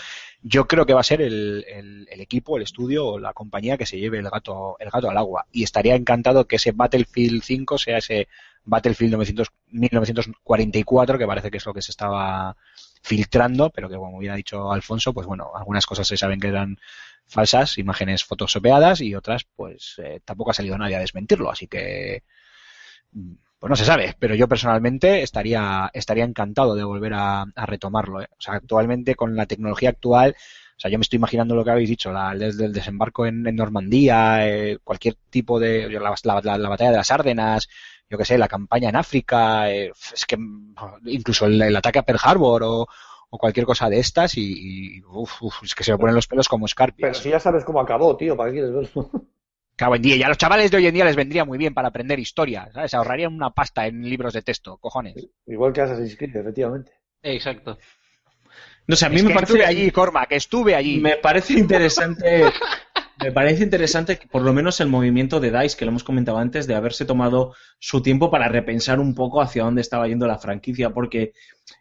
Yo 0.42 0.66
creo 0.66 0.84
que 0.84 0.92
va 0.94 1.00
a 1.00 1.04
ser 1.04 1.22
el, 1.22 1.64
el- 1.68 2.06
el 2.10 2.20
equipo, 2.20 2.56
el 2.56 2.62
estudio 2.64 3.06
o 3.06 3.18
la 3.18 3.32
compañía 3.32 3.78
que 3.78 3.86
se 3.86 3.98
lleve 3.98 4.18
el 4.18 4.28
gato, 4.28 4.76
el 4.78 4.90
gato 4.90 5.08
al 5.08 5.16
agua. 5.16 5.46
Y 5.52 5.62
estaría 5.62 5.94
encantado 5.94 6.46
que 6.46 6.56
ese 6.56 6.72
Battlefield 6.72 7.42
5 7.42 7.78
sea 7.78 7.98
ese 7.98 8.28
Battlefield 8.64 9.12
900 9.12 9.48
1944, 9.70 11.18
que 11.18 11.26
parece 11.26 11.50
que 11.50 11.56
es 11.58 11.66
lo 11.66 11.72
que 11.74 11.82
se 11.82 11.92
estaba 11.92 12.56
filtrando, 13.04 13.70
pero 13.70 13.88
que 13.90 13.96
como 13.96 14.18
bien 14.18 14.32
ha 14.32 14.36
dicho 14.36 14.72
Alfonso, 14.72 15.12
pues 15.12 15.26
bueno, 15.26 15.50
algunas 15.54 15.84
cosas 15.84 16.08
se 16.08 16.16
saben 16.16 16.40
que 16.40 16.48
eran 16.48 16.78
falsas, 17.26 17.76
imágenes 17.76 18.24
photoshopeadas 18.24 19.02
y 19.02 19.14
otras 19.14 19.44
pues 19.56 19.96
eh, 19.98 20.20
tampoco 20.24 20.50
ha 20.50 20.54
salido 20.54 20.78
nadie 20.78 20.96
a 20.96 21.00
desmentirlo, 21.00 21.50
así 21.50 21.66
que 21.68 22.22
mm, 23.12 23.32
pues 23.58 23.70
no 23.70 23.76
se 23.76 23.84
sabe, 23.84 24.16
pero 24.18 24.34
yo 24.34 24.48
personalmente 24.48 25.22
estaría 25.22 25.90
estaría 25.94 26.24
encantado 26.24 26.74
de 26.74 26.84
volver 26.84 27.12
a, 27.14 27.44
retomarlo. 27.66 28.22
¿eh? 28.22 28.28
O 28.38 28.40
sea, 28.40 28.54
actualmente 28.54 29.14
con 29.14 29.36
la 29.36 29.46
tecnología 29.46 29.90
actual, 29.90 30.34
o 30.76 30.80
sea, 30.80 30.90
yo 30.90 30.98
me 30.98 31.02
estoy 31.02 31.18
imaginando 31.18 31.54
lo 31.54 31.64
que 31.64 31.70
habéis 31.70 31.88
dicho, 31.90 32.12
la, 32.12 32.34
desde 32.34 32.64
el 32.66 32.72
desembarco 32.72 33.26
en, 33.26 33.42
Normandía, 33.54 34.48
eh, 34.48 34.78
cualquier 34.82 35.16
tipo 35.30 35.60
de 35.60 35.88
la- 35.90 36.14
la 36.24 36.68
batalla 36.68 36.90
de 36.90 36.96
las 36.96 37.10
Árdenas, 37.10 37.68
yo 38.14 38.18
que 38.18 38.24
sé, 38.24 38.38
la 38.38 38.48
campaña 38.48 38.88
en 38.88 38.96
África, 38.96 39.70
eh, 39.70 39.92
es 40.12 40.24
que 40.24 40.38
incluso 41.06 41.46
el, 41.46 41.60
el 41.60 41.76
ataque 41.76 41.98
a 41.98 42.02
Pearl 42.02 42.20
Harbor 42.22 42.62
o, 42.62 42.86
o 43.30 43.38
cualquier 43.38 43.66
cosa 43.66 43.88
de 43.88 43.98
estas 43.98 44.36
y, 44.36 44.98
y 44.98 45.02
uf, 45.02 45.42
uf, 45.42 45.64
es 45.64 45.74
que 45.74 45.82
se 45.82 45.90
me 45.92 45.98
ponen 45.98 46.14
los 46.14 46.28
pelos 46.28 46.48
como 46.48 46.66
escarpias. 46.66 47.10
Pero 47.10 47.22
si 47.22 47.30
ya 47.30 47.40
sabes 47.40 47.64
cómo 47.64 47.80
acabó, 47.80 48.16
tío, 48.16 48.36
¿para 48.36 48.50
qué 48.50 48.58
quieres 48.60 48.72
verlo? 48.72 49.10
Cabo 49.76 49.96
en 49.96 50.02
día. 50.02 50.14
Y 50.14 50.22
a 50.22 50.28
los 50.28 50.38
chavales 50.38 50.70
de 50.70 50.76
hoy 50.76 50.86
en 50.86 50.94
día 50.94 51.04
les 51.04 51.16
vendría 51.16 51.44
muy 51.44 51.58
bien 51.58 51.74
para 51.74 51.88
aprender 51.88 52.20
historia, 52.20 52.70
¿sabes? 52.72 52.94
Ahorrarían 52.94 53.34
una 53.34 53.50
pasta 53.50 53.88
en 53.88 54.08
libros 54.08 54.32
de 54.32 54.42
texto, 54.42 54.76
cojones. 54.76 55.16
Igual 55.46 55.72
que 55.72 55.80
Assassin's 55.80 56.16
Creed, 56.16 56.36
efectivamente. 56.36 56.92
Exacto. 57.22 57.76
No 58.86 58.94
sé, 58.94 59.06
a 59.06 59.08
mí 59.08 59.16
Es 59.16 59.24
me 59.24 59.28
que 59.30 59.34
parece 59.34 59.52
estuve 59.54 59.66
allí, 59.66 59.90
Cormac, 59.90 60.28
que 60.28 60.36
estuve 60.36 60.76
allí. 60.76 61.00
Me 61.00 61.16
parece 61.16 61.54
interesante. 61.54 62.44
Me 63.20 63.30
parece 63.30 63.62
interesante 63.62 64.18
por 64.30 64.42
lo 64.42 64.52
menos 64.52 64.80
el 64.80 64.88
movimiento 64.88 65.38
de 65.38 65.50
DICE, 65.50 65.76
que 65.76 65.84
lo 65.84 65.90
hemos 65.90 66.04
comentado 66.04 66.38
antes, 66.38 66.66
de 66.66 66.74
haberse 66.74 67.04
tomado 67.04 67.54
su 67.78 68.02
tiempo 68.02 68.30
para 68.30 68.48
repensar 68.48 68.98
un 68.98 69.14
poco 69.14 69.40
hacia 69.40 69.64
dónde 69.64 69.82
estaba 69.82 70.08
yendo 70.08 70.26
la 70.26 70.38
franquicia, 70.38 70.90
porque 70.90 71.32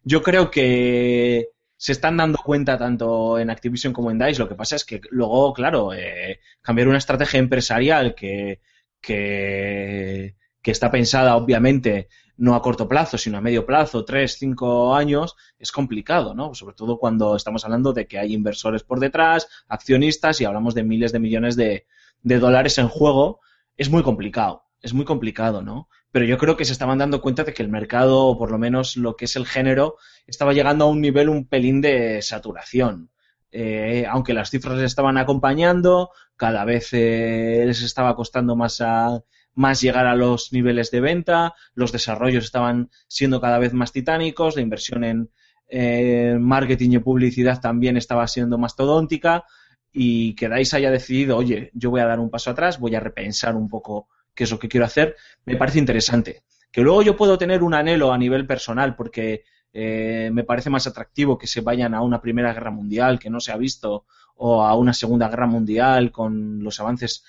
yo 0.04 0.22
creo 0.22 0.52
que 0.52 1.50
se 1.76 1.92
están 1.92 2.18
dando 2.18 2.38
cuenta 2.38 2.78
tanto 2.78 3.40
en 3.40 3.50
Activision 3.50 3.94
como 3.94 4.12
en 4.12 4.20
DICE. 4.20 4.40
Lo 4.40 4.48
que 4.48 4.56
pasa 4.56 4.76
es 4.76 4.86
que 4.86 5.02
luego, 5.10 5.54
claro, 5.54 5.94
eh, 5.94 6.40
cambiar 6.62 6.88
una 6.88 7.00
estrategia 7.00 7.40
empresarial 7.40 8.14
que, 8.16 8.62
que 9.02 10.36
está 10.64 10.92
pensada, 10.92 11.36
obviamente, 11.36 12.08
no 12.38 12.56
a 12.56 12.62
corto 12.62 12.88
plazo, 12.88 13.18
sino 13.18 13.38
a 13.38 13.42
medio 13.42 13.66
plazo, 13.66 14.06
tres, 14.06 14.38
cinco 14.40 14.96
años, 14.96 15.36
es 15.60 15.72
complicado, 15.72 16.34
¿no? 16.34 16.54
Sobre 16.54 16.76
todo 16.76 16.98
cuando 16.98 17.36
estamos 17.36 17.64
hablando 17.66 17.94
de 17.94 18.08
que 18.08 18.18
hay 18.18 18.34
inversores 18.34 18.84
por 18.84 19.00
detrás, 19.00 19.48
accionistas 19.68 20.42
y 20.42 20.46
hablamos 20.46 20.74
de 20.74 20.84
miles 20.84 21.12
de 21.12 21.20
millones 21.20 21.56
de, 21.56 21.86
de 22.22 22.40
dólares 22.40 22.78
en 22.78 22.88
juego, 22.88 23.40
es 23.78 23.90
muy 23.90 24.04
complicado, 24.04 24.64
es 24.82 24.94
muy 24.94 25.06
complicado, 25.06 25.62
¿no? 25.62 25.90
Pero 26.12 26.26
yo 26.26 26.38
creo 26.38 26.58
que 26.58 26.66
se 26.66 26.74
estaban 26.74 27.00
dando 27.00 27.22
cuenta 27.22 27.44
de 27.44 27.54
que 27.54 27.64
el 27.64 27.70
mercado, 27.70 28.26
o 28.28 28.38
por 28.38 28.52
lo 28.52 28.60
menos 28.60 28.98
lo 28.98 29.16
que 29.16 29.26
es 29.26 29.36
el 29.36 29.48
género, 29.48 29.96
estaba 30.28 30.54
llegando 30.54 30.86
a 30.86 30.90
un 30.90 31.02
nivel 31.02 31.30
un 31.30 31.48
pelín 31.48 31.82
de 31.82 32.22
saturación. 32.22 33.10
Eh, 33.52 34.06
aunque 34.10 34.34
las 34.34 34.50
cifras 34.50 34.80
estaban 34.82 35.18
acompañando, 35.18 36.10
cada 36.36 36.66
vez 36.66 36.90
eh, 36.94 37.64
les 37.66 37.82
estaba 37.84 38.16
costando 38.16 38.56
más 38.56 38.82
a, 38.82 39.22
más 39.56 39.82
llegar 39.82 40.08
a 40.08 40.16
los 40.16 40.52
niveles 40.52 40.92
de 40.92 41.02
venta, 41.02 41.54
los 41.76 41.92
desarrollos 41.92 42.46
estaban 42.46 42.90
siendo 43.08 43.40
cada 43.40 43.60
vez 43.60 43.74
más 43.74 43.92
titánicos, 43.92 44.56
la 44.56 44.62
inversión 44.62 45.04
en 45.04 45.30
eh, 45.70 46.38
marketing 46.40 46.92
y 46.92 47.00
publicidad 47.00 47.60
también 47.62 47.98
estaba 47.98 48.28
siendo 48.28 48.58
mastodóntica 48.58 49.46
y 49.92 50.36
que 50.36 50.50
DICE 50.50 50.78
haya 50.78 50.92
decidido, 50.92 51.38
oye, 51.38 51.72
yo 51.74 51.92
voy 51.92 52.02
a 52.02 52.06
dar 52.06 52.20
un 52.20 52.30
paso 52.30 52.52
atrás, 52.52 52.80
voy 52.80 52.96
a 52.96 53.00
repensar 53.00 53.56
un 53.56 53.70
poco 53.70 54.08
qué 54.34 54.46
es 54.46 54.52
lo 54.52 54.60
que 54.60 54.68
quiero 54.68 54.86
hacer, 54.86 55.16
me 55.46 55.56
parece 55.56 55.80
interesante. 55.80 56.44
Que 56.72 56.82
luego 56.82 57.04
yo 57.04 57.16
puedo 57.16 57.38
tener 57.38 57.62
un 57.62 57.76
anhelo 57.76 58.12
a 58.12 58.18
nivel 58.18 58.48
personal 58.48 58.96
porque 58.96 59.44
eh, 59.72 60.30
me 60.34 60.44
parece 60.44 60.72
más 60.72 60.88
atractivo 60.88 61.38
que 61.38 61.48
se 61.48 61.62
vayan 61.62 61.94
a 61.94 62.02
una 62.02 62.22
Primera 62.22 62.54
Guerra 62.54 62.72
Mundial 62.72 63.20
que 63.20 63.30
no 63.30 63.40
se 63.40 63.52
ha 63.52 63.58
visto 63.58 64.06
o 64.36 64.64
a 64.64 64.76
una 64.76 64.94
Segunda 64.94 65.30
Guerra 65.30 65.48
Mundial 65.48 66.12
con 66.12 66.64
los 66.64 66.80
avances, 66.80 67.24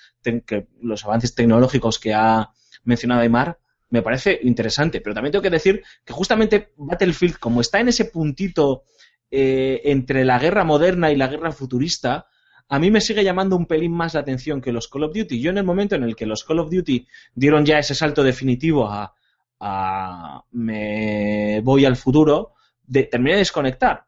los 0.81 1.05
avances 1.05 1.35
tecnológicos 1.35 1.99
que 1.99 2.13
ha 2.13 2.49
mencionado 2.83 3.21
Aymar, 3.21 3.59
me 3.89 4.01
parece 4.01 4.39
interesante. 4.43 5.01
Pero 5.01 5.13
también 5.13 5.31
tengo 5.31 5.43
que 5.43 5.49
decir 5.49 5.83
que 6.03 6.13
justamente 6.13 6.73
Battlefield, 6.77 7.37
como 7.37 7.61
está 7.61 7.79
en 7.79 7.89
ese 7.89 8.05
puntito 8.05 8.83
eh, 9.31 9.81
entre 9.85 10.25
la 10.25 10.39
guerra 10.39 10.63
moderna 10.63 11.11
y 11.11 11.15
la 11.15 11.27
guerra 11.27 11.51
futurista, 11.51 12.27
a 12.67 12.79
mí 12.79 12.89
me 12.89 13.01
sigue 13.01 13.23
llamando 13.23 13.55
un 13.55 13.67
pelín 13.67 13.91
más 13.91 14.15
la 14.15 14.21
atención 14.21 14.59
que 14.59 14.71
los 14.71 14.87
Call 14.87 15.03
of 15.03 15.13
Duty. 15.13 15.39
Yo 15.39 15.51
en 15.51 15.59
el 15.59 15.63
momento 15.63 15.95
en 15.95 16.03
el 16.03 16.15
que 16.15 16.25
los 16.25 16.43
Call 16.43 16.59
of 16.59 16.71
Duty 16.71 17.07
dieron 17.35 17.65
ya 17.65 17.77
ese 17.77 17.93
salto 17.93 18.23
definitivo 18.23 18.87
a, 18.89 19.13
a 19.59 20.43
me 20.51 21.61
voy 21.61 21.85
al 21.85 21.95
futuro, 21.95 22.53
de, 22.83 23.03
terminé 23.03 23.33
de 23.33 23.39
desconectar 23.39 24.05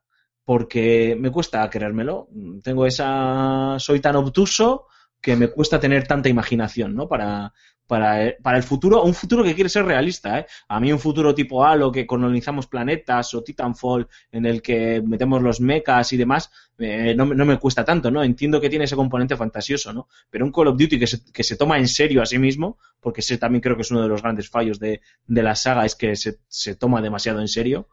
porque 0.48 1.18
me 1.20 1.30
cuesta 1.30 1.70
creérmelo. 1.70 2.30
Tengo 2.64 2.86
esa. 2.86 3.76
Soy 3.80 4.00
tan 4.00 4.16
obtuso 4.16 4.86
que 5.20 5.36
me 5.36 5.50
cuesta 5.50 5.78
tener 5.78 6.08
tanta 6.08 6.30
imaginación, 6.30 6.96
¿no? 6.96 7.10
Para, 7.10 7.52
para, 7.86 8.34
para 8.42 8.56
el 8.56 8.64
futuro, 8.64 9.04
un 9.04 9.14
futuro 9.14 9.44
que 9.44 9.54
quiere 9.54 9.70
ser 9.70 9.84
realista, 9.84 10.40
¿eh? 10.40 10.46
A 10.70 10.80
mí 10.80 10.94
un 10.94 11.00
futuro 11.00 11.36
tipo 11.36 11.66
Halo, 11.66 11.92
que 11.92 12.08
colonizamos 12.08 12.68
planetas, 12.68 13.34
o 13.34 13.44
Titanfall, 13.44 14.08
en 14.32 14.46
el 14.46 14.62
que 14.62 15.04
metemos 15.06 15.42
los 15.42 15.60
mechas 15.60 16.14
y 16.14 16.18
demás, 16.18 16.50
eh, 16.78 17.14
no, 17.14 17.26
no 17.26 17.46
me 17.46 17.60
cuesta 17.60 17.84
tanto, 17.84 18.10
¿no? 18.10 18.24
Entiendo 18.24 18.62
que 18.62 18.70
tiene 18.70 18.86
ese 18.86 18.96
componente 18.96 19.36
fantasioso, 19.36 19.92
¿no? 19.92 20.08
Pero 20.30 20.46
un 20.46 20.54
Call 20.54 20.68
of 20.68 20.78
Duty 20.78 20.98
que 20.98 21.08
se, 21.08 21.26
que 21.30 21.44
se 21.44 21.58
toma 21.58 21.78
en 21.78 21.90
serio 21.90 22.22
a 22.22 22.26
sí 22.26 22.40
mismo, 22.40 22.78
porque 23.02 23.20
ese 23.20 23.38
también 23.38 23.62
creo 23.62 23.76
que 23.76 23.82
es 23.82 23.92
uno 23.92 24.02
de 24.02 24.08
los 24.08 24.22
grandes 24.22 24.50
fallos 24.50 24.80
de, 24.80 25.02
de 25.26 25.44
la 25.44 25.56
saga, 25.56 25.84
es 25.84 25.96
que 25.96 26.16
se, 26.16 26.38
se 26.48 26.76
toma 26.76 27.02
demasiado 27.02 27.42
en 27.42 27.50
serio, 27.50 27.90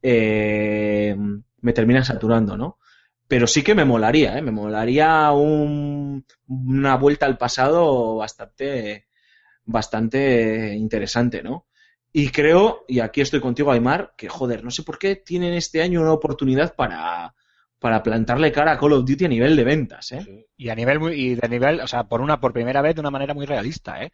eh, 0.00 1.14
me 1.60 1.72
termina 1.72 2.04
saturando, 2.04 2.56
¿no? 2.56 2.78
Pero 3.28 3.46
sí 3.46 3.62
que 3.62 3.74
me 3.74 3.84
molaría, 3.84 4.38
¿eh? 4.38 4.42
Me 4.42 4.50
molaría 4.52 5.30
un- 5.32 6.24
una 6.48 6.96
vuelta 6.96 7.26
al 7.26 7.38
pasado 7.38 8.16
bastante, 8.16 9.06
bastante 9.64 10.74
interesante, 10.74 11.42
¿no? 11.42 11.66
Y 12.12 12.30
creo, 12.30 12.84
y 12.88 13.00
aquí 13.00 13.20
estoy 13.20 13.40
contigo, 13.40 13.70
Aymar, 13.72 14.14
que 14.16 14.28
joder, 14.28 14.64
no 14.64 14.70
sé 14.70 14.82
por 14.82 14.98
qué 14.98 15.16
tienen 15.16 15.52
este 15.54 15.82
año 15.82 16.00
una 16.00 16.12
oportunidad 16.12 16.74
para, 16.74 17.34
para 17.78 18.02
plantarle 18.02 18.50
cara 18.52 18.72
a 18.72 18.78
Call 18.78 18.94
of 18.94 19.04
Duty 19.06 19.26
a 19.26 19.28
nivel 19.28 19.56
de 19.56 19.64
ventas, 19.64 20.12
¿eh? 20.12 20.26
Y 20.56 20.70
a 20.70 20.74
nivel 20.74 20.98
muy, 21.00 21.14
y 21.14 21.34
de 21.34 21.48
nivel, 21.48 21.80
o 21.80 21.86
sea, 21.86 22.04
por 22.04 22.20
una, 22.22 22.40
por 22.40 22.52
primera 22.52 22.82
vez 22.82 22.94
de 22.94 23.00
una 23.02 23.10
manera 23.10 23.34
muy 23.34 23.46
realista, 23.46 24.02
¿eh? 24.02 24.10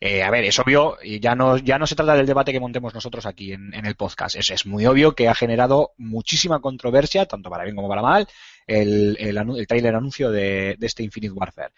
Eh, 0.00 0.22
a 0.22 0.30
ver, 0.30 0.44
es 0.44 0.58
obvio, 0.58 0.98
y 1.02 1.20
ya 1.20 1.34
no, 1.34 1.56
ya 1.56 1.78
no 1.78 1.86
se 1.86 1.94
trata 1.94 2.14
del 2.14 2.26
debate 2.26 2.52
que 2.52 2.60
montemos 2.60 2.94
nosotros 2.94 3.26
aquí 3.26 3.52
en, 3.52 3.72
el 3.74 3.94
podcast. 3.96 4.36
Es, 4.36 4.66
muy 4.66 4.86
obvio 4.86 5.14
que 5.14 5.28
ha 5.28 5.34
generado 5.34 5.92
muchísima 5.96 6.60
controversia, 6.60 7.26
tanto 7.26 7.50
para 7.50 7.64
bien 7.64 7.76
como 7.76 7.88
para 7.88 8.02
mal, 8.02 8.28
el, 8.66 9.16
el 9.18 9.66
trailer 9.66 9.94
anuncio 9.94 10.30
de, 10.30 10.76
de 10.78 10.86
este 10.86 11.02
Infinite 11.02 11.32
Warfare. 11.32 11.72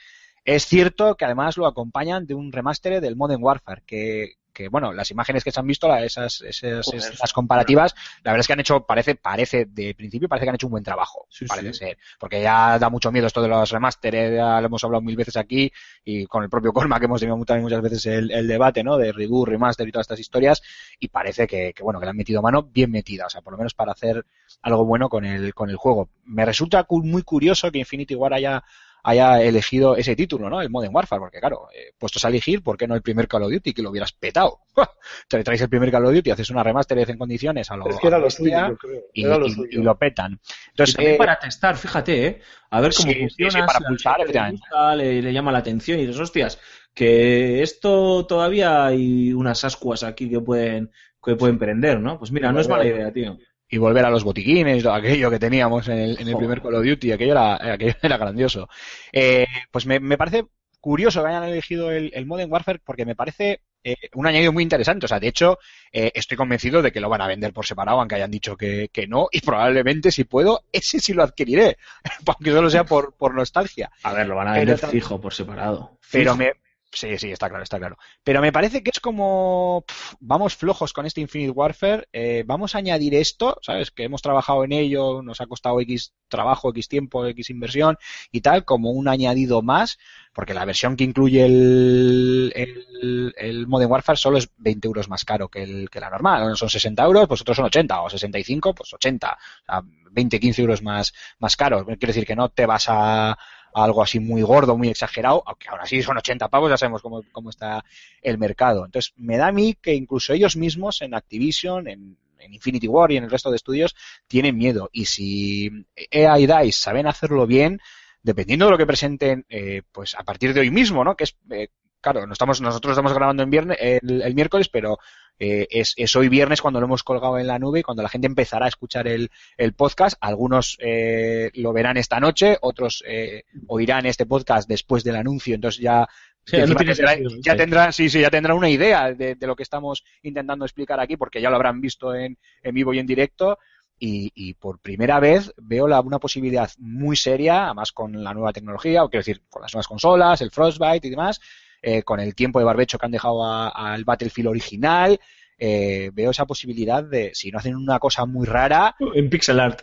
Es 0.44 0.64
cierto 0.64 1.16
que 1.16 1.26
además 1.26 1.56
lo 1.56 1.66
acompañan 1.66 2.26
de 2.26 2.34
un 2.34 2.52
remaster 2.52 3.00
del 3.00 3.16
Modern 3.16 3.42
Warfare, 3.42 3.82
que, 3.86 4.38
que 4.58 4.68
bueno, 4.68 4.92
las 4.92 5.10
imágenes 5.12 5.44
que 5.44 5.52
se 5.52 5.60
han 5.60 5.66
visto, 5.68 5.86
la- 5.86 6.04
esas, 6.04 6.40
esas, 6.40 6.84
Joder. 6.84 7.12
esas 7.14 7.32
comparativas, 7.32 7.94
la 8.24 8.32
verdad 8.32 8.40
es 8.40 8.46
que 8.48 8.52
han 8.54 8.60
hecho, 8.60 8.84
parece, 8.84 9.14
parece, 9.14 9.66
de 9.66 9.94
principio 9.94 10.28
parece 10.28 10.44
que 10.46 10.48
han 10.50 10.54
hecho 10.56 10.66
un 10.66 10.72
buen 10.72 10.82
trabajo, 10.82 11.26
Sí, 11.30 11.46
parece 11.46 11.72
sí. 11.72 11.78
ser. 11.78 11.98
Porque 12.18 12.42
ya 12.42 12.76
da 12.78 12.90
mucho 12.90 13.12
miedo 13.12 13.28
esto 13.28 13.40
de 13.40 13.46
los 13.48 13.70
remaster, 13.70 14.14
eh, 14.16 14.36
ya 14.36 14.60
lo 14.60 14.66
hemos 14.66 14.82
hablado 14.82 15.00
mil 15.00 15.14
veces 15.14 15.36
aquí, 15.36 15.70
y 16.04 16.26
con 16.26 16.42
el 16.42 16.50
propio 16.50 16.72
Colma 16.72 16.98
que 16.98 17.04
hemos 17.04 17.20
tenido 17.20 17.36
también 17.44 17.62
muchas 17.62 17.82
veces 17.82 18.04
el, 18.06 18.30
el 18.32 18.48
debate, 18.48 18.82
¿no? 18.82 18.96
De 18.96 19.12
reboot, 19.12 19.48
remaster 19.48 19.86
y 19.86 19.92
todas 19.92 20.04
estas 20.06 20.18
historias, 20.18 20.60
y 20.98 21.06
parece 21.08 21.46
que, 21.46 21.72
que, 21.72 21.82
bueno, 21.84 22.00
que 22.00 22.06
le 22.06 22.10
han 22.10 22.16
metido 22.16 22.42
mano 22.42 22.64
bien 22.64 22.90
metida, 22.90 23.26
o 23.26 23.30
sea, 23.30 23.40
por 23.42 23.52
lo 23.52 23.58
menos 23.58 23.74
para 23.74 23.92
hacer 23.92 24.26
algo 24.62 24.84
bueno 24.84 25.08
con 25.08 25.24
el, 25.24 25.54
con 25.54 25.70
el 25.70 25.76
juego. 25.76 26.08
Me 26.24 26.44
resulta 26.44 26.84
muy 26.90 27.22
curioso 27.22 27.70
que 27.70 27.78
Infinity 27.78 28.16
War 28.16 28.34
haya, 28.34 28.64
haya 29.02 29.42
elegido 29.42 29.96
ese 29.96 30.14
título, 30.16 30.50
¿no? 30.50 30.60
El 30.60 30.70
Modern 30.70 30.94
Warfare, 30.94 31.20
porque 31.20 31.40
claro, 31.40 31.68
eh, 31.74 31.92
puestos 31.98 32.24
a 32.24 32.28
elegir, 32.28 32.62
¿por 32.62 32.76
qué 32.76 32.86
no 32.86 32.94
el 32.94 33.02
primer 33.02 33.28
Call 33.28 33.44
of 33.44 33.52
Duty 33.52 33.72
que 33.72 33.82
lo 33.82 33.90
hubieras 33.90 34.12
petado? 34.12 34.60
Te 35.28 35.42
traes 35.44 35.60
el 35.62 35.68
primer 35.68 35.90
Call 35.90 36.06
of 36.06 36.14
Duty, 36.14 36.30
haces 36.30 36.50
una 36.50 36.62
remaster 36.62 36.98
en 36.98 37.18
condiciones 37.18 37.70
a 37.70 37.76
lo, 37.76 37.88
Es 37.88 37.96
que 38.00 38.06
era 38.08 38.16
a 38.16 38.20
lo 38.20 38.30
suyo, 38.30 38.68
yo 38.68 38.76
creo. 38.76 39.02
y, 39.12 39.24
Era 39.24 39.38
lo 39.38 39.46
y- 39.46 39.50
suyo. 39.52 39.80
y 39.80 39.82
lo 39.82 39.96
petan. 39.98 40.40
Y 40.76 40.92
también 40.92 41.14
eh, 41.14 41.18
para 41.18 41.38
testar, 41.38 41.76
fíjate, 41.76 42.26
¿eh? 42.26 42.40
A 42.70 42.80
ver 42.80 42.92
cómo 42.94 43.12
Sí, 43.12 43.20
funciona, 43.20 43.50
sí, 43.52 43.58
para 43.66 43.80
pulsar, 43.88 44.16
le 44.18 44.22
efectivamente. 44.24 44.60
gusta, 44.68 44.94
le, 44.96 45.22
le 45.22 45.32
llama 45.32 45.52
la 45.52 45.58
atención 45.58 45.98
y 45.98 46.06
dices, 46.06 46.20
hostias, 46.20 46.58
que 46.94 47.62
esto 47.62 48.26
todavía 48.26 48.86
hay 48.86 49.32
unas 49.32 49.64
ascuas 49.64 50.02
aquí 50.02 50.28
que 50.28 50.40
pueden, 50.40 50.90
que 51.22 51.36
pueden 51.36 51.58
prender, 51.58 52.00
¿no? 52.00 52.18
Pues 52.18 52.32
mira, 52.32 52.52
no 52.52 52.60
es 52.60 52.68
mala 52.68 52.84
idea, 52.84 53.12
tío. 53.12 53.38
Y 53.68 53.78
volver 53.78 54.04
a 54.04 54.10
los 54.10 54.24
botiquines, 54.24 54.82
todo 54.82 54.94
aquello 54.94 55.30
que 55.30 55.38
teníamos 55.38 55.88
en 55.88 55.98
el, 55.98 56.20
en 56.20 56.28
el 56.28 56.36
primer 56.36 56.62
Call 56.62 56.74
of 56.74 56.84
Duty, 56.84 57.12
aquello 57.12 57.32
era, 57.32 57.74
aquello 57.74 57.94
era 58.02 58.16
grandioso. 58.16 58.68
Eh, 59.12 59.46
pues 59.70 59.86
me, 59.86 60.00
me 60.00 60.16
parece 60.16 60.46
curioso 60.80 61.22
que 61.22 61.28
hayan 61.28 61.44
elegido 61.44 61.90
el, 61.90 62.10
el 62.14 62.26
Modern 62.26 62.50
Warfare 62.50 62.80
porque 62.84 63.04
me 63.04 63.16
parece 63.16 63.62
eh, 63.84 63.96
un 64.14 64.26
añadido 64.26 64.52
muy 64.52 64.62
interesante. 64.62 65.06
O 65.06 65.08
sea, 65.08 65.20
de 65.20 65.28
hecho, 65.28 65.58
eh, 65.92 66.10
estoy 66.14 66.36
convencido 66.36 66.82
de 66.82 66.92
que 66.92 67.00
lo 67.00 67.08
van 67.08 67.20
a 67.20 67.26
vender 67.26 67.52
por 67.52 67.66
separado, 67.66 68.00
aunque 68.00 68.16
hayan 68.16 68.30
dicho 68.30 68.56
que, 68.56 68.88
que 68.92 69.06
no, 69.06 69.28
y 69.30 69.40
probablemente, 69.40 70.10
si 70.10 70.24
puedo, 70.24 70.64
ese 70.72 71.00
sí 71.00 71.12
lo 71.12 71.22
adquiriré, 71.22 71.78
aunque 72.26 72.50
solo 72.50 72.70
sea 72.70 72.84
por, 72.84 73.14
por 73.14 73.34
nostalgia. 73.34 73.90
A 74.02 74.12
ver, 74.12 74.26
lo 74.26 74.36
van 74.36 74.48
a 74.48 74.52
vender 74.54 74.78
fijo 74.78 75.20
por 75.20 75.34
separado. 75.34 75.98
Pero 76.10 76.34
Fijo. 76.34 76.36
me. 76.36 76.52
Sí, 76.90 77.18
sí, 77.18 77.30
está 77.30 77.48
claro, 77.50 77.62
está 77.62 77.78
claro. 77.78 77.98
Pero 78.24 78.40
me 78.40 78.50
parece 78.50 78.82
que 78.82 78.90
es 78.90 78.98
como. 78.98 79.84
vamos 80.20 80.56
flojos 80.56 80.94
con 80.94 81.04
este 81.04 81.20
Infinite 81.20 81.50
Warfare. 81.50 82.08
eh, 82.12 82.44
vamos 82.46 82.74
a 82.74 82.78
añadir 82.78 83.14
esto, 83.14 83.58
¿sabes? 83.62 83.90
Que 83.90 84.04
hemos 84.04 84.22
trabajado 84.22 84.64
en 84.64 84.72
ello, 84.72 85.22
nos 85.22 85.40
ha 85.42 85.46
costado 85.46 85.80
X 85.82 86.14
trabajo, 86.28 86.70
X 86.70 86.88
tiempo, 86.88 87.26
X 87.26 87.50
inversión 87.50 87.98
y 88.32 88.40
tal, 88.40 88.64
como 88.64 88.90
un 88.92 89.06
añadido 89.06 89.60
más. 89.60 89.98
Porque 90.32 90.54
la 90.54 90.64
versión 90.64 90.96
que 90.96 91.04
incluye 91.04 91.44
el, 91.44 92.52
el, 92.56 93.34
el 93.36 93.66
Modern 93.66 93.90
Warfare 93.90 94.18
solo 94.18 94.38
es 94.38 94.48
20 94.56 94.86
euros 94.88 95.08
más 95.08 95.24
caro 95.24 95.48
que, 95.48 95.62
el, 95.64 95.90
que 95.90 96.00
la 96.00 96.08
normal. 96.10 96.56
Son 96.56 96.70
60 96.70 97.04
euros, 97.04 97.28
pues 97.28 97.42
otros 97.42 97.56
son 97.56 97.66
80, 97.66 98.00
o 98.00 98.08
65, 98.10 98.74
pues 98.74 98.94
80. 98.94 99.32
O 99.32 99.64
sea, 99.66 99.82
20, 100.10 100.40
15 100.40 100.62
euros 100.62 100.82
más, 100.82 101.12
más 101.38 101.54
caros. 101.56 101.84
Quiere 101.84 102.06
decir 102.08 102.26
que 102.26 102.36
no 102.36 102.48
te 102.48 102.64
vas 102.66 102.86
a, 102.88 103.36
algo 103.84 104.02
así 104.02 104.20
muy 104.20 104.42
gordo, 104.42 104.76
muy 104.76 104.88
exagerado, 104.88 105.42
aunque 105.46 105.68
ahora 105.68 105.86
sí 105.86 106.02
son 106.02 106.16
80 106.16 106.48
pavos, 106.48 106.70
ya 106.70 106.76
sabemos 106.76 107.02
cómo, 107.02 107.22
cómo 107.32 107.50
está 107.50 107.84
el 108.22 108.38
mercado. 108.38 108.84
Entonces, 108.84 109.12
me 109.16 109.36
da 109.36 109.48
a 109.48 109.52
mí 109.52 109.76
que 109.80 109.94
incluso 109.94 110.32
ellos 110.32 110.56
mismos 110.56 111.02
en 111.02 111.14
Activision, 111.14 111.88
en 111.88 112.16
en 112.40 112.54
Infinity 112.54 112.88
War 112.88 113.10
y 113.10 113.16
en 113.16 113.24
el 113.24 113.30
resto 113.30 113.50
de 113.50 113.56
estudios 113.56 113.94
tienen 114.26 114.56
miedo. 114.56 114.88
Y 114.92 115.06
si 115.06 115.70
EA 116.10 116.38
y 116.38 116.46
DICE 116.46 116.72
saben 116.72 117.06
hacerlo 117.06 117.46
bien, 117.46 117.80
dependiendo 118.22 118.66
de 118.66 118.70
lo 118.72 118.78
que 118.78 118.86
presenten, 118.86 119.44
eh, 119.48 119.82
pues 119.92 120.14
a 120.14 120.24
partir 120.24 120.54
de 120.54 120.60
hoy 120.60 120.70
mismo, 120.70 121.04
¿no? 121.04 121.16
Que 121.16 121.24
es, 121.24 121.36
eh, 121.50 121.68
claro, 122.00 122.26
no 122.26 122.32
estamos, 122.32 122.60
nosotros 122.60 122.92
estamos 122.92 123.12
grabando 123.14 123.42
en 123.42 123.50
viernes, 123.50 123.78
el, 123.80 124.22
el 124.22 124.34
miércoles, 124.34 124.68
pero 124.68 124.98
eh, 125.38 125.66
es, 125.70 125.94
es 125.96 126.16
hoy 126.16 126.28
viernes 126.28 126.60
cuando 126.60 126.80
lo 126.80 126.86
hemos 126.86 127.02
colgado 127.04 127.38
en 127.38 127.46
la 127.46 127.58
nube 127.58 127.80
y 127.80 127.82
cuando 127.82 128.02
la 128.02 128.08
gente 128.08 128.26
empezará 128.26 128.66
a 128.66 128.68
escuchar 128.68 129.06
el, 129.06 129.30
el 129.56 129.72
podcast. 129.74 130.16
Algunos 130.20 130.76
eh, 130.80 131.50
lo 131.54 131.72
verán 131.72 131.96
esta 131.96 132.18
noche, 132.20 132.56
otros 132.60 133.04
eh, 133.06 133.44
oirán 133.68 134.06
este 134.06 134.26
podcast 134.26 134.68
después 134.68 135.04
del 135.04 135.16
anuncio, 135.16 135.54
entonces 135.54 135.80
ya 135.82 136.08
Sí, 136.44 136.56
no 136.56 136.74
tendrá- 136.76 136.94
sentido, 136.94 137.30
ya 137.44 137.52
sí. 137.52 137.58
tendrán, 137.58 137.92
sí, 137.92 138.08
sí, 138.08 138.20
ya 138.22 138.30
tendrán 138.30 138.56
una 138.56 138.70
idea 138.70 139.12
de, 139.12 139.34
de 139.34 139.46
lo 139.46 139.54
que 139.54 139.62
estamos 139.62 140.02
intentando 140.22 140.64
explicar 140.64 140.98
aquí, 140.98 141.18
porque 141.18 141.42
ya 141.42 141.50
lo 141.50 141.56
habrán 141.56 141.78
visto 141.82 142.14
en, 142.14 142.38
en 142.62 142.74
vivo 142.74 142.94
y 142.94 142.98
en 142.98 143.06
directo. 143.06 143.58
Y, 144.00 144.30
y 144.34 144.54
por 144.54 144.78
primera 144.78 145.20
vez 145.20 145.52
veo 145.58 145.86
la, 145.88 146.00
una 146.00 146.18
posibilidad 146.20 146.70
muy 146.78 147.16
seria, 147.16 147.66
además 147.66 147.92
con 147.92 148.24
la 148.24 148.32
nueva 148.32 148.52
tecnología, 148.54 149.04
o 149.04 149.10
quiero 149.10 149.20
decir, 149.20 149.42
con 149.50 149.60
las 149.60 149.74
nuevas 149.74 149.88
consolas, 149.88 150.40
el 150.40 150.50
Frostbite 150.52 151.06
y 151.08 151.10
demás, 151.10 151.38
eh, 151.82 152.02
con 152.02 152.20
el 152.20 152.34
tiempo 152.34 152.58
de 152.58 152.64
barbecho 152.64 152.98
que 152.98 153.06
han 153.06 153.12
dejado 153.12 153.44
al 153.44 154.04
Battlefield 154.04 154.48
original, 154.48 155.18
eh, 155.58 156.10
veo 156.12 156.30
esa 156.30 156.46
posibilidad 156.46 157.02
de, 157.02 157.30
si 157.34 157.50
no 157.50 157.58
hacen 157.58 157.74
una 157.76 157.98
cosa 157.98 158.24
muy 158.26 158.46
rara, 158.46 158.94
En 159.14 159.28
pixel 159.28 159.58
art. 159.60 159.82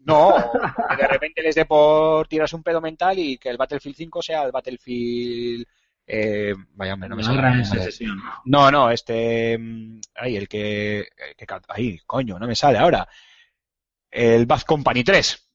no, 0.00 0.34
que 0.90 0.96
de 1.02 1.08
repente 1.08 1.42
les 1.42 1.54
dé 1.54 1.64
por 1.66 2.26
tirarse 2.28 2.56
un 2.56 2.62
pedo 2.62 2.80
mental 2.80 3.18
y 3.18 3.36
que 3.38 3.48
el 3.50 3.56
Battlefield 3.56 3.96
5 3.96 4.22
sea 4.22 4.42
el 4.44 4.52
Battlefield. 4.52 5.66
Eh, 6.12 6.54
vaya, 6.74 6.94
hombre, 6.94 7.08
no 7.08 7.14
me 7.16 7.22
sale. 7.22 7.36
No. 8.06 8.40
No, 8.46 8.70
no, 8.70 8.90
este. 8.90 9.56
mm, 9.58 10.00
Ay, 10.16 10.36
el 10.36 10.48
que. 10.48 11.06
que 11.36 11.46
ca- 11.46 11.60
Ay, 11.68 11.98
coño, 12.06 12.36
no 12.38 12.46
me 12.48 12.56
sale 12.56 12.78
ahora. 12.78 13.06
El 14.10 14.46
Bad 14.46 14.62
Company 14.62 15.04
3. 15.04 15.49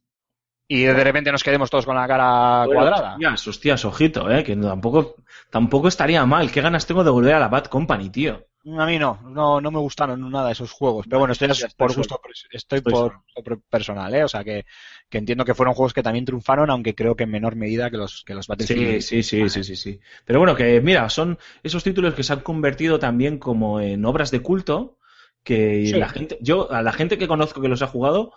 Y 0.68 0.84
de 0.84 1.04
repente 1.04 1.32
nos 1.32 1.44
quedemos 1.44 1.70
todos 1.70 1.86
con 1.86 1.96
la 1.96 2.08
cara 2.08 2.66
cuadrada. 2.72 3.14
Hostias, 3.14 3.48
hostias, 3.48 3.86
ojito, 3.86 4.32
eh, 4.32 4.44
que 4.44 4.56
tampoco, 4.56 5.16
tampoco 5.52 5.88
estaría 5.88 6.26
mal. 6.26 6.52
¿Qué 6.52 6.62
ganas 6.62 6.88
tengo 6.88 7.04
de 7.04 7.12
volver 7.12 7.36
a 7.36 7.40
la 7.40 7.50
Bad 7.50 7.66
Company, 7.66 8.10
tío? 8.10 8.48
A 8.80 8.86
mí 8.88 8.98
no, 8.98 9.20
no, 9.30 9.62
no 9.62 9.70
me 9.70 9.78
gustaron 9.78 10.32
nada 10.32 10.52
esos 10.52 10.72
juegos. 10.72 11.06
Pero 11.08 11.20
bueno, 11.20 11.34
estoy 11.34 11.50
por 11.78 11.92
solo. 11.92 12.00
gusto, 12.00 12.20
estoy 12.52 12.80
Estoy 12.80 12.82
por, 12.82 13.22
personal, 13.70 14.12
¿eh? 14.16 14.24
O 14.24 14.28
sea 14.28 14.44
que, 14.44 14.66
que 15.08 15.20
entiendo 15.20 15.46
que 15.46 15.54
fueron 15.54 15.76
juegos 15.76 15.94
que 15.94 16.02
también 16.02 16.26
triunfaron, 16.26 16.72
aunque 16.72 16.96
creo 16.96 17.16
que 17.16 17.26
en 17.26 17.30
menor 17.30 17.56
medida 17.56 17.92
que 17.92 17.98
los, 17.98 18.24
que 18.26 18.34
los 18.34 18.48
Battlefield. 18.48 19.02
Sí, 19.04 19.22
sí, 19.22 19.24
sí, 19.24 19.50
sí, 19.50 19.64
sí, 19.64 19.76
sí. 19.76 20.00
Pero 20.26 20.40
bueno, 20.40 20.56
que 20.56 20.82
mira, 20.82 21.08
son 21.10 21.38
esos 21.62 21.84
títulos 21.84 22.16
que 22.16 22.24
se 22.24 22.34
han 22.34 22.40
convertido 22.40 22.98
también 22.98 23.38
como 23.38 23.80
en 23.82 24.04
obras 24.04 24.32
de 24.32 24.40
culto, 24.42 24.98
que 25.44 25.86
Sí. 25.86 25.94
la 25.94 26.10
gente, 26.10 26.40
yo, 26.42 26.72
a 26.72 26.82
la 26.82 26.92
gente 26.92 27.20
que 27.20 27.28
conozco 27.28 27.62
que 27.62 27.68
los 27.68 27.84
ha 27.84 27.88
jugado, 27.88 28.34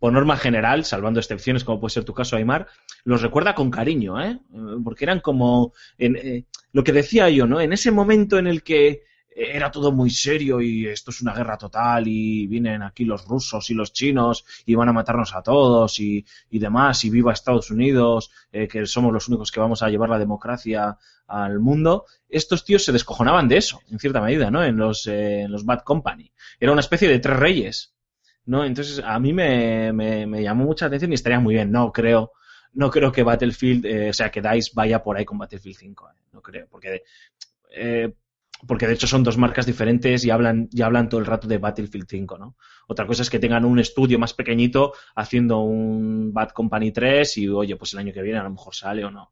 por 0.00 0.12
norma 0.12 0.36
general, 0.36 0.84
salvando 0.84 1.20
excepciones 1.20 1.62
como 1.62 1.78
puede 1.78 1.92
ser 1.92 2.04
tu 2.04 2.14
caso, 2.14 2.34
Aymar, 2.34 2.66
los 3.04 3.22
recuerda 3.22 3.54
con 3.54 3.70
cariño, 3.70 4.20
¿eh? 4.20 4.40
Porque 4.82 5.04
eran 5.04 5.20
como, 5.20 5.72
en, 5.98 6.16
eh, 6.16 6.46
lo 6.72 6.82
que 6.82 6.92
decía 6.92 7.30
yo, 7.30 7.46
¿no? 7.46 7.60
En 7.60 7.72
ese 7.72 7.92
momento 7.92 8.38
en 8.38 8.48
el 8.48 8.64
que 8.64 9.04
era 9.32 9.70
todo 9.70 9.92
muy 9.92 10.10
serio 10.10 10.60
y 10.60 10.86
esto 10.86 11.10
es 11.10 11.22
una 11.22 11.32
guerra 11.32 11.56
total 11.56 12.04
y 12.06 12.46
vienen 12.46 12.82
aquí 12.82 13.04
los 13.04 13.24
rusos 13.26 13.70
y 13.70 13.74
los 13.74 13.92
chinos 13.92 14.44
y 14.66 14.74
van 14.74 14.88
a 14.88 14.92
matarnos 14.92 15.34
a 15.34 15.42
todos 15.42 16.00
y, 16.00 16.24
y 16.50 16.58
demás 16.58 17.04
y 17.04 17.10
viva 17.10 17.32
Estados 17.32 17.70
Unidos, 17.70 18.30
eh, 18.52 18.66
que 18.66 18.84
somos 18.86 19.12
los 19.12 19.28
únicos 19.28 19.52
que 19.52 19.60
vamos 19.60 19.82
a 19.82 19.88
llevar 19.88 20.10
la 20.10 20.18
democracia 20.18 20.98
al 21.26 21.60
mundo, 21.60 22.06
estos 22.28 22.64
tíos 22.64 22.84
se 22.84 22.92
descojonaban 22.92 23.46
de 23.46 23.56
eso, 23.58 23.80
en 23.88 24.00
cierta 24.00 24.20
medida, 24.20 24.50
¿no? 24.50 24.64
En 24.64 24.76
los, 24.76 25.06
eh, 25.06 25.42
en 25.42 25.52
los 25.52 25.64
Bad 25.64 25.82
Company. 25.82 26.32
Era 26.58 26.72
una 26.72 26.80
especie 26.80 27.08
de 27.08 27.20
tres 27.20 27.36
reyes, 27.36 27.94
¿no? 28.50 28.64
Entonces 28.64 29.00
a 29.04 29.18
mí 29.20 29.32
me, 29.32 29.92
me, 29.92 30.26
me 30.26 30.42
llamó 30.42 30.64
mucha 30.64 30.86
atención 30.86 31.12
y 31.12 31.14
estaría 31.14 31.38
muy 31.38 31.54
bien, 31.54 31.70
no 31.70 31.92
creo. 31.92 32.32
No 32.72 32.90
creo 32.90 33.12
que 33.12 33.22
Battlefield, 33.22 33.86
eh, 33.86 34.10
o 34.10 34.12
sea, 34.12 34.30
que 34.30 34.42
DICE 34.42 34.72
vaya 34.74 35.02
por 35.02 35.16
ahí 35.16 35.24
con 35.24 35.38
Battlefield 35.38 35.76
5, 35.76 36.08
eh, 36.10 36.20
no 36.32 36.42
creo, 36.42 36.66
porque 36.68 37.02
eh, 37.72 38.12
porque 38.66 38.86
de 38.88 38.94
hecho 38.94 39.06
son 39.06 39.22
dos 39.22 39.38
marcas 39.38 39.66
diferentes 39.66 40.24
y 40.24 40.30
hablan, 40.30 40.68
y 40.72 40.82
hablan 40.82 41.08
todo 41.08 41.20
el 41.20 41.26
rato 41.26 41.46
de 41.46 41.58
Battlefield 41.58 42.06
5, 42.08 42.38
¿no? 42.38 42.56
Otra 42.88 43.06
cosa 43.06 43.22
es 43.22 43.30
que 43.30 43.38
tengan 43.38 43.64
un 43.64 43.78
estudio 43.78 44.18
más 44.18 44.34
pequeñito 44.34 44.92
haciendo 45.14 45.60
un 45.60 46.32
Bad 46.32 46.50
Company 46.50 46.90
3 46.90 47.38
y, 47.38 47.48
oye, 47.48 47.76
pues 47.76 47.92
el 47.92 48.00
año 48.00 48.12
que 48.12 48.22
viene 48.22 48.38
a 48.40 48.42
lo 48.42 48.50
mejor 48.50 48.74
sale 48.74 49.04
o 49.04 49.10
no. 49.10 49.30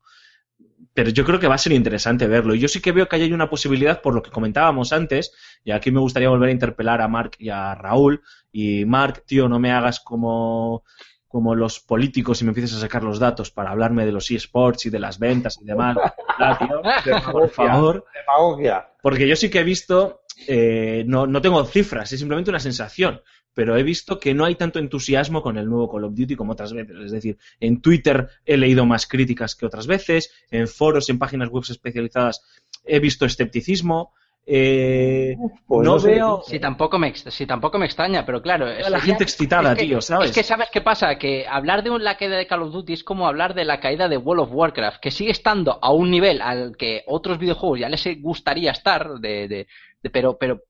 Pero 0.94 1.10
yo 1.10 1.24
creo 1.24 1.38
que 1.38 1.48
va 1.48 1.54
a 1.54 1.58
ser 1.58 1.72
interesante 1.72 2.26
verlo. 2.26 2.54
Y 2.54 2.60
yo 2.60 2.68
sí 2.68 2.80
que 2.80 2.92
veo 2.92 3.08
que 3.08 3.16
hay 3.16 3.32
una 3.32 3.50
posibilidad, 3.50 4.00
por 4.00 4.14
lo 4.14 4.22
que 4.22 4.30
comentábamos 4.30 4.92
antes, 4.92 5.32
y 5.64 5.70
aquí 5.70 5.90
me 5.90 6.00
gustaría 6.00 6.28
volver 6.28 6.48
a 6.48 6.52
interpelar 6.52 7.00
a 7.00 7.08
Mark 7.08 7.32
y 7.38 7.50
a 7.50 7.74
Raúl. 7.74 8.22
Y 8.52 8.84
Mark, 8.84 9.22
tío, 9.26 9.48
no 9.48 9.58
me 9.58 9.72
hagas 9.72 10.00
como, 10.00 10.84
como 11.28 11.54
los 11.54 11.80
políticos 11.80 12.40
y 12.40 12.44
me 12.44 12.50
empieces 12.50 12.76
a 12.76 12.80
sacar 12.80 13.04
los 13.04 13.18
datos 13.18 13.50
para 13.50 13.70
hablarme 13.70 14.06
de 14.06 14.12
los 14.12 14.30
eSports 14.30 14.86
y 14.86 14.90
de 14.90 14.98
las 14.98 15.18
ventas 15.18 15.58
y 15.60 15.64
demás. 15.64 15.96
Tío, 17.04 17.32
por 17.32 17.50
favor. 17.50 18.04
Demagogia. 18.14 18.88
Porque 19.02 19.28
yo 19.28 19.36
sí 19.36 19.50
que 19.50 19.60
he 19.60 19.64
visto, 19.64 20.22
eh, 20.46 21.04
no, 21.06 21.26
no 21.26 21.40
tengo 21.40 21.64
cifras, 21.64 22.12
es 22.12 22.18
simplemente 22.18 22.50
una 22.50 22.60
sensación, 22.60 23.20
pero 23.58 23.76
he 23.76 23.82
visto 23.82 24.20
que 24.20 24.34
no 24.34 24.44
hay 24.44 24.54
tanto 24.54 24.78
entusiasmo 24.78 25.42
con 25.42 25.58
el 25.58 25.68
nuevo 25.68 25.90
Call 25.90 26.04
of 26.04 26.14
Duty 26.14 26.36
como 26.36 26.52
otras 26.52 26.72
veces. 26.72 26.94
Es 27.06 27.10
decir, 27.10 27.38
en 27.58 27.80
Twitter 27.80 28.28
he 28.46 28.56
leído 28.56 28.86
más 28.86 29.04
críticas 29.08 29.56
que 29.56 29.66
otras 29.66 29.88
veces, 29.88 30.30
en 30.52 30.68
foros, 30.68 31.08
en 31.10 31.18
páginas 31.18 31.48
web 31.48 31.64
especializadas 31.68 32.40
he 32.84 33.00
visto 33.00 33.26
escepticismo. 33.26 34.12
eh, 34.50 35.34
Pues 35.66 35.84
no 35.86 35.94
no 35.94 35.98
sé. 35.98 36.10
veo 36.12 36.42
Sí, 36.46 36.58
tampoco 36.60 36.98
me, 37.00 37.12
sí, 37.14 37.46
tampoco 37.46 37.78
me 37.80 37.86
extraña, 37.86 38.24
pero 38.24 38.40
claro. 38.40 38.66
a 38.66 38.68
la 38.70 38.82
sería- 38.84 39.00
gente 39.00 39.24
excitada, 39.24 39.72
es 39.72 39.78
que- 39.78 39.84
tío, 39.86 40.00
¿sabes? 40.00 40.30
Es 40.30 40.34
que, 40.36 40.42
¿sabes 40.44 40.68
qué 40.72 40.80
pasa? 40.80 41.18
Que 41.18 41.44
hablar 41.48 41.82
de 41.82 41.90
un- 41.90 42.04
la 42.04 42.16
caída 42.16 42.36
de 42.36 42.46
Call 42.46 42.62
of 42.62 42.72
Duty 42.72 42.92
es 42.92 43.02
como 43.04 43.26
hablar 43.26 43.54
de 43.54 43.64
la 43.64 43.80
caída 43.80 44.08
de 44.08 44.16
World 44.16 44.44
of 44.44 44.50
Warcraft, 44.52 45.00
que 45.02 45.10
sigue 45.10 45.32
estando 45.32 45.78
a 45.82 45.92
un 45.92 46.10
nivel 46.12 46.40
al 46.40 46.76
que 46.76 47.02
otros 47.08 47.38
videojuegos 47.38 47.80
ya 47.80 47.88
les 47.88 48.04
gustaría 48.22 48.70
estar, 48.70 49.18
de, 49.18 49.48
de- 49.48 49.66
de- 50.02 50.10
pero, 50.10 50.38
pero 50.38 50.62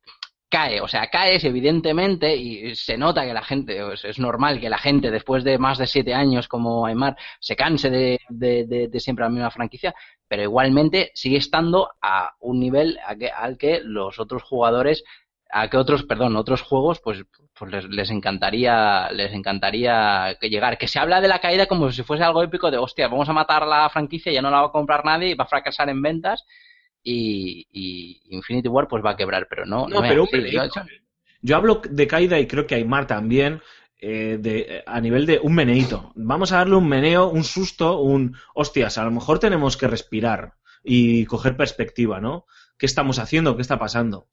cae, 0.50 0.80
o 0.80 0.88
sea, 0.88 1.08
caes 1.08 1.44
evidentemente 1.44 2.34
y 2.36 2.74
se 2.74 2.96
nota 2.96 3.24
que 3.26 3.34
la 3.34 3.42
gente, 3.42 3.78
es 4.04 4.18
normal 4.18 4.60
que 4.60 4.70
la 4.70 4.78
gente 4.78 5.10
después 5.10 5.44
de 5.44 5.58
más 5.58 5.78
de 5.78 5.86
siete 5.86 6.14
años 6.14 6.48
como 6.48 6.86
Aymar 6.86 7.16
se 7.40 7.54
canse 7.56 7.90
de, 7.90 8.18
de- 8.30 8.64
de- 8.66 8.88
de 8.88 9.00
siempre 9.00 9.24
la 9.24 9.30
misma 9.30 9.50
franquicia, 9.50 9.94
pero 10.26 10.42
igualmente 10.42 11.10
sigue 11.14 11.36
estando 11.38 11.90
a 12.00 12.34
un 12.40 12.60
nivel 12.60 12.98
a 13.06 13.14
que- 13.16 13.30
al 13.30 13.58
que 13.58 13.80
los 13.84 14.18
otros 14.18 14.42
jugadores 14.42 15.04
a 15.50 15.68
que 15.70 15.78
otros, 15.78 16.02
perdón, 16.04 16.36
otros 16.36 16.60
juegos, 16.62 17.00
pues, 17.00 17.24
pues 17.58 17.70
les, 17.72 17.84
les 17.88 18.10
encantaría, 18.10 19.08
les 19.12 19.32
encantaría 19.32 20.36
llegar. 20.42 20.76
Que 20.76 20.88
se 20.88 20.98
habla 20.98 21.22
de 21.22 21.28
la 21.28 21.38
caída 21.40 21.64
como 21.66 21.90
si 21.90 22.02
fuese 22.02 22.22
algo 22.24 22.42
épico 22.42 22.70
de, 22.70 22.76
hostia, 22.76 23.08
vamos 23.08 23.28
a 23.30 23.32
matar 23.32 23.66
la 23.66 23.88
franquicia, 23.88 24.30
ya 24.30 24.42
no 24.42 24.50
la 24.50 24.60
va 24.60 24.66
a 24.68 24.72
comprar 24.72 25.04
nadie, 25.06 25.30
y 25.30 25.34
va 25.34 25.44
a 25.44 25.48
fracasar 25.48 25.88
en 25.88 26.02
ventas 26.02 26.44
y, 27.10 27.66
y 27.72 28.20
Infinity 28.36 28.68
War 28.68 28.88
pues 28.88 29.04
va 29.04 29.10
a 29.12 29.16
quebrar, 29.16 29.46
pero 29.48 29.64
no. 29.66 29.88
No, 29.88 29.96
es 30.04 30.10
pero 30.10 30.22
así. 30.24 30.30
Yo- 31.40 31.56
hablo 31.56 31.80
de 31.88 32.06
caída 32.06 32.38
y 32.38 32.46
creo 32.46 32.66
que 32.66 32.74
Aymar 32.74 33.06
también, 33.06 33.60
eh, 34.00 34.38
de, 34.40 34.82
a 34.86 35.00
nivel 35.00 35.26
de 35.26 35.38
un 35.42 35.54
meneíto. 35.54 36.12
Vamos 36.16 36.52
a 36.52 36.58
darle 36.58 36.76
un 36.76 36.88
meneo, 36.88 37.28
un 37.28 37.44
susto, 37.44 38.00
un 38.00 38.36
hostias, 38.54 38.98
a 38.98 39.04
lo 39.04 39.10
mejor 39.10 39.38
tenemos 39.38 39.76
que 39.76 39.86
respirar 39.88 40.54
y 40.84 41.24
coger 41.26 41.56
perspectiva, 41.56 42.20
¿no? 42.20 42.44
¿Qué 42.78 42.86
estamos 42.86 43.18
haciendo? 43.18 43.56
¿Qué 43.56 43.62
está 43.62 43.78
pasando? 43.78 44.28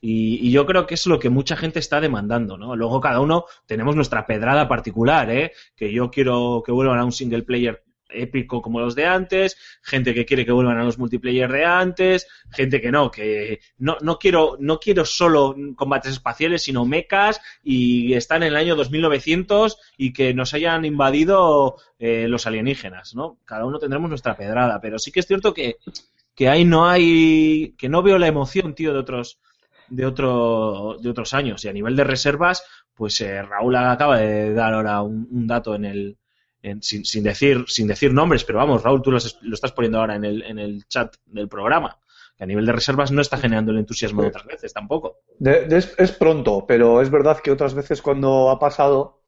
Y, 0.00 0.38
y 0.46 0.52
yo 0.52 0.64
creo 0.66 0.86
que 0.86 0.94
es 0.94 1.06
lo 1.06 1.18
que 1.18 1.28
mucha 1.30 1.56
gente 1.56 1.80
está 1.80 2.00
demandando, 2.00 2.56
¿no? 2.56 2.76
Luego 2.76 3.00
cada 3.00 3.20
uno 3.20 3.46
tenemos 3.66 3.96
nuestra 3.96 4.26
pedrada 4.26 4.68
particular, 4.68 5.28
¿eh? 5.30 5.52
Que 5.74 5.92
yo 5.92 6.10
quiero 6.10 6.62
que 6.64 6.70
vuelvan 6.72 7.00
a 7.00 7.04
un 7.04 7.10
single 7.12 7.42
player 7.42 7.82
épico 8.08 8.62
como 8.62 8.80
los 8.80 8.94
de 8.94 9.06
antes, 9.06 9.56
gente 9.82 10.14
que 10.14 10.24
quiere 10.24 10.44
que 10.44 10.52
vuelvan 10.52 10.78
a 10.78 10.84
los 10.84 10.98
multiplayer 10.98 11.50
de 11.50 11.64
antes, 11.64 12.26
gente 12.50 12.80
que 12.80 12.90
no, 12.90 13.10
que 13.10 13.60
no, 13.78 13.96
no 14.00 14.18
quiero, 14.18 14.56
no 14.58 14.78
quiero 14.78 15.04
solo 15.04 15.54
combates 15.76 16.12
espaciales, 16.12 16.62
sino 16.62 16.84
mechas 16.84 17.40
y 17.62 18.14
están 18.14 18.42
en 18.42 18.48
el 18.48 18.56
año 18.56 18.76
2900 18.76 19.78
y 19.96 20.12
que 20.12 20.34
nos 20.34 20.54
hayan 20.54 20.84
invadido 20.84 21.76
eh, 21.98 22.28
los 22.28 22.46
alienígenas, 22.46 23.14
¿no? 23.14 23.38
Cada 23.44 23.64
uno 23.64 23.78
tendremos 23.78 24.08
nuestra 24.08 24.36
pedrada, 24.36 24.80
pero 24.80 24.98
sí 24.98 25.12
que 25.12 25.20
es 25.20 25.26
cierto 25.26 25.52
que, 25.52 25.76
que 26.34 26.48
ahí 26.48 26.64
no 26.64 26.88
hay, 26.88 27.74
que 27.76 27.88
no 27.88 28.02
veo 28.02 28.18
la 28.18 28.28
emoción, 28.28 28.74
tío, 28.74 28.92
de 28.92 29.00
otros, 29.00 29.40
de 29.88 30.06
otro, 30.06 30.96
de 31.00 31.10
otros 31.10 31.34
años. 31.34 31.64
Y 31.64 31.68
a 31.68 31.72
nivel 31.72 31.96
de 31.96 32.04
reservas, 32.04 32.64
pues 32.94 33.20
eh, 33.20 33.42
Raúl 33.42 33.76
acaba 33.76 34.18
de 34.18 34.52
dar 34.54 34.74
ahora 34.74 35.02
un 35.02 35.46
dato 35.46 35.74
en 35.74 35.84
el, 35.84 36.18
en- 36.62 36.82
sin, 36.82 37.04
sin 37.04 37.24
decir, 37.24 37.64
sin 37.68 37.86
decir 37.86 38.12
nombres, 38.12 38.44
pero 38.44 38.58
vamos, 38.58 38.82
Raúl, 38.82 39.02
tú 39.02 39.10
lo, 39.10 39.18
estás 39.18 39.72
poniendo 39.72 39.98
ahora 40.00 40.16
en 40.16 40.24
el, 40.24 40.42
en 40.42 40.58
el 40.58 40.86
chat 40.88 41.14
del 41.26 41.48
programa. 41.48 41.98
Que 42.36 42.44
a 42.44 42.46
nivel 42.46 42.66
de 42.66 42.72
reservas 42.72 43.10
no 43.10 43.20
está 43.20 43.36
generando 43.36 43.72
el 43.72 43.78
entusiasmo 43.78 44.22
de 44.22 44.28
otras 44.28 44.46
veces 44.46 44.72
tampoco. 44.72 45.18
De- 45.38 45.66
de- 45.66 45.78
es, 45.78 45.94
es 45.98 46.12
pronto, 46.12 46.64
pero 46.66 47.02
es 47.02 47.10
verdad 47.10 47.38
que 47.42 47.50
otras 47.50 47.74
veces 47.74 48.00
cuando 48.00 48.50
ha 48.50 48.58
pasado 48.60 49.22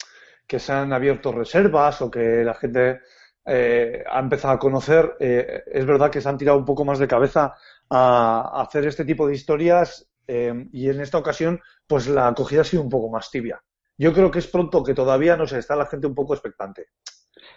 que 0.46 0.58
se 0.60 0.72
han 0.72 0.92
abierto 0.92 1.32
reservas 1.32 2.02
o 2.02 2.10
que 2.10 2.44
la 2.44 2.54
gente 2.54 3.00
eh, 3.46 4.04
ha 4.08 4.20
empezado 4.20 4.54
a 4.54 4.58
conocer, 4.58 5.16
eh, 5.18 5.62
es 5.72 5.86
verdad 5.86 6.10
que 6.10 6.20
se 6.20 6.28
han 6.28 6.38
tirado 6.38 6.58
un 6.58 6.64
poco 6.64 6.84
más 6.84 6.98
de 7.00 7.08
cabeza 7.08 7.54
a, 7.88 8.50
a 8.58 8.62
hacer 8.62 8.86
este 8.86 9.04
tipo 9.04 9.26
de 9.26 9.34
historias 9.34 10.08
eh, 10.28 10.68
y 10.72 10.88
en 10.88 11.00
esta 11.00 11.18
ocasión, 11.18 11.60
pues 11.88 12.06
la 12.06 12.28
acogida 12.28 12.60
ha 12.60 12.64
sido 12.64 12.82
un 12.82 12.90
poco 12.90 13.10
más 13.10 13.28
tibia. 13.30 13.60
Yo 13.98 14.12
creo 14.12 14.30
que 14.30 14.38
es 14.38 14.46
pronto 14.46 14.84
que 14.84 14.94
todavía, 14.94 15.36
no 15.36 15.46
sé, 15.48 15.58
está 15.58 15.74
la 15.74 15.86
gente 15.86 16.06
un 16.06 16.14
poco 16.14 16.34
expectante. 16.34 16.86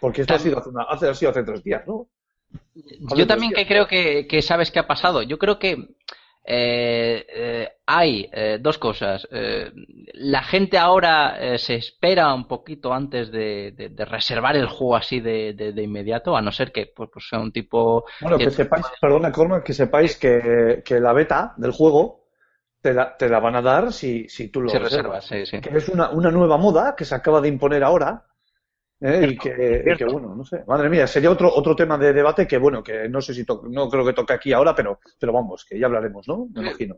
Porque 0.00 0.22
esto 0.22 0.34
ha 0.34 0.38
sido 0.38 0.58
hace, 0.58 0.68
una- 0.70 0.84
hace- 0.84 1.08
ha 1.08 1.14
sido 1.14 1.30
hace 1.30 1.42
tres 1.44 1.62
días, 1.62 1.82
¿no? 1.86 2.08
Yo 3.16 3.26
también 3.26 3.52
que 3.52 3.66
creo 3.66 3.86
que, 3.86 4.26
que 4.26 4.42
sabes 4.42 4.70
qué 4.70 4.78
ha 4.78 4.86
pasado. 4.86 5.22
Yo 5.22 5.38
creo 5.38 5.58
que 5.58 5.72
eh, 6.46 7.26
eh, 7.34 7.68
hay 7.86 8.28
eh, 8.32 8.58
dos 8.60 8.78
cosas. 8.78 9.26
La 10.14 10.42
gente 10.42 10.76
ahora 10.78 11.56
se 11.58 11.74
espera 11.76 12.32
un 12.34 12.46
poquito 12.46 12.92
antes 12.92 13.30
de, 13.32 13.72
de- 13.72 13.88
de 13.88 14.04
reservar 14.04 14.56
el 14.56 14.66
juego 14.66 14.96
así 14.96 15.20
de, 15.20 15.54
de- 15.54 15.82
inmediato, 15.82 16.36
a 16.36 16.42
no 16.42 16.52
ser 16.52 16.70
que 16.72 16.86
pues, 16.94 17.10
pues 17.12 17.26
sea 17.28 17.38
un 17.40 17.52
tipo... 17.52 18.04
Bueno, 18.20 18.38
que 18.38 18.44
que- 18.44 18.50
sepáis, 18.50 18.86
perdona, 19.00 19.32
Cormac, 19.32 19.64
que 19.64 19.72
sepáis 19.72 20.16
que, 20.16 20.82
que 20.84 21.00
la 21.00 21.12
beta 21.12 21.54
del 21.56 21.72
juego 21.72 22.24
te 22.82 22.92
la, 22.92 23.16
te 23.16 23.28
la 23.28 23.40
van 23.40 23.56
a 23.56 23.62
dar 23.62 23.92
si, 23.92 24.28
si 24.28 24.48
tú 24.48 24.60
lo 24.60 24.70
si 24.70 24.78
reservas. 24.78 25.24
reservas, 25.30 25.48
sí, 25.48 25.56
sí. 25.56 25.62
Que 25.62 25.76
es 25.78 25.88
una, 25.88 26.10
una 26.10 26.30
nueva 26.30 26.58
moda 26.58 26.94
que 26.94 27.04
se 27.06 27.14
acaba 27.14 27.40
de 27.40 27.48
imponer 27.48 27.82
ahora. 27.82 28.26
¿Eh? 29.04 29.28
Y, 29.30 29.38
que, 29.38 29.84
y 29.86 29.96
que, 29.96 30.04
bueno, 30.04 30.34
no 30.34 30.44
sé. 30.44 30.64
Madre 30.66 30.88
mía, 30.88 31.06
sería 31.06 31.30
otro, 31.30 31.52
otro 31.54 31.76
tema 31.76 31.96
de 31.98 32.12
debate 32.12 32.46
que, 32.46 32.58
bueno, 32.58 32.82
que 32.82 33.08
no 33.08 33.20
sé 33.20 33.34
si 33.34 33.44
to- 33.44 33.62
no 33.68 33.88
creo 33.88 34.04
que 34.04 34.12
toque 34.12 34.32
aquí 34.32 34.52
ahora, 34.52 34.74
pero, 34.74 34.98
pero 35.20 35.32
vamos, 35.32 35.64
que 35.64 35.78
ya 35.78 35.86
hablaremos, 35.86 36.26
¿no? 36.26 36.46
Me 36.54 36.62
imagino. 36.62 36.96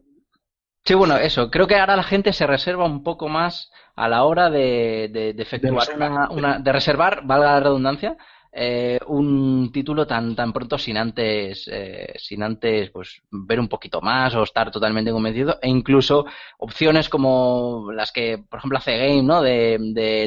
Sí, 0.84 0.94
bueno, 0.94 1.16
eso. 1.16 1.50
Creo 1.50 1.66
que 1.66 1.74
ahora 1.76 1.96
la 1.96 2.04
gente 2.04 2.32
se 2.32 2.46
reserva 2.46 2.84
un 2.84 3.02
poco 3.02 3.28
más 3.28 3.72
a 3.96 4.08
la 4.08 4.22
hora 4.24 4.50
de, 4.50 5.10
de- 5.12 5.32
de 5.32 5.42
efectuar 5.42 5.88
una, 5.96 6.30
una- 6.30 6.58
de 6.60 6.72
reservar, 6.72 7.22
valga 7.24 7.52
la 7.54 7.60
redundancia, 7.60 8.16
eh, 8.58 8.98
un 9.08 9.70
título 9.72 10.06
tan 10.06 10.34
tan 10.34 10.52
pronto 10.52 10.78
sin 10.78 10.96
antes 10.96 11.68
eh, 11.70 12.14
sin 12.16 12.42
antes 12.42 12.90
pues 12.90 13.20
ver 13.30 13.60
un 13.60 13.68
poquito 13.68 14.00
más 14.00 14.34
o 14.34 14.42
estar 14.44 14.70
totalmente 14.70 15.12
convencido 15.12 15.58
e 15.60 15.68
incluso 15.68 16.24
opciones 16.58 17.08
como 17.10 17.90
las 17.92 18.12
que 18.12 18.38
por 18.48 18.58
ejemplo 18.58 18.78
hace 18.78 18.96
Game, 18.96 19.22
¿no? 19.22 19.42
De, 19.42 19.76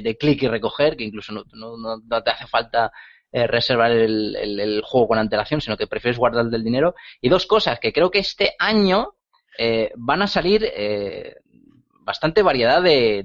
de, 0.03 0.17
clic 0.17 0.43
y 0.43 0.47
recoger, 0.47 0.95
que 0.95 1.05
incluso 1.05 1.33
no, 1.33 1.43
no, 1.53 1.75
no- 1.77 2.23
te 2.23 2.29
hace 2.31 2.45
falta 2.47 2.91
eh, 3.31 3.47
reservar 3.47 3.91
el, 3.91 4.35
el- 4.35 4.59
el 4.59 4.81
juego 4.83 5.07
con 5.09 5.17
antelación, 5.17 5.61
sino 5.61 5.77
que 5.77 5.87
prefieres 5.87 6.17
guardar 6.19 6.45
del 6.49 6.63
dinero. 6.63 6.95
Y 7.21 7.29
dos 7.29 7.45
cosas 7.47 7.79
que 7.79 7.93
creo 7.93 8.11
que 8.11 8.19
este 8.19 8.53
año 8.59 9.15
eh, 9.57 9.91
van 9.97 10.21
a 10.21 10.27
salir 10.27 10.63
bastante 12.11 12.41
variedad 12.41 12.81
de, 12.81 13.23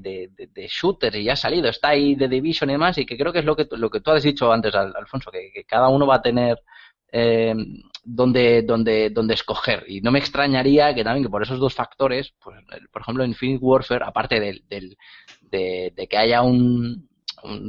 shooters 0.68 1.16
y 1.16 1.24
ya 1.24 1.32
ha 1.34 1.36
salido. 1.36 1.68
Está 1.68 1.88
ahí 1.90 2.16
The 2.16 2.28
Division 2.28 2.70
y 2.70 2.74
demás, 2.74 2.98
y 2.98 3.06
que 3.06 3.16
creo 3.16 3.32
que 3.32 3.38
es 3.40 3.44
lo 3.44 3.56
que, 3.56 3.66
lo 3.72 3.88
que 3.90 4.00
tú 4.00 4.10
has 4.10 4.22
dicho 4.22 4.52
antes, 4.52 4.74
Al- 4.74 4.94
Alfonso, 4.96 5.30
que, 5.30 5.64
cada 5.66 5.88
uno 5.88 6.06
va 6.06 6.16
a 6.16 6.22
tener 6.22 6.58
eh, 7.12 7.54
donde, 8.04 8.62
donde, 8.62 9.10
donde 9.10 9.34
escoger. 9.34 9.84
Y 9.88 10.00
no 10.02 10.10
me 10.12 10.18
extrañaría 10.18 10.94
que 10.94 11.04
también 11.04 11.24
que 11.24 11.30
por 11.30 11.42
esos 11.42 11.58
dos 11.60 11.74
factores, 11.74 12.34
pues, 12.42 12.56
por 12.92 13.02
ejemplo, 13.02 13.24
Infinite 13.24 13.64
Warfare, 13.64 14.04
aparte 14.04 14.38
del, 14.40 14.62
del- 14.68 14.96
de, 15.40 16.06
que 16.10 16.16
haya 16.18 16.42
un, 16.42 17.08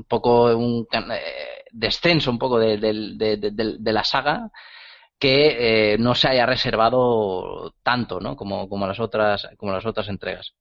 poco 0.07 0.55
un 0.55 0.87
eh, 0.91 1.63
descenso 1.71 2.31
un 2.31 2.39
poco 2.39 2.59
de- 2.59 2.77
de- 2.77 3.37
de- 3.51 3.75
de 3.79 3.93
la 3.93 4.03
saga, 4.03 4.49
que 5.19 5.93
eh, 5.93 5.97
no 5.97 6.13
se 6.15 6.27
haya 6.27 6.45
reservado 6.45 7.73
tanto, 7.83 8.19
¿no? 8.19 8.35
Como, 8.35 8.67
como 8.69 8.85
las 8.87 8.99
otras, 8.99 9.47
como 9.57 9.71
las 9.71 9.85
otras 9.85 10.09
entregas. 10.09 10.53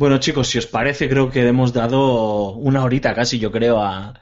Bueno, 0.00 0.16
chicos, 0.16 0.48
si 0.48 0.56
os 0.56 0.66
parece, 0.66 1.10
creo 1.10 1.30
que 1.30 1.46
hemos 1.46 1.74
dado 1.74 2.52
una 2.54 2.82
horita 2.84 3.12
casi, 3.14 3.38
yo 3.38 3.52
creo, 3.52 3.82
a, 3.82 4.14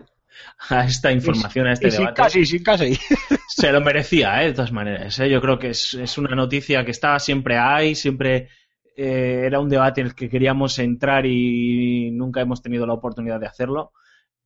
a 0.70 0.84
esta 0.84 1.12
información, 1.12 1.68
a 1.68 1.72
este 1.74 1.86
Y 1.86 1.90
debate. 1.92 2.14
casi, 2.14 2.44
sin 2.46 2.64
casi. 2.64 2.98
Se 3.48 3.70
lo 3.70 3.80
merecía, 3.80 4.42
¿eh? 4.42 4.46
de 4.46 4.54
todas 4.54 4.72
maneras. 4.72 5.16
¿eh? 5.20 5.30
Yo 5.30 5.40
creo 5.40 5.56
que 5.56 5.70
es, 5.70 5.94
es 5.94 6.18
una 6.18 6.34
noticia 6.34 6.84
que 6.84 6.90
está, 6.90 7.16
siempre 7.20 7.58
hay, 7.58 7.94
siempre 7.94 8.48
eh, 8.96 9.44
era 9.46 9.60
un 9.60 9.68
debate 9.68 10.00
en 10.00 10.08
el 10.08 10.16
que 10.16 10.28
queríamos 10.28 10.80
entrar 10.80 11.24
y 11.26 12.10
nunca 12.10 12.40
hemos 12.40 12.60
tenido 12.60 12.84
la 12.84 12.94
oportunidad 12.94 13.38
de 13.38 13.46
hacerlo. 13.46 13.92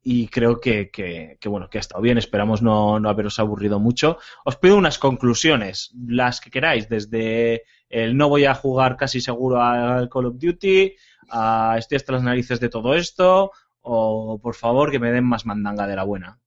Y 0.02 0.26
creo 0.28 0.60
que, 0.60 0.90
que, 0.90 1.38
que, 1.40 1.48
bueno, 1.48 1.70
que 1.70 1.78
ha 1.78 1.80
estado 1.80 2.02
bien. 2.02 2.18
Esperamos 2.18 2.60
no, 2.60 3.00
no 3.00 3.08
haberos 3.08 3.38
aburrido 3.38 3.80
mucho. 3.80 4.18
Os 4.44 4.56
pido 4.56 4.76
unas 4.76 4.98
conclusiones, 4.98 5.94
las 6.06 6.42
que 6.42 6.50
queráis, 6.50 6.90
desde 6.90 7.62
el 7.88 8.18
no 8.18 8.28
voy 8.28 8.44
a 8.44 8.54
jugar 8.54 8.98
casi 8.98 9.22
seguro 9.22 9.62
al 9.62 10.10
Call 10.10 10.26
of 10.26 10.38
Duty, 10.38 10.92
a 11.30 11.76
estoy 11.78 11.96
hasta 11.96 12.12
las 12.12 12.22
narices 12.22 12.60
de 12.60 12.68
todo 12.68 12.94
esto, 12.94 13.52
o 13.80 14.38
por 14.42 14.54
favor 14.54 14.90
que 14.90 14.98
me 14.98 15.10
den 15.12 15.24
más 15.24 15.46
mandanga 15.46 15.86
de 15.86 15.96
la 15.96 16.04
buena. 16.04 16.38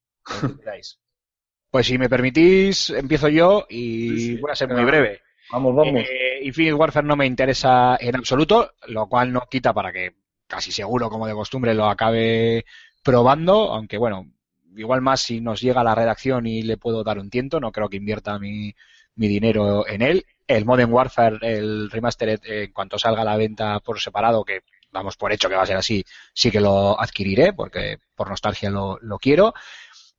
Lo 0.41 0.49
que 0.55 0.59
queráis. 0.59 0.99
Pues 1.69 1.87
si 1.87 1.97
me 1.97 2.09
permitís, 2.09 2.89
empiezo 2.89 3.27
yo 3.27 3.65
y 3.69 4.09
Sí, 4.09 4.19
sí. 4.19 4.37
voy 4.37 4.51
a 4.51 4.55
ser 4.55 4.69
muy 4.69 4.85
breve. 4.85 5.21
Vamos, 5.51 5.75
vamos. 5.75 6.03
Eh, 6.09 6.39
Infinite 6.43 6.73
Warfare 6.73 7.05
no 7.05 7.15
me 7.15 7.25
interesa 7.25 7.97
en 7.99 8.15
absoluto, 8.15 8.71
lo 8.87 9.07
cual 9.07 9.31
no 9.31 9.41
quita 9.49 9.73
para 9.73 9.91
que 9.91 10.15
casi 10.47 10.71
seguro, 10.71 11.09
como 11.09 11.27
de 11.27 11.33
costumbre, 11.33 11.73
lo 11.73 11.85
acabe 11.85 12.65
probando, 13.03 13.73
aunque 13.73 13.97
bueno, 13.97 14.25
igual 14.75 15.01
más 15.01 15.21
si 15.21 15.41
nos 15.41 15.61
llega 15.61 15.81
a 15.81 15.83
la 15.83 15.95
redacción 15.95 16.47
y 16.47 16.61
le 16.63 16.77
puedo 16.77 17.03
dar 17.03 17.19
un 17.19 17.29
tiento, 17.29 17.59
no 17.59 17.71
creo 17.71 17.89
que 17.89 17.97
invierta 17.97 18.39
mi, 18.39 18.73
mi 19.15 19.27
dinero 19.27 19.87
en 19.87 20.01
él. 20.01 20.25
El 20.47 20.65
Modern 20.65 20.91
Warfare, 20.91 21.37
el 21.41 21.89
Remastered, 21.89 22.39
eh, 22.45 22.63
en 22.65 22.71
cuanto 22.71 22.99
salga 22.99 23.21
a 23.21 23.25
la 23.25 23.37
venta 23.37 23.79
por 23.79 23.99
separado, 23.99 24.43
que 24.43 24.61
damos 24.91 25.17
por 25.17 25.31
hecho 25.31 25.49
que 25.49 25.55
va 25.55 25.63
a 25.63 25.67
ser 25.67 25.77
así, 25.77 26.03
sí 26.33 26.51
que 26.51 26.61
lo 26.61 26.99
adquiriré, 26.99 27.53
porque 27.53 27.99
por 28.15 28.29
nostalgia 28.29 28.69
lo, 28.69 28.97
lo 29.01 29.17
quiero. 29.17 29.53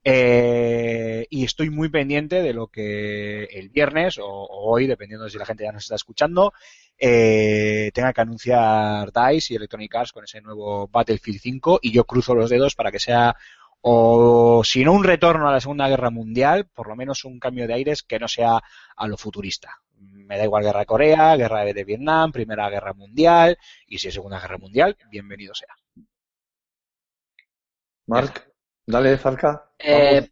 Eh, 0.09 1.27
y 1.31 1.45
estoy 1.45 1.69
muy 1.71 1.89
pendiente 1.89 2.41
de 2.41 2.53
lo 2.53 2.69
que 2.69 3.45
el 3.45 3.71
viernes 3.71 4.19
o, 4.19 4.27
o 4.27 4.71
hoy, 4.73 4.87
dependiendo 4.87 5.25
de 5.25 5.31
si 5.31 5.39
la 5.39 5.47
gente 5.47 5.65
ya 5.65 5.73
nos 5.73 5.83
está 5.83 5.97
escuchando, 5.97 6.53
eh, 6.99 7.91
tenga 7.93 8.13
que 8.13 8.21
anunciar 8.21 9.11
DICE 9.13 9.53
y 9.53 9.57
Electronic 9.57 9.95
Arts 9.95 10.13
con 10.13 10.25
ese 10.25 10.41
nuevo 10.41 10.89
Battlefield 10.89 11.41
5 11.41 11.81
y 11.83 11.93
yo 11.93 12.05
cruzo 12.05 12.35
los 12.35 12.49
dedos 12.49 12.75
para 12.75 12.93
que 12.93 13.01
sea 13.01 13.37
o 13.81 14.63
si 14.65 14.85
no 14.85 14.93
un 14.93 15.05
retorno 15.05 15.49
a 15.49 15.53
la 15.53 15.61
Segunda 15.61 15.89
Guerra 15.89 16.11
Mundial, 16.11 16.69
por 16.73 16.89
lo 16.89 16.97
menos 16.97 17.25
un 17.25 17.39
cambio 17.39 17.67
de 17.67 17.75
aires 17.75 18.03
que 18.03 18.19
no 18.19 18.29
sea 18.29 18.63
a 18.97 19.09
lo 19.09 19.17
futurista. 19.17 19.81
Me 20.27 20.37
da 20.39 20.45
igual 20.45 20.65
Guerra 20.65 20.81
de 20.81 20.87
Corea, 20.87 21.37
Guerra 21.37 21.65
de 21.65 21.85
Vietnam, 21.85 22.33
Primera 22.33 22.69
Guerra 22.69 22.93
Mundial 22.93 23.57
y 23.87 23.99
si 23.99 24.09
es 24.09 24.15
Segunda 24.15 24.41
Guerra 24.41 24.59
Mundial, 24.59 24.97
bienvenido 25.11 25.55
sea. 25.55 25.75
Marc, 28.07 28.49
dale, 28.87 29.17
Zarca. 29.19 29.71
Eh. 29.79 30.29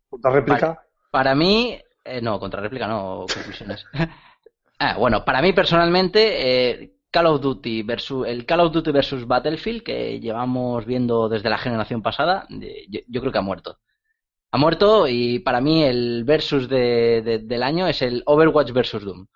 Para 1.11 1.35
mí, 1.35 1.79
eh, 2.05 2.21
no, 2.21 2.39
réplica 2.41 2.87
no, 2.89 3.27
conclusiones. 3.33 3.85
ah, 4.79 4.97
bueno, 4.99 5.25
para 5.25 5.41
mí 5.43 5.53
personalmente, 5.53 6.73
eh, 6.81 6.97
Call 7.11 7.27
of 7.27 7.41
Duty 7.41 7.83
versus 7.83 8.27
el 8.27 8.45
Call 8.47 8.61
of 8.61 8.73
Duty 8.73 8.91
versus 8.91 9.27
Battlefield 9.27 9.85
que 9.85 10.19
llevamos 10.19 10.85
viendo 10.85 11.29
desde 11.29 11.49
la 11.51 11.59
generación 11.59 12.03
pasada, 12.03 12.47
eh, 12.51 12.87
yo, 12.89 13.01
yo 13.07 13.21
creo 13.21 13.33
que 13.33 13.39
ha 13.39 13.43
muerto. 13.43 13.79
Ha 14.51 14.59
muerto 14.59 15.07
y 15.09 15.39
para 15.41 15.61
mí 15.61 15.85
el 15.85 16.25
versus 16.25 16.69
de- 16.69 17.23
de- 17.23 17.39
del 17.41 17.63
año 17.63 17.87
es 17.89 18.03
el 18.03 18.23
Overwatch 18.27 18.73
versus 18.73 19.05
Doom. 19.05 19.27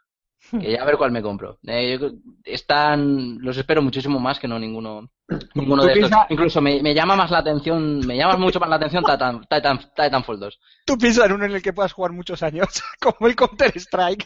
Que 0.60 0.72
ya 0.72 0.82
a 0.82 0.84
ver 0.86 0.96
cuál 0.96 1.10
me 1.10 1.22
compro. 1.22 1.58
Eh, 1.66 1.98
están, 2.44 3.38
los 3.40 3.56
espero 3.56 3.82
muchísimo 3.82 4.18
más 4.18 4.38
que 4.38 4.48
no 4.48 4.58
ninguno, 4.58 5.08
ninguno 5.54 5.84
de 5.84 5.92
estos. 5.92 6.08
piensa- 6.10 6.26
Incluso 6.30 6.60
me, 6.62 6.82
me 6.82 6.94
llama 6.94 7.16
más 7.16 7.30
la 7.30 7.38
atención, 7.38 8.00
me 8.06 8.16
llama 8.16 8.36
mucho 8.36 8.58
más 8.58 8.68
la 8.70 8.76
atención 8.76 9.04
Titan, 9.04 9.42
Titan, 9.48 9.78
Titanfall 9.94 10.40
2. 10.40 10.60
Tú 10.86 10.96
piensas 10.96 11.26
en 11.26 11.32
uno 11.32 11.44
en 11.44 11.52
el 11.52 11.62
que 11.62 11.72
puedas 11.72 11.92
jugar 11.92 12.12
muchos 12.12 12.42
años, 12.42 12.66
como 13.00 13.28
el 13.28 13.36
Counter 13.36 13.72
Strike. 13.76 14.24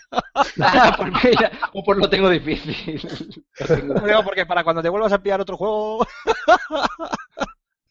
Ah, 0.61 0.97
mira, 1.25 1.51
o 1.73 1.83
pues 1.83 1.99
lo 1.99 2.09
tengo 2.09 2.29
difícil. 2.31 3.01
Digo, 4.07 4.23
porque 4.25 4.47
para 4.47 4.63
cuando 4.65 4.83
te 4.83 4.89
vuelvas 4.89 5.13
a 5.13 5.19
pillar 5.23 5.41
otro 5.41 5.57
juego. 5.57 6.07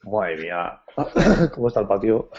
Madre 0.03 0.37
mía. 0.37 0.81
¿Cómo 1.53 1.67
está 1.67 1.81
el 1.81 1.87
patio? 1.87 2.29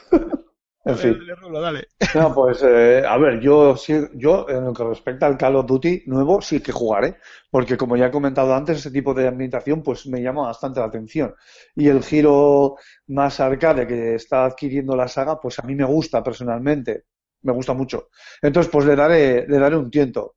En 0.84 0.98
fin. 0.98 1.12
Dale, 1.18 1.34
Rulo, 1.36 1.60
dale. 1.60 1.88
No, 2.14 2.34
pues, 2.34 2.62
eh, 2.62 3.02
a 3.06 3.16
ver, 3.18 3.40
yo, 3.40 3.76
sí, 3.76 3.94
yo 4.14 4.46
en 4.48 4.64
lo 4.64 4.72
que 4.72 4.84
respecta 4.84 5.26
al 5.26 5.38
Call 5.38 5.56
of 5.56 5.66
Duty 5.66 6.02
nuevo 6.06 6.42
sí 6.42 6.60
que 6.60 6.72
jugaré, 6.72 7.16
porque 7.50 7.76
como 7.76 7.96
ya 7.96 8.06
he 8.06 8.10
comentado 8.10 8.54
antes, 8.54 8.78
ese 8.78 8.90
tipo 8.90 9.14
de 9.14 9.28
ambientación 9.28 9.82
pues 9.82 10.06
me 10.06 10.20
llama 10.20 10.42
bastante 10.46 10.80
la 10.80 10.86
atención. 10.86 11.34
Y 11.76 11.88
el 11.88 12.02
giro 12.02 12.76
más 13.08 13.38
arcade 13.40 13.86
que 13.86 14.14
está 14.16 14.44
adquiriendo 14.44 14.96
la 14.96 15.08
saga, 15.08 15.40
pues 15.40 15.58
a 15.58 15.62
mí 15.62 15.74
me 15.74 15.84
gusta 15.84 16.22
personalmente, 16.22 17.04
me 17.42 17.52
gusta 17.52 17.72
mucho. 17.74 18.08
Entonces, 18.42 18.70
pues 18.70 18.84
le 18.86 18.96
daré, 18.96 19.46
le 19.46 19.58
daré 19.58 19.76
un 19.76 19.90
tiento. 19.90 20.36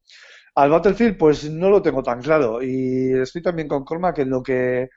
Al 0.55 0.69
Battlefield, 0.69 1.17
pues 1.17 1.49
no 1.49 1.69
lo 1.69 1.81
tengo 1.81 2.01
tan 2.03 2.21
claro, 2.21 2.61
y 2.61 3.13
estoy 3.13 3.41
también 3.41 3.67
con 3.67 3.83
Cormac 3.83 4.19
en 4.19 4.29
lo 4.29 4.41
que, 4.43 4.89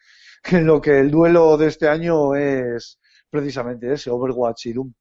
en 0.52 0.66
lo 0.66 0.80
que 0.80 1.00
el 1.00 1.10
duelo 1.10 1.56
de 1.56 1.68
este 1.68 1.88
año 1.88 2.34
es 2.36 3.00
precisamente 3.30 3.92
ese, 3.92 4.10
Overwatch 4.10 4.66
y 4.66 4.72
Doom. 4.74 4.92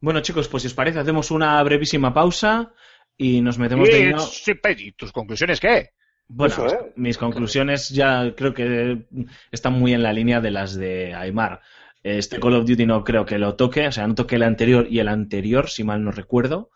Bueno, 0.00 0.20
chicos, 0.20 0.48
pues 0.48 0.62
si 0.62 0.66
os 0.68 0.74
parece, 0.74 0.98
hacemos 0.98 1.30
una 1.30 1.62
brevísima 1.62 2.12
pausa 2.14 2.72
y 3.16 3.40
nos 3.40 3.58
metemos 3.58 3.90
de 3.90 3.98
Y, 3.98 4.04
lleno. 4.04 4.18
sí, 4.18 4.54
pe- 4.54 4.76
¿y 4.78 4.92
tus 4.92 5.12
conclusiones 5.12 5.60
qué? 5.60 5.90
Bueno, 6.28 6.54
Eso, 6.54 6.66
¿eh? 6.68 6.92
mis 6.96 7.18
conclusiones 7.18 7.88
ya 7.90 8.34
creo 8.36 8.54
que 8.54 9.06
están 9.50 9.72
muy 9.74 9.92
en 9.94 10.02
la 10.02 10.12
línea 10.12 10.40
de 10.40 10.50
las 10.52 10.74
de 10.76 11.12
Aymar. 11.14 11.60
Este 12.02 12.38
Call 12.38 12.54
of 12.54 12.66
Duty 12.66 12.86
no 12.86 13.02
creo 13.04 13.26
que 13.26 13.38
lo 13.38 13.56
toque, 13.56 13.88
o 13.88 13.92
sea, 13.92 14.06
no 14.06 14.14
toque 14.14 14.36
el 14.36 14.44
anterior 14.44 14.86
y 14.88 15.00
el 15.00 15.08
anterior, 15.08 15.68
si 15.68 15.84
mal 15.84 16.02
no 16.04 16.12
recuerdo. 16.12 16.70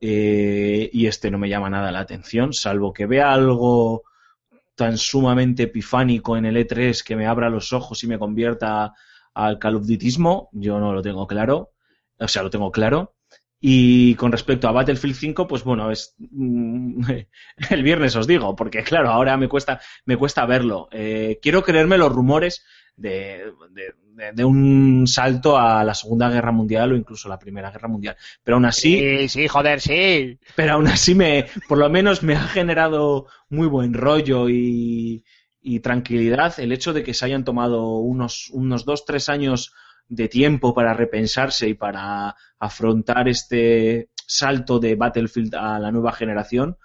eh, 0.00 0.90
y 0.92 1.06
este 1.06 1.30
no 1.30 1.38
me 1.38 1.48
llama 1.48 1.70
nada 1.70 1.92
la 1.92 2.00
atención, 2.00 2.52
salvo 2.54 2.92
que 2.92 3.06
vea 3.06 3.32
algo 3.32 4.04
tan 4.74 4.98
sumamente 4.98 5.64
epifánico 5.64 6.36
en 6.36 6.46
el 6.46 6.56
E3 6.56 7.02
que 7.04 7.16
me 7.16 7.26
abra 7.26 7.50
los 7.50 7.72
ojos 7.72 8.02
y 8.04 8.06
me 8.08 8.18
convierta 8.18 8.92
al 9.34 9.58
Call 9.58 9.76
of 9.76 9.86
Dutyismo, 9.86 10.48
yo 10.52 10.78
no 10.80 10.92
lo 10.92 11.02
tengo 11.02 11.26
claro, 11.26 11.72
o 12.22 12.28
sea, 12.28 12.42
lo 12.42 12.50
tengo 12.50 12.70
claro. 12.72 13.14
Y 13.64 14.16
con 14.16 14.32
respecto 14.32 14.66
a 14.68 14.72
Battlefield 14.72 15.14
5, 15.14 15.46
pues 15.46 15.62
bueno, 15.62 15.90
es 15.90 16.16
mm, 16.18 17.02
el 17.70 17.82
viernes 17.82 18.16
os 18.16 18.26
digo, 18.26 18.56
porque 18.56 18.82
claro, 18.82 19.10
ahora 19.10 19.36
me 19.36 19.48
cuesta, 19.48 19.80
me 20.04 20.16
cuesta 20.16 20.44
verlo. 20.46 20.88
Eh, 20.90 21.38
quiero 21.40 21.62
creerme 21.62 21.96
los 21.98 22.12
rumores 22.12 22.64
de, 22.96 23.52
de- 23.70 23.94
de- 24.32 24.44
un 24.44 25.06
salto 25.06 25.56
a 25.56 25.82
la 25.84 25.94
Segunda 25.94 26.28
Guerra 26.28 26.52
Mundial 26.52 26.92
o 26.92 26.96
incluso 26.96 27.28
la 27.28 27.38
Primera 27.38 27.70
Guerra 27.70 27.88
Mundial. 27.88 28.16
Pero 28.42 28.56
aún 28.56 28.64
así, 28.66 28.98
Sí, 28.98 29.28
sí, 29.28 29.48
joder, 29.48 29.80
sí. 29.80 30.38
pero 30.54 30.74
aún 30.74 30.86
así 30.88 31.14
me, 31.14 31.46
por 31.68 31.78
lo 31.78 31.88
menos 31.88 32.22
me 32.22 32.34
ha 32.34 32.42
generado 32.48 33.26
muy 33.48 33.66
buen 33.68 33.94
rollo 33.94 34.48
y, 34.48 35.24
y 35.60 35.80
tranquilidad 35.80 36.58
el 36.60 36.72
hecho 36.72 36.92
de 36.92 37.02
que 37.02 37.14
se 37.14 37.24
hayan 37.24 37.44
tomado 37.44 37.96
unos, 37.98 38.50
unos 38.50 38.84
dos, 38.84 39.04
tres 39.06 39.28
años 39.28 39.72
de 40.08 40.28
tiempo 40.28 40.74
para 40.74 40.94
repensarse 40.94 41.68
y 41.68 41.74
para 41.74 42.34
afrontar 42.58 43.28
este 43.28 44.10
salto 44.26 44.78
de 44.78 44.94
Battlefield 44.94 45.54
a 45.54 45.78
la 45.78 45.90
nueva 45.90 46.12
generación. 46.12 46.76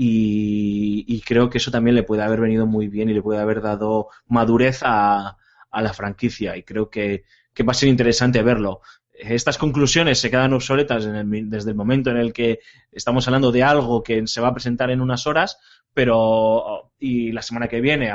Y, 0.00 1.20
creo 1.26 1.50
que 1.50 1.58
eso 1.58 1.72
también 1.72 1.96
le 1.96 2.04
puede 2.04 2.22
haber 2.22 2.40
venido 2.40 2.66
muy 2.66 2.86
bien 2.86 3.10
y 3.10 3.14
le 3.14 3.22
puede 3.22 3.40
haber 3.40 3.60
dado 3.60 4.08
madurez 4.28 4.80
a, 4.84 5.36
a 5.70 5.82
la 5.82 5.92
franquicia. 5.92 6.56
Y 6.56 6.62
creo 6.62 6.88
que, 6.88 7.24
que 7.52 7.64
va 7.64 7.72
a 7.72 7.74
ser 7.74 7.88
interesante 7.88 8.42
verlo. 8.42 8.80
Estas 9.12 9.58
conclusiones 9.58 10.20
se 10.20 10.30
quedan 10.30 10.52
obsoletas 10.52 11.04
en 11.04 11.16
el 11.16 11.50
desde 11.50 11.70
el 11.70 11.76
momento 11.76 12.10
en 12.10 12.18
el 12.18 12.32
que 12.32 12.60
estamos 12.92 13.26
hablando 13.26 13.50
de 13.50 13.64
algo 13.64 14.04
que 14.04 14.24
se 14.28 14.40
va 14.40 14.48
a 14.48 14.54
presentar 14.54 14.92
en 14.92 15.00
unas 15.00 15.26
horas, 15.26 15.58
pero 15.94 16.92
y 16.98 17.32
la 17.32 17.42
semana 17.42 17.68
que 17.68 17.80
viene 17.80 18.10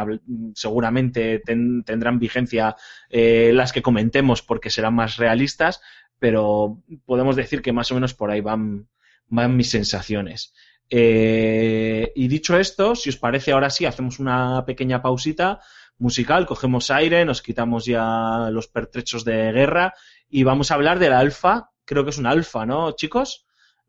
seguramente 0.55 1.39
ten- 1.39 1.83
tendrán 1.83 2.19
vigencia 2.19 2.75
eh, 3.09 3.51
las 3.53 3.71
que 3.71 3.81
comentemos 3.81 4.41
porque 4.41 4.69
serán 4.69 4.95
más 4.95 5.17
realistas, 5.17 5.81
pero 6.19 6.81
podemos 7.05 7.35
decir 7.35 7.61
que 7.61 7.73
más 7.73 7.91
o 7.91 7.95
menos 7.95 8.13
por 8.13 8.31
ahí 8.31 8.41
van, 8.41 8.87
van 9.27 9.55
mis 9.57 9.69
sensaciones. 9.69 10.53
Eh, 10.89 12.11
y 12.15 12.27
dicho 12.27 12.57
esto, 12.57 12.95
si 12.95 13.09
os 13.09 13.17
parece, 13.17 13.51
ahora 13.51 13.69
sí, 13.69 13.85
hacemos 13.85 14.19
una 14.19 14.63
pequeña 14.65 15.01
pausita 15.01 15.59
musical, 15.97 16.45
cogemos 16.45 16.91
aire, 16.91 17.25
nos 17.25 17.41
quitamos 17.41 17.85
ya 17.85 18.49
los 18.51 18.67
pertrechos 18.67 19.23
de 19.25 19.51
guerra 19.51 19.93
y 20.29 20.43
vamos 20.43 20.71
a 20.71 20.75
hablar 20.75 20.99
de 20.99 21.09
la 21.09 21.19
alfa, 21.19 21.71
creo 21.85 22.03
que 22.03 22.09
es 22.11 22.17
una 22.17 22.31
alfa, 22.31 22.65
¿no, 22.65 22.91
chicos? 22.93 23.45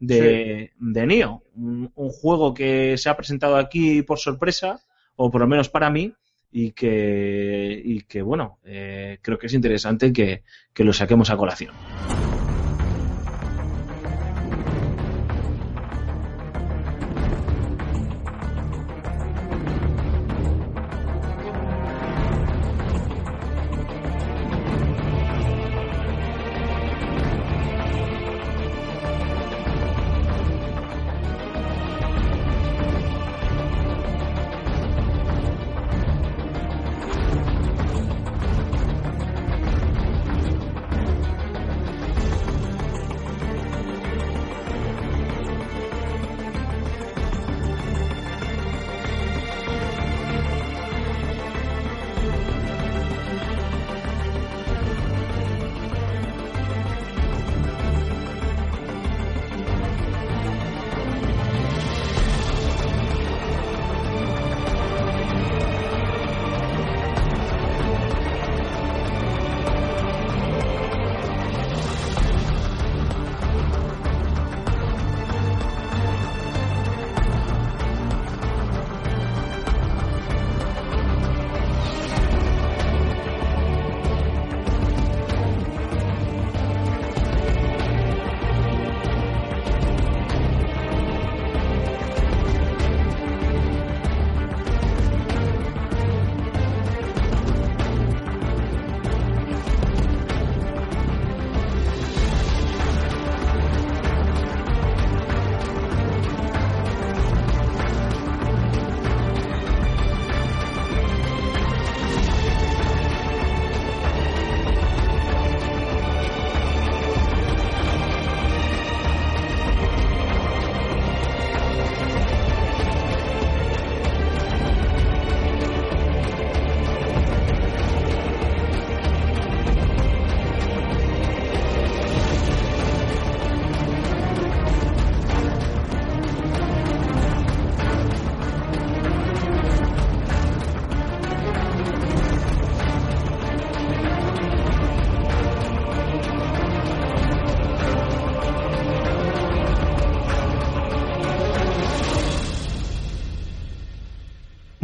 De, 0.07 0.73
de 0.79 1.07
Nio, 1.07 1.43
un, 1.55 1.91
un 1.95 2.11
juego 2.11 2.55
que 2.55 2.97
se 2.97 3.09
ha 3.09 3.17
presentado 3.17 3.57
aquí 3.57 4.03
por 4.03 4.19
sorpresa, 4.19 4.81
o 5.17 5.31
por 5.31 5.41
lo 5.41 5.47
menos 5.47 5.69
para 5.69 5.91
mí, 5.91 6.13
y 6.51 6.71
que, 6.71 7.83
y 7.85 8.03
que 8.03 8.23
bueno, 8.23 8.59
eh, 8.65 9.19
creo 9.23 9.39
que 9.39 9.47
es 9.47 9.55
interesante 9.55 10.13
que, 10.13 10.45
que 10.73 10.85
lo 10.85 10.93
saquemos 10.93 11.31
a 11.31 11.37
colación. 11.37 11.75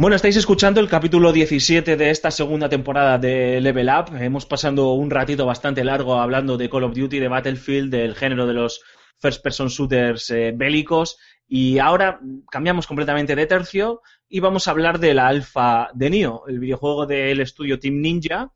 Bueno, 0.01 0.15
estáis 0.15 0.35
escuchando 0.35 0.79
el 0.79 0.89
capítulo 0.89 1.31
17 1.31 1.95
de 1.95 2.09
esta 2.09 2.31
segunda 2.31 2.67
temporada 2.67 3.19
de 3.19 3.61
Level 3.61 3.87
Up. 3.87 4.15
Hemos 4.19 4.47
pasado 4.47 4.93
un 4.93 5.11
ratito 5.11 5.45
bastante 5.45 5.83
largo 5.83 6.15
hablando 6.15 6.57
de 6.57 6.71
Call 6.71 6.85
of 6.85 6.95
Duty, 6.95 7.19
de 7.19 7.27
Battlefield, 7.27 7.91
del 7.91 8.15
género 8.15 8.47
de 8.47 8.55
los 8.55 8.81
first 9.19 9.43
person 9.43 9.67
shooters 9.67 10.31
eh, 10.31 10.53
bélicos 10.55 11.19
y 11.47 11.77
ahora 11.77 12.19
cambiamos 12.49 12.87
completamente 12.87 13.35
de 13.35 13.45
tercio 13.45 14.01
y 14.27 14.39
vamos 14.39 14.67
a 14.67 14.71
hablar 14.71 14.97
de 14.97 15.13
la 15.13 15.27
alfa 15.27 15.91
de 15.93 16.09
Nioh, 16.09 16.45
el 16.47 16.57
videojuego 16.57 17.05
del 17.05 17.39
estudio 17.39 17.77
Team 17.77 18.01
Ninja, 18.01 18.51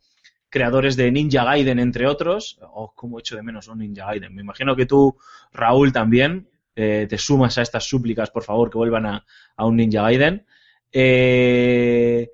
creadores 0.49 0.95
de 0.95 1.11
Ninja 1.11 1.43
Gaiden 1.43 1.77
entre 1.77 2.07
otros. 2.07 2.57
Oh, 2.63 2.91
cómo 2.95 3.19
echo 3.19 3.35
de 3.35 3.43
menos 3.43 3.67
un 3.67 3.77
Ninja 3.77 4.07
Gaiden. 4.07 4.33
Me 4.33 4.41
imagino 4.41 4.75
que 4.75 4.87
tú, 4.87 5.15
Raúl, 5.53 5.93
también 5.93 6.49
eh, 6.75 7.05
te 7.07 7.19
sumas 7.19 7.55
a 7.59 7.61
estas 7.61 7.87
súplicas, 7.87 8.31
por 8.31 8.41
favor, 8.41 8.71
que 8.71 8.79
vuelvan 8.79 9.05
a 9.05 9.23
un 9.59 9.75
Ninja 9.75 10.01
Gaiden. 10.01 10.43
Eh, 10.91 12.29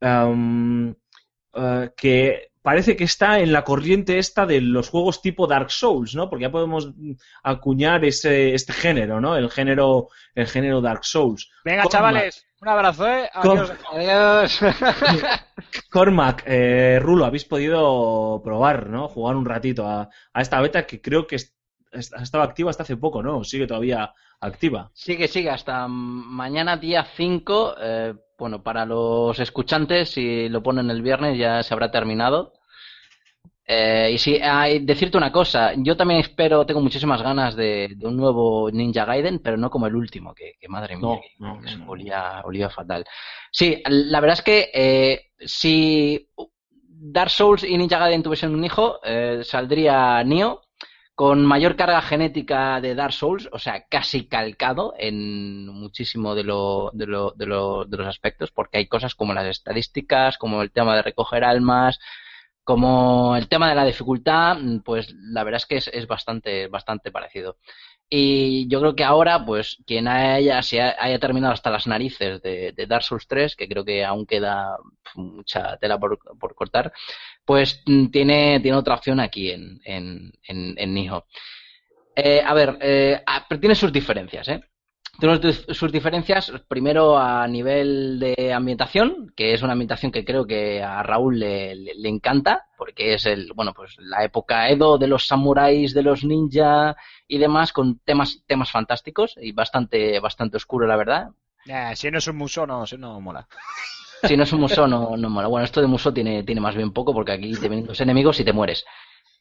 um, 0.00 0.94
eh, 1.54 1.90
que 1.96 2.50
parece 2.62 2.96
que 2.96 3.04
está 3.04 3.38
en 3.38 3.52
la 3.52 3.62
corriente 3.62 4.18
esta 4.18 4.44
de 4.44 4.60
los 4.60 4.88
juegos 4.88 5.22
tipo 5.22 5.46
Dark 5.46 5.70
Souls, 5.70 6.14
¿no? 6.14 6.28
Porque 6.28 6.42
ya 6.42 6.50
podemos 6.50 6.92
acuñar 7.42 8.04
ese, 8.04 8.54
este 8.54 8.72
género, 8.72 9.20
¿no? 9.20 9.36
El 9.36 9.50
género, 9.50 10.08
el 10.34 10.48
género 10.48 10.80
Dark 10.80 11.04
Souls. 11.04 11.48
Venga, 11.64 11.82
Cormac. 11.84 11.92
chavales, 11.92 12.46
un 12.60 12.68
abrazo, 12.68 13.06
¿eh? 13.08 13.30
Adiós. 13.32 13.72
Adiós. 13.92 14.60
Cormac, 15.90 16.42
eh, 16.46 16.98
Rulo, 17.00 17.24
habéis 17.24 17.44
podido 17.44 18.40
probar, 18.42 18.88
¿no? 18.88 19.06
Jugar 19.06 19.36
un 19.36 19.44
ratito 19.44 19.86
a, 19.86 20.08
a 20.32 20.42
esta 20.42 20.60
beta 20.60 20.86
que 20.86 21.00
creo 21.00 21.26
que 21.26 21.36
es- 21.98 22.12
est- 22.12 22.22
estaba 22.22 22.44
activa 22.44 22.70
hasta 22.70 22.82
hace 22.82 22.96
poco, 22.96 23.22
¿no? 23.22 23.44
Sigue 23.44 23.66
todavía 23.66 24.12
activa. 24.40 24.90
Sigue, 24.94 25.28
sigue, 25.28 25.50
hasta 25.50 25.86
mañana 25.88 26.76
día 26.76 27.04
5. 27.16 27.74
eh, 27.80 28.14
bueno, 28.38 28.62
para 28.62 28.84
los 28.84 29.38
escuchantes, 29.38 30.10
si 30.10 30.48
lo 30.50 30.62
ponen 30.62 30.90
el 30.90 31.00
viernes 31.02 31.38
ya 31.38 31.62
se 31.62 31.72
habrá 31.72 31.90
terminado. 31.90 32.52
Eh, 33.68 34.10
y 34.14 34.18
sí, 34.18 34.38
hay- 34.40 34.78
decirte 34.84 35.16
una 35.18 35.32
cosa, 35.32 35.72
yo 35.76 35.96
también 35.96 36.20
espero, 36.20 36.64
tengo 36.64 36.80
muchísimas 36.80 37.20
ganas 37.20 37.56
de, 37.56 37.88
de 37.96 38.06
un 38.06 38.16
nuevo 38.16 38.70
Ninja 38.70 39.04
Gaiden, 39.04 39.40
pero 39.40 39.56
no 39.56 39.70
como 39.70 39.88
el 39.88 39.96
último, 39.96 40.32
que, 40.34 40.52
que 40.60 40.68
madre 40.68 40.96
mía, 40.96 41.02
No, 41.08 41.20
que- 41.20 41.30
no, 41.40 41.60
que 41.60 41.76
no. 41.76 41.90
olía, 41.90 42.42
olía 42.44 42.70
fatal. 42.70 43.04
Sí, 43.50 43.82
la 43.86 44.20
verdad 44.20 44.38
es 44.38 44.42
que 44.44 44.70
eh, 44.72 45.30
si 45.40 46.28
Dark 46.88 47.30
Souls 47.30 47.64
y 47.64 47.76
Ninja 47.76 47.98
Gaiden 47.98 48.22
tuviesen 48.22 48.54
un 48.54 48.64
hijo, 48.64 49.00
eh, 49.02 49.40
saldría 49.42 50.22
Nioh 50.22 50.60
con 51.16 51.46
mayor 51.46 51.76
carga 51.76 52.02
genética 52.02 52.80
de 52.82 52.94
Dark 52.94 53.14
Souls, 53.14 53.48
o 53.52 53.58
sea, 53.58 53.86
casi 53.88 54.28
calcado 54.28 54.94
en 54.98 55.66
muchísimo 55.68 56.36
de, 56.36 56.44
lo, 56.44 56.92
de, 56.94 57.06
lo, 57.08 57.32
de, 57.32 57.46
lo- 57.46 57.86
de 57.86 57.98
los 57.98 58.08
aspectos, 58.08 58.52
porque 58.52 58.78
hay 58.78 58.88
cosas 58.88 59.16
como 59.16 59.34
las 59.34 59.46
estadísticas, 59.46 60.38
como 60.38 60.62
el 60.62 60.72
tema 60.72 60.96
de 60.96 61.02
recoger 61.02 61.44
almas, 61.44 61.98
como 62.64 63.36
el 63.36 63.48
tema 63.48 63.68
de 63.68 63.76
la 63.76 63.84
dificultad, 63.84 64.58
pues 64.84 65.12
la 65.14 65.44
verdad 65.44 65.58
es 65.58 65.66
que 65.66 65.76
es, 65.76 65.88
es 65.88 66.06
bastante, 66.06 66.66
bastante 66.68 67.12
parecido. 67.12 67.58
Y 68.08 68.68
yo 68.68 68.80
creo 68.80 68.94
que 68.94 69.04
ahora, 69.04 69.44
pues, 69.44 69.78
quien 69.86 70.06
haya, 70.08 70.62
se 70.62 70.80
ha- 70.80 70.96
haya 70.98 71.18
terminado 71.18 71.52
hasta 71.54 71.70
las 71.70 71.86
narices 71.88 72.40
de, 72.42 72.72
de 72.72 72.86
Dark 72.86 73.02
Souls 73.04 73.26
3, 73.28 73.56
que 73.56 73.68
creo 73.68 73.84
que 73.84 74.04
aún 74.04 74.26
queda 74.26 74.76
mucha 75.14 75.76
tela 75.78 75.98
por, 75.98 76.18
por 76.38 76.54
cortar, 76.54 76.92
pues 77.46 77.82
mm, 77.86 78.08
tiene, 78.08 78.60
tiene 78.60 78.76
otra 78.76 78.94
opción 78.96 79.20
aquí 79.20 79.50
en, 79.50 79.80
en, 79.84 80.32
en, 80.46 80.74
en 80.78 80.94
Nioh. 80.94 81.24
Eh, 82.14 82.42
a 82.44 82.54
ver, 82.54 82.78
eh, 82.80 83.22
tiene 83.60 83.74
sus 83.74 83.92
diferencias, 83.92 84.48
¿eh? 84.48 84.60
Tiene 85.18 85.40
sus- 85.52 85.92
diferencias, 85.92 86.52
primero 86.68 87.16
a 87.18 87.48
nivel 87.48 88.18
de 88.20 88.52
ambientación, 88.52 89.32
que 89.34 89.54
es 89.54 89.62
una 89.62 89.72
ambientación 89.72 90.12
que 90.12 90.24
creo 90.26 90.46
que 90.46 90.82
a 90.82 91.02
Raúl 91.02 91.38
le, 91.38 91.74
le- 91.74 92.08
encanta, 92.08 92.66
porque 92.76 93.14
es 93.14 93.24
el, 93.24 93.50
bueno, 93.54 93.72
pues 93.72 93.96
la 93.98 94.24
época 94.24 94.68
Edo 94.68 94.98
de 94.98 95.06
los 95.06 95.26
samuráis, 95.26 95.94
de 95.94 96.02
los 96.02 96.22
ninja 96.24 96.96
y 97.26 97.38
demás, 97.38 97.72
con 97.72 97.98
temas, 98.00 98.42
temas 98.46 98.70
fantásticos 98.70 99.36
y 99.40 99.52
bastante, 99.52 100.20
bastante 100.20 100.58
oscuro, 100.58 100.86
la 100.86 100.96
verdad. 100.96 101.28
Eh, 101.66 101.92
si 101.96 102.10
no 102.10 102.18
es 102.18 102.26
un 102.28 102.36
museo, 102.36 102.66
no, 102.66 102.86
si 102.86 102.98
no 102.98 103.18
mola. 103.20 103.48
Si 104.26 104.36
no 104.36 104.42
es 104.42 104.52
un 104.52 104.60
museo, 104.60 104.86
no, 104.86 105.16
mola. 105.16 105.48
Bueno, 105.48 105.64
esto 105.64 105.80
de 105.80 105.86
museo 105.86 106.12
tiene, 106.12 106.42
tiene 106.42 106.60
más 106.60 106.74
bien 106.74 106.92
poco, 106.92 107.12
porque 107.12 107.32
aquí 107.32 107.52
te 107.52 107.68
vienen 107.68 107.86
los 107.86 108.00
enemigos 108.00 108.38
y 108.40 108.44
te 108.44 108.52
mueres. 108.52 108.84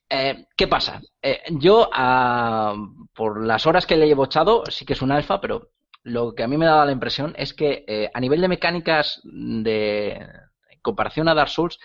Eh, 0.10 0.46
¿Qué 0.56 0.68
pasa? 0.68 1.02
Eh, 1.22 1.42
yo, 1.52 1.90
ah, 1.92 2.76
por 3.14 3.44
las 3.44 3.66
horas 3.66 3.86
que 3.86 3.98
le 3.98 4.08
he 4.08 4.12
echado, 4.12 4.64
sí 4.68 4.86
que 4.86 4.94
es 4.94 5.02
un 5.02 5.12
alfa, 5.12 5.42
pero 5.42 5.72
lo 6.04 6.36
que 6.36 6.44
a 6.44 6.48
mí 6.48 6.58
me 6.58 6.66
daba 6.66 6.86
la 6.86 6.92
impresión 6.92 7.34
es 7.38 7.54
que 7.54 7.84
eh, 7.88 8.12
a 8.14 8.20
nivel 8.20 8.42
de 8.42 8.48
mecánicas 8.48 9.22
de 9.24 10.12
en 10.12 10.82
comparación 10.82 11.28
a 11.28 11.34
Dark 11.34 11.50
Souls 11.50 11.80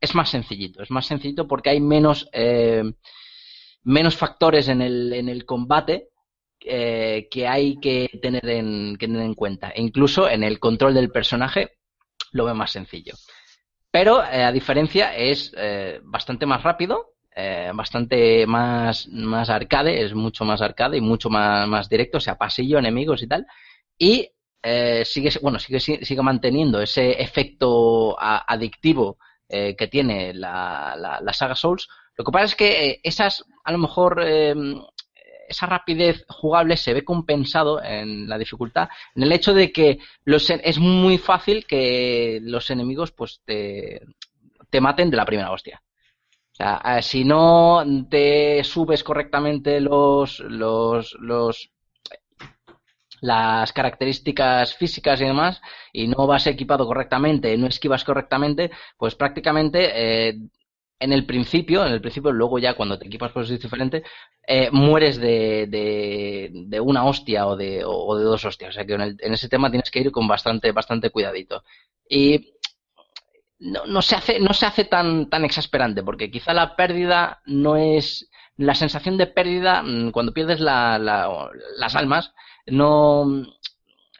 es 0.00 0.14
más 0.14 0.30
sencillito. 0.30 0.82
Es 0.82 0.90
más 0.90 1.06
sencillito 1.06 1.48
porque 1.48 1.70
hay 1.70 1.80
menos, 1.80 2.30
menos 3.82 4.16
factores 4.16 4.68
en 4.68 4.82
el, 4.82 5.12
en 5.12 5.28
el 5.28 5.44
combate 5.44 6.10
que 6.60 7.46
hay 7.48 7.80
que 7.80 8.10
tener, 8.22 8.48
en, 8.48 8.96
que 8.98 9.06
tener 9.06 9.22
en 9.22 9.34
cuenta. 9.34 9.70
E 9.70 9.82
incluso 9.82 10.28
en 10.28 10.44
el 10.44 10.60
control 10.60 10.94
del 10.94 11.10
personaje 11.10 11.76
lo 12.32 12.44
veo 12.44 12.54
más 12.54 12.72
sencillo. 12.72 13.14
Pero, 13.90 14.22
eh, 14.22 14.44
a 14.44 14.52
diferencia, 14.52 15.16
es 15.16 15.52
eh, 15.56 16.00
bastante 16.02 16.44
más 16.46 16.62
rápido, 16.62 17.14
eh, 17.34 17.70
bastante 17.74 18.46
más, 18.46 19.08
más 19.08 19.50
arcade, 19.50 20.02
es 20.02 20.14
mucho 20.14 20.44
más 20.44 20.62
arcade 20.62 20.96
y 20.96 21.00
mucho 21.00 21.28
más, 21.30 21.68
más 21.68 21.88
directo, 21.88 22.18
o 22.18 22.20
sea, 22.20 22.36
pasillo, 22.36 22.78
enemigos 22.78 23.22
y 23.22 23.26
tal. 23.28 23.46
Y 23.98 24.30
eh, 24.62 25.04
sigue, 25.04 25.30
bueno, 25.42 25.58
sigue, 25.58 25.80
sigue 25.80 26.22
manteniendo 26.22 26.80
ese 26.80 27.22
efecto 27.22 28.16
adictivo 28.18 29.18
eh, 29.48 29.76
que 29.76 29.86
tiene 29.86 30.34
la, 30.34 30.94
la, 30.98 31.20
la 31.20 31.32
saga 31.32 31.54
Souls. 31.54 31.88
Lo 32.16 32.24
que 32.24 32.32
pasa 32.32 32.44
es 32.46 32.56
que 32.56 33.00
esas, 33.02 33.44
a 33.64 33.72
lo 33.72 33.78
mejor, 33.78 34.24
esa 35.48 35.66
rapidez 35.66 36.24
jugable 36.28 36.76
se 36.76 36.94
ve 36.94 37.04
compensado 37.04 37.82
en 37.82 38.28
la 38.28 38.38
dificultad, 38.38 38.88
en 39.14 39.22
el 39.22 39.32
hecho 39.32 39.54
de 39.54 39.72
que 39.72 39.98
es 40.24 40.78
muy 40.78 41.18
fácil 41.18 41.66
que 41.66 42.40
los 42.42 42.70
enemigos 42.70 43.12
pues 43.12 43.40
te, 43.44 44.02
te 44.70 44.80
maten 44.80 45.10
de 45.10 45.16
la 45.16 45.26
primera 45.26 45.52
hostia. 45.52 45.82
O 46.52 46.56
sea, 46.56 47.02
si 47.02 47.24
no 47.24 47.84
te 48.08 48.64
subes 48.64 49.04
correctamente 49.04 49.78
los, 49.78 50.40
los, 50.40 51.14
los, 51.20 51.70
las 53.20 53.72
características 53.74 54.74
físicas 54.74 55.20
y 55.20 55.24
demás, 55.24 55.60
y 55.92 56.08
no 56.08 56.26
vas 56.26 56.46
equipado 56.46 56.86
correctamente, 56.86 57.56
no 57.58 57.66
esquivas 57.66 58.04
correctamente, 58.04 58.70
pues 58.96 59.14
prácticamente 59.14 60.28
eh, 60.28 60.38
en 60.98 61.12
el 61.12 61.26
principio, 61.26 61.84
en 61.86 61.92
el 61.92 62.00
principio, 62.00 62.32
luego 62.32 62.58
ya 62.58 62.74
cuando 62.74 62.98
te 62.98 63.06
equipas 63.06 63.32
pues 63.32 63.50
es 63.50 63.60
diferente, 63.60 64.02
eh, 64.46 64.70
mueres 64.72 65.18
de, 65.18 65.66
de, 65.68 66.80
una 66.80 67.04
hostia 67.04 67.46
o 67.46 67.56
de, 67.56 67.82
o 67.84 68.16
de 68.16 68.24
dos 68.24 68.44
hostias. 68.44 68.70
O 68.70 68.72
sea 68.72 68.86
que 68.86 68.94
en, 68.94 69.00
el- 69.02 69.16
en 69.20 69.32
ese 69.34 69.48
tema 69.48 69.70
tienes 69.70 69.90
que 69.90 70.00
ir 70.00 70.10
con 70.12 70.26
bastante, 70.28 70.72
bastante 70.72 71.10
cuidadito. 71.10 71.62
Y 72.08 72.52
no, 73.58 73.86
no 73.86 74.02
se 74.02 74.16
hace, 74.16 74.38
no 74.38 74.52
se 74.52 74.66
hace 74.66 74.84
tan, 74.84 75.28
tan 75.30 75.44
exasperante, 75.44 76.02
porque 76.02 76.30
quizá 76.30 76.52
la 76.52 76.76
pérdida 76.76 77.40
no 77.46 77.76
es. 77.76 78.28
La 78.58 78.74
sensación 78.74 79.18
de 79.18 79.26
pérdida, 79.26 79.82
mm, 79.82 80.12
cuando 80.12 80.32
pierdes 80.32 80.60
la, 80.60 80.98
la- 80.98 81.50
las 81.76 81.94
almas, 81.94 82.32
no, 82.66 83.26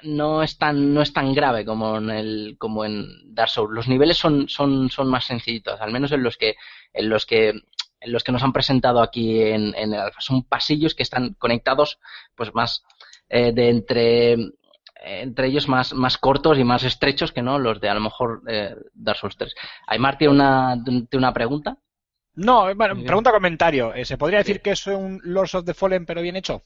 no 0.07 0.43
es 0.43 0.59
tan, 0.59 0.95
no 0.95 1.03
es 1.03 1.13
tan 1.13 1.35
grave 1.35 1.65
como 1.65 1.99
en 1.99 2.11
el, 2.11 2.57
como 2.59 2.85
en 2.85 3.07
Dark 3.35 3.51
Souls. 3.51 3.73
Los 3.75 3.89
niveles 3.89 4.17
son, 4.17 4.49
son, 4.49 4.91
son 4.91 5.09
más 5.09 5.25
sencillitos, 5.27 5.81
al 5.81 5.93
menos 5.93 6.13
en 6.13 6.23
los 6.23 6.37
que, 6.37 6.57
en 6.93 7.09
los 7.09 7.27
que, 7.27 7.49
en 7.51 8.13
los 8.13 8.25
que 8.25 8.33
nos 8.33 8.43
han 8.43 8.53
presentado 8.53 9.01
aquí 9.03 9.41
en, 9.43 9.75
en 9.77 9.93
el 9.95 10.01
alfa. 10.01 10.21
Son 10.21 10.43
pasillos 10.45 10.95
que 10.95 11.03
están 11.03 11.35
conectados, 11.35 11.99
pues 12.35 12.55
más 12.55 12.85
eh, 13.29 13.53
de 13.53 13.69
entre 13.71 14.37
entre 15.09 15.47
ellos 15.49 15.69
más, 15.69 15.93
más 15.95 16.19
cortos 16.19 16.59
y 16.59 16.65
más 16.65 16.83
estrechos 16.83 17.31
que 17.31 17.43
no 17.43 17.59
los 17.59 17.81
de 17.81 17.89
a 17.89 17.95
lo 17.95 18.01
mejor 18.01 18.43
eh, 18.49 18.75
Dark 18.95 19.19
Souls 19.19 19.37
3. 19.37 19.55
Aymar 19.87 20.19
tiene 20.19 20.33
una, 20.35 20.83
tiene 20.85 21.07
una 21.13 21.33
pregunta. 21.33 21.77
No, 22.35 22.69
eh, 22.69 22.75
bueno, 22.75 22.95
pregunta 23.05 23.31
comentario. 23.31 23.95
Eh, 23.95 24.05
¿Se 24.05 24.19
podría 24.19 24.39
decir 24.39 24.57
Sí. 24.57 24.63
que 24.63 24.71
es 24.73 24.87
un 24.87 25.21
Lords 25.23 25.55
of 25.55 25.65
the 25.65 25.75
Fallen 25.75 26.07
pero 26.07 26.23
bien 26.23 26.37
hecho? 26.37 26.63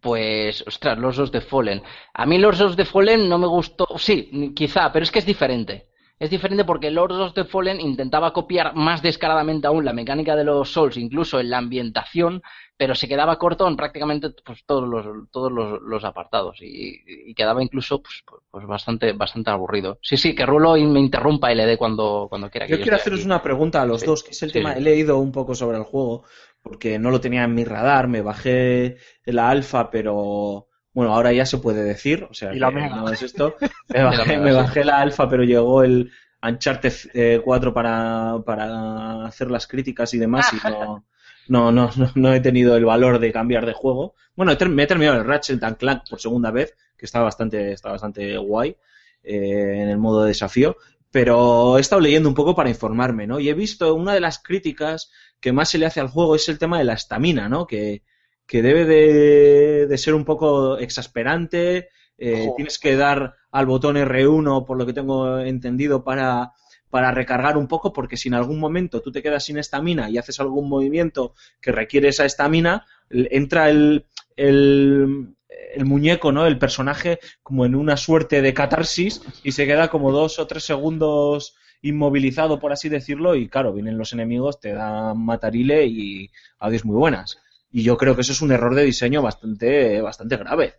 Pues, 0.00 0.64
ostras, 0.66 0.98
Lords 0.98 1.18
of 1.18 1.30
the 1.30 1.40
Fallen. 1.40 1.82
A 2.14 2.24
mí 2.26 2.38
Lords 2.38 2.60
of 2.62 2.76
the 2.76 2.84
Fallen 2.84 3.28
no 3.28 3.38
me 3.38 3.46
gustó. 3.46 3.86
Sí, 3.98 4.52
quizá, 4.54 4.90
pero 4.92 5.02
es 5.04 5.10
que 5.10 5.18
es 5.18 5.26
diferente. 5.26 5.88
Es 6.18 6.30
diferente 6.30 6.64
porque 6.64 6.90
Lords 6.90 7.16
of 7.16 7.34
the 7.34 7.44
Fallen 7.44 7.78
intentaba 7.78 8.32
copiar 8.32 8.74
más 8.74 9.02
descaradamente 9.02 9.66
aún 9.66 9.84
la 9.84 9.92
mecánica 9.92 10.34
de 10.34 10.44
los 10.44 10.70
Souls, 10.72 10.96
incluso 10.96 11.40
en 11.40 11.50
la 11.50 11.58
ambientación, 11.58 12.42
pero 12.78 12.94
se 12.94 13.06
quedaba 13.06 13.38
corto 13.38 13.68
en 13.68 13.76
prácticamente 13.76 14.30
pues, 14.42 14.64
todos 14.64 14.88
los, 14.88 15.28
todos 15.30 15.52
los, 15.52 15.82
los 15.82 16.04
apartados 16.04 16.58
y, 16.62 17.02
y 17.30 17.34
quedaba 17.34 17.62
incluso 17.62 18.02
pues, 18.02 18.22
pues 18.50 18.66
bastante, 18.66 19.12
bastante 19.12 19.50
aburrido. 19.50 19.98
Sí, 20.00 20.16
sí, 20.16 20.34
que 20.34 20.46
Rulo 20.46 20.78
y 20.78 20.86
me 20.86 21.00
interrumpa 21.00 21.52
y 21.52 21.56
le 21.56 21.66
dé 21.66 21.76
cuando, 21.76 22.28
cuando 22.30 22.48
quiera. 22.50 22.66
que 22.66 22.78
Yo 22.78 22.80
quiero 22.80 22.96
haceros 22.96 23.20
aquí. 23.20 23.26
una 23.26 23.42
pregunta 23.42 23.82
a 23.82 23.86
los 23.86 24.00
Sí, 24.00 24.06
dos, 24.06 24.22
que 24.24 24.30
es 24.30 24.42
el 24.42 24.52
sí, 24.52 24.52
tema. 24.52 24.72
sí. 24.72 24.78
He 24.78 24.80
leído 24.80 25.18
un 25.18 25.32
poco 25.32 25.54
sobre 25.54 25.76
el 25.78 25.84
juego, 25.84 26.24
porque 26.68 26.98
no 26.98 27.10
lo 27.10 27.20
tenía 27.20 27.44
en 27.44 27.54
mi 27.54 27.64
radar, 27.64 28.08
me 28.08 28.22
bajé 28.22 28.96
la 29.24 29.48
alfa, 29.48 29.88
pero 29.88 30.66
bueno, 30.92 31.14
ahora 31.14 31.32
ya 31.32 31.46
se 31.46 31.58
puede 31.58 31.84
decir, 31.84 32.26
o 32.28 32.34
sea, 32.34 32.52
Y 32.52 32.58
la 32.58 32.70
no 32.70 33.08
es 33.08 33.22
esto. 33.22 33.54
Me 33.88 34.02
bajé, 34.02 34.36
me 34.38 34.52
bajé 34.52 34.84
la 34.84 34.98
alfa, 34.98 35.28
pero 35.28 35.44
llegó 35.44 35.84
el 35.84 36.10
Uncharted 36.42 36.92
eh, 37.14 37.40
4 37.44 37.72
para, 37.72 38.38
para 38.44 39.26
hacer 39.26 39.50
las 39.50 39.66
críticas 39.66 40.12
y 40.14 40.18
demás, 40.18 40.52
y 40.52 40.56
no, 40.68 41.04
no, 41.48 41.70
no, 41.70 41.90
no, 41.96 42.10
no 42.14 42.34
he 42.34 42.40
tenido 42.40 42.76
el 42.76 42.84
valor 42.84 43.20
de 43.20 43.32
cambiar 43.32 43.64
de 43.64 43.74
juego. 43.74 44.14
Bueno, 44.34 44.52
me 44.68 44.82
he 44.82 44.86
terminado 44.86 45.18
el 45.18 45.24
Ratchet 45.24 45.62
and 45.62 45.76
Clank 45.76 46.08
por 46.10 46.20
segunda 46.20 46.50
vez, 46.50 46.74
que 46.96 47.06
está 47.06 47.20
bastante, 47.20 47.72
está 47.72 47.90
bastante 47.90 48.36
guay 48.38 48.76
eh, 49.22 49.82
en 49.82 49.88
el 49.88 49.98
modo 49.98 50.22
de 50.22 50.28
desafío, 50.28 50.76
pero 51.10 51.78
he 51.78 51.80
estado 51.80 52.00
leyendo 52.00 52.28
un 52.28 52.34
poco 52.34 52.54
para 52.54 52.68
informarme, 52.68 53.26
¿no? 53.26 53.38
Y 53.38 53.48
he 53.48 53.54
visto 53.54 53.94
una 53.94 54.14
de 54.14 54.20
las 54.20 54.38
críticas 54.38 55.12
que 55.40 55.52
más 55.52 55.70
se 55.70 55.78
le 55.78 55.86
hace 55.86 56.00
al 56.00 56.08
juego 56.08 56.34
es 56.34 56.48
el 56.48 56.58
tema 56.58 56.78
de 56.78 56.84
la 56.84 56.94
estamina, 56.94 57.48
¿no? 57.48 57.66
Que, 57.66 58.02
que 58.46 58.62
debe 58.62 58.84
de, 58.84 59.86
de 59.86 59.98
ser 59.98 60.14
un 60.14 60.24
poco 60.24 60.78
exasperante, 60.78 61.88
eh, 62.18 62.50
tienes 62.56 62.78
que 62.78 62.96
dar 62.96 63.34
al 63.50 63.66
botón 63.66 63.96
R1, 63.96 64.64
por 64.64 64.78
lo 64.78 64.86
que 64.86 64.92
tengo 64.92 65.38
entendido, 65.40 66.04
para, 66.04 66.52
para 66.90 67.10
recargar 67.10 67.56
un 67.56 67.68
poco, 67.68 67.92
porque 67.92 68.16
si 68.16 68.28
en 68.28 68.34
algún 68.34 68.58
momento 68.58 69.02
tú 69.02 69.12
te 69.12 69.22
quedas 69.22 69.44
sin 69.44 69.58
estamina 69.58 70.08
y 70.08 70.18
haces 70.18 70.40
algún 70.40 70.68
movimiento 70.68 71.34
que 71.60 71.72
requiere 71.72 72.08
esa 72.08 72.24
estamina, 72.24 72.86
entra 73.10 73.68
el, 73.68 74.06
el, 74.36 75.34
el 75.74 75.84
muñeco, 75.84 76.32
¿no? 76.32 76.46
El 76.46 76.58
personaje 76.58 77.18
como 77.42 77.66
en 77.66 77.74
una 77.74 77.96
suerte 77.96 78.42
de 78.42 78.54
catarsis 78.54 79.22
y 79.42 79.52
se 79.52 79.66
queda 79.66 79.88
como 79.88 80.12
dos 80.12 80.38
o 80.38 80.46
tres 80.46 80.64
segundos 80.64 81.56
inmovilizado, 81.82 82.58
por 82.58 82.72
así 82.72 82.88
decirlo, 82.88 83.34
y 83.34 83.48
claro, 83.48 83.72
vienen 83.72 83.98
los 83.98 84.12
enemigos, 84.12 84.60
te 84.60 84.72
dan 84.72 85.18
matarile 85.24 85.86
y 85.86 86.30
adiós 86.58 86.84
muy 86.84 86.96
buenas. 86.96 87.38
y 87.70 87.82
yo 87.82 87.96
creo 87.96 88.14
que 88.14 88.22
eso 88.22 88.32
es 88.32 88.42
un 88.42 88.52
error 88.52 88.74
de 88.74 88.84
diseño 88.84 89.22
bastante, 89.22 90.00
bastante 90.00 90.36
grave. 90.36 90.74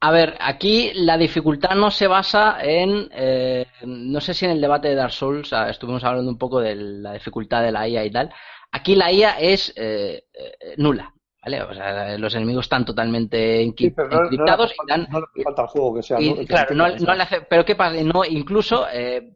A 0.00 0.12
ver, 0.12 0.36
aquí 0.40 0.92
la 0.94 1.18
dificultad 1.18 1.74
no 1.74 1.90
se 1.90 2.06
basa 2.06 2.58
en, 2.62 3.08
eh, 3.12 3.66
no 3.82 4.20
sé 4.20 4.32
si 4.32 4.44
en 4.44 4.52
el 4.52 4.60
debate 4.60 4.88
de 4.88 4.94
Dark 4.94 5.12
Souls 5.12 5.52
ah, 5.52 5.68
estuvimos 5.68 6.04
hablando 6.04 6.30
un 6.30 6.38
poco 6.38 6.60
de 6.60 6.76
la 6.76 7.14
dificultad 7.14 7.62
de 7.62 7.72
la 7.72 7.88
IA 7.88 8.04
y 8.04 8.10
tal. 8.12 8.30
Aquí 8.70 8.94
la 8.94 9.10
IA 9.10 9.40
es 9.40 9.72
eh, 9.74 10.26
eh, 10.32 10.74
nula, 10.76 11.12
¿vale? 11.48 11.62
O 11.62 11.74
sea, 11.74 12.18
los 12.18 12.34
enemigos 12.34 12.66
están 12.66 12.84
totalmente 12.84 13.72
Sí, 13.76 13.90
pero 13.90 14.08
no, 14.08 14.16
no 14.18 14.24
encriptados 14.24 14.72
y 14.72 14.86
dan, 14.88 15.06
no 15.10 15.20
le 15.20 15.42
falta 15.42 15.62
al 15.62 15.68
juego 15.68 15.94
que 15.94 16.02
sea. 16.02 16.20
y, 16.20 16.30
¿no? 16.30 16.36
Que 16.36 16.46
claro, 16.46 16.74
no, 16.74 16.88
no 16.88 17.14
le 17.14 17.22
hace, 17.22 17.40
pero 17.42 17.64
qué 17.64 17.74
pasa, 17.74 18.02
no, 18.02 18.24
incluso 18.24 18.86
eh, 18.92 19.30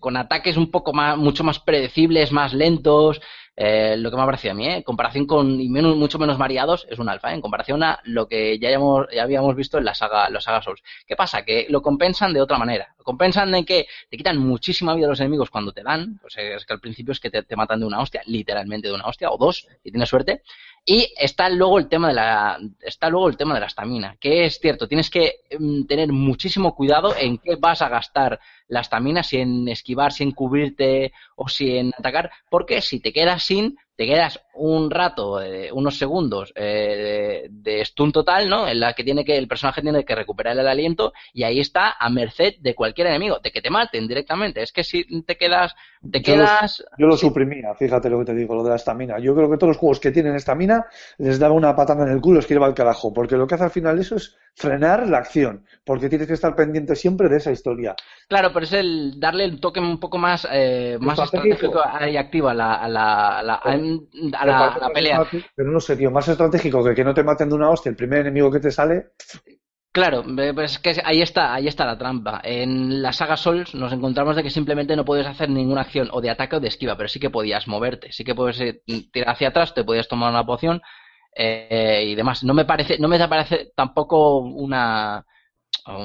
con 0.00 0.16
ataques 0.16 0.56
un 0.56 0.70
poco 0.70 0.92
más, 0.92 1.16
mucho 1.16 1.44
más 1.44 1.58
predecibles, 1.58 2.32
más 2.32 2.52
lentos, 2.54 3.20
eh, 3.60 3.96
lo 3.96 4.08
que 4.10 4.16
me 4.16 4.22
ha 4.22 4.26
parecido 4.26 4.52
a 4.52 4.54
mí, 4.54 4.68
¿eh? 4.68 4.76
en 4.76 4.82
comparación 4.84 5.26
con, 5.26 5.60
y 5.60 5.68
menos, 5.68 5.96
mucho 5.96 6.16
menos 6.20 6.38
variados, 6.38 6.86
es 6.88 7.00
un 7.00 7.08
alfa, 7.08 7.32
¿eh? 7.32 7.34
en 7.34 7.40
comparación 7.40 7.82
a 7.82 7.98
lo 8.04 8.28
que 8.28 8.56
ya, 8.60 8.68
hayamos- 8.68 9.06
ya 9.12 9.24
habíamos 9.24 9.56
visto 9.56 9.78
en 9.78 9.84
la 9.84 9.96
saga, 9.96 10.30
los 10.30 10.44
saga 10.44 10.62
Souls. 10.62 10.80
¿Qué 11.08 11.16
pasa? 11.16 11.42
Que 11.44 11.66
lo 11.68 11.82
compensan 11.82 12.32
de 12.32 12.40
otra 12.40 12.56
manera. 12.56 12.94
Lo 12.96 13.02
compensan 13.02 13.52
en 13.56 13.64
que 13.64 13.86
te 14.08 14.16
quitan 14.16 14.38
muchísima 14.38 14.94
vida 14.94 15.06
a 15.06 15.10
los 15.10 15.18
enemigos 15.18 15.50
cuando 15.50 15.72
te 15.72 15.82
dan, 15.82 16.18
pues 16.22 16.36
es 16.38 16.64
que 16.64 16.72
al 16.72 16.78
principio 16.80 17.10
es 17.10 17.18
que 17.18 17.30
te, 17.30 17.42
te 17.42 17.56
matan 17.56 17.80
de 17.80 17.86
una 17.86 18.00
hostia, 18.00 18.22
literalmente 18.26 18.86
de 18.88 18.94
una 18.94 19.06
hostia, 19.06 19.28
o 19.28 19.36
dos, 19.36 19.66
si 19.82 19.90
tienes 19.90 20.08
suerte, 20.08 20.42
y 20.88 21.12
está 21.18 21.50
luego 21.50 21.78
el 21.78 21.86
tema 21.86 22.08
de 22.08 22.14
la 22.14 22.58
está 22.80 23.10
luego 23.10 23.28
el 23.28 23.36
tema 23.36 23.52
de 23.52 23.60
la 23.60 23.66
estamina, 23.66 24.16
que 24.18 24.46
es 24.46 24.58
cierto, 24.58 24.88
tienes 24.88 25.10
que 25.10 25.42
mm, 25.58 25.84
tener 25.84 26.10
muchísimo 26.10 26.74
cuidado 26.74 27.14
en 27.14 27.36
qué 27.36 27.56
vas 27.56 27.82
a 27.82 27.90
gastar 27.90 28.40
la 28.68 28.80
estamina, 28.80 29.22
si 29.22 29.38
en 29.38 29.68
esquivar, 29.68 30.12
si 30.12 30.22
en 30.24 30.32
cubrirte 30.32 31.12
o 31.36 31.48
si 31.48 31.76
en 31.76 31.92
atacar, 31.98 32.30
porque 32.50 32.80
si 32.80 33.00
te 33.00 33.12
quedas 33.12 33.42
sin, 33.44 33.76
te 33.96 34.06
quedas 34.06 34.40
un 34.54 34.90
rato, 34.90 35.42
eh, 35.42 35.70
unos 35.72 35.98
segundos 35.98 36.52
eh, 36.54 37.46
de, 37.50 37.84
stun 37.84 38.12
total, 38.12 38.48
¿no? 38.48 38.68
En 38.68 38.80
la 38.80 38.92
que 38.94 39.04
tiene 39.04 39.24
que 39.24 39.36
el 39.36 39.48
personaje 39.48 39.82
tiene 39.82 40.04
que 40.04 40.14
recuperar 40.14 40.56
el 40.58 40.68
aliento 40.68 41.12
y 41.32 41.42
ahí 41.44 41.60
está 41.60 41.96
a 41.98 42.08
merced 42.10 42.54
de 42.60 42.74
cualquier 42.74 43.08
enemigo, 43.08 43.38
de 43.42 43.50
que 43.50 43.62
te 43.62 43.70
maten 43.70 44.06
directamente. 44.08 44.62
Es 44.62 44.72
que 44.72 44.84
si 44.84 45.04
te 45.22 45.36
quedas 45.36 45.74
te 46.10 46.22
Yo 46.22 46.36
lo- 46.36 46.46
quedas 46.46 46.84
Yo 46.96 47.06
lo 47.06 47.16
sí, 47.16 47.16
suprimía, 47.16 47.74
fíjate 47.74 48.10
lo 48.10 48.18
que 48.18 48.24
te 48.26 48.34
digo, 48.34 48.54
lo 48.54 48.62
de 48.64 48.70
la 48.70 48.76
estamina. 48.76 49.18
Yo 49.20 49.34
creo 49.34 49.48
que 49.50 49.56
todos 49.56 49.68
los 49.70 49.76
juegos 49.78 50.00
que 50.00 50.10
tienen 50.10 50.34
estamina 50.34 50.86
les 51.18 51.38
daba 51.38 51.54
una 51.54 51.74
patada 51.76 52.04
en 52.04 52.10
el 52.12 52.20
culo, 52.20 52.40
es 52.40 52.46
que 52.46 52.54
lleva 52.54 52.66
al 52.66 52.74
carajo, 52.74 53.12
porque 53.12 53.36
lo 53.36 53.46
que 53.46 53.54
hace 53.54 53.64
al 53.64 53.70
final 53.70 53.98
eso 54.00 54.16
es 54.16 54.36
frenar 54.54 55.06
la 55.08 55.18
acción, 55.18 55.64
porque 55.84 56.08
tienes 56.08 56.26
que 56.26 56.34
estar 56.34 56.56
pendiente 56.56 56.96
siempre 56.96 57.28
de 57.28 57.36
esa 57.36 57.52
historia. 57.52 57.94
Claro, 58.28 58.52
pero 58.52 58.57
es 58.62 58.72
el 58.72 59.18
darle 59.20 59.44
el 59.44 59.60
toque 59.60 59.80
un 59.80 59.98
poco 59.98 60.18
más, 60.18 60.46
eh, 60.50 60.98
más 61.00 61.18
Estratégico. 61.18 61.82
y 62.10 62.16
activo 62.16 62.48
a 62.48 62.54
la, 62.54 62.74
a 62.74 62.88
la, 62.88 63.38
a 63.38 63.42
la, 63.42 63.54
a 63.54 63.76
la- 64.46 64.68
a 64.68 64.78
la 64.78 64.88
pelea. 64.90 65.24
Pero 65.56 65.70
no 65.70 65.80
sé, 65.80 65.96
tío, 65.96 66.10
más 66.10 66.28
estratégico 66.28 66.84
que 66.84 66.94
que 66.94 67.04
no 67.04 67.14
te 67.14 67.24
maten 67.24 67.48
de 67.48 67.54
una 67.54 67.70
hostia 67.70 67.90
el 67.90 67.96
primer 67.96 68.20
enemigo 68.20 68.50
que 68.50 68.60
te 68.60 68.70
sale. 68.70 69.08
Claro, 69.90 70.22
pues 70.54 70.72
es 70.72 70.78
que 70.78 70.94
ahí 71.04 71.22
está, 71.22 71.54
ahí 71.54 71.66
está 71.66 71.84
la 71.84 71.98
trampa. 71.98 72.40
En 72.44 73.02
la 73.02 73.12
saga 73.12 73.36
Souls 73.36 73.74
nos 73.74 73.92
encontramos 73.92 74.36
de 74.36 74.42
que 74.42 74.50
simplemente 74.50 74.94
no 74.94 75.04
puedes 75.04 75.26
hacer 75.26 75.48
ninguna 75.50 75.80
acción 75.80 76.08
o 76.12 76.20
de 76.20 76.30
ataque 76.30 76.56
o 76.56 76.60
de 76.60 76.68
esquiva, 76.68 76.96
pero 76.96 77.08
sí 77.08 77.18
que 77.18 77.30
podías 77.30 77.66
moverte, 77.66 78.12
sí 78.12 78.22
que 78.22 78.34
puedes 78.34 78.60
eh, 78.60 78.82
tirar 79.10 79.30
hacia 79.30 79.48
atrás, 79.48 79.74
te 79.74 79.84
podías 79.84 80.06
tomar 80.06 80.30
una 80.30 80.46
poción 80.46 80.80
eh, 81.34 82.04
y 82.06 82.14
demás. 82.14 82.44
No 82.44 82.54
me 82.54 82.64
parece, 82.64 82.98
no 82.98 83.08
me 83.08 83.18
parece 83.28 83.72
tampoco 83.74 84.38
una 84.38 85.24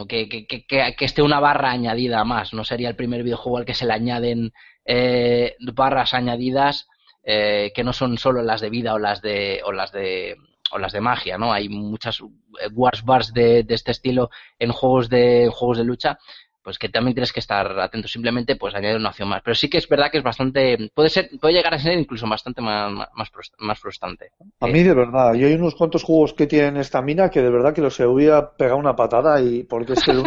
que 0.08 0.96
esté 1.00 1.22
una 1.22 1.40
barra 1.40 1.72
añadida 1.72 2.24
más. 2.24 2.54
No 2.54 2.64
sería 2.64 2.90
el 2.90 2.96
primer 2.96 3.24
videojuego 3.24 3.58
al 3.58 3.66
que 3.66 3.74
se 3.74 3.86
le 3.86 3.94
añaden 3.94 4.54
eh, 4.86 5.56
barras 5.74 6.14
añadidas 6.14 6.88
eh, 7.24 7.72
que 7.74 7.84
no 7.84 7.94
son 7.94 8.18
solo 8.18 8.42
las 8.42 8.62
de 8.62 8.70
vida 8.70 8.94
o 8.94 9.00
las 9.00 9.22
de 9.22 9.62
o 9.66 9.72
las 9.72 9.92
de 9.92 10.36
o 10.72 10.78
las 10.78 10.92
de 10.92 11.02
magia, 11.02 11.38
¿no? 11.38 11.54
Hay 11.54 11.70
muchas 11.70 12.20
eh, 12.20 12.68
wars 12.74 13.04
bars 13.06 13.34
de, 13.34 13.64
de 13.64 13.76
este 13.76 13.92
estilo 13.92 14.30
en 14.60 14.72
juegos 14.72 15.10
de 15.10 15.46
en 15.46 15.52
juegos 15.52 15.78
de 15.78 15.84
lucha, 15.86 16.20
pues 16.64 16.80
que 16.80 16.90
también 16.90 17.14
tienes 17.14 17.34
que 17.34 17.40
estar 17.42 17.80
atento. 17.80 18.08
Simplemente, 18.08 18.56
pues 18.56 18.74
añadir 18.74 18.98
una 18.98 19.10
opción 19.10 19.30
más. 19.30 19.42
Pero 19.44 19.56
sí 19.56 19.70
que 19.70 19.78
es 19.78 19.88
verdad 19.88 20.10
que 20.12 20.18
es 20.20 20.24
bastante, 20.24 20.90
puede 20.94 21.10
ser, 21.10 21.30
puede 21.40 21.54
llegar 21.56 21.74
a 21.74 21.80
ser 21.80 21.98
incluso 21.98 22.28
bastante 22.28 22.62
más 22.62 22.92
más, 23.14 23.32
frust- 23.32 23.54
más 23.60 23.80
frustrante. 23.80 24.32
A 24.60 24.68
mí 24.68 24.82
de 24.84 24.94
verdad, 24.94 25.34
yo 25.34 25.48
hay 25.48 25.54
unos 25.54 25.76
cuantos 25.76 26.04
juegos 26.04 26.34
que 26.34 26.48
tienen 26.48 26.78
estamina 26.78 27.30
que 27.30 27.42
de 27.42 27.50
verdad 27.50 27.74
que 27.74 27.82
los 27.82 27.96
se 27.96 28.06
hubiera 28.08 28.52
pegado 28.54 28.78
una 28.78 28.96
patada 28.96 29.42
y 29.42 29.64
porque 29.64 29.94
es 29.94 30.04
que 30.04 30.14
lo- 30.14 30.24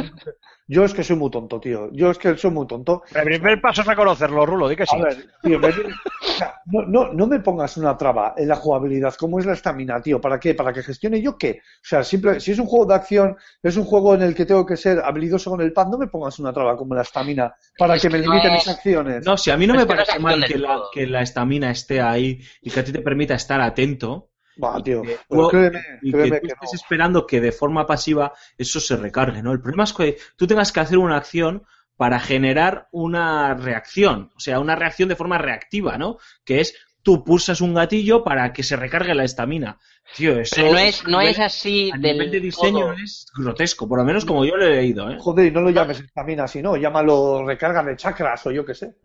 yo 0.68 0.84
es 0.84 0.92
que 0.94 1.04
soy 1.04 1.16
muy 1.16 1.30
tonto, 1.30 1.60
tío. 1.60 1.90
Yo 1.92 2.10
es 2.10 2.18
que 2.18 2.36
soy 2.36 2.50
muy 2.50 2.66
tonto. 2.66 3.02
El 3.14 3.24
primer 3.24 3.60
paso 3.60 3.82
es 3.82 3.86
reconocerlo, 3.86 4.44
Rulo, 4.44 4.68
di 4.68 4.76
que 4.76 4.86
sí. 4.86 4.96
A 4.96 5.02
ver, 5.04 5.16
tío, 5.42 5.58
me- 5.60 5.68
o 5.68 6.32
sea, 6.36 6.54
no, 6.66 6.82
no, 6.86 7.12
no 7.12 7.26
me 7.26 7.40
pongas 7.40 7.76
una 7.76 7.96
traba 7.96 8.34
en 8.36 8.48
la 8.48 8.56
jugabilidad. 8.56 9.14
¿Cómo 9.18 9.38
es 9.38 9.46
la 9.46 9.52
estamina, 9.52 10.00
tío? 10.02 10.20
¿Para 10.20 10.38
qué? 10.40 10.54
¿Para 10.54 10.72
que 10.72 10.82
gestione 10.82 11.22
yo 11.22 11.38
qué? 11.38 11.60
O 11.62 11.84
sea, 11.84 12.02
simple, 12.02 12.40
si 12.40 12.52
es 12.52 12.58
un 12.58 12.66
juego 12.66 12.86
de 12.86 12.94
acción, 12.94 13.36
es 13.62 13.76
un 13.76 13.84
juego 13.84 14.14
en 14.14 14.22
el 14.22 14.34
que 14.34 14.44
tengo 14.44 14.66
que 14.66 14.76
ser 14.76 15.00
habilidoso 15.04 15.50
con 15.50 15.60
el 15.60 15.72
pad, 15.72 15.86
no 15.88 15.98
me 15.98 16.08
pongas 16.08 16.38
una 16.38 16.52
traba 16.52 16.76
como 16.76 16.94
la 16.94 17.02
estamina 17.02 17.54
para 17.78 17.94
Es 17.94 18.02
que 18.02 18.10
me 18.10 18.18
no 18.18 18.34
es- 18.34 18.52
mis 18.52 18.68
acciones. 18.68 19.24
No, 19.24 19.36
si 19.36 19.50
a 19.50 19.56
mí 19.56 19.66
no 19.66 19.74
Es 19.74 19.80
me 19.80 19.86
parece 19.86 20.18
mal 20.18 20.40
la, 20.40 20.80
que 20.92 21.06
la 21.06 21.22
estamina 21.22 21.70
esté 21.70 22.00
ahí 22.00 22.40
y 22.60 22.70
que 22.70 22.80
a 22.80 22.84
ti 22.84 22.92
te 22.92 23.00
permita 23.00 23.34
estar 23.34 23.60
atento. 23.60 24.30
Va, 24.62 24.82
tío. 24.82 25.02
que 25.02 25.18
créeme, 25.50 25.82
y 26.02 26.12
créeme 26.12 26.40
que 26.40 26.48
que 26.48 26.54
tú 26.54 26.64
estés 26.64 26.72
no. 26.72 26.76
esperando 26.76 27.26
que 27.26 27.40
de 27.40 27.52
forma 27.52 27.86
pasiva 27.86 28.32
eso 28.56 28.80
se 28.80 28.96
recargue, 28.96 29.42
¿no? 29.42 29.52
El 29.52 29.60
problema 29.60 29.84
es 29.84 29.92
que 29.92 30.16
tú 30.36 30.46
tengas 30.46 30.72
que 30.72 30.80
hacer 30.80 30.98
una 30.98 31.16
acción 31.16 31.64
para 31.96 32.20
generar 32.20 32.88
una 32.92 33.54
reacción, 33.54 34.30
o 34.36 34.40
sea, 34.40 34.60
una 34.60 34.76
reacción 34.76 35.08
de 35.08 35.16
forma 35.16 35.38
reactiva, 35.38 35.96
¿no? 35.98 36.18
Que 36.44 36.60
es 36.60 36.74
tú 37.02 37.22
pulsas 37.22 37.60
un 37.60 37.72
gatillo 37.72 38.24
para 38.24 38.52
que 38.52 38.64
se 38.64 38.74
recargue 38.76 39.14
la 39.14 39.22
estamina. 39.22 39.78
Tío, 40.16 40.40
eso 40.40 40.56
Pero 40.56 40.72
no 40.72 40.78
es, 40.78 41.06
no 41.06 41.20
es 41.20 41.38
así 41.38 41.90
a 41.94 41.98
del 41.98 42.14
nivel 42.14 42.30
de 42.32 42.40
diseño 42.40 42.86
todo. 42.86 42.92
es 42.94 43.26
grotesco, 43.36 43.88
por 43.88 43.98
lo 43.98 44.04
menos 44.04 44.24
como 44.24 44.44
yo 44.44 44.56
lo 44.56 44.66
he 44.66 44.76
leído, 44.76 45.08
¿eh? 45.10 45.16
Joder, 45.20 45.46
y 45.46 45.50
no 45.52 45.60
lo 45.60 45.70
llames 45.70 46.00
estamina, 46.00 46.48
si 46.48 46.62
no, 46.62 46.76
llámalo 46.76 47.46
recarga 47.46 47.82
de 47.84 47.96
chakras 47.96 48.46
o 48.46 48.50
yo 48.50 48.64
qué 48.64 48.74
sé. 48.74 48.96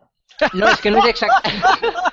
No, 0.54 0.68
es 0.68 0.80
que 0.80 0.90
no 0.90 0.98
es 0.98 1.06
exacto. 1.06 1.48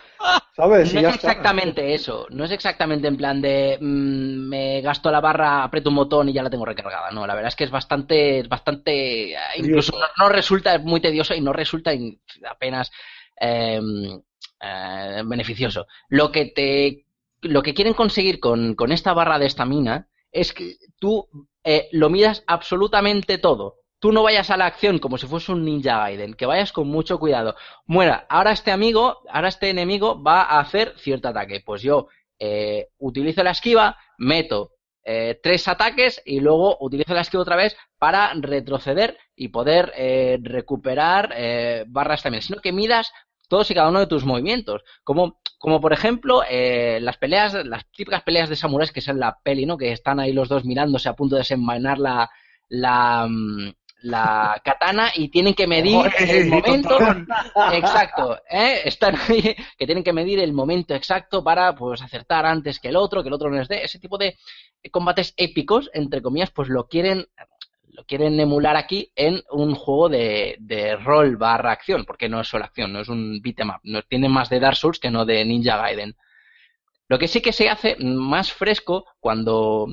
¿Sabes? 0.55 0.93
No 0.93 0.99
Y 0.99 1.03
es 1.03 1.09
está. 1.09 1.35
exactamente 1.35 1.93
eso, 1.93 2.25
no 2.29 2.45
es 2.45 2.51
exactamente 2.51 3.07
en 3.07 3.17
plan 3.17 3.41
de 3.41 3.77
mm, 3.81 4.47
me 4.49 4.81
gasto 4.81 5.11
la 5.11 5.19
barra, 5.19 5.63
aprieto 5.63 5.89
un 5.89 5.97
botón 5.97 6.29
y 6.29 6.33
ya 6.33 6.41
la 6.43 6.49
tengo 6.49 6.65
recargada. 6.65 7.11
No, 7.11 7.27
la 7.27 7.35
verdad 7.35 7.49
es 7.49 7.55
que 7.57 7.65
es 7.65 7.71
bastante, 7.71 8.39
es 8.39 8.47
bastante, 8.49 9.33
eh, 9.33 9.37
incluso 9.57 9.91
no, 9.99 10.05
no 10.17 10.29
resulta 10.29 10.75
es 10.75 10.83
muy 10.83 11.01
tedioso 11.01 11.35
y 11.35 11.41
no 11.41 11.51
resulta 11.53 11.93
in- 11.93 12.21
apenas 12.49 12.91
eh, 13.41 13.81
eh, 14.61 15.21
beneficioso. 15.25 15.87
Lo 16.09 16.31
que 16.31 16.45
te, 16.45 17.05
lo 17.41 17.61
que 17.61 17.73
quieren 17.73 17.93
conseguir 17.93 18.39
con, 18.39 18.75
con 18.75 18.91
esta 18.91 19.13
barra 19.13 19.39
de 19.39 19.47
estamina 19.47 20.07
es 20.31 20.53
que 20.53 20.75
tú 20.99 21.27
eh, 21.63 21.89
lo 21.91 22.09
miras 22.09 22.43
absolutamente 22.47 23.37
todo. 23.37 23.78
Tú 23.99 24.11
no 24.11 24.23
vayas 24.23 24.49
a 24.49 24.57
la 24.57 24.65
acción 24.65 24.99
como 24.99 25.17
si 25.17 25.27
fuese 25.27 25.51
un 25.51 25.65
Ninja 25.65 25.97
Gaiden, 25.97 26.33
que 26.33 26.45
vayas 26.45 26.71
con 26.71 26.87
mucho 26.87 27.19
cuidado. 27.19 27.55
Muera, 27.85 28.25
ahora 28.29 28.51
este 28.51 28.71
amigo, 28.71 29.21
ahora 29.29 29.49
este 29.49 29.69
enemigo 29.69 30.21
va 30.21 30.41
a 30.43 30.59
hacer 30.59 30.93
cierto 30.97 31.27
ataque. 31.27 31.61
Pues 31.65 31.81
yo 31.81 32.07
eh, 32.39 32.87
utilizo 32.97 33.43
la 33.43 33.51
esquiva, 33.51 33.97
meto 34.17 34.71
eh, 35.03 35.39
tres 35.43 35.67
ataques 35.67 36.21
y 36.25 36.39
luego 36.39 36.77
utilizo 36.79 37.13
la 37.13 37.21
esquiva 37.21 37.43
otra 37.43 37.55
vez 37.55 37.75
para 37.97 38.33
retroceder 38.35 39.17
y 39.35 39.49
poder 39.49 39.91
eh, 39.97 40.39
recuperar 40.41 41.33
eh, 41.35 41.83
barras 41.87 42.23
también. 42.23 42.41
Sino 42.41 42.61
que 42.61 42.71
midas 42.71 43.11
todos 43.49 43.69
y 43.71 43.73
cada 43.73 43.89
uno 43.89 43.99
de 43.99 44.07
tus 44.07 44.23
movimientos. 44.23 44.83
Como, 45.03 45.41
como 45.57 45.81
por 45.81 45.91
ejemplo, 45.91 46.43
eh, 46.49 46.99
las 47.01 47.17
peleas, 47.17 47.53
las 47.65 47.89
típicas 47.91 48.23
peleas 48.23 48.47
de 48.47 48.55
samuráis 48.55 48.91
que 48.93 48.99
es 49.01 49.07
en 49.09 49.19
la 49.19 49.39
peli, 49.43 49.65
¿no? 49.65 49.77
Que 49.77 49.91
están 49.91 50.19
ahí 50.19 50.31
los 50.31 50.47
dos 50.47 50.63
mirándose 50.63 51.09
a 51.09 51.15
punto 51.15 51.35
de 51.35 51.41
desenvainar 51.41 51.97
la, 51.97 52.29
la, 52.69 53.27
mm, 53.27 53.73
la 54.01 54.61
katana 54.63 55.11
y 55.13 55.29
tienen 55.29 55.53
que 55.53 55.67
medir 55.67 56.11
el 56.19 56.47
momento 56.47 56.97
exacto 57.73 58.39
¿eh? 58.49 58.81
están 58.85 59.15
ahí 59.27 59.55
que 59.77 59.85
tienen 59.85 60.03
que 60.03 60.13
medir 60.13 60.39
el 60.39 60.53
momento 60.53 60.95
exacto 60.95 61.43
para 61.43 61.75
pues 61.75 62.01
acertar 62.01 62.45
antes 62.45 62.79
que 62.79 62.89
el 62.89 62.95
otro 62.95 63.21
que 63.21 63.27
el 63.27 63.33
otro 63.33 63.49
no 63.49 63.57
les 63.57 63.67
dé. 63.67 63.83
Ese 63.83 63.99
tipo 63.99 64.17
de 64.17 64.37
combates 64.91 65.33
épicos 65.37 65.89
entre 65.93 66.21
comillas 66.21 66.51
pues 66.51 66.69
lo 66.69 66.87
quieren 66.87 67.27
lo 67.91 68.05
quieren 68.05 68.39
emular 68.39 68.77
aquí 68.77 69.11
en 69.15 69.41
un 69.51 69.75
juego 69.75 70.07
de, 70.07 70.55
de 70.59 70.95
rol 70.95 71.35
barra 71.35 71.71
acción 71.71 72.05
porque 72.05 72.29
no 72.29 72.39
es 72.39 72.47
solo 72.47 72.63
acción 72.63 72.93
no 72.93 73.01
es 73.01 73.09
un 73.09 73.41
beat'em 73.41 73.69
up 73.69 73.81
no 73.83 74.01
tiene 74.03 74.29
más 74.29 74.49
de 74.49 74.61
Dark 74.61 74.77
Souls 74.77 74.99
que 74.99 75.11
no 75.11 75.25
de 75.25 75.43
Ninja 75.43 75.77
Gaiden. 75.77 76.15
Lo 77.09 77.17
que 77.17 77.27
sí 77.27 77.41
que 77.41 77.53
se 77.53 77.69
hace 77.69 77.97
más 77.99 78.53
fresco 78.53 79.05
cuando 79.19 79.87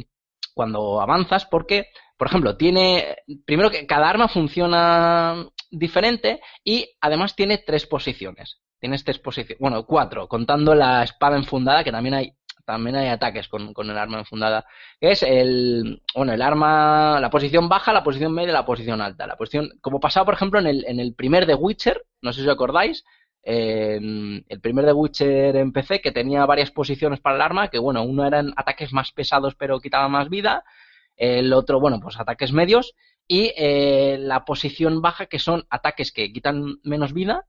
cuando 0.54 1.00
avanzas 1.00 1.44
porque 1.44 1.88
por 2.16 2.28
ejemplo, 2.28 2.56
tiene. 2.56 3.16
Primero 3.44 3.70
que 3.70 3.86
cada 3.86 4.09
arma 4.09 4.28
funciona 4.28 5.47
diferente 5.70 6.40
y 6.64 6.88
además 7.01 7.34
tiene 7.36 7.59
tres 7.59 7.86
posiciones. 7.86 8.60
Tienes 8.78 9.05
tres 9.05 9.18
posiciones. 9.18 9.59
Bueno, 9.60 9.84
cuatro, 9.84 10.28
contando 10.28 10.74
la 10.74 11.02
espada 11.02 11.36
enfundada, 11.36 11.84
que 11.84 11.93
también 11.93 12.14
hay. 12.14 12.32
También 12.64 12.97
hay 12.97 13.09
ataques 13.09 13.47
con, 13.47 13.72
con 13.72 13.88
el 13.90 13.97
arma 13.97 14.18
enfundada. 14.18 14.64
Es 15.01 15.22
el. 15.22 16.02
Bueno, 16.14 16.32
el 16.32 16.43
arma. 16.43 17.20
La 17.20 17.30
posición 17.30 17.68
baja, 17.68 17.93
la 17.93 18.02
posición 18.02 18.32
media 18.32 18.51
y 18.51 18.52
la 18.55 18.64
posición 18.66 19.01
alta. 19.01 19.26
La 19.26 19.36
posición. 19.36 19.70
Como 19.80 20.01
pasaba, 20.01 20.24
por 20.24 20.34
ejemplo, 20.34 20.59
en 20.59 20.66
el, 20.66 20.84
en 20.86 20.98
el 20.98 21.14
primer 21.14 21.47
The 21.47 21.55
Witcher, 21.55 22.02
no 22.22 22.32
sé 22.32 22.40
si 22.40 22.48
os 22.48 22.52
acordáis. 22.52 23.05
en 23.43 24.44
el 24.48 24.60
primer 24.60 24.86
The 24.86 24.93
Witcher 24.93 25.56
en 25.56 25.72
PC, 25.72 26.01
que 26.01 26.10
tenía 26.12 26.44
varias 26.47 26.72
posiciones 26.72 27.20
para 27.20 27.36
el 27.36 27.43
arma, 27.43 27.68
que 27.68 27.78
bueno, 27.78 28.02
uno 28.02 28.26
eran 28.26 28.52
ataques 28.56 28.93
más 28.93 29.12
pesados 29.12 29.55
pero 29.55 29.78
quitaban 29.78 30.10
más 30.10 30.28
vida, 30.28 30.64
el 31.16 31.52
otro, 31.52 31.80
bueno, 31.80 32.01
pues 32.01 32.18
ataques 32.18 32.52
medios, 32.52 32.94
y 33.28 33.52
eh, 33.56 34.18
la 34.20 34.44
posición 34.44 35.02
baja, 35.02 35.26
que 35.26 35.38
son 35.38 35.66
ataques 35.70 36.12
que 36.12 36.32
quitan 36.32 36.76
menos 36.82 37.12
vida, 37.12 37.47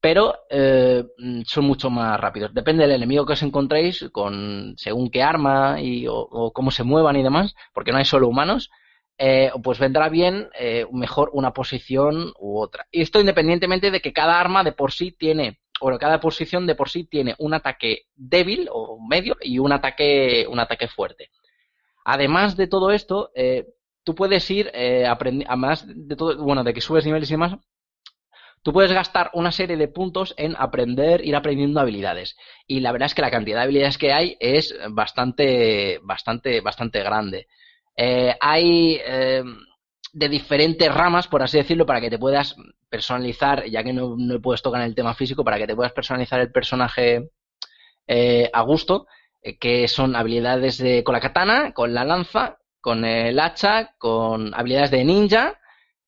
pero 0.00 0.34
eh, 0.50 1.04
son 1.46 1.64
mucho 1.64 1.88
más 1.88 2.20
rápidos. 2.20 2.52
Depende 2.52 2.82
del 2.82 2.96
enemigo 2.96 3.24
que 3.24 3.32
os 3.34 3.42
encontréis, 3.42 4.06
con 4.12 4.74
según 4.76 5.10
qué 5.10 5.22
arma 5.22 5.80
y, 5.80 6.06
o, 6.06 6.14
o 6.14 6.52
cómo 6.52 6.70
se 6.70 6.84
muevan 6.84 7.16
y 7.16 7.22
demás, 7.22 7.54
porque 7.72 7.90
no 7.92 7.98
hay 7.98 8.04
solo 8.04 8.28
humanos, 8.28 8.70
eh, 9.16 9.50
pues 9.62 9.78
vendrá 9.78 10.08
bien 10.08 10.48
eh, 10.58 10.86
mejor 10.92 11.30
una 11.32 11.52
posición 11.52 12.32
u 12.38 12.58
otra. 12.58 12.86
Y 12.90 13.02
esto 13.02 13.20
independientemente 13.20 13.90
de 13.90 14.00
que 14.00 14.12
cada 14.12 14.40
arma 14.40 14.64
de 14.64 14.72
por 14.72 14.92
sí 14.92 15.12
tiene, 15.12 15.60
o 15.80 15.96
cada 15.98 16.20
posición 16.20 16.66
de 16.66 16.74
por 16.74 16.88
sí 16.88 17.04
tiene 17.04 17.34
un 17.38 17.54
ataque 17.54 18.06
débil 18.14 18.68
o 18.70 18.98
medio 19.00 19.36
y 19.40 19.58
un 19.58 19.72
ataque, 19.72 20.46
un 20.48 20.58
ataque 20.58 20.88
fuerte. 20.88 21.30
Además 22.04 22.56
de 22.56 22.66
todo 22.68 22.90
esto, 22.90 23.30
eh, 23.34 23.66
tú 24.04 24.14
puedes 24.14 24.50
ir, 24.50 24.70
eh, 24.74 25.04
aprendi- 25.06 25.46
además 25.48 25.84
de 25.86 26.16
todo, 26.16 26.36
bueno, 26.42 26.64
de 26.64 26.74
que 26.74 26.80
subes 26.80 27.04
niveles 27.06 27.30
y 27.30 27.34
demás, 27.34 27.56
tú 28.62 28.72
puedes 28.72 28.92
gastar 28.92 29.30
una 29.34 29.52
serie 29.52 29.76
de 29.76 29.88
puntos 29.88 30.34
en 30.36 30.54
aprender, 30.58 31.24
ir 31.24 31.36
aprendiendo 31.36 31.80
habilidades. 31.80 32.36
Y 32.66 32.80
la 32.80 32.92
verdad 32.92 33.06
es 33.06 33.14
que 33.14 33.22
la 33.22 33.30
cantidad 33.30 33.58
de 33.58 33.64
habilidades 33.64 33.98
que 33.98 34.12
hay 34.12 34.36
es 34.40 34.74
bastante, 34.90 36.00
bastante, 36.02 36.60
bastante 36.60 37.00
grande. 37.02 37.46
Eh, 37.96 38.34
hay 38.40 38.98
de 40.12 40.28
diferentes 40.28 40.92
ramas, 40.94 41.26
por 41.28 41.42
así 41.42 41.58
decirlo, 41.58 41.84
para 41.86 42.00
que 42.00 42.10
te 42.10 42.18
puedas 42.18 42.54
personalizar, 42.88 43.64
ya 43.66 43.82
que 43.82 43.92
no, 43.92 44.14
no 44.16 44.40
puedes 44.40 44.62
tocar 44.62 44.80
en 44.80 44.86
el 44.88 44.94
tema 44.94 45.14
físico, 45.14 45.44
para 45.44 45.58
que 45.58 45.66
te 45.66 45.74
puedas 45.76 45.92
personalizar 45.92 46.40
el 46.40 46.52
personaje 46.52 47.30
a 48.52 48.60
gusto, 48.62 49.06
que 49.60 49.88
son 49.88 50.16
habilidades 50.16 50.78
de, 50.78 51.04
con 51.04 51.12
la 51.14 51.20
katana, 51.20 51.72
con 51.72 51.94
la 51.94 52.04
lanza, 52.04 52.58
con 52.80 53.04
el 53.04 53.38
hacha, 53.40 53.94
con 53.98 54.54
habilidades 54.54 54.90
de 54.90 55.04
ninja, 55.04 55.58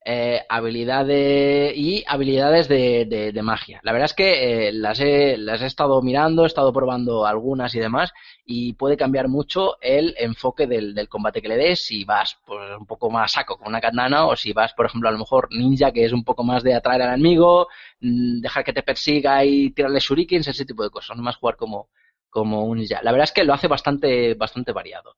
eh, 0.09 0.43
habilidades 0.49 1.73
y 1.77 2.05
habilidades 2.07 2.69
de, 2.69 3.07
de- 3.07 3.33
de 3.33 3.43
magia. 3.43 3.81
La 3.83 3.91
verdad 3.93 4.05
es 4.07 4.15
que 4.15 4.69
eh, 4.69 4.73
las, 4.73 5.01
he, 5.01 5.37
las 5.37 5.61
he 5.63 5.67
estado 5.67 6.01
mirando, 6.01 6.45
he 6.45 6.47
estado 6.47 6.73
probando 6.73 7.27
algunas 7.27 7.75
y 7.75 7.81
demás, 7.81 8.13
y 8.45 8.75
puede 8.75 8.97
cambiar 8.97 9.27
mucho 9.29 9.79
el 9.81 10.15
enfoque 10.19 10.69
del, 10.69 10.95
del 10.95 11.09
combate 11.09 11.43
que 11.43 11.49
le 11.49 11.57
des, 11.57 11.85
si 11.85 12.05
vas 12.05 12.39
pues, 12.47 12.61
un 12.79 12.87
poco 12.87 13.11
más 13.11 13.33
saco 13.33 13.59
con 13.59 13.67
una 13.69 13.81
katana, 13.81 14.27
o 14.27 14.37
si 14.37 14.53
vas, 14.53 14.73
por 14.75 14.87
ejemplo, 14.87 15.09
a 15.09 15.13
lo 15.13 15.19
mejor 15.19 15.49
ninja, 15.51 15.91
que 15.91 16.05
es 16.05 16.13
un 16.13 16.23
poco 16.25 16.45
más 16.45 16.63
de 16.63 16.75
atraer 16.75 17.03
al 17.03 17.15
enemigo, 17.15 17.67
mm, 18.01 18.41
dejar 18.41 18.63
que 18.65 18.73
te 18.73 18.83
persiga 18.85 19.45
y 19.45 19.71
tirarle 19.71 19.99
shurikens, 20.01 20.47
ese 20.47 20.65
tipo 20.65 20.85
de 20.85 20.91
cosas, 20.91 21.17
no 21.17 21.23
más 21.25 21.37
jugar 21.37 21.57
como, 21.57 21.89
como 22.37 22.67
un 22.67 22.77
ninja. 22.77 23.01
La 23.03 23.13
verdad 23.13 23.25
es 23.25 23.33
que 23.33 23.45
lo 23.45 23.55
hace 23.55 23.67
bastante, 23.67 24.35
bastante 24.35 24.71
variado. 24.71 25.17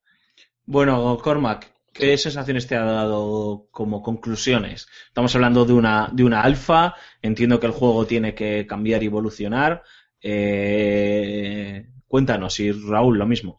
Bueno, 0.64 1.18
Cormac, 1.20 1.66
¿qué 1.92 2.16
sensaciones 2.16 2.68
te 2.68 2.76
ha 2.76 2.84
dado 2.84 3.66
como 3.72 4.04
conclusiones? 4.04 4.86
Estamos 5.08 5.34
hablando 5.34 5.64
de 5.64 5.72
una, 5.72 6.10
de 6.12 6.22
una 6.22 6.42
alfa, 6.42 6.94
entiendo 7.20 7.58
que 7.58 7.66
el 7.66 7.72
juego 7.72 8.06
tiene 8.06 8.36
que 8.36 8.68
cambiar 8.68 9.02
y 9.02 9.06
evolucionar. 9.06 9.82
Eh, 10.22 11.88
cuéntanos, 12.06 12.60
y 12.60 12.70
Raúl, 12.70 13.18
lo 13.18 13.26
mismo. 13.26 13.56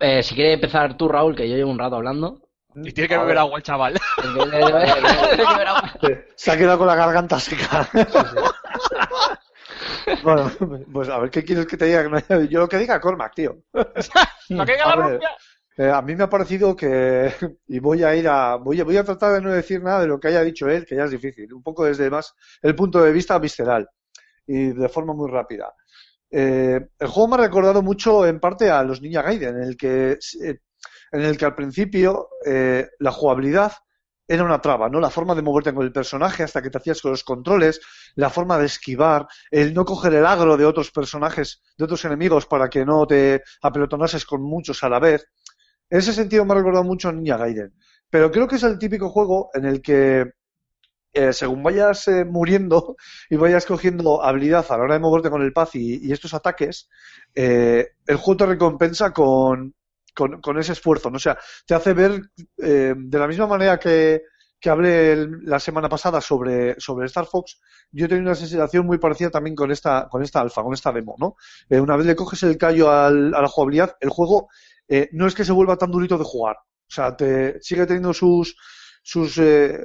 Eh, 0.00 0.22
si 0.22 0.34
quieres 0.34 0.54
empezar 0.54 0.96
tú, 0.96 1.08
Raúl, 1.08 1.36
que 1.36 1.46
yo 1.46 1.56
llevo 1.56 1.72
un 1.72 1.78
rato 1.78 1.96
hablando. 1.96 2.40
Y 2.74 2.90
tiene 2.92 3.06
que 3.06 3.18
beber 3.18 3.36
agua 3.36 3.58
el 3.58 3.62
chaval. 3.62 4.00
Se 6.36 6.50
ha 6.50 6.56
quedado 6.56 6.78
con 6.78 6.86
la 6.86 6.96
garganta 6.96 7.38
seca. 7.38 7.86
Bueno, 10.22 10.50
pues 10.92 11.08
a 11.08 11.18
ver, 11.18 11.30
¿qué 11.30 11.44
quieres 11.44 11.66
que 11.66 11.76
te 11.76 11.86
diga? 11.86 12.22
Que 12.22 12.48
Yo 12.48 12.60
lo 12.60 12.68
que 12.68 12.78
diga 12.78 13.00
Cormac, 13.00 13.34
tío. 13.34 13.62
¿Para 13.72 14.66
qué 14.66 14.76
A 14.80 14.96
la 14.96 15.06
ver, 15.06 15.20
eh, 15.76 15.90
a 15.90 16.02
mí 16.02 16.14
me 16.14 16.24
ha 16.24 16.30
parecido 16.30 16.76
que, 16.76 17.32
y 17.66 17.78
voy 17.80 18.04
a 18.04 18.14
ir 18.14 18.28
a, 18.28 18.56
voy 18.56 18.80
a, 18.80 18.84
voy 18.84 18.96
a 18.96 19.04
tratar 19.04 19.32
de 19.32 19.40
no 19.40 19.52
decir 19.52 19.82
nada 19.82 20.00
de 20.00 20.06
lo 20.06 20.20
que 20.20 20.28
haya 20.28 20.42
dicho 20.42 20.68
él, 20.68 20.86
que 20.86 20.96
ya 20.96 21.04
es 21.04 21.10
difícil, 21.10 21.52
un 21.52 21.62
poco 21.62 21.84
desde 21.84 22.10
más 22.10 22.34
el 22.62 22.74
punto 22.74 23.02
de 23.02 23.12
vista 23.12 23.38
visceral 23.38 23.88
y 24.46 24.72
de 24.72 24.88
forma 24.88 25.14
muy 25.14 25.30
rápida. 25.30 25.72
Eh, 26.30 26.80
el 26.98 27.06
juego 27.08 27.28
me 27.28 27.34
ha 27.36 27.46
recordado 27.46 27.82
mucho 27.82 28.26
en 28.26 28.40
parte 28.40 28.70
a 28.70 28.82
los 28.82 29.00
Ninja 29.00 29.22
Gaiden, 29.22 29.56
en 29.56 29.62
el 29.62 29.76
que, 29.76 30.18
eh, 30.42 30.58
en 31.12 31.20
el 31.20 31.36
que 31.36 31.44
al 31.44 31.54
principio 31.54 32.28
eh, 32.44 32.88
la 32.98 33.12
jugabilidad 33.12 33.72
era 34.26 34.44
una 34.44 34.60
traba, 34.60 34.88
¿no? 34.88 35.00
La 35.00 35.10
forma 35.10 35.34
de 35.34 35.42
moverte 35.42 35.74
con 35.74 35.84
el 35.84 35.92
personaje 35.92 36.42
hasta 36.42 36.62
que 36.62 36.70
te 36.70 36.78
hacías 36.78 37.00
con 37.02 37.10
los 37.10 37.24
controles, 37.24 37.80
la 38.14 38.30
forma 38.30 38.58
de 38.58 38.66
esquivar, 38.66 39.26
el 39.50 39.74
no 39.74 39.84
coger 39.84 40.14
el 40.14 40.26
agro 40.26 40.56
de 40.56 40.64
otros 40.64 40.90
personajes, 40.90 41.62
de 41.76 41.84
otros 41.84 42.04
enemigos 42.04 42.46
para 42.46 42.68
que 42.68 42.84
no 42.84 43.06
te 43.06 43.42
apelotonases 43.62 44.24
con 44.24 44.42
muchos 44.42 44.82
a 44.82 44.88
la 44.88 44.98
vez. 44.98 45.26
En 45.90 45.98
ese 45.98 46.12
sentido 46.12 46.44
me 46.44 46.52
ha 46.52 46.56
recordado 46.56 46.84
mucho 46.84 47.08
a 47.08 47.12
Gaiden. 47.12 47.74
Pero 48.08 48.30
creo 48.30 48.48
que 48.48 48.56
es 48.56 48.62
el 48.62 48.78
típico 48.78 49.10
juego 49.10 49.50
en 49.54 49.64
el 49.66 49.82
que 49.82 50.32
eh, 51.12 51.32
según 51.32 51.62
vayas 51.62 52.08
eh, 52.08 52.24
muriendo 52.24 52.96
y 53.30 53.36
vayas 53.36 53.66
cogiendo 53.66 54.22
habilidad 54.22 54.66
a 54.68 54.76
la 54.76 54.84
hora 54.84 54.94
de 54.94 55.00
moverte 55.00 55.30
con 55.30 55.42
el 55.42 55.52
paz 55.52 55.74
y, 55.74 56.06
y 56.06 56.12
estos 56.12 56.34
ataques, 56.34 56.88
eh, 57.34 57.88
el 58.06 58.16
juego 58.16 58.38
te 58.38 58.46
recompensa 58.46 59.12
con, 59.12 59.74
con, 60.14 60.40
con 60.40 60.58
ese 60.58 60.72
esfuerzo, 60.72 61.10
¿no? 61.10 61.16
O 61.16 61.20
sea, 61.20 61.38
te 61.66 61.74
hace 61.74 61.92
ver 61.94 62.20
eh, 62.58 62.94
de 62.96 63.18
la 63.18 63.26
misma 63.26 63.46
manera 63.46 63.78
que, 63.78 64.22
que 64.60 64.70
hablé 64.70 65.28
la 65.42 65.58
semana 65.60 65.88
pasada 65.88 66.20
sobre, 66.20 66.78
sobre 66.80 67.06
Star 67.06 67.26
Fox, 67.26 67.60
yo 67.90 68.08
tenido 68.08 68.26
una 68.26 68.34
sensación 68.34 68.86
muy 68.86 68.98
parecida 68.98 69.30
también 69.30 69.54
con 69.54 69.70
esta, 69.70 70.08
con 70.10 70.22
esta 70.22 70.40
alfa, 70.40 70.62
con 70.62 70.72
esta 70.74 70.92
demo, 70.92 71.14
¿no? 71.18 71.36
Eh, 71.68 71.80
una 71.80 71.96
vez 71.96 72.06
le 72.06 72.16
coges 72.16 72.42
el 72.44 72.56
callo 72.56 72.90
al- 72.90 73.34
a 73.34 73.42
la 73.42 73.48
jugabilidad, 73.48 73.96
el 74.00 74.10
juego 74.10 74.48
eh, 74.88 75.08
no 75.12 75.26
es 75.26 75.34
que 75.34 75.44
se 75.44 75.52
vuelva 75.52 75.76
tan 75.76 75.90
durito 75.90 76.16
de 76.18 76.24
jugar. 76.24 76.56
O 76.56 76.92
sea, 76.94 77.16
te 77.16 77.60
sigue 77.62 77.86
teniendo 77.86 78.12
sus, 78.12 78.56
sus, 79.02 79.38
eh, 79.38 79.78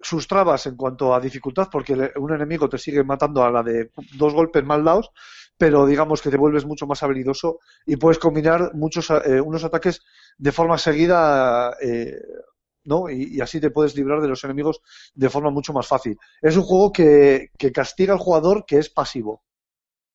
sus 0.00 0.26
trabas 0.28 0.66
en 0.66 0.76
cuanto 0.76 1.14
a 1.14 1.20
dificultad, 1.20 1.68
porque 1.70 2.12
un 2.16 2.32
enemigo 2.32 2.68
te 2.68 2.78
sigue 2.78 3.02
matando 3.04 3.42
a 3.44 3.50
la 3.50 3.62
de 3.62 3.90
dos 4.16 4.34
golpes 4.34 4.64
mal 4.64 4.84
dados, 4.84 5.10
pero 5.58 5.86
digamos 5.86 6.20
que 6.20 6.30
te 6.30 6.36
vuelves 6.36 6.64
mucho 6.64 6.86
más 6.86 7.02
habilidoso 7.02 7.60
y 7.86 7.96
puedes 7.96 8.18
combinar 8.18 8.74
muchos 8.74 9.10
eh, 9.10 9.40
unos 9.40 9.64
ataques 9.64 10.02
de 10.36 10.52
forma 10.52 10.78
seguida, 10.78 11.76
eh, 11.80 12.20
¿no? 12.84 13.08
Y, 13.08 13.36
y 13.36 13.40
así 13.40 13.60
te 13.60 13.70
puedes 13.70 13.96
librar 13.96 14.20
de 14.20 14.28
los 14.28 14.44
enemigos 14.44 14.80
de 15.14 15.30
forma 15.30 15.50
mucho 15.50 15.72
más 15.72 15.86
fácil. 15.86 16.18
Es 16.42 16.56
un 16.56 16.62
juego 16.62 16.92
que, 16.92 17.50
que 17.58 17.72
castiga 17.72 18.12
al 18.12 18.18
jugador 18.18 18.64
que 18.66 18.78
es 18.78 18.90
pasivo, 18.90 19.42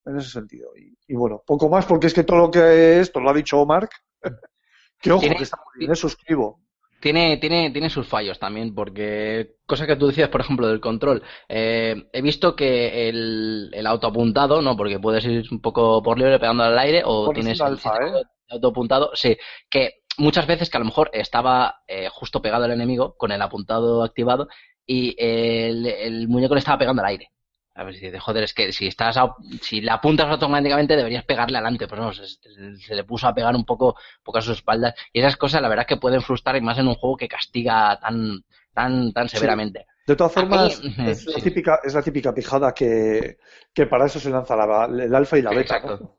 en 0.06 0.18
ese 0.18 0.30
sentido. 0.30 0.72
Y, 0.78 0.98
y 1.08 1.16
bueno, 1.16 1.44
poco 1.46 1.70
más, 1.70 1.86
porque 1.86 2.08
es 2.08 2.14
que 2.14 2.24
todo 2.24 2.38
lo 2.38 2.52
que 2.52 3.00
esto 3.00 3.20
lo 3.20 3.30
ha 3.30 3.34
dicho 3.34 3.66
Mark. 3.66 3.90
que 5.00 5.12
ojo, 5.12 5.22
que 5.22 5.44
está 5.44 5.58
muy 5.58 5.80
bien, 5.80 5.92
eh, 5.92 5.96
suscribo. 5.96 6.62
Tiene, 7.02 7.38
tiene, 7.38 7.72
tiene 7.72 7.90
sus 7.90 8.08
fallos 8.08 8.40
también, 8.40 8.76
porque 8.76 9.56
cosa 9.66 9.88
que 9.88 9.96
tú 9.96 10.08
decías, 10.08 10.30
por 10.30 10.42
ejemplo, 10.42 10.68
del 10.68 10.80
control. 10.80 11.24
eh, 11.50 12.08
he 12.14 12.22
visto 12.22 12.56
que 12.56 13.10
el, 13.10 13.70
el 13.74 13.88
autoapuntado, 13.88 14.62
¿no? 14.62 14.78
Porque 14.78 15.00
puedes 15.00 15.26
ir 15.26 15.46
un 15.52 15.62
poco 15.62 16.04
por 16.04 16.18
libre 16.20 16.40
pegando 16.40 16.64
al 16.64 16.78
aire 16.78 17.02
o 17.06 17.32
tienes 17.32 17.60
el 17.60 17.66
alfa, 17.68 17.96
¿eh? 17.98 18.22
autoapuntado. 18.50 19.12
Sí, 19.16 19.38
que 19.70 20.04
muchas 20.18 20.46
veces 20.48 20.70
que 20.70 20.78
a 20.78 20.80
lo 20.80 20.86
mejor 20.86 21.10
estaba 21.14 21.82
eh, 21.88 22.08
justo 22.12 22.42
pegado 22.42 22.66
al 22.66 22.72
enemigo 22.72 23.16
con 23.18 23.32
el 23.32 23.42
apuntado 23.42 24.04
activado 24.04 24.48
y 24.86 25.16
el, 25.18 25.86
el 25.88 26.28
muñeco 26.28 26.54
le 26.56 26.60
estaba 26.60 26.78
pegando 26.78 27.02
al 27.02 27.10
aire. 27.10 27.32
A 27.74 27.84
ver 27.86 27.96
si 27.96 28.02
dices, 28.06 28.22
joder, 28.22 28.44
es 28.44 28.54
que 28.54 28.74
si 28.74 28.88
estás 28.88 29.16
a- 29.18 29.34
si 29.62 29.80
le 29.82 29.92
apuntas 29.92 30.28
automáticamente 30.30 30.96
deberías 30.98 31.24
pegarle 31.24 31.58
adelante, 31.58 31.88
pues 31.88 32.02
no, 32.02 32.12
se, 32.14 32.26
se 32.28 32.96
le 32.96 33.04
puso 33.06 33.28
a 33.28 33.34
pegar 33.34 33.56
un 33.56 33.64
poco, 33.66 33.88
un 33.92 34.24
poco 34.24 34.40
a 34.40 34.42
sus 34.42 34.58
espaldas. 34.58 34.94
Y 35.14 35.20
esas 35.22 35.38
cosas 35.38 35.62
la 35.62 35.70
verdad 35.70 35.84
es 35.84 35.88
que 35.96 36.02
pueden 36.02 36.22
frustrar 36.22 36.58
y 36.58 36.62
más 36.62 36.78
en 36.80 36.88
un 36.90 36.96
juego 36.96 37.16
que 37.16 37.30
castiga 37.30 37.98
tan, 38.02 38.44
tan, 38.74 39.14
tan 39.14 39.30
Sí. 39.30 39.38
severamente. 39.38 39.86
De 40.06 40.16
todas 40.16 40.36
mí- 40.36 40.42
formas, 40.42 40.82
es 41.08 41.26
la 41.28 41.40
típica, 41.42 41.80
es 41.84 41.94
la 41.94 42.02
típica 42.02 42.34
pijada 42.34 42.74
que, 42.74 43.38
que 43.74 43.86
para 43.86 44.06
eso 44.08 44.20
se 44.20 44.30
lanza 44.30 44.56
la- 44.58 44.86
el 45.04 45.16
alfa 45.16 45.38
y 45.38 45.42
la 45.42 45.52
beta. 45.52 45.78
exacto. 45.78 46.18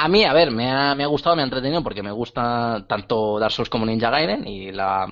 A 0.00 0.06
mí, 0.08 0.22
a 0.24 0.32
ver, 0.32 0.52
me 0.52 0.70
ha, 0.70 0.94
me 0.94 1.02
ha 1.02 1.08
gustado, 1.08 1.34
me 1.34 1.42
ha 1.42 1.44
entretenido 1.44 1.82
porque 1.82 2.04
me 2.04 2.12
gusta 2.12 2.84
tanto 2.88 3.38
Dark 3.40 3.50
Souls 3.52 3.68
como 3.68 3.84
Ninja 3.84 4.10
Gaiden 4.10 4.46
y 4.46 4.70
la 4.70 5.08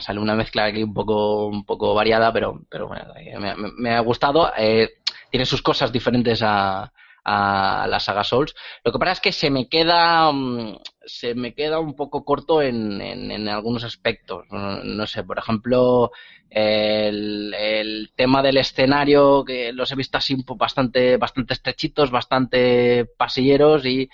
sale 0.00 0.20
una 0.20 0.34
mezcla 0.34 0.64
aquí 0.64 0.82
un 0.82 0.94
poco 0.94 1.46
un 1.48 1.64
poco 1.66 1.92
variada, 1.94 2.32
pero 2.32 2.62
pero 2.70 2.88
bueno, 2.88 3.12
me, 3.38 3.54
me- 3.56 3.72
me 3.76 3.90
ha 3.94 4.00
gustado. 4.00 4.50
Eh, 4.56 4.88
tiene 5.30 5.44
sus 5.44 5.60
cosas 5.60 5.92
diferentes 5.92 6.40
a, 6.42 6.90
a 7.24 7.86
la 7.88 8.00
saga 8.00 8.24
Souls. 8.24 8.54
Lo 8.84 8.92
que 8.92 8.98
pasa 8.98 9.12
es 9.12 9.20
que 9.20 9.32
se 9.32 9.50
me 9.50 9.68
queda 9.68 10.30
mm, 10.32 10.78
se 11.04 11.34
me 11.34 11.54
queda 11.54 11.80
un 11.80 11.94
poco 11.94 12.24
corto 12.24 12.62
en, 12.62 13.00
en, 13.00 13.48
algunos 13.48 13.84
aspectos. 13.84 14.44
No, 14.50 15.06
sé, 15.06 15.24
por 15.24 15.38
ejemplo, 15.38 16.10
el, 16.50 17.54
el 17.54 18.12
tema 18.14 18.42
del 18.42 18.58
escenario 18.58 19.44
que 19.44 19.72
los 19.72 19.90
he 19.92 19.96
visto 19.96 20.18
así 20.18 20.36
bastante 20.56 21.16
bastante 21.16 21.54
estrechitos, 21.54 22.10
bastante 22.10 23.06
pasilleros 23.16 23.84
y 23.86 24.08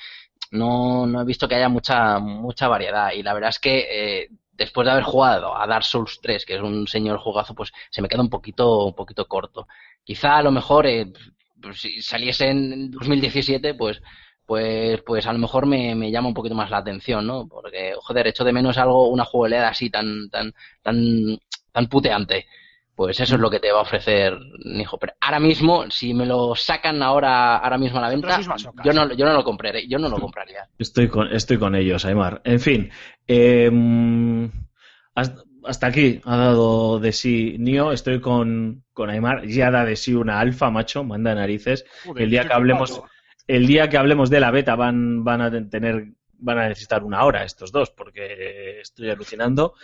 no, 0.51 1.07
no 1.07 1.21
he 1.21 1.25
visto 1.25 1.49
que 1.49 1.57
haya 1.57 1.69
mucha 1.69 2.19
mucha 2.19 2.69
variedad 2.69 3.13
y 3.13 3.23
la 3.23 3.35
verdad 3.35 3.51
es 3.51 3.59
que 3.59 3.87
eh, 4.23 4.29
después 4.59 4.85
de 4.85 4.91
haber 4.93 5.05
jugado 5.05 5.57
a 5.57 5.67
Dark 5.67 5.85
Souls 5.85 6.19
3, 6.21 6.45
que 6.45 6.57
es 6.57 6.61
un 6.61 6.87
señor 6.89 7.19
jugazo, 7.19 7.55
pues 7.55 7.73
se 7.91 8.03
me 8.03 8.09
queda 8.09 8.23
un 8.23 8.29
poquito, 8.29 8.87
un 8.87 8.95
poquito 8.95 9.27
corto. 9.29 9.69
Quizá 10.05 10.37
a 10.37 10.43
lo 10.43 10.51
mejor 10.51 10.87
eh, 10.87 11.13
pues, 11.61 11.81
si 11.81 12.03
saliese 12.03 12.49
en 12.49 12.91
2017, 12.91 13.75
pues 13.75 14.01
pues, 14.49 15.03
pues 15.03 15.27
a 15.27 15.33
lo 15.35 15.39
mejor 15.39 15.67
me, 15.67 15.95
me, 15.95 16.11
llama 16.11 16.29
un 16.29 16.35
poquito 16.35 16.55
más 16.55 16.71
la 16.71 16.79
atención, 16.79 17.27
¿no? 17.27 17.47
Porque, 17.47 17.93
joder, 18.01 18.29
echo 18.29 18.45
de 18.45 18.53
menos 18.55 18.79
algo, 18.79 19.09
una 19.09 19.27
jugabilidad 19.27 19.69
así 19.69 19.91
tan, 19.91 20.31
tan, 20.31 20.55
tan, 20.81 21.39
tan 21.71 21.87
puteante. 21.87 22.47
Pues 22.95 23.21
eso 23.21 23.35
es 23.35 23.41
lo 23.43 23.51
que 23.51 23.61
te 23.61 23.71
va 23.71 23.81
a 23.81 23.83
ofrecer 23.83 24.39
Nijo. 24.65 24.97
Pero 24.97 25.13
ahora 25.21 25.39
mismo, 25.39 25.91
si 25.91 26.15
me 26.15 26.25
lo 26.25 26.55
sacan 26.55 27.03
ahora, 27.03 27.59
ahora 27.59 27.77
mismo 27.77 27.99
a 27.99 28.03
la 28.03 28.09
venta, 28.09 28.41
yo 28.83 28.93
no, 28.95 29.13
yo 29.13 29.27
no 29.27 29.35
lo 29.35 29.45
compraré, 29.45 29.87
yo 29.87 29.99
no 29.99 30.09
lo 30.09 30.19
compraría. 30.19 30.67
Estoy 30.79 31.09
con, 31.09 31.31
estoy 31.31 31.59
con 31.59 31.75
ellos, 31.75 32.07
Aymar. 32.07 32.41
En 32.43 32.59
fin, 32.59 32.91
eh, 33.27 33.71
hasta 35.69 35.89
aquí 35.89 36.21
ha 36.25 36.37
dado 36.37 36.99
de 36.99 37.13
sí 37.13 37.57
Nio, 37.59 37.93
estoy 37.93 38.21
con, 38.21 38.85
con 38.93 39.11
Aymar, 39.11 39.47
ya 39.47 39.71
da 39.71 39.85
de 39.85 39.97
sí 39.97 40.15
una 40.15 40.41
alfa, 40.41 40.71
macho, 40.71 41.05
manda 41.05 41.35
narices. 41.35 41.85
Joder, 42.05 42.25
el 42.25 42.31
día 42.31 42.47
que 42.47 42.55
hablemos, 42.55 43.03
el 43.47 43.67
día 43.67 43.89
que 43.89 43.99
hablemos 43.99 44.31
de 44.31 44.41
la 44.41 44.51
beta 44.51 44.77
van, 44.77 45.25
van 45.25 45.43
a 45.43 45.69
tener 45.69 46.09
van 46.41 46.59
a 46.59 46.69
necesitar 46.69 47.03
una 47.05 47.25
hora 47.25 47.45
estos 47.45 47.73
dos 47.73 47.91
porque 47.91 48.81
estoy 48.81 49.11
alucinando. 49.11 49.75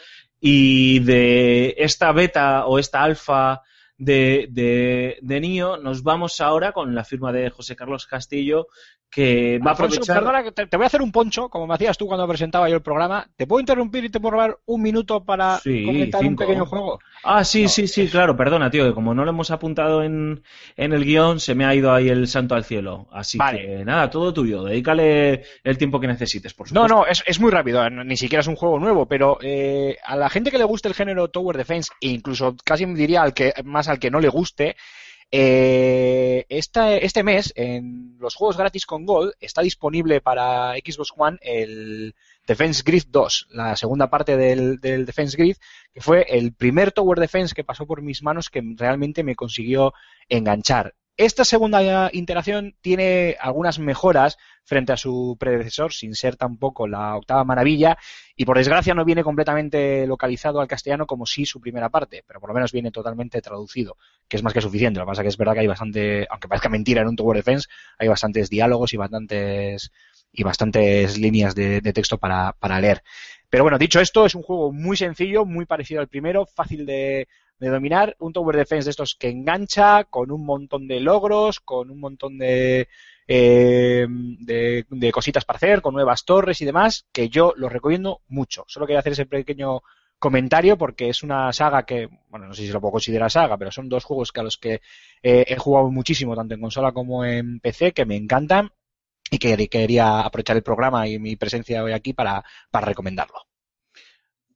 Y 0.41 1.01
de 1.01 1.75
esta 1.79 2.13
beta 2.13 2.67
o 2.67 2.79
esta 2.79 3.03
alfa 3.03 3.63
de, 3.99 4.49
de, 4.51 5.19
de 5.21 5.41
NIO 5.41 5.77
nos 5.77 6.03
vamos 6.03 6.41
ahora 6.41 6.73
con 6.73 6.95
la 6.95 7.05
firma 7.05 7.33
de 7.33 7.51
José 7.51 7.77
Carlos 7.77 8.07
Castillo 8.07 8.69
que 9.15 9.59
va 9.65 9.71
a 9.71 9.75
aprovechar... 9.75 10.17
Perdona, 10.19 10.43
te, 10.51 10.67
te, 10.67 10.77
voy 10.77 10.85
a 10.85 10.87
hacer 10.89 11.03
un 11.03 11.13
poncho, 11.13 11.49
como 11.49 11.67
me 11.67 11.75
hacías 11.75 11.97
tú 11.97 12.07
cuando 12.07 12.27
presentaba 12.27 12.69
yo 12.69 12.75
el 12.77 12.83
programa. 12.83 13.27
¿Te 13.37 13.47
puedo 13.47 13.61
interrumpir 13.61 14.05
y 14.05 14.09
te 14.11 14.19
puedo 14.21 14.33
robar 14.33 14.59
un 14.67 14.83
minuto 14.83 15.25
para 15.25 15.59
sí, 15.59 15.85
comentar 15.85 16.21
cinco. 16.21 16.31
un 16.31 16.37
pequeño 16.49 16.67
juego? 16.67 16.99
Ah, 17.23 17.45
sí, 17.45 17.63
No. 17.63 17.69
sí, 17.69 17.87
sí, 17.89 18.09
claro, 18.09 18.37
perdona, 18.37 18.71
tío, 18.71 18.85
que 18.87 18.93
como 18.95 19.15
no 19.15 19.25
lo 19.25 19.31
hemos 19.31 19.51
apuntado 19.51 20.03
en, 20.03 20.43
en 20.77 20.93
el 20.93 21.05
guion, 21.05 21.41
se 21.41 21.55
me 21.55 21.65
ha 21.65 21.75
ido 21.75 21.93
ahí 21.93 22.09
el 22.09 22.27
santo 22.29 22.55
al 22.55 22.65
cielo. 22.65 23.07
Así 23.13 23.39
Vale. 23.39 23.61
que 23.63 23.85
nada, 23.85 24.11
todo 24.11 24.33
tuyo, 24.35 24.65
dedícale 24.65 25.43
el 25.63 25.79
tiempo 25.79 26.01
que 26.01 26.07
necesites, 26.07 26.53
por 26.53 26.67
No, 26.73 26.83
supuesto. 26.89 26.97
no, 26.97 27.07
es, 27.07 27.23
es 27.27 27.41
muy 27.41 27.51
rápido, 27.51 27.89
no- 27.91 28.05
ni 28.05 28.17
siquiera 28.17 28.41
es 28.41 28.47
un 28.49 28.57
juego 28.57 28.79
nuevo, 28.79 29.07
pero 29.07 29.39
eh, 29.43 29.97
a 30.05 30.17
la 30.17 30.29
gente 30.29 30.51
que 30.51 30.59
le 30.59 30.65
guste 30.65 30.89
el 30.89 30.95
género 30.95 31.29
Tower 31.29 31.57
Defense, 31.57 31.91
e 32.01 32.09
incluso 32.09 32.57
casi 32.65 32.85
diría 32.85 33.23
al 33.23 33.33
que, 33.33 33.55
más 33.65 33.89
al 33.89 33.99
que 33.99 34.11
no 34.11 34.21
le 34.21 34.29
guste, 34.29 34.77
eh, 35.37 36.47
este 36.49 37.25
mes 37.25 37.53
en 37.57 38.17
los 38.21 38.37
juegos 38.37 38.57
gratis 38.57 38.87
con 38.87 39.05
Gold 39.05 39.33
está 39.41 39.63
disponible 39.63 40.21
para 40.21 40.75
Xbox 40.75 41.13
One 41.17 41.39
el 41.43 42.15
Defense 42.47 42.85
Grid 42.87 43.05
2, 43.09 43.49
la 43.51 43.75
segunda 43.75 44.09
parte 44.09 44.37
del, 44.37 44.79
del 44.79 45.05
Defense 45.05 45.37
Grid, 45.37 45.57
que 45.93 46.01
fue 46.01 46.25
el 46.29 46.53
primer 46.53 46.93
Tower 46.93 47.19
Defense 47.19 47.53
que 47.53 47.65
pasó 47.65 47.85
por 47.85 48.01
mis 48.01 48.23
manos 48.23 48.49
que 48.49 48.63
realmente 48.77 49.25
me 49.25 49.35
consiguió 49.35 49.93
enganchar. 50.29 50.95
Esta 51.17 51.45
segunda 51.45 52.11
iteración 52.13 52.75
tiene 52.81 53.37
algunas 53.39 53.79
mejoras 53.79 54.37
frente 54.65 54.93
a 54.93 54.97
su 54.97 55.37
predecesor, 55.39 55.93
sin 55.93 56.17
ser 56.17 56.35
tampoco 56.35 56.89
la 56.89 57.17
octava 57.17 57.45
maravilla, 57.45 57.97
y 58.35 58.45
por 58.45 58.57
desgracia 58.57 58.95
no 58.95 59.05
viene 59.05 59.23
completamente 59.23 60.09
localizado 60.09 60.61
al 60.61 60.67
castellano 60.67 61.07
como 61.07 61.25
sí 61.25 61.47
su 61.47 61.61
primera 61.61 61.89
parte, 61.89 62.25
pero 62.27 62.41
por 62.41 62.51
lo 62.51 62.55
menos 62.55 62.73
viene 62.73 62.91
totalmente 62.91 63.41
traducido, 63.41 63.97
que 64.27 64.37
es 64.37 64.43
más 64.43 64.53
que 64.53 64.61
suficiente. 64.61 64.99
Lo 64.99 65.07
que 65.07 65.11
pasa 65.11 65.23
que 65.23 65.29
es 65.29 65.37
verdad 65.37 65.53
que 65.53 65.61
hay 65.61 65.69
bastante, 65.69 66.27
aunque 66.29 66.49
parezca 66.49 66.69
mentira 66.69 67.03
en 67.03 67.09
un 67.09 67.17
Tower 67.17 67.37
Defense, 67.37 67.69
hay 67.97 68.09
bastantes 68.09 68.51
diálogos 68.51 68.93
y 68.93 68.97
bastantes 68.97 69.93
y 70.37 70.43
bastantes 70.43 71.17
líneas 71.17 71.55
de, 71.55 71.81
texto 71.93 72.19
para 72.19 72.81
leer. 72.81 73.05
Pero 73.55 73.63
bueno, 73.63 73.79
dicho 73.79 74.01
esto, 74.01 74.27
es 74.27 74.35
un 74.35 74.43
juego 74.43 74.73
muy 74.73 74.97
sencillo, 74.97 75.45
muy 75.45 75.65
parecido 75.65 76.01
al 76.01 76.09
primero, 76.09 76.45
fácil 76.45 76.85
de, 76.85 77.29
de 77.59 77.69
dominar, 77.69 78.17
un 78.19 78.33
Tower 78.33 78.57
Defense 78.57 78.85
de 78.85 78.91
estos 78.91 79.15
que 79.15 79.29
engancha, 79.29 80.05
con 80.05 80.31
un 80.31 80.45
montón 80.45 80.89
de 80.89 81.01
logros, 81.01 81.61
con 81.61 81.91
un 81.91 82.01
montón 82.01 82.39
de, 82.39 82.89
eh, 83.27 84.07
de, 84.09 85.13
cositas 85.13 85.45
para 85.45 85.57
hacer, 85.57 85.81
con 85.81 85.95
nuevas 85.95 86.25
torres 86.25 86.61
y 86.61 86.65
demás, 86.65 87.07
que 87.13 87.29
yo 87.29 87.55
lo 87.57 87.69
recomiendo 87.69 88.21
mucho. 88.29 88.65
Solo 88.67 88.87
quería 88.87 89.01
hacer 89.01 89.13
ese 89.13 89.27
pequeño 89.27 89.83
comentario 90.19 90.77
porque 90.77 91.09
es 91.09 91.23
una 91.23 91.53
saga 91.53 91.85
que, 91.85 92.09
bueno, 92.29 92.47
no 92.47 92.55
sé 92.55 92.63
si 92.63 92.73
lo 92.73 92.81
puedo 92.81 92.93
considerar 92.93 93.31
saga, 93.31 93.57
pero 93.57 93.71
son 93.71 93.89
dos 93.89 94.05
juegos 94.05 94.33
que 94.33 94.41
a 94.41 94.45
los 94.45 94.59
que 94.59 94.81
eh, 95.23 95.45
he 95.47 95.57
jugado 95.57 95.91
muchísimo, 95.91 96.35
tanto 96.35 96.55
en 96.55 96.61
consola 96.61 96.93
como 96.93 97.25
en 97.25 97.61
PC, 97.61 97.93
que 97.93 98.05
me 98.05 98.17
encantan 98.17 98.71
y 99.31 99.39
que 99.39 99.69
quería 99.69 100.21
aprovechar 100.21 100.57
el 100.57 100.63
programa 100.63 101.09
y 101.09 101.19
mi 101.19 101.37
presencia 101.37 101.83
hoy 101.83 101.93
aquí 101.93 102.13
para, 102.13 102.45
para 102.71 102.87
recomendarlo. 102.87 103.47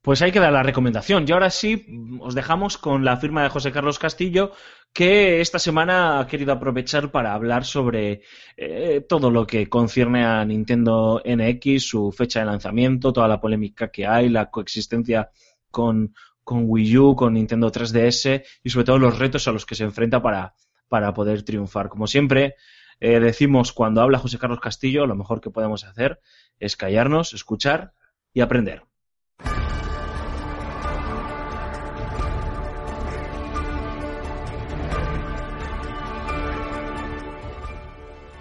Pues 0.02 0.22
hay 0.22 0.32
que 0.32 0.40
dar 0.40 0.52
la 0.52 0.62
recomendación. 0.62 1.24
Y 1.26 1.32
ahora 1.32 1.50
sí, 1.50 1.86
os 2.20 2.34
dejamos 2.34 2.78
con 2.78 3.04
la 3.04 3.16
firma 3.16 3.42
de 3.42 3.48
José 3.48 3.72
Carlos 3.72 3.98
Castillo, 3.98 4.52
que 4.92 5.40
esta 5.40 5.58
semana 5.58 6.20
ha 6.20 6.26
querido 6.26 6.52
aprovechar 6.52 7.10
para 7.10 7.34
hablar 7.34 7.64
sobre 7.64 8.22
eh, 8.56 9.04
todo 9.08 9.30
lo 9.30 9.46
que 9.46 9.68
concierne 9.68 10.24
a 10.24 10.44
Nintendo 10.44 11.20
NX, 11.24 11.82
su 11.82 12.12
fecha 12.12 12.40
de 12.40 12.46
lanzamiento, 12.46 13.12
toda 13.12 13.28
la 13.28 13.40
polémica 13.40 13.90
que 13.90 14.06
hay, 14.06 14.28
la 14.28 14.50
coexistencia 14.50 15.30
con, 15.70 16.14
con 16.44 16.62
Wii 16.66 16.98
U, 16.98 17.16
con 17.16 17.34
Nintendo 17.34 17.70
3DS 17.70 18.42
y 18.62 18.70
sobre 18.70 18.84
todo 18.86 18.98
los 18.98 19.18
retos 19.18 19.46
a 19.48 19.52
los 19.52 19.66
que 19.66 19.74
se 19.74 19.84
enfrenta 19.84 20.22
para, 20.22 20.54
para 20.88 21.12
poder 21.12 21.42
triunfar. 21.42 21.88
Como 21.88 22.06
siempre, 22.06 22.54
eh, 23.00 23.20
decimos 23.20 23.72
cuando 23.72 24.00
habla 24.00 24.18
José 24.18 24.38
Carlos 24.38 24.60
Castillo, 24.60 25.06
lo 25.06 25.14
mejor 25.14 25.40
que 25.40 25.50
podemos 25.50 25.84
hacer 25.84 26.20
es 26.58 26.76
callarnos, 26.76 27.34
escuchar 27.34 27.92
y 28.32 28.40
aprender. 28.40 28.82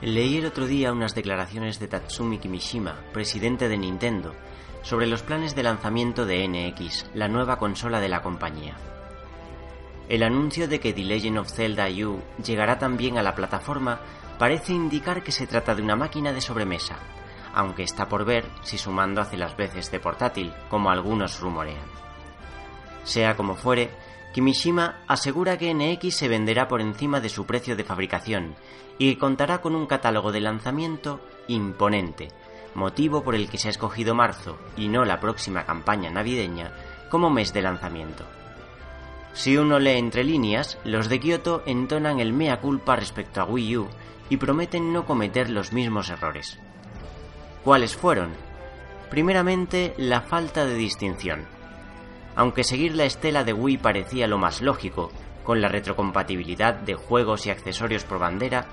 Leí 0.07 0.37
el 0.37 0.45
otro 0.45 0.67
día 0.67 0.93
unas 0.93 1.15
declaraciones 1.15 1.79
de 1.81 1.89
Tatsumi 1.89 2.37
Kimishima, 2.37 2.95
presidente 3.11 3.67
de 3.67 3.77
Nintendo, 3.77 4.33
sobre 4.81 5.05
los 5.05 5.21
planes 5.21 5.53
de 5.53 5.63
lanzamiento 5.63 6.25
de 6.25 6.47
NX, 6.47 7.07
la 7.13 7.27
nueva 7.27 7.57
consola 7.57 7.99
de 7.99 8.07
la 8.07 8.21
compañía. 8.21 8.77
El 10.07 10.23
anuncio 10.23 10.69
de 10.69 10.79
que 10.79 10.93
The 10.93 11.03
Legend 11.03 11.39
of 11.39 11.51
Zelda 11.51 11.89
U 11.89 12.21
llegará 12.41 12.79
también 12.79 13.17
a 13.17 13.21
la 13.21 13.35
plataforma 13.35 13.99
parece 14.39 14.71
indicar 14.71 15.23
que 15.23 15.33
se 15.33 15.45
trata 15.45 15.75
de 15.75 15.81
una 15.81 15.97
máquina 15.97 16.31
de 16.31 16.39
sobremesa, 16.39 16.99
aunque 17.53 17.83
está 17.83 18.07
por 18.07 18.23
ver 18.23 18.45
si 18.63 18.77
su 18.77 18.93
mando 18.93 19.19
hace 19.19 19.35
las 19.35 19.57
veces 19.57 19.91
de 19.91 19.99
portátil, 19.99 20.53
como 20.69 20.89
algunos 20.89 21.41
rumorean. 21.41 21.83
Sea 23.03 23.35
como 23.35 23.55
fuere, 23.55 23.89
Kimishima 24.33 25.01
asegura 25.05 25.57
que 25.57 25.73
NX 25.73 26.15
se 26.15 26.29
venderá 26.29 26.69
por 26.69 26.79
encima 26.79 27.19
de 27.19 27.27
su 27.27 27.45
precio 27.45 27.75
de 27.75 27.83
fabricación 27.83 28.55
y 28.97 29.15
contará 29.15 29.61
con 29.61 29.75
un 29.75 29.85
catálogo 29.85 30.31
de 30.31 30.41
lanzamiento 30.41 31.19
imponente, 31.47 32.29
motivo 32.75 33.23
por 33.23 33.35
el 33.35 33.49
que 33.49 33.57
se 33.57 33.67
ha 33.67 33.71
escogido 33.71 34.15
marzo 34.15 34.57
y 34.75 34.87
no 34.87 35.05
la 35.05 35.19
próxima 35.19 35.65
campaña 35.65 36.09
navideña 36.09 36.71
como 37.09 37.29
mes 37.29 37.53
de 37.53 37.61
lanzamiento. 37.61 38.25
Si 39.33 39.55
uno 39.55 39.79
lee 39.79 39.97
entre 39.97 40.23
líneas, 40.23 40.79
los 40.83 41.09
de 41.09 41.19
Kyoto 41.19 41.61
entonan 41.65 42.19
el 42.19 42.33
mea 42.33 42.59
culpa 42.59 42.95
respecto 42.95 43.39
a 43.39 43.45
Wii 43.45 43.77
U 43.77 43.87
y 44.29 44.37
prometen 44.37 44.91
no 44.91 45.05
cometer 45.05 45.49
los 45.49 45.73
mismos 45.73 46.09
errores. 46.09 46.59
¿Cuáles 47.63 47.95
fueron? 47.95 48.31
Primeramente, 49.09 49.93
la 49.97 50.21
falta 50.21 50.65
de 50.65 50.73
distinción. 50.73 51.45
Aunque 52.35 52.63
seguir 52.63 52.95
la 52.95 53.05
estela 53.05 53.43
de 53.43 53.53
Wii 53.53 53.77
parecía 53.77 54.27
lo 54.27 54.37
más 54.37 54.61
lógico, 54.61 55.11
con 55.47 55.61
la 55.61 55.69
retrocompatibilidad 55.69 56.73
de 56.73 56.95
juegos 56.95 57.45
y 57.45 57.51
accesorios 57.51 58.03
por 58.03 58.19
bandera, 58.19 58.65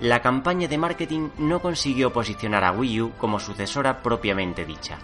la 0.00 0.22
campaña 0.22 0.66
de 0.66 0.78
marketing 0.78 1.28
no 1.36 1.60
consiguió 1.60 2.14
posicionar 2.14 2.64
a 2.64 2.72
Wii 2.72 3.02
U 3.02 3.12
como 3.18 3.38
sucesora 3.38 4.00
propiamente 4.00 4.64
dicha. 4.64 4.96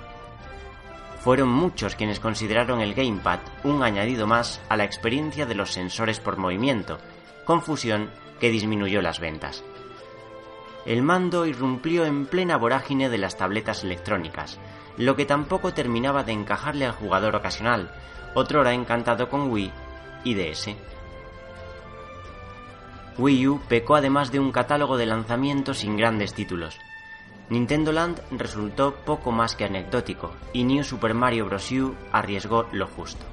Fueron 1.19 1.51
muchos 1.51 1.95
quienes 1.95 2.21
consideraron 2.21 2.81
el 2.81 2.95
Gamepad 2.95 3.41
un 3.65 3.83
añadido 3.83 4.27
más 4.27 4.63
a 4.71 4.79
la 4.79 4.85
experiencia 4.85 5.45
de 5.45 5.55
los 5.55 5.73
sensores 5.73 6.21
por 6.21 6.39
movimiento, 6.39 6.97
confusión 7.45 8.09
que 8.41 8.49
disminuyó 8.49 9.03
las 9.03 9.21
ventas. 9.21 9.63
El 10.87 11.03
mando 11.03 11.45
irrumpió 11.45 12.07
en 12.07 12.25
plena 12.25 12.57
vorágine 12.57 13.11
de 13.11 13.19
las 13.19 13.37
tabletas 13.37 13.85
electrónicas, 13.85 14.59
lo 14.97 15.17
que 15.17 15.27
tampoco 15.27 15.75
terminaba 15.75 16.25
de 16.25 16.33
encajarle 16.33 16.87
al 16.87 16.93
jugador 16.93 17.37
ocasional, 17.37 17.93
otrora 18.35 18.73
encantado 18.73 19.29
con 19.29 19.51
Wii 19.51 19.71
y 20.25 20.35
DS. 20.35 20.71
Wii 23.21 23.49
U 23.49 23.61
pecó 23.69 23.97
además 23.97 24.33
de 24.33 24.41
un 24.41 24.51
catálogo 24.51 24.97
de 24.97 25.05
lanzamientos 25.05 25.81
sin 25.81 25.95
grandes 25.95 26.33
títulos. 26.33 26.79
Nintendo 27.51 27.93
Land 27.93 28.23
resultó 28.31 28.95
poco 29.05 29.31
más 29.31 29.57
que 29.57 29.67
anecdótico 29.67 30.33
y 30.55 30.65
New 30.65 30.83
Super 30.85 31.13
Mario 31.13 31.45
Bros. 31.45 31.71
U 31.73 31.95
arriesgó 32.13 32.67
lo 32.73 32.87
justo. 32.87 33.27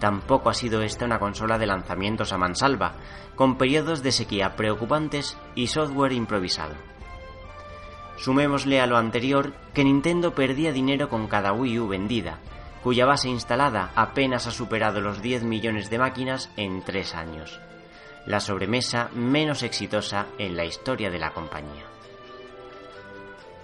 Tampoco 0.00 0.48
ha 0.48 0.54
sido 0.54 0.80
esta 0.80 1.04
una 1.04 1.18
consola 1.18 1.58
de 1.58 1.66
lanzamientos 1.66 2.32
a 2.32 2.38
mansalva, 2.38 2.94
con 3.34 3.58
periodos 3.58 4.02
de 4.02 4.12
sequía 4.12 4.56
preocupantes 4.56 5.36
y 5.54 5.66
software 5.66 6.12
improvisado. 6.12 6.74
Sumémosle 8.16 8.80
a 8.80 8.86
lo 8.86 8.96
anterior 8.96 9.52
que 9.74 9.84
Nintendo 9.84 10.34
perdía 10.34 10.72
dinero 10.72 11.10
con 11.10 11.26
cada 11.26 11.52
Wii 11.52 11.78
U 11.80 11.88
vendida, 11.88 12.38
cuya 12.82 13.04
base 13.04 13.28
instalada 13.28 13.90
apenas 13.94 14.46
ha 14.46 14.50
superado 14.50 15.02
los 15.02 15.20
10 15.20 15.42
millones 15.42 15.90
de 15.90 15.98
máquinas 15.98 16.50
en 16.56 16.82
tres 16.82 17.14
años. 17.14 17.60
La 18.28 18.40
sobremesa 18.40 19.08
menos 19.14 19.62
exitosa 19.62 20.26
en 20.36 20.54
la 20.54 20.66
historia 20.66 21.08
de 21.08 21.18
la 21.18 21.32
compañía. 21.32 21.86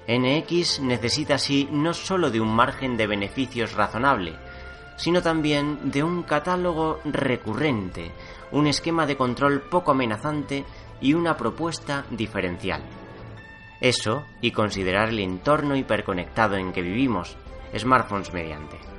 NX 0.09 0.81
necesita 0.81 1.35
así 1.35 1.69
no 1.71 1.93
solo 1.93 2.31
de 2.31 2.41
un 2.41 2.57
margen 2.57 2.97
de 2.97 3.07
beneficios 3.07 3.75
razonable, 3.75 4.33
sino 4.97 5.21
también 5.21 5.91
de 5.91 6.03
un 6.03 6.23
catálogo 6.23 7.01
recurrente, 7.05 8.11
un 8.53 8.67
esquema 8.67 9.05
de 9.05 9.19
control 9.19 9.61
poco 9.61 9.91
amenazante 9.91 10.65
y 10.99 11.13
una 11.13 11.37
propuesta 11.37 12.07
diferencial. 12.11 12.83
Eso 13.83 14.25
y 14.41 14.53
considerar 14.53 15.11
el 15.11 15.19
entorno 15.19 15.77
hiperconectado 15.77 16.57
en 16.57 16.73
que 16.73 16.81
vivimos, 16.81 17.37
smartphones 17.77 18.33
mediante. 18.33 18.94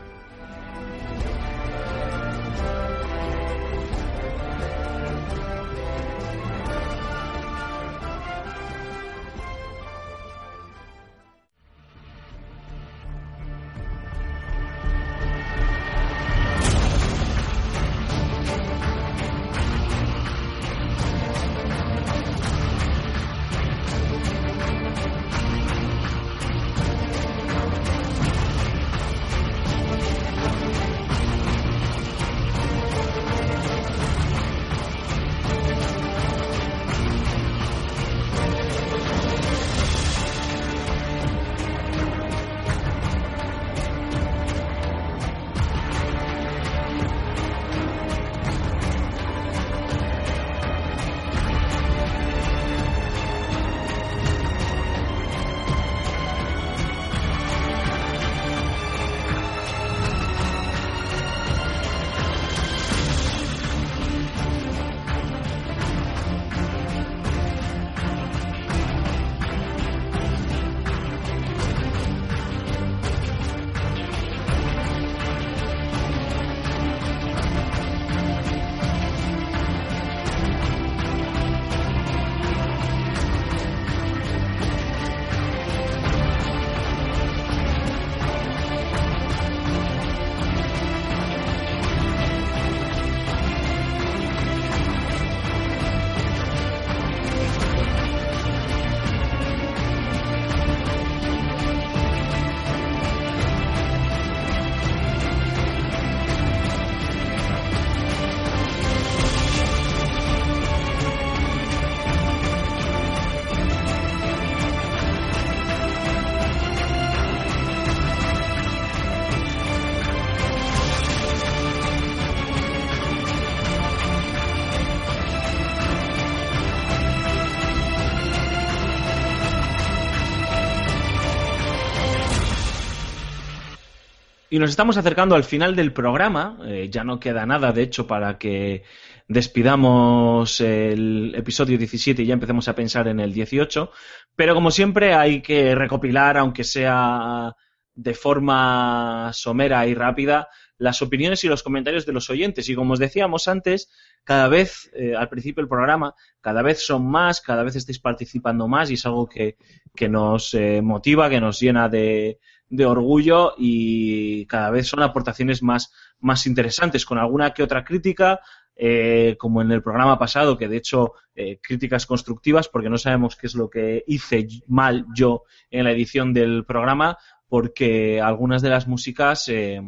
Y 134.56 134.60
nos 134.60 134.70
estamos 134.70 134.96
acercando 134.96 135.36
al 135.36 135.44
final 135.44 135.76
del 135.76 135.92
programa. 135.92 136.58
eh, 136.66 136.88
ya 136.90 137.04
no 137.04 137.20
queda 137.20 137.46
nada, 137.46 137.74
de 137.74 137.82
hecho, 137.82 138.08
para 138.08 138.38
que 138.38 138.84
despidamos 139.28 140.62
el 140.62 141.34
episodio 141.36 141.78
17 141.78 142.24
y 142.24 142.26
ya 142.26 142.36
empecemos 142.36 142.70
a 142.70 142.74
pensar 142.74 143.10
en 143.10 143.20
el 143.20 143.34
18. 143.34 143.92
Pero 144.34 144.54
como 144.54 144.72
siempre 144.72 145.14
hay 145.14 145.42
que 145.42 145.76
recopilar, 145.76 146.38
aunque 146.38 146.64
sea 146.64 147.54
de 147.96 148.14
forma 148.14 149.32
somera 149.34 149.86
y 149.88 149.94
rápida, 149.94 150.48
las 150.78 151.02
opiniones 151.02 151.44
y 151.44 151.50
los 151.50 151.62
comentarios 151.62 152.06
de 152.06 152.14
los 152.14 152.30
oyentes. 152.30 152.70
Y 152.70 152.76
como 152.76 152.94
os 152.94 153.00
decíamos 153.00 153.50
antes, 153.50 153.90
cada 154.24 154.48
vez, 154.48 154.90
eh, 154.96 155.18
al 155.18 155.28
principio 155.28 155.64
del 155.64 155.70
programa, 155.70 156.16
cada 156.40 156.62
vez 156.62 156.82
son 156.82 157.06
más, 157.06 157.42
cada 157.42 157.64
vez 157.64 157.76
estáis 157.76 158.00
participando 158.00 158.70
más 158.70 158.90
y 158.90 158.94
es 158.94 159.06
algo 159.06 159.28
que, 159.28 159.58
que 159.94 160.08
nos 160.08 160.54
eh, 160.54 160.82
motiva, 160.82 161.30
que 161.30 161.42
nos 161.42 161.60
llena 161.60 161.90
de, 161.90 162.40
de 162.70 162.86
orgullo 162.86 163.54
y 163.58 164.46
cada 164.48 164.70
vez 164.70 164.88
son 164.88 165.04
aportaciones 165.04 165.62
más, 165.62 165.94
más 166.20 166.46
interesantes, 166.48 167.06
con 167.06 167.18
alguna 167.18 167.54
que 167.54 167.64
otra 167.64 167.84
crítica, 167.84 168.40
eh, 168.76 169.36
como 169.40 169.62
en 169.62 169.72
el 169.72 169.82
programa 169.82 170.20
pasado, 170.20 170.58
que 170.58 170.68
de 170.68 170.78
hecho 170.78 171.14
eh, 171.36 171.60
críticas 171.62 172.06
constructivas, 172.06 172.68
porque 172.68 172.90
no 172.90 172.98
sabemos 172.98 173.36
qué 173.36 173.48
es 173.48 173.56
lo 173.56 173.70
que 173.70 174.04
hice 174.08 174.48
mal 174.68 175.06
yo 175.16 175.44
en 175.70 175.86
la 175.86 175.92
edición 175.92 176.34
del 176.34 176.66
programa, 176.66 177.18
porque 177.48 178.20
algunas 178.20 178.62
de 178.62 178.70
las 178.70 178.88
músicas 178.88 179.48
eh, 179.48 179.82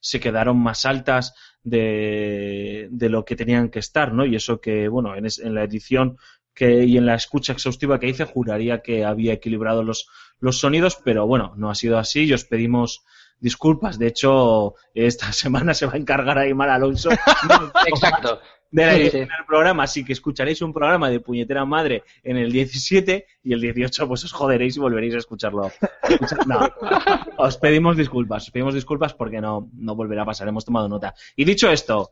se 0.00 0.20
quedaron 0.20 0.58
más 0.58 0.84
altas 0.84 1.34
de, 1.62 2.88
de 2.90 3.08
lo 3.08 3.24
que 3.24 3.36
tenían 3.36 3.68
que 3.68 3.78
estar, 3.78 4.12
¿no? 4.12 4.24
Y 4.24 4.34
eso 4.36 4.60
que, 4.60 4.88
bueno, 4.88 5.14
en, 5.14 5.26
en 5.26 5.54
la 5.54 5.64
edición 5.64 6.16
que, 6.58 6.84
y 6.84 6.96
en 6.96 7.06
la 7.06 7.14
escucha 7.14 7.52
exhaustiva 7.52 8.00
que 8.00 8.08
hice, 8.08 8.24
juraría 8.24 8.82
que 8.82 9.04
había 9.04 9.32
equilibrado 9.34 9.84
los, 9.84 10.08
los 10.40 10.58
sonidos, 10.58 10.98
pero 11.04 11.24
bueno, 11.26 11.52
no 11.56 11.70
ha 11.70 11.74
sido 11.76 11.96
así 11.98 12.24
y 12.24 12.32
os 12.32 12.44
pedimos 12.44 13.04
disculpas. 13.38 13.98
De 14.00 14.08
hecho, 14.08 14.74
esta 14.92 15.32
semana 15.42 15.72
se 15.72 15.86
va 15.86 15.92
a 15.92 15.96
encargar 15.98 16.36
Aymar 16.38 16.68
Alonso 16.70 17.10
Exacto. 17.86 18.40
de 18.72 18.84
la 18.86 18.94
edición 18.96 19.22
sí. 19.26 19.30
del 19.36 19.46
programa, 19.46 19.84
así 19.84 20.04
que 20.04 20.12
escucharéis 20.12 20.60
un 20.60 20.72
programa 20.72 21.08
de 21.10 21.20
puñetera 21.20 21.64
madre 21.64 22.02
en 22.24 22.36
el 22.36 22.50
17 22.50 23.24
y 23.44 23.52
el 23.52 23.60
18 23.60 24.08
pues 24.08 24.24
os 24.24 24.32
joderéis 24.32 24.76
y 24.76 24.80
volveréis 24.80 25.14
a 25.14 25.18
escucharlo. 25.18 25.70
Escucha- 26.02 26.38
No, 26.44 26.68
os 27.38 27.56
pedimos 27.58 27.96
disculpas, 27.96 28.42
os 28.42 28.50
pedimos 28.50 28.74
disculpas 28.74 29.14
porque 29.14 29.40
no, 29.40 29.70
no 29.74 29.94
volverá 29.94 30.22
a 30.22 30.26
pasar, 30.26 30.48
hemos 30.48 30.64
tomado 30.64 30.88
nota. 30.88 31.14
Y 31.36 31.44
dicho 31.44 31.70
esto, 31.70 32.10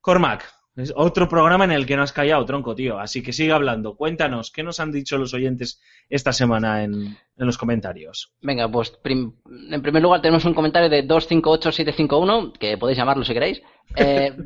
Cormac, 0.00 0.44
es 0.76 0.92
otro 0.94 1.28
programa 1.28 1.64
en 1.64 1.72
el 1.72 1.86
que 1.86 1.96
no 1.96 2.02
has 2.02 2.12
callado, 2.12 2.44
tronco, 2.44 2.74
tío, 2.74 2.98
así 2.98 3.22
que 3.22 3.32
sigue 3.32 3.52
hablando. 3.52 3.96
Cuéntanos, 3.96 4.50
¿qué 4.50 4.62
nos 4.62 4.78
han 4.80 4.92
dicho 4.92 5.16
los 5.18 5.32
oyentes 5.34 5.80
esta 6.08 6.32
semana 6.32 6.82
en, 6.84 6.92
en 6.94 7.46
los 7.46 7.56
comentarios? 7.58 8.32
Venga, 8.42 8.70
pues 8.70 8.90
prim- 8.90 9.32
en 9.70 9.82
primer 9.82 10.02
lugar 10.02 10.20
tenemos 10.20 10.44
un 10.44 10.54
comentario 10.54 10.88
de 10.90 11.02
258751, 11.02 12.52
que 12.52 12.76
podéis 12.78 12.98
llamarlo 12.98 13.24
si 13.24 13.32
queréis, 13.32 13.62
eh, 13.96 14.36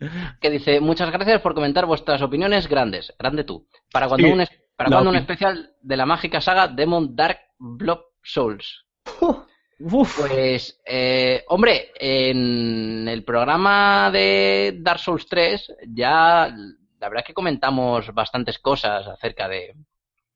que 0.40 0.50
dice, 0.50 0.80
muchas 0.80 1.10
gracias 1.10 1.40
por 1.40 1.54
comentar 1.54 1.86
vuestras 1.86 2.20
opiniones 2.22 2.68
grandes, 2.68 3.12
grande 3.18 3.44
tú, 3.44 3.66
para 3.90 4.08
cuando, 4.08 4.26
Sí, 4.26 4.32
un, 4.32 4.40
es- 4.42 4.50
para 4.76 4.90
cuando 4.90 5.10
un 5.10 5.16
especial 5.16 5.72
de 5.82 5.96
la 5.96 6.06
mágica 6.06 6.40
saga 6.40 6.68
Demon 6.68 7.16
Dark 7.16 7.38
Blood 7.58 7.98
Souls. 8.22 8.84
Uf, 9.80 10.18
Pues, 10.18 10.80
eh, 10.84 11.44
hombre, 11.48 11.92
en 11.98 13.06
el 13.08 13.22
programa 13.24 14.10
de 14.12 14.76
Dark 14.80 14.98
Souls 14.98 15.26
3 15.28 15.72
ya 15.88 16.48
la 17.00 17.08
verdad 17.08 17.20
es 17.22 17.26
que 17.26 17.34
comentamos 17.34 18.12
bastantes 18.12 18.58
cosas 18.58 19.06
acerca 19.06 19.48
de, 19.48 19.74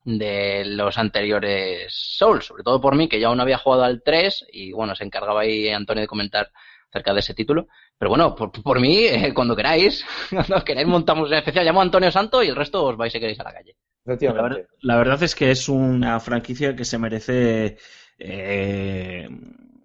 de 0.05 0.65
los 0.67 0.99
anteriores 0.99 1.93
Souls, 1.95 2.45
sobre 2.47 2.63
todo 2.63 2.81
por 2.81 2.97
mí, 2.97 3.09
que 3.09 3.21
ya 3.21 3.29
aún 3.29 3.39
no 3.39 3.43
había 3.45 3.59
jugado 3.59 3.85
al 3.85 4.03
3 4.05 4.47
y 4.53 4.73
bueno, 4.73 4.95
se 4.95 5.05
encargaba 5.05 5.43
ahí 5.43 5.69
Antonio 5.71 6.03
de 6.03 6.09
comentar 6.09 6.51
acerca 6.91 7.13
de 7.15 7.21
ese 7.21 7.35
título. 7.35 7.69
Pero 7.99 8.11
bueno, 8.11 8.35
por, 8.37 8.53
por 8.53 8.81
mí, 8.81 8.99
eh, 9.07 9.33
cuando 9.35 9.57
queráis, 9.57 10.05
cuando 10.31 10.65
queráis 10.65 10.87
montamos 10.89 11.29
un 11.29 11.35
especial, 11.35 11.65
llamo 11.67 11.81
a 11.81 11.85
Antonio 11.85 12.11
Santo 12.13 12.43
y 12.43 12.49
el 12.49 12.57
resto 12.57 12.85
os 12.85 12.97
vais 12.97 13.13
si 13.13 13.21
queréis 13.21 13.41
a 13.41 13.45
la 13.45 13.53
calle. 13.55 13.77
La, 14.05 14.13
Efectivamente. 14.13 14.49
ver- 14.49 14.69
la 14.81 14.97
verdad 14.97 15.23
es 15.23 15.35
que 15.35 15.51
es 15.51 15.69
una 15.69 16.19
franquicia 16.21 16.75
que 16.77 16.85
se 16.85 16.99
merece 16.99 17.79
eh, 18.25 19.29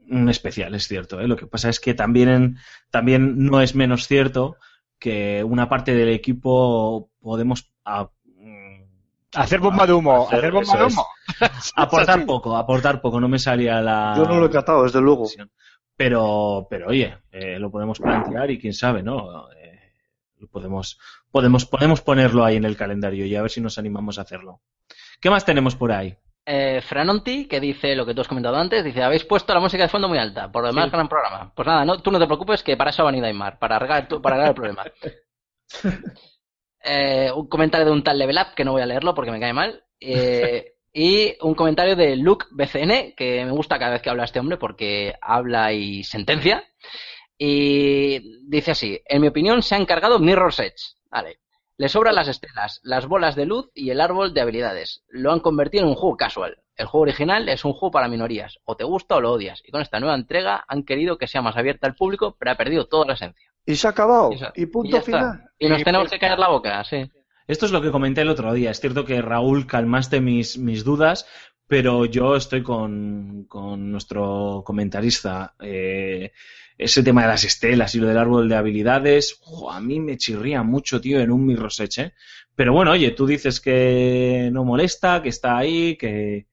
un 0.10 0.30
especial, 0.30 0.74
es 0.76 0.88
cierto. 0.88 1.20
¿eh? 1.20 1.28
Lo 1.28 1.36
que 1.36 1.48
pasa 1.48 1.70
es 1.70 1.80
que 1.80 1.94
también, 1.94 2.58
también 2.92 3.46
no 3.46 3.62
es 3.62 3.76
menos 3.76 4.08
cierto 4.08 4.56
que 5.00 5.44
una 5.44 5.68
parte 5.70 5.94
del 5.94 6.10
equipo 6.10 7.12
podemos 7.20 7.72
a- 7.86 8.10
mm, 8.26 8.84
Hacer 9.36 9.60
bomba 9.60 9.86
de 9.86 9.94
humo, 9.94 10.28
Hacer- 10.28 10.40
hacer 10.40 10.52
bomba 10.52 10.74
eso 10.74 10.78
de 10.78 10.86
es. 10.88 10.94
humo. 10.94 11.06
aportar 11.76 12.26
poco, 12.26 12.56
aportar 12.56 13.02
poco. 13.02 13.20
No 13.20 13.28
me 13.28 13.40
salía 13.40 13.82
la. 13.82 14.14
Yo 14.18 14.26
no 14.26 14.40
lo 14.40 14.46
he 14.46 14.50
catado, 14.52 14.84
desde 14.84 15.02
luego. 15.02 15.28
Pero, 15.96 16.68
pero 16.70 16.88
oye, 16.90 17.18
eh, 17.32 17.58
lo 17.60 17.72
podemos 17.72 18.00
plantear 18.00 18.52
y 18.52 18.60
quién 18.60 18.74
sabe, 18.74 19.02
¿no? 19.04 19.50
Eh, 19.52 19.80
podemos, 20.52 21.00
podemos, 21.32 21.66
podemos 21.66 22.02
ponerlo 22.02 22.46
ahí 22.46 22.56
en 22.56 22.66
el 22.66 22.78
calendario 22.78 23.26
y 23.26 23.36
a 23.36 23.42
ver 23.42 23.50
si 23.52 23.62
nos 23.62 23.78
animamos 23.80 24.20
a 24.20 24.22
hacerlo. 24.22 24.62
¿Qué 25.20 25.30
más 25.32 25.44
tenemos 25.44 25.76
por 25.76 25.92
ahí? 25.92 26.16
Eh, 26.50 26.80
Franonti, 26.82 27.46
que 27.46 27.60
dice 27.60 27.94
lo 27.94 28.06
que 28.06 28.14
tú 28.14 28.22
has 28.22 28.28
comentado 28.30 28.56
antes, 28.56 28.82
dice, 28.82 29.04
habéis 29.04 29.26
puesto 29.26 29.54
la 29.54 29.60
música 29.60 29.84
de 29.84 29.90
fondo 29.90 30.08
muy 30.08 30.18
alta, 30.18 30.50
por 30.50 30.62
lo 30.62 30.70
demás, 30.70 30.86
Sí. 30.86 30.92
gran 30.92 31.10
programa. 31.10 31.52
Pues 31.54 31.68
nada, 31.68 31.84
no, 31.84 32.02
tú 32.02 32.10
no 32.10 32.20
te 32.20 32.26
preocupes, 32.26 32.64
que 32.64 32.78
para 32.78 32.92
eso 32.92 33.04
ha 33.04 33.08
venido 33.08 33.26
Aymar, 33.28 33.60
para 33.60 33.76
arreglar, 33.76 34.08
para 34.22 34.36
arreglar 34.36 34.50
el 34.50 34.56
problema. 34.56 34.86
Eh, 36.90 37.30
un 37.36 37.48
comentario 37.48 37.86
de 37.88 37.92
un 37.92 38.02
tal 38.04 38.18
Level 38.18 38.38
Up, 38.38 38.56
que 38.56 38.64
no 38.64 38.72
voy 38.72 38.82
a 38.82 38.86
leerlo 38.86 39.14
porque 39.14 39.32
me 39.32 39.42
cae 39.42 39.52
mal. 39.52 39.84
Eh, 40.00 40.76
y 40.94 41.36
un 41.42 41.54
comentario 41.54 41.98
de 41.98 42.16
Luke 42.16 42.46
BCN, 42.52 43.14
que 43.18 43.44
me 43.44 43.52
gusta 43.52 43.78
cada 43.78 43.92
vez 43.92 44.02
que 44.02 44.10
habla 44.10 44.24
este 44.24 44.40
hombre 44.40 44.56
porque 44.58 45.16
habla 45.22 45.74
y 45.74 46.06
sentencia. 46.06 46.64
Y 47.38 48.48
dice 48.48 48.72
así, 48.72 49.02
en 49.06 49.22
mi 49.22 49.28
opinión 49.28 49.62
se 49.62 49.76
ha 49.76 49.80
encargado 49.80 50.20
Mirror's 50.20 50.60
Edge. 50.60 50.96
Vale. 51.12 51.40
Le 51.78 51.90
sobran 51.90 52.16
las 52.16 52.28
estelas, 52.28 52.80
las 52.84 53.06
bolas 53.06 53.36
de 53.36 53.46
luz 53.46 53.70
y 53.76 53.92
el 53.92 54.02
árbol 54.02 54.34
de 54.34 54.42
habilidades. 54.42 55.04
Lo 55.10 55.32
han 55.32 55.40
convertido 55.40 55.84
en 55.84 55.90
un 55.90 55.96
juego 55.96 56.18
casual. 56.18 56.58
El 56.76 56.88
juego 56.88 57.04
original 57.04 57.48
es 57.50 57.66
un 57.66 57.74
juego 57.74 57.92
para 57.92 58.08
minorías. 58.08 58.58
O 58.66 58.76
te 58.76 58.84
gusta 58.84 59.16
o 59.16 59.22
lo 59.22 59.32
odias. 59.32 59.62
Y 59.66 59.72
con 59.72 59.82
esta 59.82 60.00
nueva 60.00 60.16
entrega 60.16 60.66
han 60.68 60.84
querido 60.84 61.18
que 61.18 61.28
sea 61.28 61.42
más 61.44 61.56
abierta 61.56 61.86
al 61.88 61.96
público, 61.96 62.36
pero 62.40 62.52
ha 62.52 62.56
perdido 62.56 62.88
toda 62.88 63.06
la 63.06 63.14
esencia. 63.14 63.48
Y 63.66 63.76
se 63.76 63.86
ha 63.88 63.92
acabado. 63.92 64.32
Y 64.32 64.36
eso- 64.36 64.52
Y 64.56 64.64
Y 64.64 64.66
punto 64.68 64.98
está. 64.98 65.06
final. 65.06 65.50
Y 65.60 65.70
nos 65.70 65.82
Y 65.82 65.84
tenemos 65.84 66.06
pues 66.06 66.14
que 66.14 66.20
callar 66.20 66.40
la 66.40 66.50
boca, 66.50 66.84
sí. 66.84 67.12
Esto 67.48 67.66
es 67.68 67.72
lo 67.72 67.82
que 67.82 67.92
comenté 67.92 68.22
el 68.22 68.30
otro 68.30 68.52
día. 68.54 68.72
Es 68.72 68.80
cierto 68.80 69.06
que 69.06 69.22
Raúl 69.22 69.68
calmaste 69.68 70.20
mis, 70.20 70.58
mis 70.58 70.84
dudas, 70.84 71.28
pero 71.68 72.06
yo 72.06 72.36
estoy 72.36 72.64
con, 72.64 73.46
con 73.48 73.92
nuestro 73.92 74.64
comentarista. 74.66 75.56
Eh, 75.60 76.32
ese 76.78 77.04
tema 77.04 77.24
de 77.24 77.28
las 77.30 77.44
estelas 77.44 77.96
y 77.96 78.00
lo 78.00 78.08
del 78.08 78.18
árbol 78.18 78.48
de 78.48 78.56
habilidades, 78.56 79.42
a 79.70 79.82
mí 79.82 80.00
me 80.00 80.18
chirría 80.18 80.64
mucho, 80.64 81.02
tío, 81.02 81.20
en 81.20 81.32
un 81.32 81.46
Mirror's 81.46 81.80
¿eh? 81.98 82.14
Pero 82.56 82.74
bueno, 82.74 82.92
oye, 82.92 83.12
tú 83.12 83.26
dices 83.26 83.60
que 83.60 84.50
no 84.52 84.64
molesta, 84.64 85.22
que 85.22 85.30
está 85.30 85.58
ahí, 85.58 85.98
que, 85.98 86.48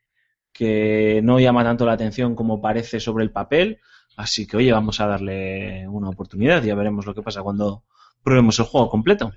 que 0.53 1.21
no 1.23 1.39
llama 1.41 1.65
tanto 1.65 1.87
la 1.87 1.93
atención 1.93 2.35
como 2.35 2.61
parece 2.61 3.01
sobre 3.01 3.25
el 3.25 3.31
papel. 3.31 3.79
Así 4.17 4.47
que, 4.47 4.57
oye, 4.57 4.73
vamos 4.73 5.01
a 5.01 5.07
darle 5.07 5.87
una 5.89 6.09
oportunidad. 6.09 6.63
Ya 6.63 6.75
veremos 6.75 7.07
lo 7.07 7.15
que 7.15 7.23
pasa 7.23 7.43
cuando 7.43 7.85
probemos 8.23 8.59
el 8.59 8.67
juego 8.67 8.89
completo. 8.89 9.33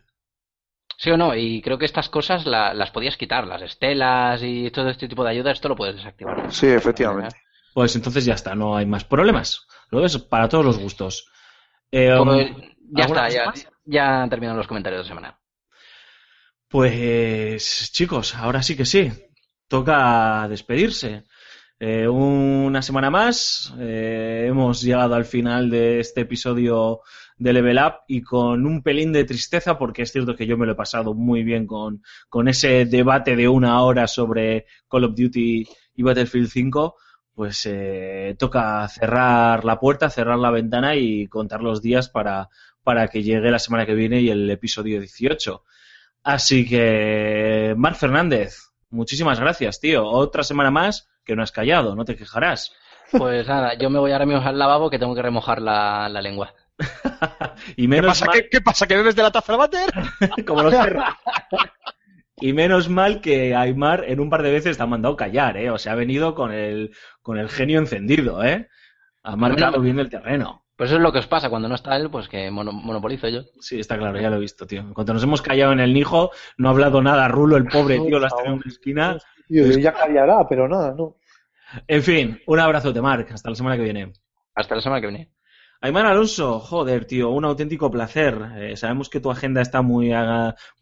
Sí 0.99 1.11
o 1.11 1.17
no, 1.17 1.35
y 1.35 1.61
creo 1.61 1.77
que 1.77 1.85
estas 1.85 2.09
cosas 2.09 2.45
la- 2.45 2.73
las 2.73 2.89
podías 2.91 3.15
quitar, 3.17 3.45
las 3.47 3.61
estelas 3.61 4.41
y 4.43 4.69
todo 4.71 4.89
este 4.89 5.07
tipo 5.07 5.23
de 5.23 5.29
ayudas, 5.29 5.53
esto 5.53 5.69
lo 5.69 5.75
puedes 5.75 5.95
desactivar. 5.95 6.51
Sí, 6.51 6.67
efectivamente. 6.67 7.35
Pues 7.73 7.95
entonces 7.95 8.25
ya 8.25 8.33
está, 8.33 8.55
no 8.55 8.75
hay 8.75 8.85
más 8.87 9.03
problemas. 9.05 9.67
Lo 9.91 10.01
ves 10.01 10.17
para 10.17 10.49
todos 10.49 10.65
los 10.65 10.79
gustos. 10.79 11.29
Eh, 11.91 12.11
Pues, 12.25 12.47
ya 12.89 13.03
¿alguna 13.03 13.27
está, 13.27 13.29
ya, 13.29 13.53
ya 13.85 14.21
han 14.23 14.29
terminado 14.29 14.57
los 14.57 14.67
comentarios 14.67 15.03
de 15.03 15.07
semana. 15.07 15.39
Pues 16.67 17.91
chicos, 17.93 18.35
ahora 18.35 18.61
sí 18.63 18.75
que 18.75 18.85
sí. 18.85 19.11
Toca 19.67 20.47
despedirse. 20.49 21.23
Eh, 21.79 22.07
una 22.07 22.81
semana 22.81 23.09
más. 23.09 23.73
eh, 23.79 24.45
hemos 24.49 24.81
llegado 24.81 25.15
al 25.15 25.25
final 25.25 25.69
de 25.69 25.99
este 25.99 26.21
episodio 26.21 27.01
de 27.37 27.53
Level 27.53 27.77
Up 27.77 28.01
y 28.07 28.21
con 28.21 28.65
un 28.65 28.81
pelín 28.81 29.13
de 29.13 29.23
tristeza 29.23 29.77
porque 29.77 30.01
es 30.01 30.11
cierto 30.11 30.35
que 30.35 30.47
yo 30.47 30.57
me 30.57 30.65
lo 30.65 30.71
he 30.71 30.75
pasado 30.75 31.13
muy 31.13 31.43
bien 31.43 31.67
con, 31.67 32.01
con 32.29 32.47
ese 32.47 32.85
debate 32.85 33.35
de 33.35 33.47
una 33.47 33.81
hora 33.83 34.07
sobre 34.07 34.65
Call 34.89 35.05
of 35.05 35.15
Duty 35.15 35.67
y 35.95 36.03
Battlefield 36.03 36.49
5. 36.49 36.95
Pues 37.33 37.67
eh, 37.67 38.35
toca 38.39 38.87
cerrar 38.87 39.63
la 39.63 39.79
puerta, 39.79 40.09
cerrar 40.09 40.39
la 40.39 40.49
ventana 40.49 40.95
y 40.95 41.27
contar 41.27 41.61
los 41.61 41.83
días 41.83 42.09
para, 42.09 42.49
para 42.83 43.09
que 43.09 43.21
llegue 43.21 43.51
la 43.51 43.59
semana 43.59 43.85
que 43.85 43.93
viene 43.93 44.21
y 44.21 44.31
el 44.31 44.49
episodio 44.49 44.99
18. 44.99 45.63
Así 46.23 46.67
que, 46.67 47.75
Marc 47.77 47.95
Fernández, 47.95 48.71
muchísimas 48.89 49.39
gracias, 49.39 49.79
tío. 49.79 50.05
Otra 50.05 50.43
semana 50.43 50.71
más 50.71 51.07
que 51.23 51.35
no 51.35 51.43
has 51.43 51.51
callado, 51.51 51.95
no 51.95 52.05
te 52.05 52.15
quejarás. 52.15 52.73
Pues 53.11 53.47
nada, 53.47 53.77
yo 53.77 53.89
me 53.89 53.99
voy 53.99 54.11
ahora 54.11 54.25
mismo 54.25 54.41
al 54.41 54.57
lavabo 54.57 54.89
que 54.89 54.99
tengo 54.99 55.13
que 55.13 55.21
remojar 55.21 55.61
la, 55.61 56.09
la 56.09 56.21
lengua. 56.21 56.53
Y 57.75 57.83
¿Qué 57.83 57.87
menos 57.87 58.07
pasa, 58.09 58.25
mal, 58.25 58.35
¿Qué, 58.35 58.49
qué 58.49 58.61
pasa? 58.61 58.87
¿Que 58.87 58.95
bebes 58.95 59.15
de 59.15 59.23
la 59.23 59.31
taza 59.31 59.53
del 59.53 59.59
váter? 59.59 59.89
como 60.45 60.63
los 60.63 60.73
perros. 60.75 61.03
Y 62.39 62.53
menos 62.53 62.87
mal 62.87 63.19
que 63.19 63.55
Aymar 63.55 64.05
en 64.07 64.19
un 64.19 64.29
par 64.29 64.43
de 64.43 64.51
veces 64.51 64.77
te 64.77 64.83
ha 64.83 64.85
mandado 64.85 65.15
callar, 65.15 65.57
¿eh? 65.57 65.71
O 65.71 65.77
sea, 65.79 65.93
ha 65.93 65.95
venido 65.95 66.35
con 66.35 66.51
el, 66.51 66.91
con 67.23 67.39
el 67.39 67.49
genio 67.49 67.79
encendido, 67.79 68.43
¿eh? 68.43 68.67
Ha 69.23 69.35
marcado 69.35 69.71
Bueno. 69.71 69.83
bien 69.83 69.99
el 69.99 70.09
terreno. 70.09 70.63
Pues 70.75 70.91
eso 70.91 70.97
es 70.97 71.01
lo 71.01 71.11
que 71.11 71.17
os 71.17 71.25
pasa 71.25 71.49
cuando 71.49 71.67
no 71.67 71.73
está 71.73 71.95
él, 71.95 72.11
pues 72.11 72.27
que 72.27 72.51
mono- 72.51 72.71
monopolizo 72.71 73.27
yo. 73.27 73.41
Sí, 73.59 73.79
está 73.79 73.97
claro, 73.97 74.19
ya 74.21 74.29
lo 74.29 74.35
he 74.35 74.39
visto, 74.39 74.67
tío. 74.67 74.81
En 74.81 74.93
cuanto 74.93 75.11
nos 75.15 75.23
hemos 75.23 75.41
callado 75.41 75.71
en 75.73 75.79
el 75.79 75.91
nijo, 75.91 76.29
no 76.57 76.67
ha 76.67 76.71
hablado 76.71 77.01
nada 77.01 77.27
Rulo, 77.27 77.57
el 77.57 77.65
pobre 77.65 77.99
tío, 78.05 78.19
lo 78.19 78.27
has 78.27 78.35
tenido 78.35 78.53
en 78.53 78.59
una 78.61 78.67
esquina. 78.71 79.17
Tío, 79.47 79.65
ya 79.79 79.91
callará, 79.93 80.47
pero 80.47 80.67
nada, 80.67 80.93
no. 80.95 81.15
En 81.87 82.03
fin, 82.03 82.39
un 82.45 82.59
abrazote, 82.59 83.01
Marc. 83.01 83.31
Hasta 83.31 83.49
la 83.49 83.55
semana 83.55 83.75
que 83.75 83.81
viene. 83.83 84.13
Hasta 84.53 84.75
la 84.75 84.81
semana 84.81 85.01
que 85.01 85.07
viene. 85.07 85.31
Aymar 85.79 86.07
Alonso, 86.07 86.59
joder, 86.59 87.05
tío, 87.05 87.29
un 87.29 87.45
auténtico 87.45 87.91
placer. 87.91 88.35
Eh, 88.57 88.75
sabemos 88.75 89.09
que 89.09 89.19
tu 89.19 89.29
agenda 89.29 89.61
está 89.61 89.81
muy, 89.81 90.11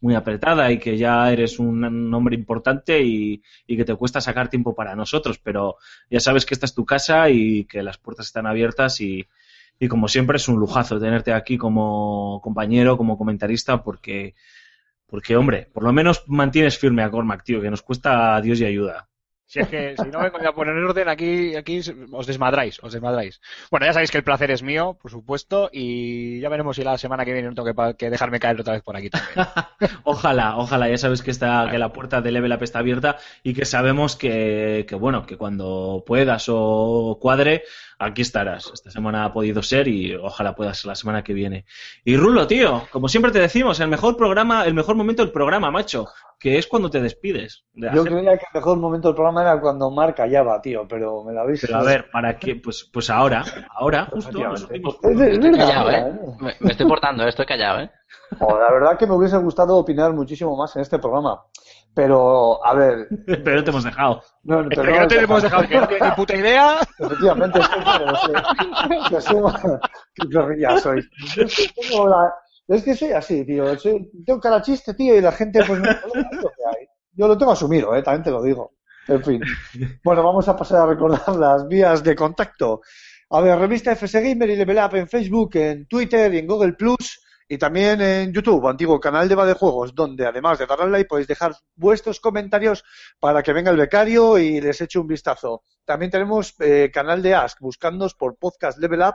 muy 0.00 0.14
apretada 0.14 0.72
y 0.72 0.78
que 0.78 0.96
ya 0.96 1.30
eres 1.30 1.58
un, 1.58 2.14
hombre 2.14 2.34
importante 2.34 3.02
y, 3.02 3.42
y 3.66 3.76
que 3.76 3.84
te 3.84 3.94
cuesta 3.94 4.20
sacar 4.20 4.48
tiempo 4.48 4.74
para 4.74 4.96
nosotros, 4.96 5.38
pero 5.38 5.76
ya 6.10 6.20
sabes 6.20 6.46
que 6.46 6.54
esta 6.54 6.66
es 6.66 6.74
tu 6.74 6.86
casa 6.86 7.28
y 7.28 7.64
que 7.66 7.82
las 7.82 7.98
puertas 7.98 8.26
están 8.26 8.46
abiertas 8.46 9.00
y, 9.00 9.26
y 9.78 9.88
como 9.88 10.08
siempre 10.08 10.36
es 10.38 10.48
un 10.48 10.58
lujazo 10.58 10.98
tenerte 10.98 11.32
aquí 11.32 11.58
como 11.58 12.40
compañero, 12.42 12.96
como 12.96 13.18
comentarista, 13.18 13.82
porque, 13.82 14.34
porque, 15.06 15.36
hombre, 15.36 15.68
por 15.72 15.82
lo 15.82 15.92
menos 15.92 16.24
mantienes 16.26 16.78
firme 16.78 17.02
a 17.02 17.10
Cormac, 17.10 17.44
tío, 17.44 17.60
que 17.60 17.70
nos 17.70 17.82
cuesta 17.82 18.40
Dios 18.40 18.60
y 18.60 18.64
ayuda. 18.64 19.08
Si 19.46 19.60
es 19.60 19.68
que 19.68 19.94
si 19.96 20.08
no 20.08 20.20
me 20.20 20.30
voy 20.30 20.44
a 20.44 20.52
poner 20.52 20.76
en 20.76 20.84
orden 20.84 21.08
aquí, 21.08 21.54
aquí 21.54 21.80
os 22.10 22.26
desmadráis, 22.26 22.82
os 22.82 22.92
desmadráis. 22.92 23.40
Bueno, 23.70 23.86
ya 23.86 23.92
sabéis 23.92 24.10
que 24.10 24.18
el 24.18 24.24
placer 24.24 24.50
es 24.50 24.64
mío, 24.64 24.98
por 25.00 25.10
supuesto, 25.10 25.70
y 25.72 26.40
ya 26.40 26.48
veremos 26.48 26.74
si 26.74 26.82
la 26.82 26.98
semana 26.98 27.24
que 27.24 27.32
viene 27.32 27.48
no 27.48 27.54
tengo 27.54 27.94
que, 27.96 28.10
dejarme 28.10 28.40
caer 28.40 28.60
otra 28.60 28.72
vez 28.72 28.82
por 28.82 28.96
aquí 28.96 29.08
también. 29.08 29.46
Ojalá, 30.04 30.56
ojalá, 30.56 30.88
ya 30.88 30.98
sabes 30.98 31.22
que 31.22 31.30
está, 31.30 31.68
que 31.70 31.78
la 31.78 31.92
puerta 31.92 32.20
de 32.20 32.32
Level 32.32 32.52
Up 32.52 32.62
está 32.62 32.80
abierta 32.80 33.18
y 33.42 33.54
que 33.54 33.64
sabemos 33.64 34.16
que, 34.16 34.84
que 34.88 34.94
bueno, 34.94 35.26
que 35.26 35.36
cuando 35.36 36.02
puedas 36.06 36.46
o 36.48 37.18
cuadre, 37.20 37.64
aquí 37.98 38.22
estarás. 38.22 38.70
Esta 38.72 38.90
semana 38.90 39.24
ha 39.24 39.32
podido 39.32 39.62
ser 39.62 39.88
y 39.88 40.14
ojalá 40.14 40.54
puedas 40.54 40.84
la 40.84 40.94
semana 40.94 41.22
que 41.22 41.32
viene. 41.32 41.64
Y 42.04 42.16
Rulo, 42.16 42.46
tío, 42.46 42.82
como 42.90 43.08
siempre 43.08 43.32
te 43.32 43.40
decimos, 43.40 43.80
el 43.80 43.88
mejor 43.88 44.16
programa, 44.16 44.64
el 44.64 44.74
mejor 44.74 44.96
momento 44.96 45.22
del 45.22 45.32
programa, 45.32 45.70
macho, 45.70 46.06
que 46.38 46.58
es 46.58 46.66
cuando 46.66 46.90
te 46.90 47.00
despides. 47.00 47.64
de 47.74 47.88
Yo 47.88 48.04
gente. 48.04 48.10
creía 48.10 48.36
que 48.38 48.44
el 48.52 48.60
mejor 48.60 48.78
momento 48.78 49.08
del 49.08 49.14
programa 49.14 49.42
era 49.42 49.60
cuando 49.60 49.90
Mar 49.90 50.14
callaba, 50.14 50.60
tío, 50.60 50.86
pero 50.88 51.24
me 51.24 51.32
la 51.32 51.42
habéis... 51.42 51.60
Pero 51.62 51.76
a 51.78 51.82
ver, 51.82 52.10
¿para 52.10 52.38
qué? 52.38 52.56
Pues, 52.62 52.88
pues 52.92 53.08
ahora, 53.10 53.44
ahora, 53.76 54.06
justo, 54.12 54.30
últimos- 54.38 54.62
Es, 55.02 55.20
es 55.20 55.20
Estoy 55.34 55.50
verdad, 55.50 55.58
callado, 55.66 55.90
¿eh? 55.90 55.96
¿eh? 55.96 56.36
Me, 56.40 56.54
me 56.60 56.70
estoy 56.72 56.86
portando, 56.86 57.24
eh, 57.24 57.28
estoy 57.28 57.46
callado, 57.46 57.80
¿eh? 57.80 57.90
Oh, 58.40 58.58
la 58.58 58.72
verdad 58.72 58.98
que 58.98 59.06
me 59.06 59.14
hubiese 59.14 59.36
gustado 59.38 59.76
opinar 59.76 60.12
muchísimo 60.12 60.56
más 60.56 60.74
en 60.76 60.82
este 60.82 60.98
programa. 60.98 61.42
Pero, 61.96 62.64
a 62.64 62.74
ver... 62.74 63.08
Pero 63.44 63.64
te 63.64 63.70
hemos 63.70 63.82
dejado. 63.82 64.22
No, 64.44 64.62
no, 64.62 64.68
Pero 64.68 64.82
que 64.82 64.90
no 64.90 65.00
no 65.00 65.08
te 65.08 65.18
hemos 65.20 65.42
dejado, 65.42 65.62
que 65.66 65.80
no 65.80 65.88
tienes 65.88 66.08
ni 66.10 66.14
puta 66.14 66.36
idea. 66.36 66.76
Efectivamente, 66.98 67.58
es 67.58 67.68
que, 67.68 67.78
que- 67.78 67.84
que 70.14 70.28
perrilla 70.28 70.78
soy. 70.78 71.02
Yo 71.36 71.46
que 71.46 72.08
la- 72.08 72.34
es 72.68 72.82
que 72.84 72.94
soy 72.94 73.12
así, 73.12 73.46
tío. 73.46 73.78
Soy- 73.78 74.10
tengo 74.26 74.38
cara 74.40 74.60
chiste, 74.60 74.92
tío, 74.94 75.16
y 75.16 75.20
la 75.22 75.32
gente, 75.32 75.64
pues, 75.66 75.80
no, 75.80 75.86
no, 75.90 76.22
lo 76.42 76.48
que 76.50 76.64
hay. 76.68 76.86
Yo 77.14 77.26
lo 77.28 77.38
tengo 77.38 77.52
asumido, 77.52 77.96
eh, 77.96 78.02
también 78.02 78.24
te 78.24 78.30
lo 78.30 78.42
digo. 78.42 78.74
En 79.08 79.24
fin. 79.24 79.40
Bueno, 80.04 80.22
vamos 80.22 80.46
a 80.48 80.56
pasar 80.56 80.82
a 80.82 80.86
recordar 80.86 81.34
las 81.36 81.66
vías 81.66 82.04
de 82.04 82.14
contacto. 82.14 82.82
A 83.30 83.40
ver, 83.40 83.58
revista 83.58 83.92
FS 83.92 84.20
Gamer 84.20 84.50
y 84.50 84.56
Level 84.56 84.78
Up 84.84 84.96
en 84.96 85.08
Facebook, 85.08 85.50
en 85.56 85.86
Twitter 85.86 86.34
y 86.34 86.38
en 86.40 86.46
Google 86.46 86.74
Plus. 86.74 87.22
Y 87.48 87.58
también 87.58 88.00
en 88.00 88.32
YouTube, 88.32 88.66
antiguo 88.66 88.98
canal 88.98 89.28
de 89.28 89.36
Va 89.36 89.46
de 89.46 89.54
Juegos, 89.54 89.94
donde 89.94 90.26
además 90.26 90.58
de 90.58 90.66
darle 90.66 90.90
like 90.90 91.08
podéis 91.08 91.28
dejar 91.28 91.54
vuestros 91.76 92.18
comentarios 92.18 92.84
para 93.20 93.42
que 93.42 93.52
venga 93.52 93.70
el 93.70 93.76
becario 93.76 94.36
y 94.36 94.60
les 94.60 94.80
eche 94.80 94.98
un 94.98 95.06
vistazo. 95.06 95.62
También 95.84 96.10
tenemos 96.10 96.56
eh, 96.58 96.90
canal 96.92 97.22
de 97.22 97.34
Ask, 97.34 97.60
buscándonos 97.60 98.14
por 98.14 98.36
Podcast 98.36 98.78
Level 98.78 99.00
Up 99.00 99.14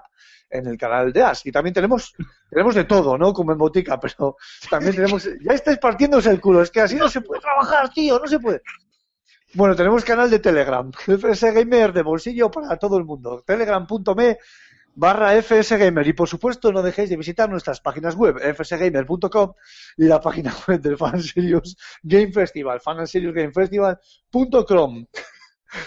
en 0.49 0.65
el 0.65 0.77
canal 0.77 1.11
de 1.11 1.23
Ask. 1.23 1.45
Y 1.45 1.51
también 1.51 1.73
tenemos, 1.73 2.13
tenemos 2.49 2.73
de 2.73 2.85
todo, 2.85 3.17
¿no? 3.17 3.33
Como 3.33 3.51
en 3.51 3.57
botica, 3.57 3.99
pero 3.99 4.37
también 4.69 4.95
tenemos, 4.95 5.27
ya 5.41 5.53
estáis 5.53 5.77
partiéndose 5.79 6.29
el 6.29 6.39
culo, 6.39 6.61
es 6.61 6.71
que 6.71 6.79
así 6.79 6.95
no 6.95 7.09
se 7.09 7.19
puede 7.19 7.41
trabajar, 7.41 7.89
tío, 7.89 8.17
no 8.17 8.27
se 8.27 8.39
puede. 8.39 8.61
Bueno, 9.53 9.75
tenemos 9.75 10.05
canal 10.05 10.29
de 10.29 10.39
Telegram, 10.39 10.89
FS 11.05 11.51
Gamer 11.51 11.91
de 11.91 12.03
bolsillo 12.03 12.49
para 12.49 12.77
todo 12.77 12.97
el 12.97 13.03
mundo. 13.03 13.43
Telegram.me 13.45 14.37
barra 14.95 15.35
FS 15.35 15.77
Gamer. 15.77 16.07
Y 16.07 16.13
por 16.13 16.27
supuesto, 16.27 16.71
no 16.71 16.81
dejéis 16.81 17.09
de 17.09 17.17
visitar 17.17 17.49
nuestras 17.49 17.81
páginas 17.81 18.15
web, 18.15 18.39
fsgamer.com 18.55 19.53
y 19.97 20.05
la 20.05 20.21
página 20.21 20.55
web 20.67 20.81
del 20.81 20.97
Fan 20.97 21.21
Serious 21.21 21.77
Game 22.03 22.31
Festival, 22.31 22.79
fanseriousgamefestival.com. 22.81 25.05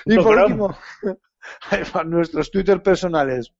Y 0.07 0.17
por 0.17 0.39
último, 0.39 0.75
nuestros 2.07 2.51
Twitter 2.51 2.83
personales. 2.83 3.53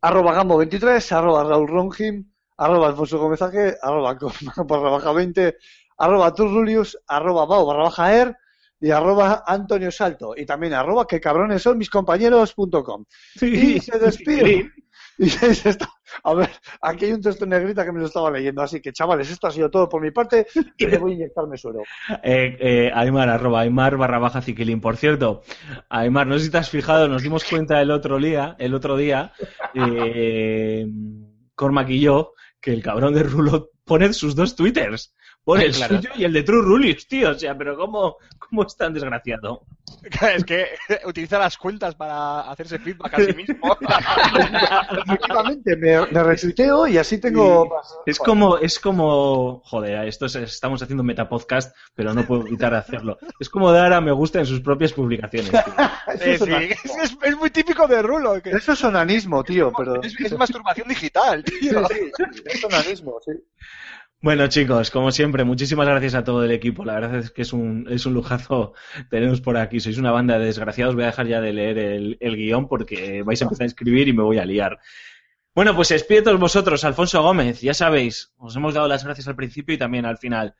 Arroba 0.00 0.34
Gambo23, 0.34 1.12
arroba 1.12 1.44
Raúl 1.44 1.68
Ronjim, 1.68 2.32
arroba 2.56 2.88
Alfonso 2.88 3.18
Gómez 3.18 3.42
arroba 3.42 4.16
barra 4.66 4.90
baja 4.90 5.12
20, 5.12 5.58
arroba 5.98 6.34
Turrulius, 6.34 6.98
arroba 7.06 7.44
Bao 7.44 7.66
barra 7.66 7.82
baja 7.82 8.14
Er 8.14 8.34
y 8.80 8.90
arroba 8.90 9.44
Antonio 9.46 9.90
Salto. 9.90 10.34
Y 10.36 10.44
también 10.46 10.74
arroba 10.74 11.06
que 11.06 11.20
cabrones 11.20 11.62
son 11.62 11.78
mis 11.78 11.90
compañeros.com. 11.90 13.04
Y 13.40 13.80
se 13.80 13.98
despide. 13.98 14.70
Y 15.16 15.28
se 15.30 15.68
está- 15.70 15.88
A 16.24 16.34
ver, 16.34 16.50
aquí 16.82 17.04
hay 17.06 17.12
un 17.12 17.20
texto 17.20 17.44
en 17.44 17.50
negrita 17.50 17.84
que 17.84 17.92
me 17.92 18.00
lo 18.00 18.06
estaba 18.06 18.30
leyendo, 18.30 18.62
así 18.62 18.80
que 18.80 18.92
chavales, 18.92 19.30
esto 19.30 19.46
ha 19.46 19.50
sido 19.52 19.70
todo 19.70 19.88
por 19.88 20.00
mi 20.02 20.10
parte 20.10 20.46
y 20.76 20.86
me 20.86 20.98
voy 20.98 21.12
a 21.12 21.14
inyectarme 21.14 21.56
suero. 21.56 21.82
Eh, 22.22 22.56
eh, 22.60 22.90
Aymar, 22.94 23.28
arroba 23.28 23.60
Aymar 23.60 23.96
barra 23.96 24.18
baja 24.18 24.42
Ciquilín. 24.42 24.80
Por 24.80 24.96
cierto, 24.96 25.42
Aymar, 25.88 26.26
no 26.26 26.38
sé 26.38 26.44
si 26.46 26.50
te 26.50 26.58
has 26.58 26.70
fijado, 26.70 27.08
nos 27.08 27.22
dimos 27.22 27.44
cuenta 27.44 27.80
el 27.80 27.90
otro 27.90 28.18
día, 28.18 28.56
el 28.58 28.74
otro 28.74 28.96
día, 28.96 29.32
eh, 29.74 30.86
Cormac 31.54 31.88
y 31.90 32.00
yo, 32.00 32.32
que 32.60 32.72
el 32.72 32.82
cabrón 32.82 33.14
de 33.14 33.22
Rulo 33.22 33.70
pone 33.84 34.12
sus 34.12 34.34
dos 34.34 34.56
twitters. 34.56 35.14
Pone 35.44 35.64
el 35.66 35.72
Claro. 35.74 35.96
suyo 35.96 36.10
y 36.16 36.24
el 36.24 36.32
de 36.32 36.42
True 36.42 36.62
Rulius, 36.62 37.06
tío. 37.06 37.30
O 37.30 37.34
sea, 37.34 37.56
pero 37.56 37.76
¿cómo, 37.76 38.16
cómo 38.38 38.64
es 38.66 38.76
tan 38.76 38.92
desgraciado? 38.94 39.62
Es 40.34 40.44
que 40.44 40.66
utiliza 41.04 41.38
las 41.38 41.56
cuentas 41.58 41.94
para 41.94 42.40
hacerse 42.50 42.78
feedback 42.78 43.14
a 43.14 43.16
sí 43.24 43.32
mismo. 43.34 43.76
Efectivamente, 45.06 45.76
me, 45.76 46.06
me 46.06 46.22
retuiteo 46.22 46.86
y 46.86 46.98
así 46.98 47.18
tengo... 47.18 47.70
Es 48.06 48.18
como, 48.18 48.58
es 48.58 48.78
como, 48.78 49.60
joder, 49.64 50.06
esto 50.08 50.26
es- 50.26 50.36
estamos 50.36 50.82
haciendo 50.82 51.02
un 51.02 51.06
metapodcast, 51.08 51.74
pero 51.94 52.12
no 52.14 52.24
puedo 52.26 52.46
evitar 52.46 52.74
hacerlo. 52.74 53.18
Es 53.38 53.48
como 53.48 53.70
dar 53.72 53.92
a 53.92 54.00
me 54.00 54.12
gusta 54.12 54.38
en 54.40 54.46
sus 54.46 54.60
propias 54.60 54.92
publicaciones. 54.92 55.50
tío. 55.50 55.60
Eso 56.14 56.24
Eh, 56.24 56.34
es, 56.34 56.38
sí, 56.42 56.50
ona- 56.50 56.62
es, 56.62 56.84
es- 56.84 57.16
es 57.22 57.36
muy 57.36 57.50
típico 57.50 57.86
de 57.86 58.02
Rulo. 58.02 58.40
que- 58.42 58.50
eso 58.50 58.72
es 58.72 58.84
onanismo, 58.84 59.42
tío, 59.44 59.72
pero... 59.76 60.02
es, 60.02 60.14
es 60.20 60.36
masturbación 60.36 60.88
digital, 60.88 61.44
tío. 61.44 61.86
Sí, 61.88 61.94
sí, 62.16 62.24
sí, 62.34 62.42
es 62.46 62.64
onanismo, 62.64 63.18
sí. 63.24 63.32
Bueno, 64.24 64.46
chicos, 64.46 64.90
como 64.90 65.10
siempre, 65.10 65.44
muchísimas 65.44 65.86
gracias 65.86 66.14
a 66.14 66.24
todo 66.24 66.42
el 66.44 66.50
equipo. 66.50 66.82
La 66.82 66.94
verdad 66.94 67.16
es 67.16 67.30
que 67.30 67.42
es 67.42 67.52
un, 67.52 67.86
es 67.90 68.06
un 68.06 68.14
lujazo 68.14 68.72
teneros 69.10 69.42
por 69.42 69.58
aquí. 69.58 69.80
Sois 69.80 69.98
una 69.98 70.12
banda 70.12 70.38
de 70.38 70.46
desgraciados. 70.46 70.94
Voy 70.94 71.04
a 71.04 71.08
dejar 71.08 71.26
ya 71.26 71.42
de 71.42 71.52
leer 71.52 71.76
el, 71.76 72.36
guion 72.36 72.66
porque 72.66 73.22
vais 73.22 73.42
a 73.42 73.44
empezar 73.44 73.64
a 73.64 73.66
escribir 73.66 74.08
y 74.08 74.14
me 74.14 74.22
voy 74.22 74.38
a 74.38 74.46
liar. 74.46 74.78
Bueno, 75.54 75.76
pues 75.76 75.94
todos 76.24 76.40
vosotros, 76.40 76.84
Alfonso 76.84 77.22
Gómez. 77.22 77.60
Ya 77.60 77.74
sabéis, 77.74 78.32
os 78.38 78.56
hemos 78.56 78.72
dado 78.72 78.88
las 78.88 79.04
gracias 79.04 79.28
al 79.28 79.36
principio 79.36 79.74
y 79.74 79.78
también 79.78 80.06
al 80.06 80.16
final. 80.16 80.54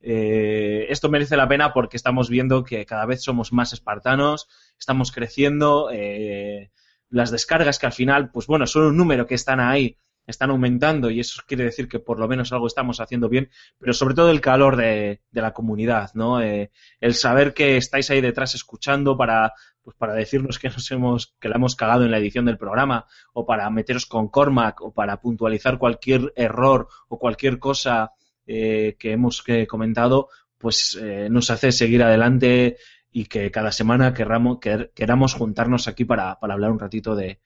Eh, 0.00 0.86
esto 0.88 1.10
merece 1.10 1.36
la 1.36 1.46
pena 1.46 1.74
porque 1.74 1.98
estamos 1.98 2.30
viendo 2.30 2.64
que 2.64 2.86
cada 2.86 3.04
vez 3.04 3.22
somos 3.22 3.52
más 3.52 3.74
espartanos, 3.74 4.48
estamos 4.78 5.12
creciendo, 5.12 5.90
eh, 5.92 6.70
las 7.10 7.30
descargas 7.30 7.78
que 7.78 7.84
al 7.84 7.92
final, 7.92 8.30
pues 8.30 8.46
bueno, 8.46 8.66
son 8.66 8.84
un 8.84 8.96
número 8.96 9.26
que 9.26 9.34
están 9.34 9.60
ahí, 9.60 9.98
están 10.26 10.50
aumentando 10.50 11.10
y 11.10 11.20
eso 11.20 11.42
quiere 11.46 11.64
decir 11.64 11.88
que 11.88 11.98
por 11.98 12.18
lo 12.20 12.28
menos 12.28 12.52
algo 12.52 12.66
estamos 12.66 13.00
haciendo 13.00 13.28
bien, 13.28 13.50
pero 13.78 13.92
sobre 13.92 14.14
todo 14.14 14.30
el 14.30 14.40
calor 14.40 14.76
de, 14.76 15.22
de 15.30 15.42
la 15.42 15.52
comunidad, 15.52 16.10
¿no? 16.14 16.40
Eh, 16.40 16.70
el 17.00 17.14
saber 17.14 17.52
que 17.54 17.76
estáis 17.76 18.10
ahí 18.10 18.20
detrás 18.20 18.54
escuchando 18.54 19.16
para, 19.16 19.52
pues 19.82 19.96
para 19.96 20.14
decirnos 20.14 20.58
que 20.58 20.68
nos 20.68 20.90
hemos, 20.90 21.34
que 21.40 21.48
la 21.48 21.56
hemos 21.56 21.74
cagado 21.76 22.04
en 22.04 22.10
la 22.10 22.18
edición 22.18 22.44
del 22.44 22.58
programa, 22.58 23.06
o 23.32 23.44
para 23.44 23.68
meteros 23.70 24.06
con 24.06 24.28
Cormac, 24.28 24.80
o 24.82 24.92
para 24.92 25.20
puntualizar 25.20 25.78
cualquier 25.78 26.32
error 26.36 26.88
o 27.08 27.18
cualquier 27.18 27.58
cosa 27.58 28.12
eh, 28.46 28.96
que 28.98 29.12
hemos 29.12 29.42
eh, 29.46 29.66
comentado, 29.66 30.28
pues 30.58 30.98
eh, 31.00 31.28
nos 31.30 31.50
hace 31.50 31.72
seguir 31.72 32.02
adelante 32.02 32.76
y 33.10 33.24
que 33.26 33.50
cada 33.50 33.72
semana 33.72 34.14
querramos, 34.14 34.58
quer- 34.58 34.92
queramos 34.94 35.34
juntarnos 35.34 35.88
aquí 35.88 36.04
para, 36.04 36.38
para 36.38 36.54
hablar 36.54 36.70
un 36.70 36.78
ratito 36.78 37.14
de, 37.16 37.40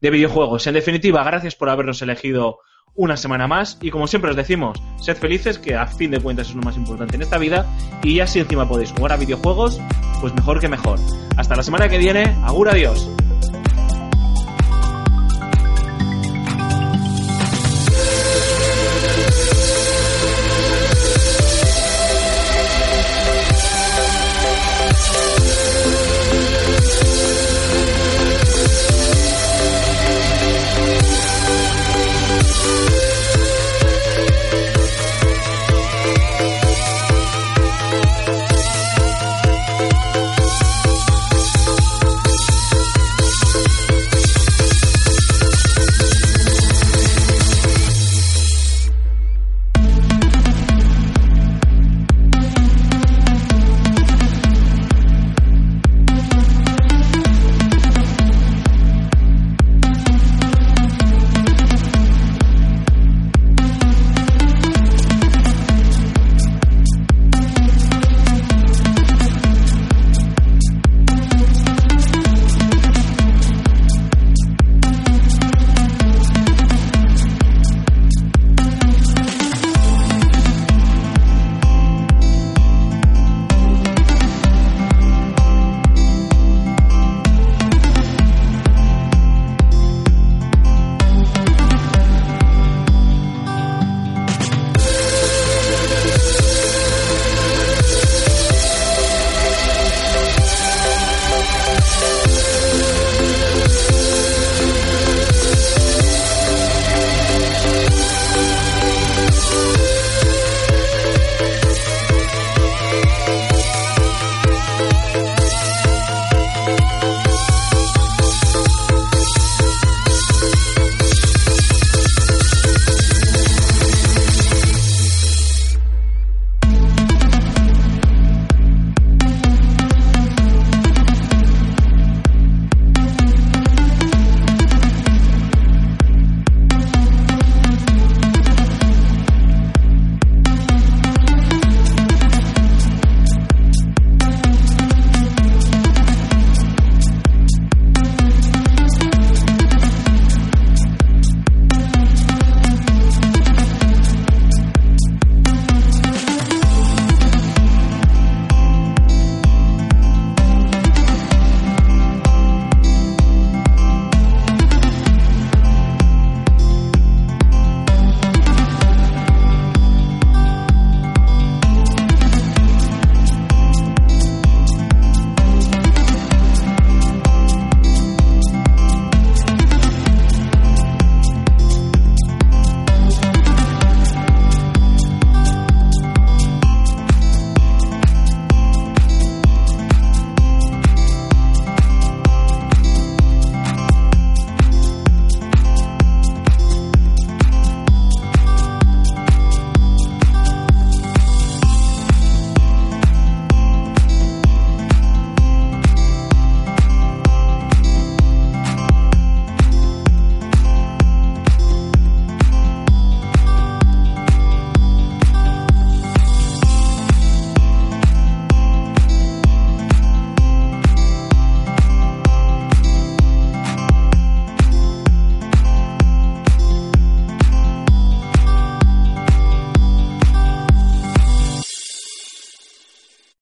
de 0.00 0.10
videojuegos. 0.10 0.66
En 0.66 0.74
definitiva, 0.74 1.24
gracias 1.24 1.54
por 1.54 1.68
habernos 1.68 2.02
elegido 2.02 2.58
una 2.94 3.16
semana 3.16 3.46
más 3.46 3.78
y 3.80 3.90
como 3.90 4.06
siempre 4.08 4.30
os 4.30 4.36
decimos, 4.36 4.82
sed 5.00 5.16
felices 5.16 5.58
que 5.58 5.76
a 5.76 5.86
fin 5.86 6.10
de 6.10 6.20
cuentas 6.20 6.48
es 6.48 6.56
lo 6.56 6.62
más 6.62 6.76
importante 6.76 7.16
en 7.16 7.22
esta 7.22 7.38
vida 7.38 7.66
y 8.02 8.16
ya 8.16 8.26
si 8.26 8.40
encima 8.40 8.68
podéis 8.68 8.92
jugar 8.92 9.12
a 9.12 9.16
videojuegos, 9.16 9.80
pues 10.20 10.34
mejor 10.34 10.60
que 10.60 10.68
mejor. 10.68 10.98
Hasta 11.36 11.54
la 11.54 11.62
semana 11.62 11.88
que 11.88 11.98
viene, 11.98 12.24
agur 12.44 12.68
adiós. 12.68 13.08